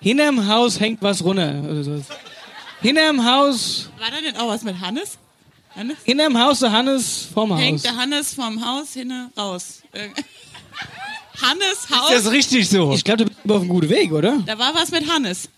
Hinterm 0.00 0.46
Haus 0.48 0.80
hängt 0.80 1.02
was 1.02 1.22
runter. 1.22 1.62
oder 1.68 1.82
sowas. 1.84 2.04
Hinterm 2.80 3.24
Haus, 3.24 3.90
War 3.98 4.10
da 4.10 4.20
denn 4.20 4.36
auch 4.36 4.48
was 4.48 4.62
mit 4.62 4.80
Hannes? 4.80 5.18
Hannes? 5.74 5.96
hinterm 6.04 6.38
Haus 6.38 6.60
der 6.60 6.72
Hannes 6.72 7.28
vorm 7.34 7.52
Haus. 7.52 7.60
Hängt 7.60 7.84
der 7.84 7.96
Hannes 7.96 8.32
vom 8.34 8.64
Haus 8.64 8.92
hinne 8.94 9.30
raus. 9.36 9.82
Äh, 9.92 10.08
Hannes 11.42 11.72
Ist 11.72 11.90
das 11.90 12.24
Haus. 12.24 12.30
richtig 12.32 12.68
so? 12.68 12.92
Ich 12.92 13.04
glaube, 13.04 13.24
du 13.24 13.30
bist 13.30 13.38
auf 13.50 13.60
einem 13.60 13.68
guten 13.68 13.90
Weg, 13.90 14.12
oder? 14.12 14.38
Da 14.46 14.58
war 14.58 14.74
was 14.74 14.90
mit 14.90 15.06
Hannes. 15.10 15.48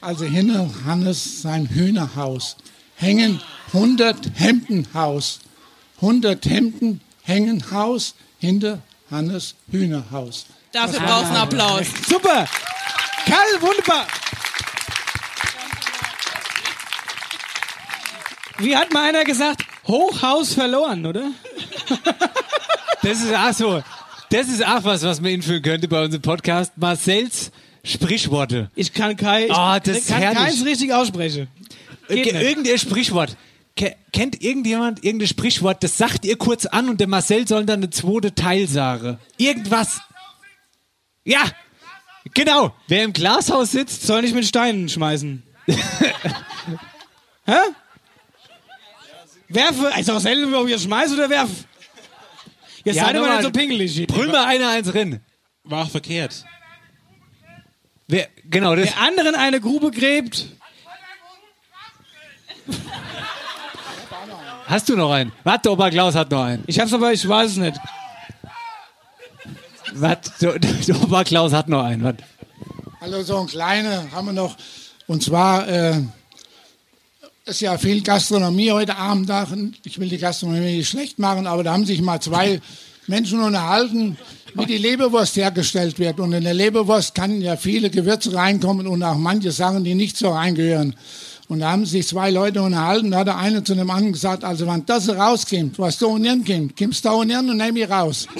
Also 0.00 0.24
hinter 0.24 0.70
Hannes 0.86 1.42
sein 1.42 1.68
Hühnerhaus 1.68 2.56
hängen 2.96 3.40
100 3.72 4.30
Hemdenhaus. 4.34 5.40
100 5.96 6.46
Hemden 6.46 7.00
hängen 7.22 7.70
Haus 7.72 8.14
hinter 8.38 8.80
Hannes 9.10 9.56
Hühnerhaus. 9.70 10.46
Dafür 10.72 11.00
brauchst 11.00 11.24
du 11.24 11.28
einen 11.28 11.36
Applaus. 11.36 11.86
Super! 12.08 12.46
Karl, 13.26 13.60
wunderbar! 13.60 14.06
Wie 18.58 18.76
hat 18.76 18.92
mal 18.92 19.08
einer 19.08 19.24
gesagt? 19.24 19.62
Hochhaus 19.86 20.52
verloren, 20.52 21.06
oder? 21.06 21.30
Das 23.02 23.20
ist 23.20 23.34
auch 23.34 23.52
so. 23.52 23.82
Das 24.30 24.48
ist 24.48 24.64
auch 24.64 24.84
was, 24.84 25.02
was 25.02 25.20
man 25.20 25.30
inführen 25.30 25.62
könnte 25.62 25.88
bei 25.88 26.04
unserem 26.04 26.22
Podcast. 26.22 26.72
Marcells 26.76 27.50
Sprichworte. 27.88 28.70
Ich 28.74 28.92
kann 28.92 29.16
kein, 29.16 29.50
Ah, 29.50 29.80
das 29.80 29.98
ich 29.98 30.06
kann 30.06 30.18
herrlich. 30.20 30.38
keins 30.38 30.64
richtig 30.64 30.92
aussprechen. 30.92 31.48
Nicht. 32.08 32.26
Irgendein 32.32 32.78
Sprichwort. 32.78 33.36
Ke 33.76 33.94
kennt 34.12 34.42
irgendjemand 34.42 35.04
irgendein 35.04 35.28
Sprichwort, 35.28 35.82
das 35.84 35.96
sagt 35.98 36.24
ihr 36.24 36.36
kurz 36.36 36.66
an 36.66 36.88
und 36.88 36.98
der 37.00 37.06
Marcel 37.08 37.46
soll 37.46 37.64
dann 37.64 37.80
eine 37.80 37.90
zweite 37.90 38.34
Teil 38.34 38.66
sagen. 38.66 39.18
Irgendwas. 39.36 40.00
Ja, 41.24 41.42
genau. 42.34 42.74
Wer 42.88 43.04
im 43.04 43.12
Glashaus 43.12 43.70
sitzt, 43.72 44.02
Soll 44.06 44.22
nicht 44.22 44.34
mit 44.34 44.46
Steinen 44.46 44.88
schmeißen. 44.88 45.42
Hä? 47.44 47.52
Werfe, 49.48 49.90
ist 49.98 50.08
doch 50.08 50.14
dasselbe, 50.14 50.56
ob 50.58 50.68
ich 50.68 50.82
schmeiße 50.82 51.14
oder 51.14 51.30
werf. 51.30 51.48
Jetzt 52.84 52.96
Ja, 52.96 53.04
seid 53.06 53.14
ihr 53.14 53.20
mal 53.20 53.30
nicht 53.36 53.42
so 53.44 53.50
pingelig. 53.50 54.06
brüll 54.06 54.28
mal 54.28 54.44
einer 54.44 54.70
eins 54.70 54.94
rein. 54.94 55.20
war 55.64 55.86
verkehrt. 55.86 56.44
Wer, 58.08 58.28
genau, 58.44 58.74
das. 58.74 58.86
Wer 58.86 59.00
anderen 59.00 59.34
eine 59.34 59.60
Grube 59.60 59.90
gräbt, 59.90 60.46
Hast 64.66 64.86
du 64.90 64.96
noch 64.96 65.10
einen? 65.10 65.32
Warte, 65.44 65.62
der 65.62 65.72
Oberklaus 65.72 66.14
hat 66.14 66.30
noch 66.30 66.42
einen. 66.42 66.62
ich 66.66 66.78
hab's 66.78 66.92
aber, 66.92 67.10
ich 67.10 67.26
weiß 67.26 67.52
es 67.52 67.56
nicht. 67.56 67.80
Warte, 69.94 70.30
der, 70.42 70.58
der 70.58 71.02
Oberklaus 71.02 71.54
hat 71.54 71.70
noch 71.70 71.82
einen. 71.82 72.04
Warte. 72.04 72.22
Also 73.00 73.22
so 73.22 73.38
ein 73.38 73.46
kleiner 73.46 74.12
haben 74.12 74.26
wir 74.26 74.34
noch. 74.34 74.58
Und 75.06 75.22
zwar 75.22 75.66
äh, 75.66 76.02
ist 77.46 77.62
ja 77.62 77.78
viel 77.78 78.02
Gastronomie 78.02 78.70
heute 78.70 78.96
Abend 78.96 79.30
da. 79.30 79.46
Ich 79.84 79.98
will 79.98 80.10
die 80.10 80.18
Gastronomie 80.18 80.76
nicht 80.76 80.90
schlecht 80.90 81.18
machen, 81.18 81.46
aber 81.46 81.64
da 81.64 81.72
haben 81.72 81.86
sich 81.86 82.02
mal 82.02 82.20
zwei 82.20 82.60
Menschen 83.08 83.40
unterhalten, 83.40 84.16
wie 84.54 84.66
die 84.66 84.78
Leberwurst 84.78 85.36
hergestellt 85.36 85.98
wird. 85.98 86.20
Und 86.20 86.32
in 86.32 86.44
der 86.44 86.54
Leberwurst 86.54 87.14
kann 87.14 87.40
ja 87.40 87.56
viele 87.56 87.90
Gewürze 87.90 88.34
reinkommen 88.34 88.86
und 88.86 89.02
auch 89.02 89.16
manche 89.16 89.50
Sachen, 89.52 89.84
die 89.84 89.94
nicht 89.94 90.16
so 90.16 90.30
reingehören. 90.30 90.94
Und 91.48 91.60
da 91.60 91.72
haben 91.72 91.86
sich 91.86 92.06
zwei 92.06 92.30
Leute 92.30 92.60
unterhalten, 92.60 93.10
da 93.10 93.20
hat 93.20 93.26
der 93.28 93.38
eine 93.38 93.64
zu 93.64 93.74
dem 93.74 93.90
anderen 93.90 94.12
gesagt, 94.12 94.44
also 94.44 94.66
wenn 94.66 94.84
das 94.84 95.08
rauskommt, 95.08 95.78
was 95.78 95.96
da 95.98 96.04
unten 96.06 96.44
kommt, 96.44 96.76
kommst 96.76 97.04
du 97.04 97.08
da 97.08 97.14
unten 97.14 97.50
und 97.50 97.56
nimm 97.56 97.72
mich 97.72 97.88
raus. 97.88 98.28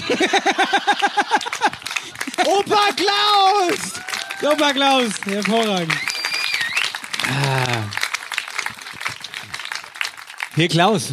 Oberklaus! 2.45 3.78
Oberklaus, 4.43 5.12
hervorragend. 5.24 5.95
Hier, 10.55 10.69
Klaus. 10.69 11.12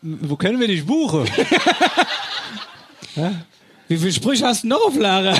Wo 0.00 0.36
können 0.36 0.60
wir 0.60 0.68
dich 0.68 0.84
buchen? 0.84 1.28
Wie 3.88 3.98
viele 3.98 4.12
Sprüche 4.12 4.46
hast 4.46 4.64
du 4.64 4.68
noch 4.68 4.84
auf 4.86 4.96
Lara? 4.96 5.36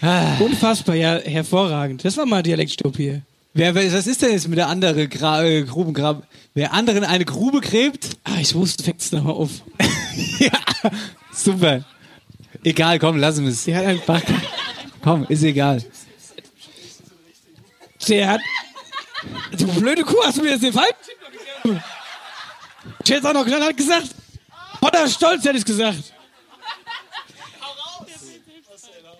Unfassbar, 0.40 0.94
ja, 0.94 1.18
hervorragend. 1.18 2.04
Das 2.04 2.16
war 2.16 2.24
mal 2.26 2.42
Dialektstub 2.42 2.96
hier. 2.96 3.22
Wer, 3.54 3.74
wer, 3.74 3.92
was 3.92 4.06
ist 4.06 4.22
denn 4.22 4.30
jetzt 4.32 4.46
mit 4.48 4.58
der 4.58 4.68
anderen 4.68 5.08
Gra 5.08 5.42
äh, 5.44 5.62
Grubengrab? 5.62 6.22
Wer 6.54 6.72
anderen 6.72 7.02
eine 7.04 7.24
Grube 7.24 7.60
gräbt? 7.60 8.10
Ah, 8.24 8.38
ich 8.40 8.54
wusste, 8.54 8.84
fängt's 8.84 9.10
nochmal 9.10 9.34
auf. 9.34 9.50
ja, 10.38 10.50
super. 11.32 11.84
Egal, 12.62 12.98
komm, 12.98 13.16
lassen 13.16 13.44
wir 13.44 13.50
es. 13.50 13.64
Der 13.64 13.78
hat 13.78 13.86
einfach, 13.86 14.22
Komm, 15.02 15.26
ist 15.28 15.42
egal. 15.42 15.82
der 18.08 18.28
hat, 18.28 18.40
Du 19.56 19.66
blöde 19.66 20.02
Kuh, 20.04 20.16
hast 20.24 20.38
du 20.38 20.42
mir 20.42 20.50
jetzt 20.50 20.62
den 20.62 20.72
gegeben? 20.72 21.82
Ich 23.04 23.10
hätte 23.10 23.20
es 23.20 23.24
auch 23.24 23.32
noch 23.32 23.44
knallhart 23.46 23.76
gesagt. 23.76 24.08
Potter 24.80 25.08
Stolz 25.08 25.44
hätte 25.44 25.58
ich 25.58 25.64
gesagt. 25.64 26.12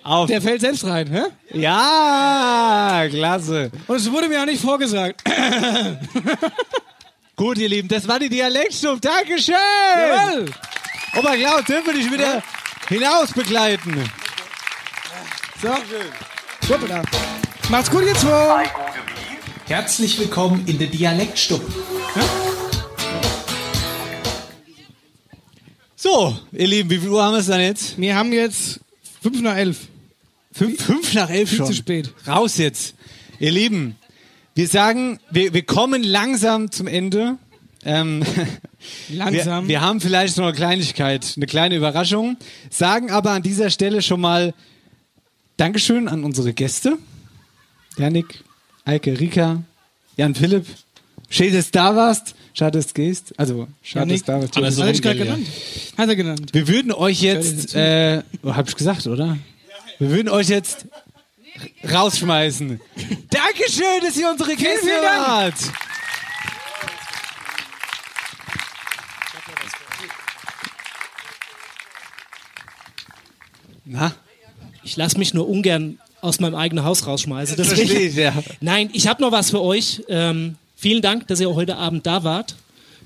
Auf. 0.05 0.27
Der 0.27 0.41
fällt 0.41 0.63
selbst 0.63 0.85
rein, 0.85 1.07
hä? 1.11 1.25
Ja, 1.53 3.05
klasse. 3.11 3.71
Und 3.87 3.97
es 3.97 4.11
wurde 4.11 4.29
mir 4.29 4.41
auch 4.41 4.47
nicht 4.47 4.63
vorgesagt. 4.63 5.23
Gut, 7.37 7.59
ihr 7.59 7.69
Lieben, 7.69 7.89
das 7.89 8.09
war 8.09 8.19
die 8.19 8.31
Dialektstube. 8.31 9.01
Dankeschön. 9.01 9.55
Jawohl. 9.55 10.47
Opa 11.17 11.37
Klaus, 11.37 11.65
dürfen 11.65 11.87
wir 11.87 11.95
dich 11.95 12.11
wieder 12.11 12.43
hinaus 12.89 13.33
begleiten. 13.33 14.11
So. 15.61 15.69
Hoppala. 16.73 17.03
Macht's 17.69 17.91
gut, 17.91 18.05
ihr 18.05 18.15
zwei. 18.15 18.65
Herzlich 19.67 20.19
willkommen 20.19 20.67
in 20.67 20.79
der 20.79 20.89
Dialektstube. 20.89 21.67
So, 26.01 26.39
ihr 26.53 26.69
Lieben, 26.69 26.91
wie 26.91 26.99
viel 26.99 27.09
Uhr 27.09 27.25
haben 27.25 27.33
wir 27.33 27.41
es 27.41 27.47
dann 27.47 27.61
jetzt? 27.61 27.99
Wir 27.99 28.15
haben 28.15 28.33
jetzt 28.33 28.79
5 29.21 29.43
nach 29.43 29.57
11. 29.57 29.89
Fünf, 30.53 30.81
fünf 30.81 31.13
nach 31.15 31.29
elf 31.29 31.49
Viel 31.49 31.59
schon. 31.59 31.67
zu 31.67 31.75
spät. 31.75 32.15
Raus 32.25 32.57
jetzt. 32.57 32.95
Ihr 33.41 33.51
Lieben, 33.51 33.97
wir 34.55 34.69
sagen, 34.69 35.19
wir, 35.33 35.53
wir 35.55 35.63
kommen 35.63 36.05
langsam 36.05 36.71
zum 36.71 36.87
Ende. 36.87 37.37
Ähm, 37.85 38.23
Langsam. 39.09 39.65
Wir, 39.65 39.71
wir 39.71 39.81
haben 39.81 40.01
vielleicht 40.01 40.37
noch 40.37 40.47
eine 40.47 40.55
Kleinigkeit, 40.55 41.33
eine 41.37 41.47
kleine 41.47 41.75
Überraschung, 41.75 42.37
sagen 42.71 43.11
aber 43.11 43.33
an 43.33 43.43
dieser 43.43 43.69
Stelle 43.69 44.01
schon 44.01 44.21
mal 44.21 44.55
Dankeschön 45.57 46.07
an 46.07 46.23
unsere 46.23 46.53
Gäste. 46.53 46.97
Janik, 47.97 48.45
Eike, 48.85 49.19
Rika, 49.19 49.65
Jan 50.17 50.37
Philipp. 50.37 50.67
Schön, 51.31 51.53
dass 51.53 51.67
du 51.67 51.73
da 51.73 51.95
warst. 51.95 52.35
Schade, 52.55 52.79
dass 52.79 52.89
du 52.89 52.95
gehst. 52.95 53.35
Also, 53.39 53.69
schade, 53.83 54.11
dass 54.13 54.21
du 54.23 54.33
da 54.33 54.41
warst. 54.41 54.57
Aber 54.57 54.73
so 54.73 54.83
Hat 54.83 54.95
ich 54.95 55.03
gerade 55.03 55.19
genannt. 55.19 55.47
Hat 55.97 56.09
er 56.09 56.17
genannt. 56.17 56.53
Wir 56.55 56.67
würden 56.69 56.93
euch 56.93 57.21
jetzt, 57.21 57.75
äh, 57.75 58.23
oh, 58.43 58.55
hab 58.55 58.69
ich 58.69 58.75
gesagt, 58.77 59.07
oder? 59.07 59.37
Wir 59.99 60.11
würden 60.11 60.29
euch 60.29 60.49
jetzt 60.49 60.87
rausschmeißen. 61.93 62.81
Dankeschön, 63.31 64.01
dass 64.03 64.17
ihr 64.17 64.31
unsere 64.31 64.57
Dank. 64.57 64.69
wart. 65.27 65.55
Na, 73.85 74.13
Ich 74.85 74.97
lasse 74.97 75.19
mich 75.19 75.35
nur 75.35 75.49
ungern 75.49 75.99
aus 76.21 76.41
meinem 76.41 76.55
eigenen 76.55 76.85
Haus 76.85 77.07
rausschmeißen. 77.07 77.57
das 77.57 77.69
Deswegen- 77.69 77.89
verstehe 77.89 78.09
ich, 78.09 78.17
ja. 78.17 78.35
Nein, 78.61 78.91
ich 78.93 79.07
habe 79.07 79.21
noch 79.23 79.33
was 79.33 79.51
für 79.51 79.61
euch. 79.61 80.03
Ähm, 80.09 80.57
vielen 80.79 81.03
Dank, 81.03 81.27
dass 81.27 81.41
ihr 81.41 81.53
heute 81.55 81.77
Abend 81.77 82.07
da 82.07 82.25
wart. 82.25 82.55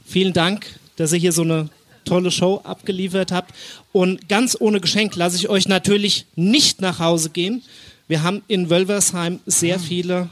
Vielen 0.05 0.33
Dank, 0.33 0.67
dass 0.97 1.13
ihr 1.13 1.19
hier 1.19 1.33
so 1.33 1.43
eine 1.43 1.71
tolle 2.05 2.31
Show 2.31 2.61
abgeliefert 2.65 3.33
habt. 3.33 3.55
Und 3.93 4.29
ganz 4.29 4.57
ohne 4.59 4.81
Geschenk 4.81 5.17
lasse 5.17 5.37
ich 5.37 5.49
euch 5.49 5.69
natürlich 5.69 6.27
nicht 6.37 6.81
nach 6.81 6.99
Hause 6.99 7.31
gehen. 7.31 7.63
Wir 8.09 8.23
haben 8.23 8.43
in 8.47 8.69
Wölversheim 8.69 9.41
sehr 9.47 9.79
viele 9.79 10.29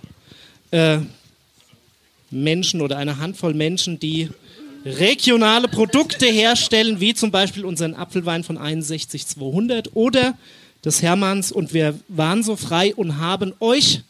äh, 0.70 0.98
Menschen 2.30 2.80
oder 2.82 2.98
eine 2.98 3.18
Handvoll 3.18 3.54
Menschen, 3.54 3.98
die 3.98 4.28
regionale 4.84 5.68
Produkte 5.68 6.26
herstellen, 6.26 7.00
wie 7.00 7.14
zum 7.14 7.30
Beispiel 7.30 7.64
unseren 7.64 7.94
Apfelwein 7.94 8.44
von 8.44 8.56
61200 8.56 9.90
oder 9.94 10.36
des 10.84 11.02
Hermanns. 11.02 11.52
Und 11.52 11.72
wir 11.72 11.98
waren 12.08 12.42
so 12.42 12.56
frei 12.56 12.94
und 12.94 13.18
haben 13.18 13.54
euch 13.60 14.02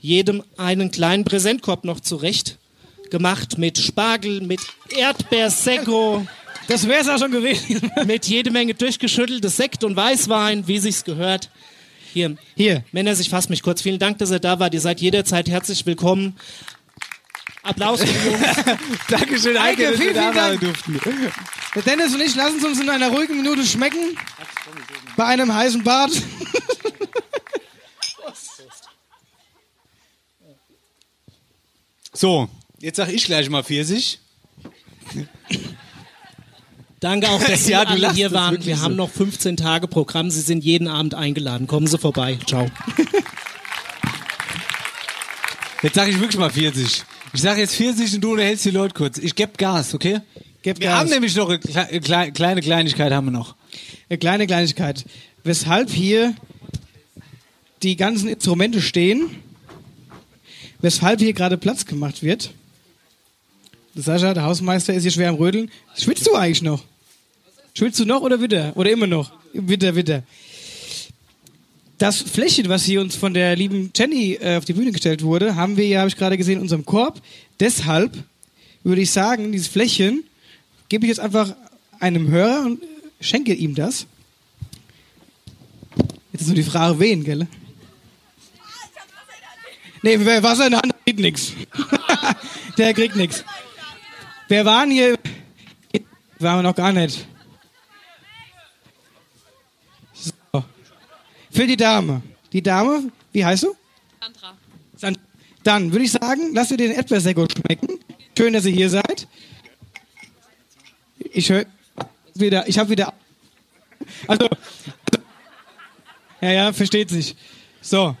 jedem 0.00 0.42
einen 0.56 0.90
kleinen 0.90 1.24
Präsentkorb 1.24 1.84
noch 1.84 2.00
zurecht 2.00 2.58
gemacht 3.12 3.58
mit 3.58 3.78
Spargel, 3.78 4.40
mit 4.40 4.60
Erdbeersekko, 4.88 6.26
Das 6.66 6.88
wär's 6.88 7.08
auch 7.08 7.18
schon 7.18 7.30
gewesen. 7.30 7.92
mit 8.06 8.26
jede 8.26 8.50
Menge 8.50 8.74
durchgeschütteltes 8.74 9.56
Sekt 9.56 9.84
und 9.84 9.94
Weißwein, 9.94 10.66
wie 10.66 10.78
sich's 10.78 11.04
gehört. 11.04 11.50
Hier, 12.12 12.36
Hier. 12.56 12.84
Männer, 12.90 13.12
ich 13.12 13.28
fasse 13.28 13.50
mich 13.50 13.62
kurz. 13.62 13.82
Vielen 13.82 13.98
Dank, 13.98 14.18
dass 14.18 14.30
ihr 14.30 14.38
da 14.38 14.58
wart. 14.58 14.74
Ihr 14.74 14.80
seid 14.80 15.00
jederzeit 15.00 15.48
herzlich 15.48 15.86
willkommen. 15.86 16.36
Applaus 17.62 18.00
für 18.00 18.06
die 18.06 18.28
Jungs. 18.28 18.80
Dankeschön, 19.08 19.56
Eike, 19.56 19.88
Eike, 19.88 19.90
dass 19.90 19.90
wir 19.92 19.98
vielen, 19.98 20.14
da 20.14 20.22
vielen 20.22 20.34
Dank. 20.34 20.60
durften. 20.60 21.00
Der 21.74 21.82
Dennis 21.82 22.14
und 22.14 22.20
ich 22.20 22.34
lassen 22.34 22.58
es 22.58 22.64
uns 22.64 22.80
in 22.80 22.88
einer 22.90 23.08
ruhigen 23.08 23.36
Minute 23.36 23.64
schmecken. 23.64 24.16
Bei 25.16 25.26
einem 25.26 25.54
heißen 25.54 25.84
Bad. 25.84 26.10
So, 32.14 32.48
jetzt 32.82 32.96
sag 32.96 33.08
ich 33.10 33.24
gleich 33.24 33.48
mal 33.48 33.62
Pfirsich. 33.62 34.18
Danke 37.00 37.28
auch, 37.30 37.42
dass 37.42 37.64
Sie 37.64 37.72
Ja, 37.72 37.82
alle 37.84 38.12
hier 38.12 38.30
waren. 38.32 38.64
Wir 38.64 38.76
so. 38.76 38.82
haben 38.82 38.96
noch 38.96 39.10
15 39.10 39.56
Tage 39.56 39.88
Programm. 39.88 40.30
Sie 40.30 40.40
sind 40.42 40.62
jeden 40.64 40.88
Abend 40.88 41.14
eingeladen. 41.14 41.66
Kommen 41.66 41.86
Sie 41.86 41.96
vorbei. 41.98 42.38
Ciao. 42.46 42.66
Jetzt 45.82 45.94
sag 45.96 46.08
ich 46.08 46.20
wirklich 46.20 46.38
mal 46.38 46.50
Pfirsich. 46.50 47.02
Ich 47.32 47.40
sag 47.40 47.58
jetzt 47.58 47.74
Pfirsich 47.74 48.14
und 48.14 48.20
du 48.20 48.38
hältst 48.38 48.64
die 48.64 48.70
Leute 48.70 48.94
kurz. 48.94 49.18
Ich 49.18 49.34
geb 49.34 49.58
Gas, 49.58 49.94
okay? 49.94 50.20
Geb 50.62 50.78
Wir 50.78 50.88
Gas. 50.88 51.00
haben 51.00 51.10
nämlich 51.10 51.34
noch 51.34 51.48
eine 51.48 51.58
kle 51.58 52.00
kle 52.00 52.30
kleine 52.30 52.60
Kleinigkeit 52.60 53.10
haben 53.12 53.26
wir 53.26 53.30
noch. 53.32 53.56
Eine 54.08 54.18
kleine 54.18 54.46
Kleinigkeit. 54.46 55.04
Weshalb 55.42 55.90
hier 55.90 56.34
die 57.82 57.96
ganzen 57.96 58.28
Instrumente 58.28 58.80
stehen, 58.80 59.42
weshalb 60.82 61.18
hier 61.18 61.32
gerade 61.32 61.58
Platz 61.58 61.84
gemacht 61.84 62.22
wird. 62.22 62.52
Sascha, 63.94 64.32
der 64.32 64.44
Hausmeister, 64.44 64.94
ist 64.94 65.02
hier 65.02 65.10
schwer 65.10 65.28
am 65.28 65.34
Rödeln. 65.34 65.70
Schwitzt 65.96 66.26
du 66.26 66.34
eigentlich 66.34 66.62
noch? 66.62 66.82
Schwitzt 67.74 68.00
du 68.00 68.06
noch 68.06 68.22
oder 68.22 68.40
wieder? 68.40 68.76
Oder 68.76 68.90
immer 68.90 69.06
noch? 69.06 69.32
Wieder, 69.52 69.94
wieder. 69.94 70.22
Das 71.98 72.20
Fläschchen, 72.20 72.68
was 72.68 72.84
hier 72.84 73.00
uns 73.00 73.14
von 73.16 73.34
der 73.34 73.54
lieben 73.54 73.92
Jenny 73.94 74.38
äh, 74.40 74.56
auf 74.56 74.64
die 74.64 74.72
Bühne 74.72 74.92
gestellt 74.92 75.22
wurde, 75.22 75.56
haben 75.56 75.76
wir 75.76 75.86
ja, 75.86 76.00
habe 76.00 76.08
ich 76.08 76.16
gerade 76.16 76.38
gesehen, 76.38 76.56
in 76.56 76.62
unserem 76.62 76.86
Korb. 76.86 77.20
Deshalb 77.60 78.12
würde 78.82 79.02
ich 79.02 79.10
sagen, 79.10 79.52
dieses 79.52 79.68
Fläschchen 79.68 80.24
gebe 80.88 81.04
ich 81.04 81.10
jetzt 81.10 81.20
einfach 81.20 81.54
einem 82.00 82.28
Hörer 82.28 82.64
und 82.64 82.82
schenke 83.20 83.52
ihm 83.52 83.74
das. 83.74 84.06
Jetzt 86.32 86.42
ist 86.42 86.46
nur 86.48 86.56
die 86.56 86.62
Frage, 86.62 86.98
wen, 86.98 87.24
gell? 87.24 87.46
Nee, 90.02 90.18
wer 90.18 90.42
Wasser 90.42 90.64
in 90.64 90.72
der 90.72 90.80
Hand 90.80 90.94
kriegt 91.04 91.20
nix. 91.20 91.52
Der 92.78 92.94
kriegt 92.94 93.14
nix. 93.16 93.44
Wer 94.52 94.66
waren 94.66 94.90
hier? 94.90 95.16
Waren 96.38 96.58
wir 96.58 96.62
noch 96.62 96.74
gar 96.74 96.92
nicht. 96.92 97.26
So. 100.12 100.62
Für 101.50 101.66
die 101.66 101.78
Dame. 101.78 102.20
Die 102.52 102.62
Dame, 102.62 103.10
wie 103.32 103.42
heißt 103.46 103.62
du? 103.62 103.74
Sandra. 104.20 104.54
San- 104.94 105.16
Dann 105.64 105.90
würde 105.90 106.04
ich 106.04 106.12
sagen, 106.12 106.52
lasst 106.52 106.70
ihr 106.70 106.76
den 106.76 106.90
Erdbeersekko 106.92 107.46
schmecken. 107.50 107.98
Schön, 108.36 108.52
dass 108.52 108.66
ihr 108.66 108.72
hier 108.72 108.90
seid. 108.90 109.26
Ich 111.32 111.48
höre 111.48 111.64
wieder, 112.34 112.68
ich 112.68 112.78
habe 112.78 112.90
wieder. 112.90 113.14
Also, 114.28 114.50
ja, 116.42 116.52
ja, 116.52 116.72
versteht 116.74 117.08
sich. 117.08 117.36
So, 117.80 118.14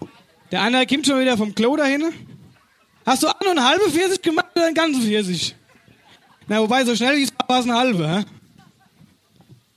der 0.50 0.62
andere 0.62 0.86
kommt 0.86 1.06
schon 1.06 1.20
wieder 1.20 1.36
vom 1.36 1.54
Klo 1.54 1.76
dahin. 1.76 2.10
Hast 3.04 3.22
du 3.22 3.26
nur 3.42 3.50
eine 3.50 3.64
halbe 3.68 3.90
Pfirsich 3.90 4.22
gemacht 4.22 4.46
oder 4.54 4.64
einen 4.64 4.74
ganzen 4.74 5.02
Pfirsich? 5.02 5.56
Na, 6.48 6.60
wobei, 6.60 6.84
so 6.84 6.94
schnell 6.96 7.16
wie 7.16 7.22
es 7.24 7.30
war, 7.38 7.48
war 7.48 7.60
es 7.60 7.64
eine 7.66 7.74
halbe. 7.78 8.08
Hä? 8.08 8.24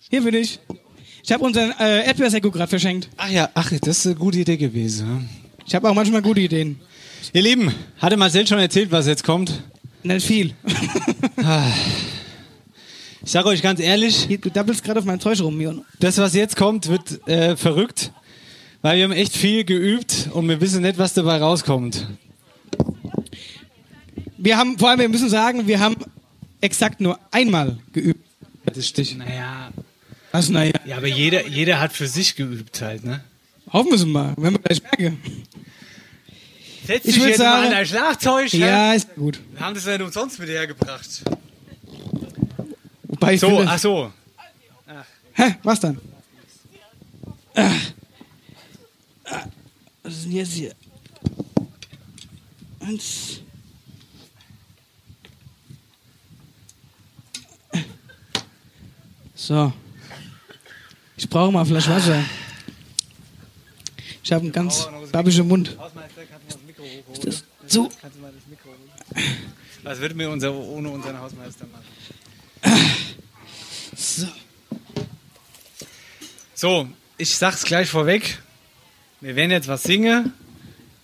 Hier 0.09 0.21
bin 0.23 0.33
ich. 0.35 0.59
Ich 1.23 1.31
habe 1.31 1.43
unseren 1.43 1.71
äh, 1.79 2.05
Erdbeersekko 2.05 2.51
gerade 2.51 2.69
verschenkt. 2.69 3.09
Ach 3.17 3.29
ja, 3.29 3.49
ach, 3.53 3.71
das 3.81 3.99
ist 3.99 4.05
eine 4.05 4.15
gute 4.15 4.39
Idee 4.39 4.57
gewesen. 4.57 5.07
ja. 5.07 5.21
Ich 5.67 5.73
habe 5.73 5.89
auch 5.89 5.95
manchmal 5.95 6.21
gute 6.21 6.41
Ideen. 6.41 6.79
Ihr 7.33 7.41
Lieben, 7.41 7.73
hatte 7.97 8.17
Marcel 8.17 8.45
schon 8.45 8.59
erzählt, 8.59 8.91
was 8.91 9.07
jetzt 9.07 9.23
kommt? 9.23 9.63
Nicht 10.03 10.27
viel. 10.27 10.53
Ich 13.23 13.31
sage 13.31 13.47
euch 13.47 13.63
ganz 13.63 13.79
ehrlich, 13.79 14.25
Hier, 14.27 14.37
Du 14.37 14.51
dabbelst 14.51 14.83
gerade 14.83 14.99
auf 14.99 15.05
mein 15.05 15.19
Zeug 15.19 15.41
rum, 15.41 15.59
Jon. 15.59 15.83
das, 15.99 16.19
was 16.19 16.35
jetzt 16.35 16.55
kommt, 16.55 16.87
wird 16.87 17.27
äh, 17.27 17.57
verrückt, 17.57 18.11
weil 18.83 18.97
wir 18.97 19.05
haben 19.05 19.11
echt 19.11 19.35
viel 19.35 19.63
geübt 19.63 20.29
und 20.33 20.47
wir 20.47 20.61
wissen 20.61 20.83
nicht, 20.83 20.99
was 20.99 21.15
dabei 21.15 21.37
rauskommt. 21.39 22.07
Wir 24.37 24.57
haben, 24.57 24.77
vor 24.77 24.89
allem, 24.89 24.99
wir 24.99 25.09
müssen 25.09 25.29
sagen, 25.29 25.65
wir 25.65 25.79
haben 25.79 25.95
exakt 26.65 26.99
nur 27.01 27.19
einmal 27.31 27.77
geübt. 27.93 28.23
Das 28.65 28.87
Stich. 28.87 29.15
Naja. 29.15 29.71
Was, 30.31 30.49
naja. 30.49 30.73
Ja, 30.85 30.97
aber 30.97 31.07
jeder, 31.07 31.47
jeder 31.47 31.79
hat 31.79 31.93
für 31.93 32.07
sich 32.07 32.35
geübt 32.35 32.81
halt, 32.81 33.05
ne? 33.05 33.23
Hoffen 33.71 33.89
wir 33.91 33.95
es 33.95 34.05
mal, 34.05 34.33
wenn 34.37 34.53
wir 34.53 34.59
gleich 34.59 34.81
merken. 34.83 35.17
Setz 36.85 37.05
Ich 37.05 37.15
dich 37.15 37.23
jetzt 37.23 37.37
sagen- 37.37 37.49
mal 37.61 37.65
an 37.65 37.71
dein 37.71 37.85
Schlagzeug. 37.85 38.53
Ja, 38.53 38.93
ist 38.93 39.15
gut. 39.15 39.39
Wir 39.53 39.59
haben 39.61 39.73
das 39.75 39.85
nicht 39.85 40.01
umsonst 40.01 40.37
mit 40.39 40.49
hergebracht. 40.49 41.23
Wobei 43.03 43.33
ich 43.35 43.39
So, 43.39 43.47
finde, 43.47 43.65
ach 43.67 43.79
so. 43.79 44.11
Hä, 45.33 45.55
was 45.63 45.79
dann? 45.79 45.97
Ah. 47.55 47.71
Ah. 49.25 49.43
Was 50.03 50.13
ist 50.13 50.25
denn 50.25 50.31
jetzt 50.33 50.51
hier? 50.53 50.71
Eins, 52.79 53.41
So. 59.36 59.74
Ich 61.18 61.30
brauche 61.30 61.52
mal 61.52 61.60
eine 61.60 61.70
Flasche 61.70 61.90
Wasser. 61.91 62.24
Ich 64.24 64.32
habe 64.32 64.44
einen 64.44 64.52
ganz 64.52 64.90
babbischen 65.12 65.48
Mund. 65.48 65.78
Ist 67.14 67.26
das 67.26 67.44
zu? 67.68 67.91
Was 69.84 69.99
würde 69.99 70.16
mir 70.16 70.30
unser, 70.30 70.53
ohne 70.53 70.90
unseren 70.90 71.20
Hausmeister 71.20 71.66
machen? 71.68 71.86
So. 73.95 74.28
So, 76.56 76.88
ich 77.18 77.36
sag's 77.36 77.64
gleich 77.64 77.90
vorweg. 77.90 78.41
Wir 79.22 79.36
werden 79.36 79.52
jetzt 79.52 79.68
was 79.68 79.84
singen 79.84 80.34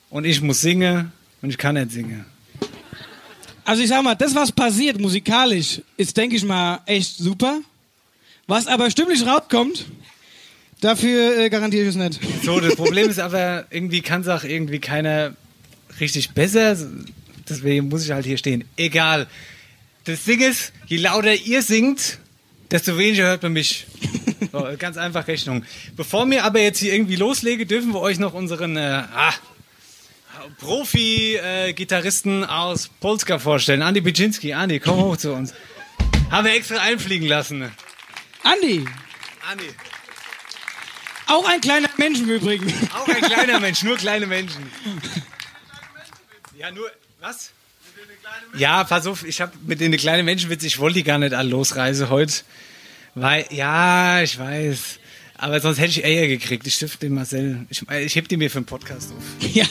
und 0.10 0.26
ich 0.26 0.41
muss 0.41 0.62
singen 0.62 1.12
und 1.41 1.49
ich 1.49 1.58
kann 1.58 1.76
nicht 1.76 1.91
singen. 1.91 2.26
Also 3.66 3.84
ich 3.84 3.90
sag 3.90 4.03
mal, 4.03 4.16
das, 4.16 4.34
was 4.34 4.52
passiert 4.52 4.99
musikalisch, 4.99 5.82
ist, 5.98 6.16
denke 6.18 6.36
ich 6.36 6.44
mal, 6.44 6.82
echt 6.86 7.18
super. 7.18 7.62
Was 8.47 8.68
aber 8.68 8.91
stimmlich 8.91 9.26
rauskommt, 9.26 9.85
dafür 10.81 11.38
äh, 11.38 11.49
garantiere 11.49 11.84
ich 11.84 11.89
es 11.89 11.95
nicht. 11.95 12.19
So, 12.43 12.59
das 12.59 12.76
Problem 12.76 13.09
ist 13.09 13.19
aber, 13.19 13.65
irgendwie 13.69 14.01
kann 14.01 14.22
es 14.22 14.27
auch 14.27 14.43
irgendwie 14.43 14.80
keiner 14.80 15.35
richtig 15.99 16.31
besser. 16.31 16.76
Deswegen 17.47 17.89
muss 17.89 18.03
ich 18.03 18.11
halt 18.11 18.26
hier 18.26 18.38
stehen. 18.38 18.63
Egal. 18.77 19.27
Das 20.05 20.23
Ding 20.23 20.41
ist, 20.41 20.73
je 20.88 20.97
lauter 20.97 21.34
ihr 21.35 21.61
singt, 21.61 22.19
desto 22.72 22.97
weniger 22.97 23.26
hört 23.26 23.43
man 23.43 23.53
mich. 23.53 23.85
So, 24.51 24.68
ganz 24.80 24.97
einfach 24.97 25.27
Rechnung. 25.27 25.63
Bevor 25.95 26.30
wir 26.30 26.43
aber 26.43 26.59
jetzt 26.59 26.80
hier 26.80 26.93
irgendwie 26.93 27.15
loslege, 27.15 27.65
dürfen 27.68 27.93
wir 27.93 28.01
euch 28.01 28.18
noch 28.18 28.34
unseren 28.34 28.76
äh, 28.76 29.03
ah, 29.13 29.34
Profi-Gitarristen 30.59 32.43
aus 32.43 32.89
Polska 32.99 33.38
vorstellen. 33.38 33.81
Andi 33.84 34.01
Bijinski. 34.01 34.53
Andi, 34.53 34.80
komm 34.80 34.97
hoch 34.97 35.18
zu 35.18 35.34
uns. 35.34 35.53
Haben 36.31 36.45
wir 36.45 36.53
extra 36.53 36.77
einfliegen 36.77 37.27
lassen. 37.27 37.72
Andi, 38.43 38.85
Andi. 39.49 39.65
auch 41.27 41.47
ein 41.47 41.61
kleiner 41.61 41.89
Mensch 41.97 42.19
im 42.19 42.30
Übrigen. 42.30 42.73
Auch 42.93 43.07
ein 43.07 43.22
kleiner 43.22 43.59
Mensch, 43.59 43.84
nur 43.84 43.97
kleine 43.97 44.27
Menschen. 44.27 44.69
Ja, 46.57 46.72
nur, 46.72 46.89
was? 47.19 47.51
Ja, 48.57 48.84
pass 48.84 49.07
auf, 49.07 49.23
ich 49.26 49.41
habe 49.41 49.51
mit 49.65 49.80
den 49.80 49.95
kleinen 49.97 50.26
Menschenwitz, 50.26 50.63
ich 50.63 50.80
wollte 50.80 50.95
die 50.95 51.03
gar 51.03 51.18
nicht 51.18 51.34
alle 51.34 51.49
losreise 51.49 52.09
heute. 52.09 52.34
Weil, 53.15 53.45
ja, 53.49 54.22
ich 54.22 54.38
weiß. 54.39 54.99
Aber 55.38 55.59
sonst 55.59 55.80
hätte 55.80 55.89
ich 55.89 56.05
Eier 56.05 56.27
gekriegt. 56.27 56.65
Ich 56.68 56.76
stifte 56.76 56.99
den 56.99 57.13
Marcel. 57.13 57.65
Ich, 57.69 57.81
ich 57.89 58.15
heb 58.15 58.27
die 58.27 58.38
mir 58.38 58.49
für 58.49 58.61
den 58.61 58.65
Podcast 58.65 59.11
auf. 59.11 59.23
Ja, 59.53 59.65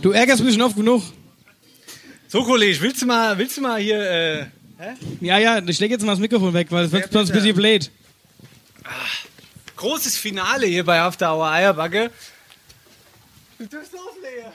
du 0.00 0.12
ärgerst 0.12 0.42
mich 0.42 0.54
schon 0.54 0.62
oft 0.62 0.76
genug. 0.76 1.02
So, 2.28 2.44
Kollege, 2.44 2.80
willst 2.80 3.02
du 3.02 3.06
mal, 3.06 3.36
willst 3.36 3.56
du 3.56 3.60
mal 3.60 3.80
hier, 3.80 4.00
äh, 4.00 4.46
Ja, 5.20 5.38
ja, 5.38 5.58
ich 5.66 5.80
leg 5.80 5.90
jetzt 5.90 6.04
mal 6.04 6.12
das 6.12 6.20
Mikrofon 6.20 6.52
weg, 6.52 6.66
weil 6.70 6.84
es 6.84 6.92
wird 6.92 7.10
sonst 7.10 7.30
ein 7.30 7.34
bisschen 7.34 7.56
blöd. 7.56 7.90
großes 9.76 10.18
Finale 10.18 10.66
hier 10.66 10.84
bei 10.84 11.00
After 11.00 11.34
Hour 11.34 11.50
Eierbacke. 11.50 12.10
Du 13.58 13.66
darfst 13.66 13.92
loslegen. 13.92 14.52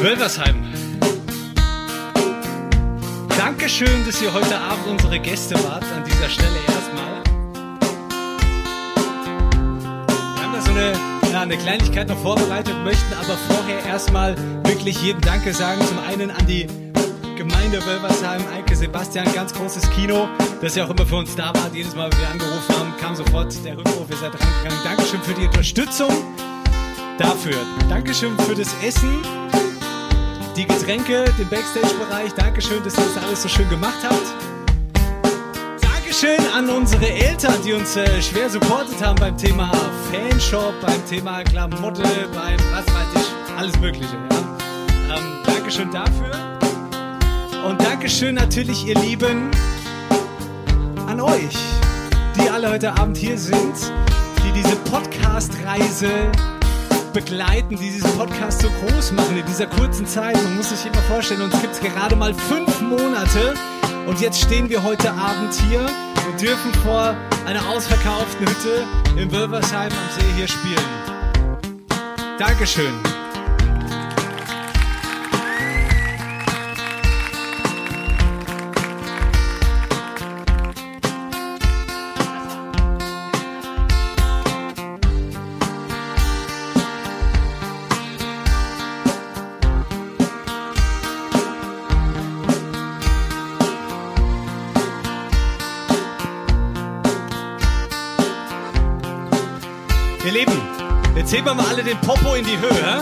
Wölversheim. 0.00 0.64
Dankeschön, 3.36 4.06
dass 4.06 4.22
ihr 4.22 4.32
heute 4.32 4.58
Abend 4.58 4.86
unsere 4.86 5.18
Gäste 5.18 5.54
wart. 5.64 5.84
An 5.84 6.04
dieser 6.04 6.28
Stelle 6.28 6.56
erstmal. 6.66 6.87
Da 10.78 10.92
so 11.26 11.36
eine, 11.36 11.54
ja, 11.54 11.60
Kleinigkeit 11.60 12.08
noch 12.08 12.18
vorbereitet, 12.18 12.74
möchten 12.84 13.12
aber 13.14 13.36
vorher 13.48 13.84
erstmal 13.84 14.36
wirklich 14.64 15.02
jedem 15.02 15.20
Danke 15.22 15.52
sagen. 15.52 15.80
Zum 15.84 15.98
einen 15.98 16.30
an 16.30 16.46
die 16.46 16.68
Gemeinde 17.36 17.84
Wölversheim, 17.84 18.42
Eike 18.54 18.76
Sebastian, 18.76 19.26
ganz 19.34 19.52
großes 19.52 19.90
Kino, 19.90 20.28
dass 20.62 20.76
ihr 20.76 20.84
auch 20.84 20.90
immer 20.90 21.04
für 21.04 21.16
uns 21.16 21.34
da 21.34 21.46
wart. 21.54 21.74
Jedes 21.74 21.96
Mal, 21.96 22.10
wenn 22.12 22.20
wir 22.20 22.28
angerufen 22.28 22.78
haben, 22.78 22.96
kam 23.00 23.16
sofort 23.16 23.52
der 23.64 23.76
Rückruf, 23.76 24.06
ihr 24.08 24.16
seid 24.16 24.32
reingegangen. 24.32 24.84
Dankeschön 24.84 25.20
für 25.22 25.34
die 25.34 25.46
Unterstützung 25.46 26.10
dafür. 27.18 27.56
Dankeschön 27.88 28.38
für 28.38 28.54
das 28.54 28.72
Essen, 28.84 29.18
die 30.56 30.64
Getränke, 30.64 31.24
den 31.38 31.48
Backstage-Bereich. 31.48 32.34
Dankeschön, 32.34 32.84
dass 32.84 32.96
ihr 32.96 33.04
das 33.14 33.24
alles 33.24 33.42
so 33.42 33.48
schön 33.48 33.68
gemacht 33.68 33.98
habt. 34.04 34.47
Dankeschön 36.20 36.52
an 36.52 36.68
unsere 36.68 37.08
Eltern, 37.08 37.54
die 37.64 37.72
uns 37.72 37.94
äh, 37.94 38.20
schwer 38.20 38.50
supportet 38.50 39.00
haben 39.00 39.14
beim 39.20 39.36
Thema 39.36 39.70
Fanshop, 40.10 40.74
beim 40.80 41.06
Thema 41.06 41.44
Klamotte, 41.44 42.02
beim 42.34 42.58
was 42.72 42.86
weiß 42.86 43.06
ich, 43.14 43.56
alles 43.56 43.78
Mögliche. 43.78 44.16
Ja. 45.08 45.16
Ähm, 45.16 45.38
Dankeschön 45.46 45.92
dafür. 45.92 46.32
Und 47.64 47.80
Dankeschön 47.80 48.34
natürlich, 48.34 48.84
ihr 48.84 48.96
Lieben, 48.96 49.48
an 51.06 51.20
euch, 51.20 51.56
die 52.36 52.50
alle 52.50 52.70
heute 52.70 52.98
Abend 52.98 53.16
hier 53.16 53.38
sind, 53.38 53.76
die 54.44 54.50
diese 54.60 54.74
Podcast-Reise 54.90 56.32
begleiten, 57.12 57.76
die 57.76 57.90
diesen 57.90 58.10
Podcast 58.18 58.62
so 58.62 58.68
groß 58.70 59.12
machen 59.12 59.38
in 59.38 59.46
dieser 59.46 59.66
kurzen 59.66 60.04
Zeit. 60.04 60.34
Man 60.42 60.56
muss 60.56 60.70
sich 60.70 60.84
immer 60.84 61.02
vorstellen, 61.02 61.42
uns 61.42 61.60
gibt 61.60 61.74
es 61.74 61.80
gerade 61.80 62.16
mal 62.16 62.34
fünf 62.34 62.80
Monate 62.80 63.54
und 64.06 64.20
jetzt 64.20 64.40
stehen 64.40 64.68
wir 64.68 64.82
heute 64.82 65.12
Abend 65.12 65.54
hier 65.68 65.86
und 66.28 66.40
dürfen 66.40 66.72
vor 66.84 67.16
einer 67.46 67.66
ausverkauften 67.68 68.46
Hütte 68.46 68.86
in 69.16 69.32
Wölversheim 69.32 69.90
am 69.90 70.20
See 70.20 70.32
hier 70.36 70.48
spielen. 70.48 70.84
Dankeschön. 72.38 73.17
Jetzt 101.28 101.36
heben 101.36 101.46
wir 101.46 101.54
mal 101.54 101.66
alle 101.66 101.84
den 101.84 102.00
Popo 102.00 102.34
in 102.36 102.44
die 102.44 102.58
Höhe. 102.58 103.00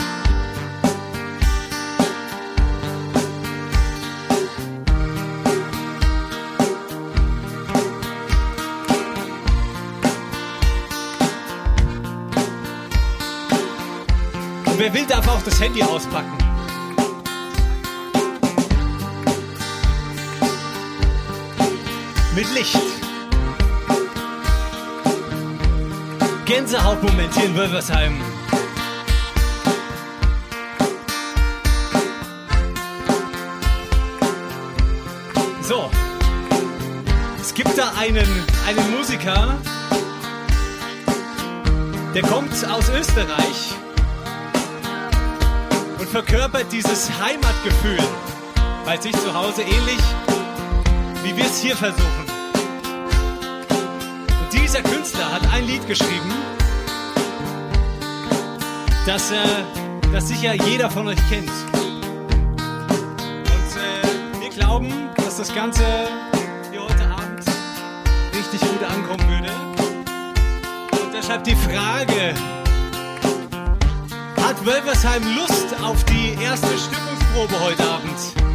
Und 14.64 14.78
wer 14.78 14.92
will, 14.92 15.06
darf 15.06 15.28
auch 15.28 15.42
das 15.42 15.60
Handy 15.60 15.84
auspacken. 15.84 16.36
Mit 22.34 22.52
Licht. 22.54 23.05
Gänsehautmoment 26.56 27.34
hier 27.34 27.44
in 27.44 27.54
Wölversheim. 27.54 28.18
So. 35.60 35.90
Es 37.38 37.52
gibt 37.52 37.76
da 37.76 37.92
einen, 37.98 38.26
einen 38.66 38.96
Musiker, 38.96 39.58
der 42.14 42.22
kommt 42.22 42.52
aus 42.70 42.88
Österreich 42.88 43.74
und 45.98 46.08
verkörpert 46.08 46.72
dieses 46.72 47.10
Heimatgefühl 47.20 47.98
bei 48.86 48.96
sich 48.96 49.12
zu 49.12 49.34
Hause 49.34 49.60
ähnlich, 49.60 50.00
wie 51.22 51.36
wir 51.36 51.44
es 51.44 51.58
hier 51.60 51.76
versuchen. 51.76 52.25
Dieser 54.66 54.82
Künstler 54.82 55.32
hat 55.32 55.42
ein 55.52 55.64
Lied 55.64 55.86
geschrieben, 55.86 56.32
das, 59.06 59.30
äh, 59.30 59.36
das 60.12 60.26
sicher 60.26 60.54
jeder 60.54 60.90
von 60.90 61.06
euch 61.06 61.20
kennt. 61.28 61.48
Und 61.48 63.46
äh, 63.46 64.40
wir 64.40 64.50
glauben, 64.50 64.92
dass 65.18 65.36
das 65.36 65.54
Ganze 65.54 65.84
hier 66.72 66.82
heute 66.82 67.04
Abend 67.04 67.44
richtig 68.36 68.60
gut 68.60 68.82
ankommen 68.82 69.30
würde. 69.30 69.52
Und 71.00 71.14
deshalb 71.14 71.44
die 71.44 71.54
Frage, 71.54 72.34
hat 74.42 74.66
Wölversheim 74.66 75.22
Lust 75.36 75.76
auf 75.80 76.02
die 76.06 76.42
erste 76.42 76.76
Stimmungsprobe 76.76 77.60
heute 77.60 77.84
Abend? 77.84 78.45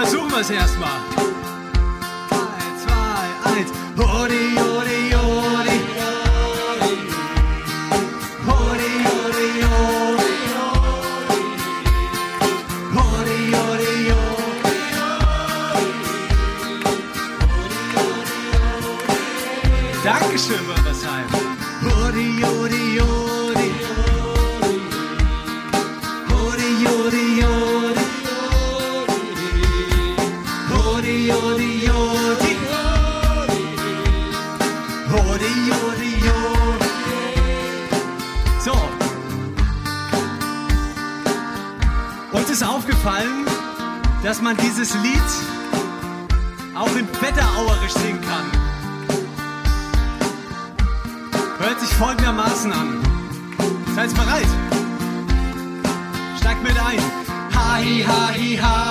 Versuchen 0.00 0.30
wir 0.30 0.38
es 0.38 0.50
erstmal. 0.50 1.00
3, 2.30 2.36
2, 3.42 3.58
1. 3.58 3.70
Odi, 3.98 4.56
odi, 4.56 5.16
odi. 5.16 5.47
high, 56.96 58.02
high, 58.02 58.56
high. 58.56 58.87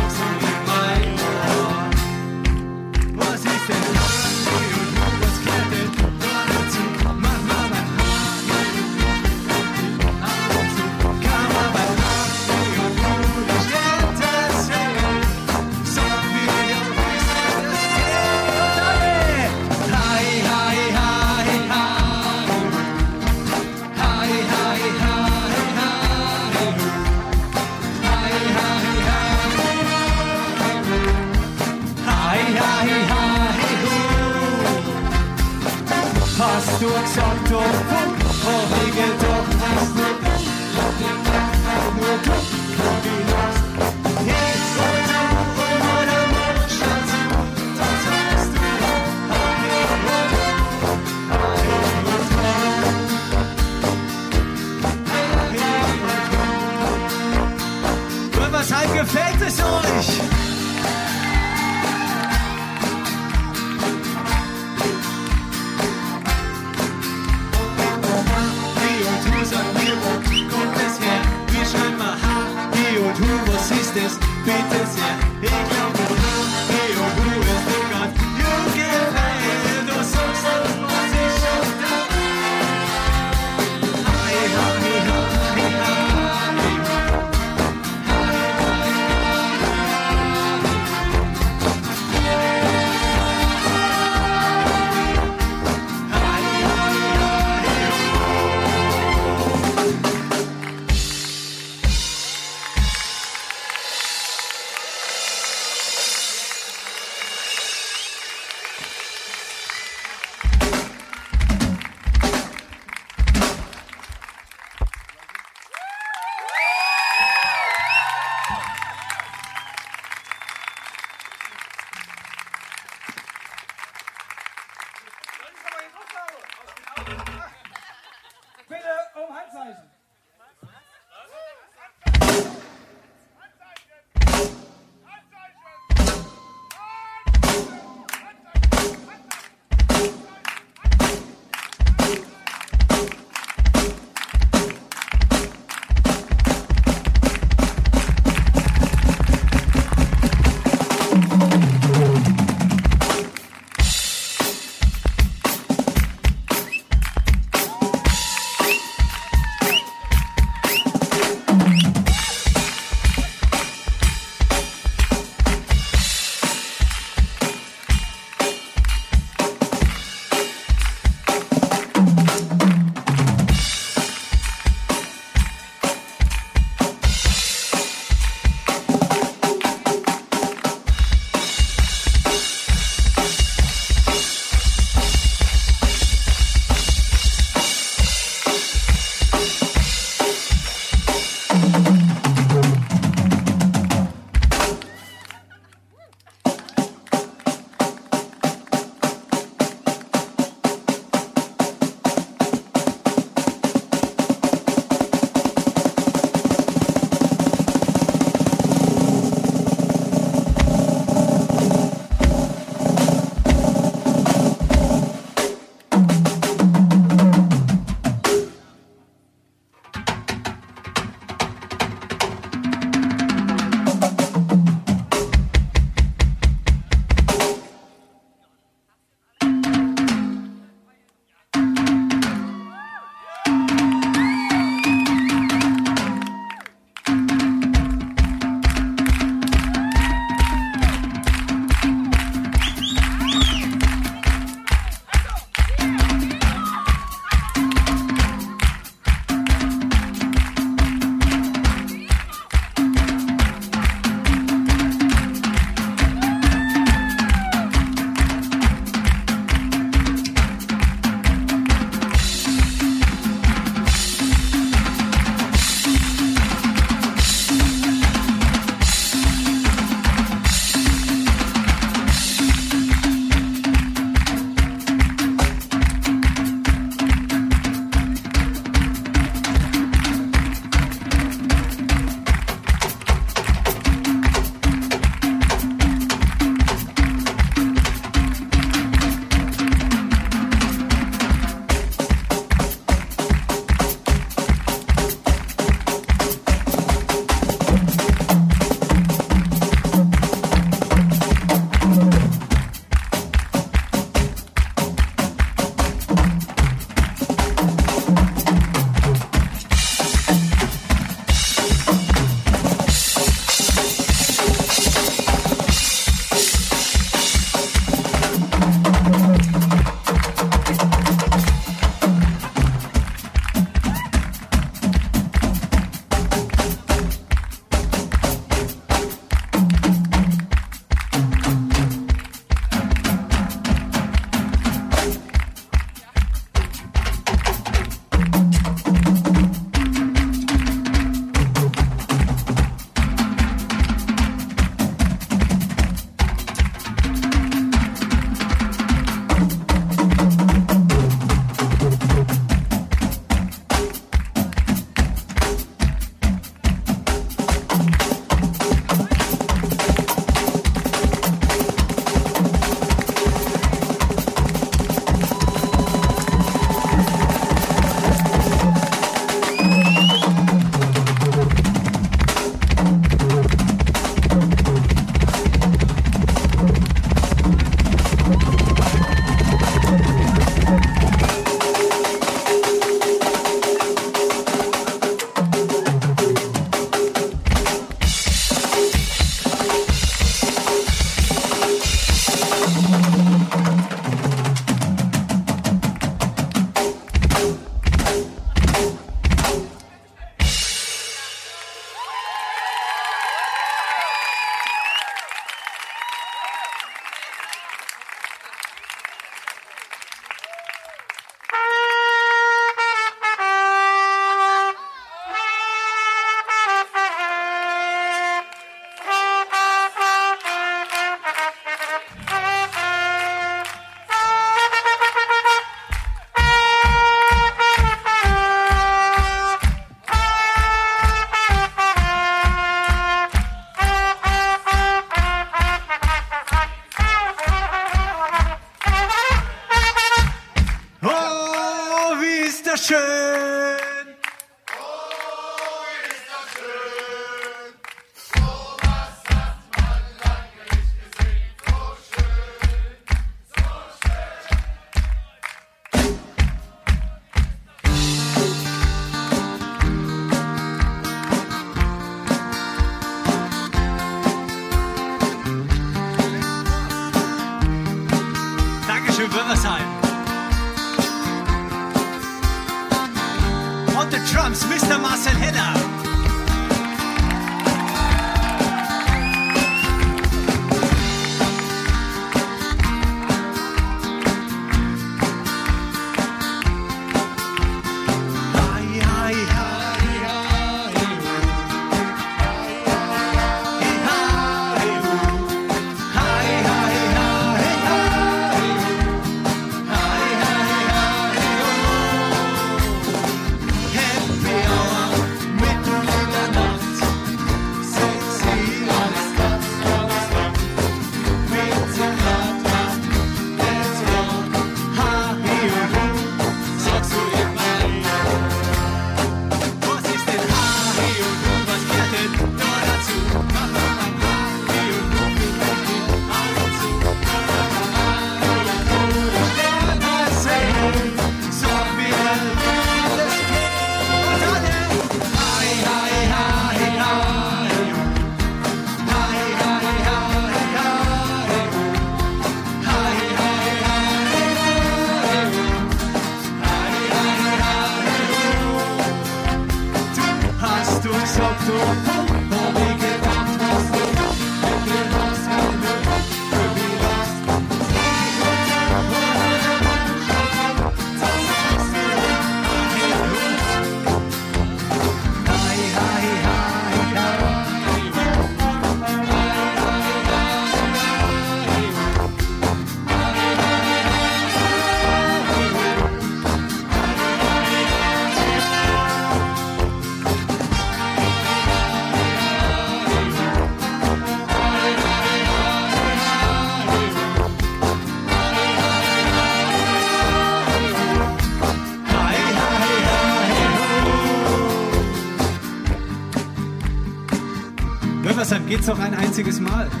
einziges 599.31 599.61
Mal. 599.61 600.00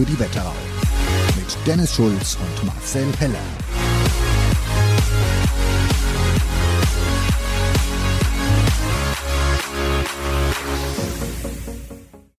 für 0.00 0.06
die 0.06 0.18
Wetterau. 0.18 0.54
Mit 1.36 1.66
Dennis 1.66 1.94
Schulz 1.94 2.38
und 2.40 2.66
Marcel 2.66 3.06
Heller. 3.18 3.59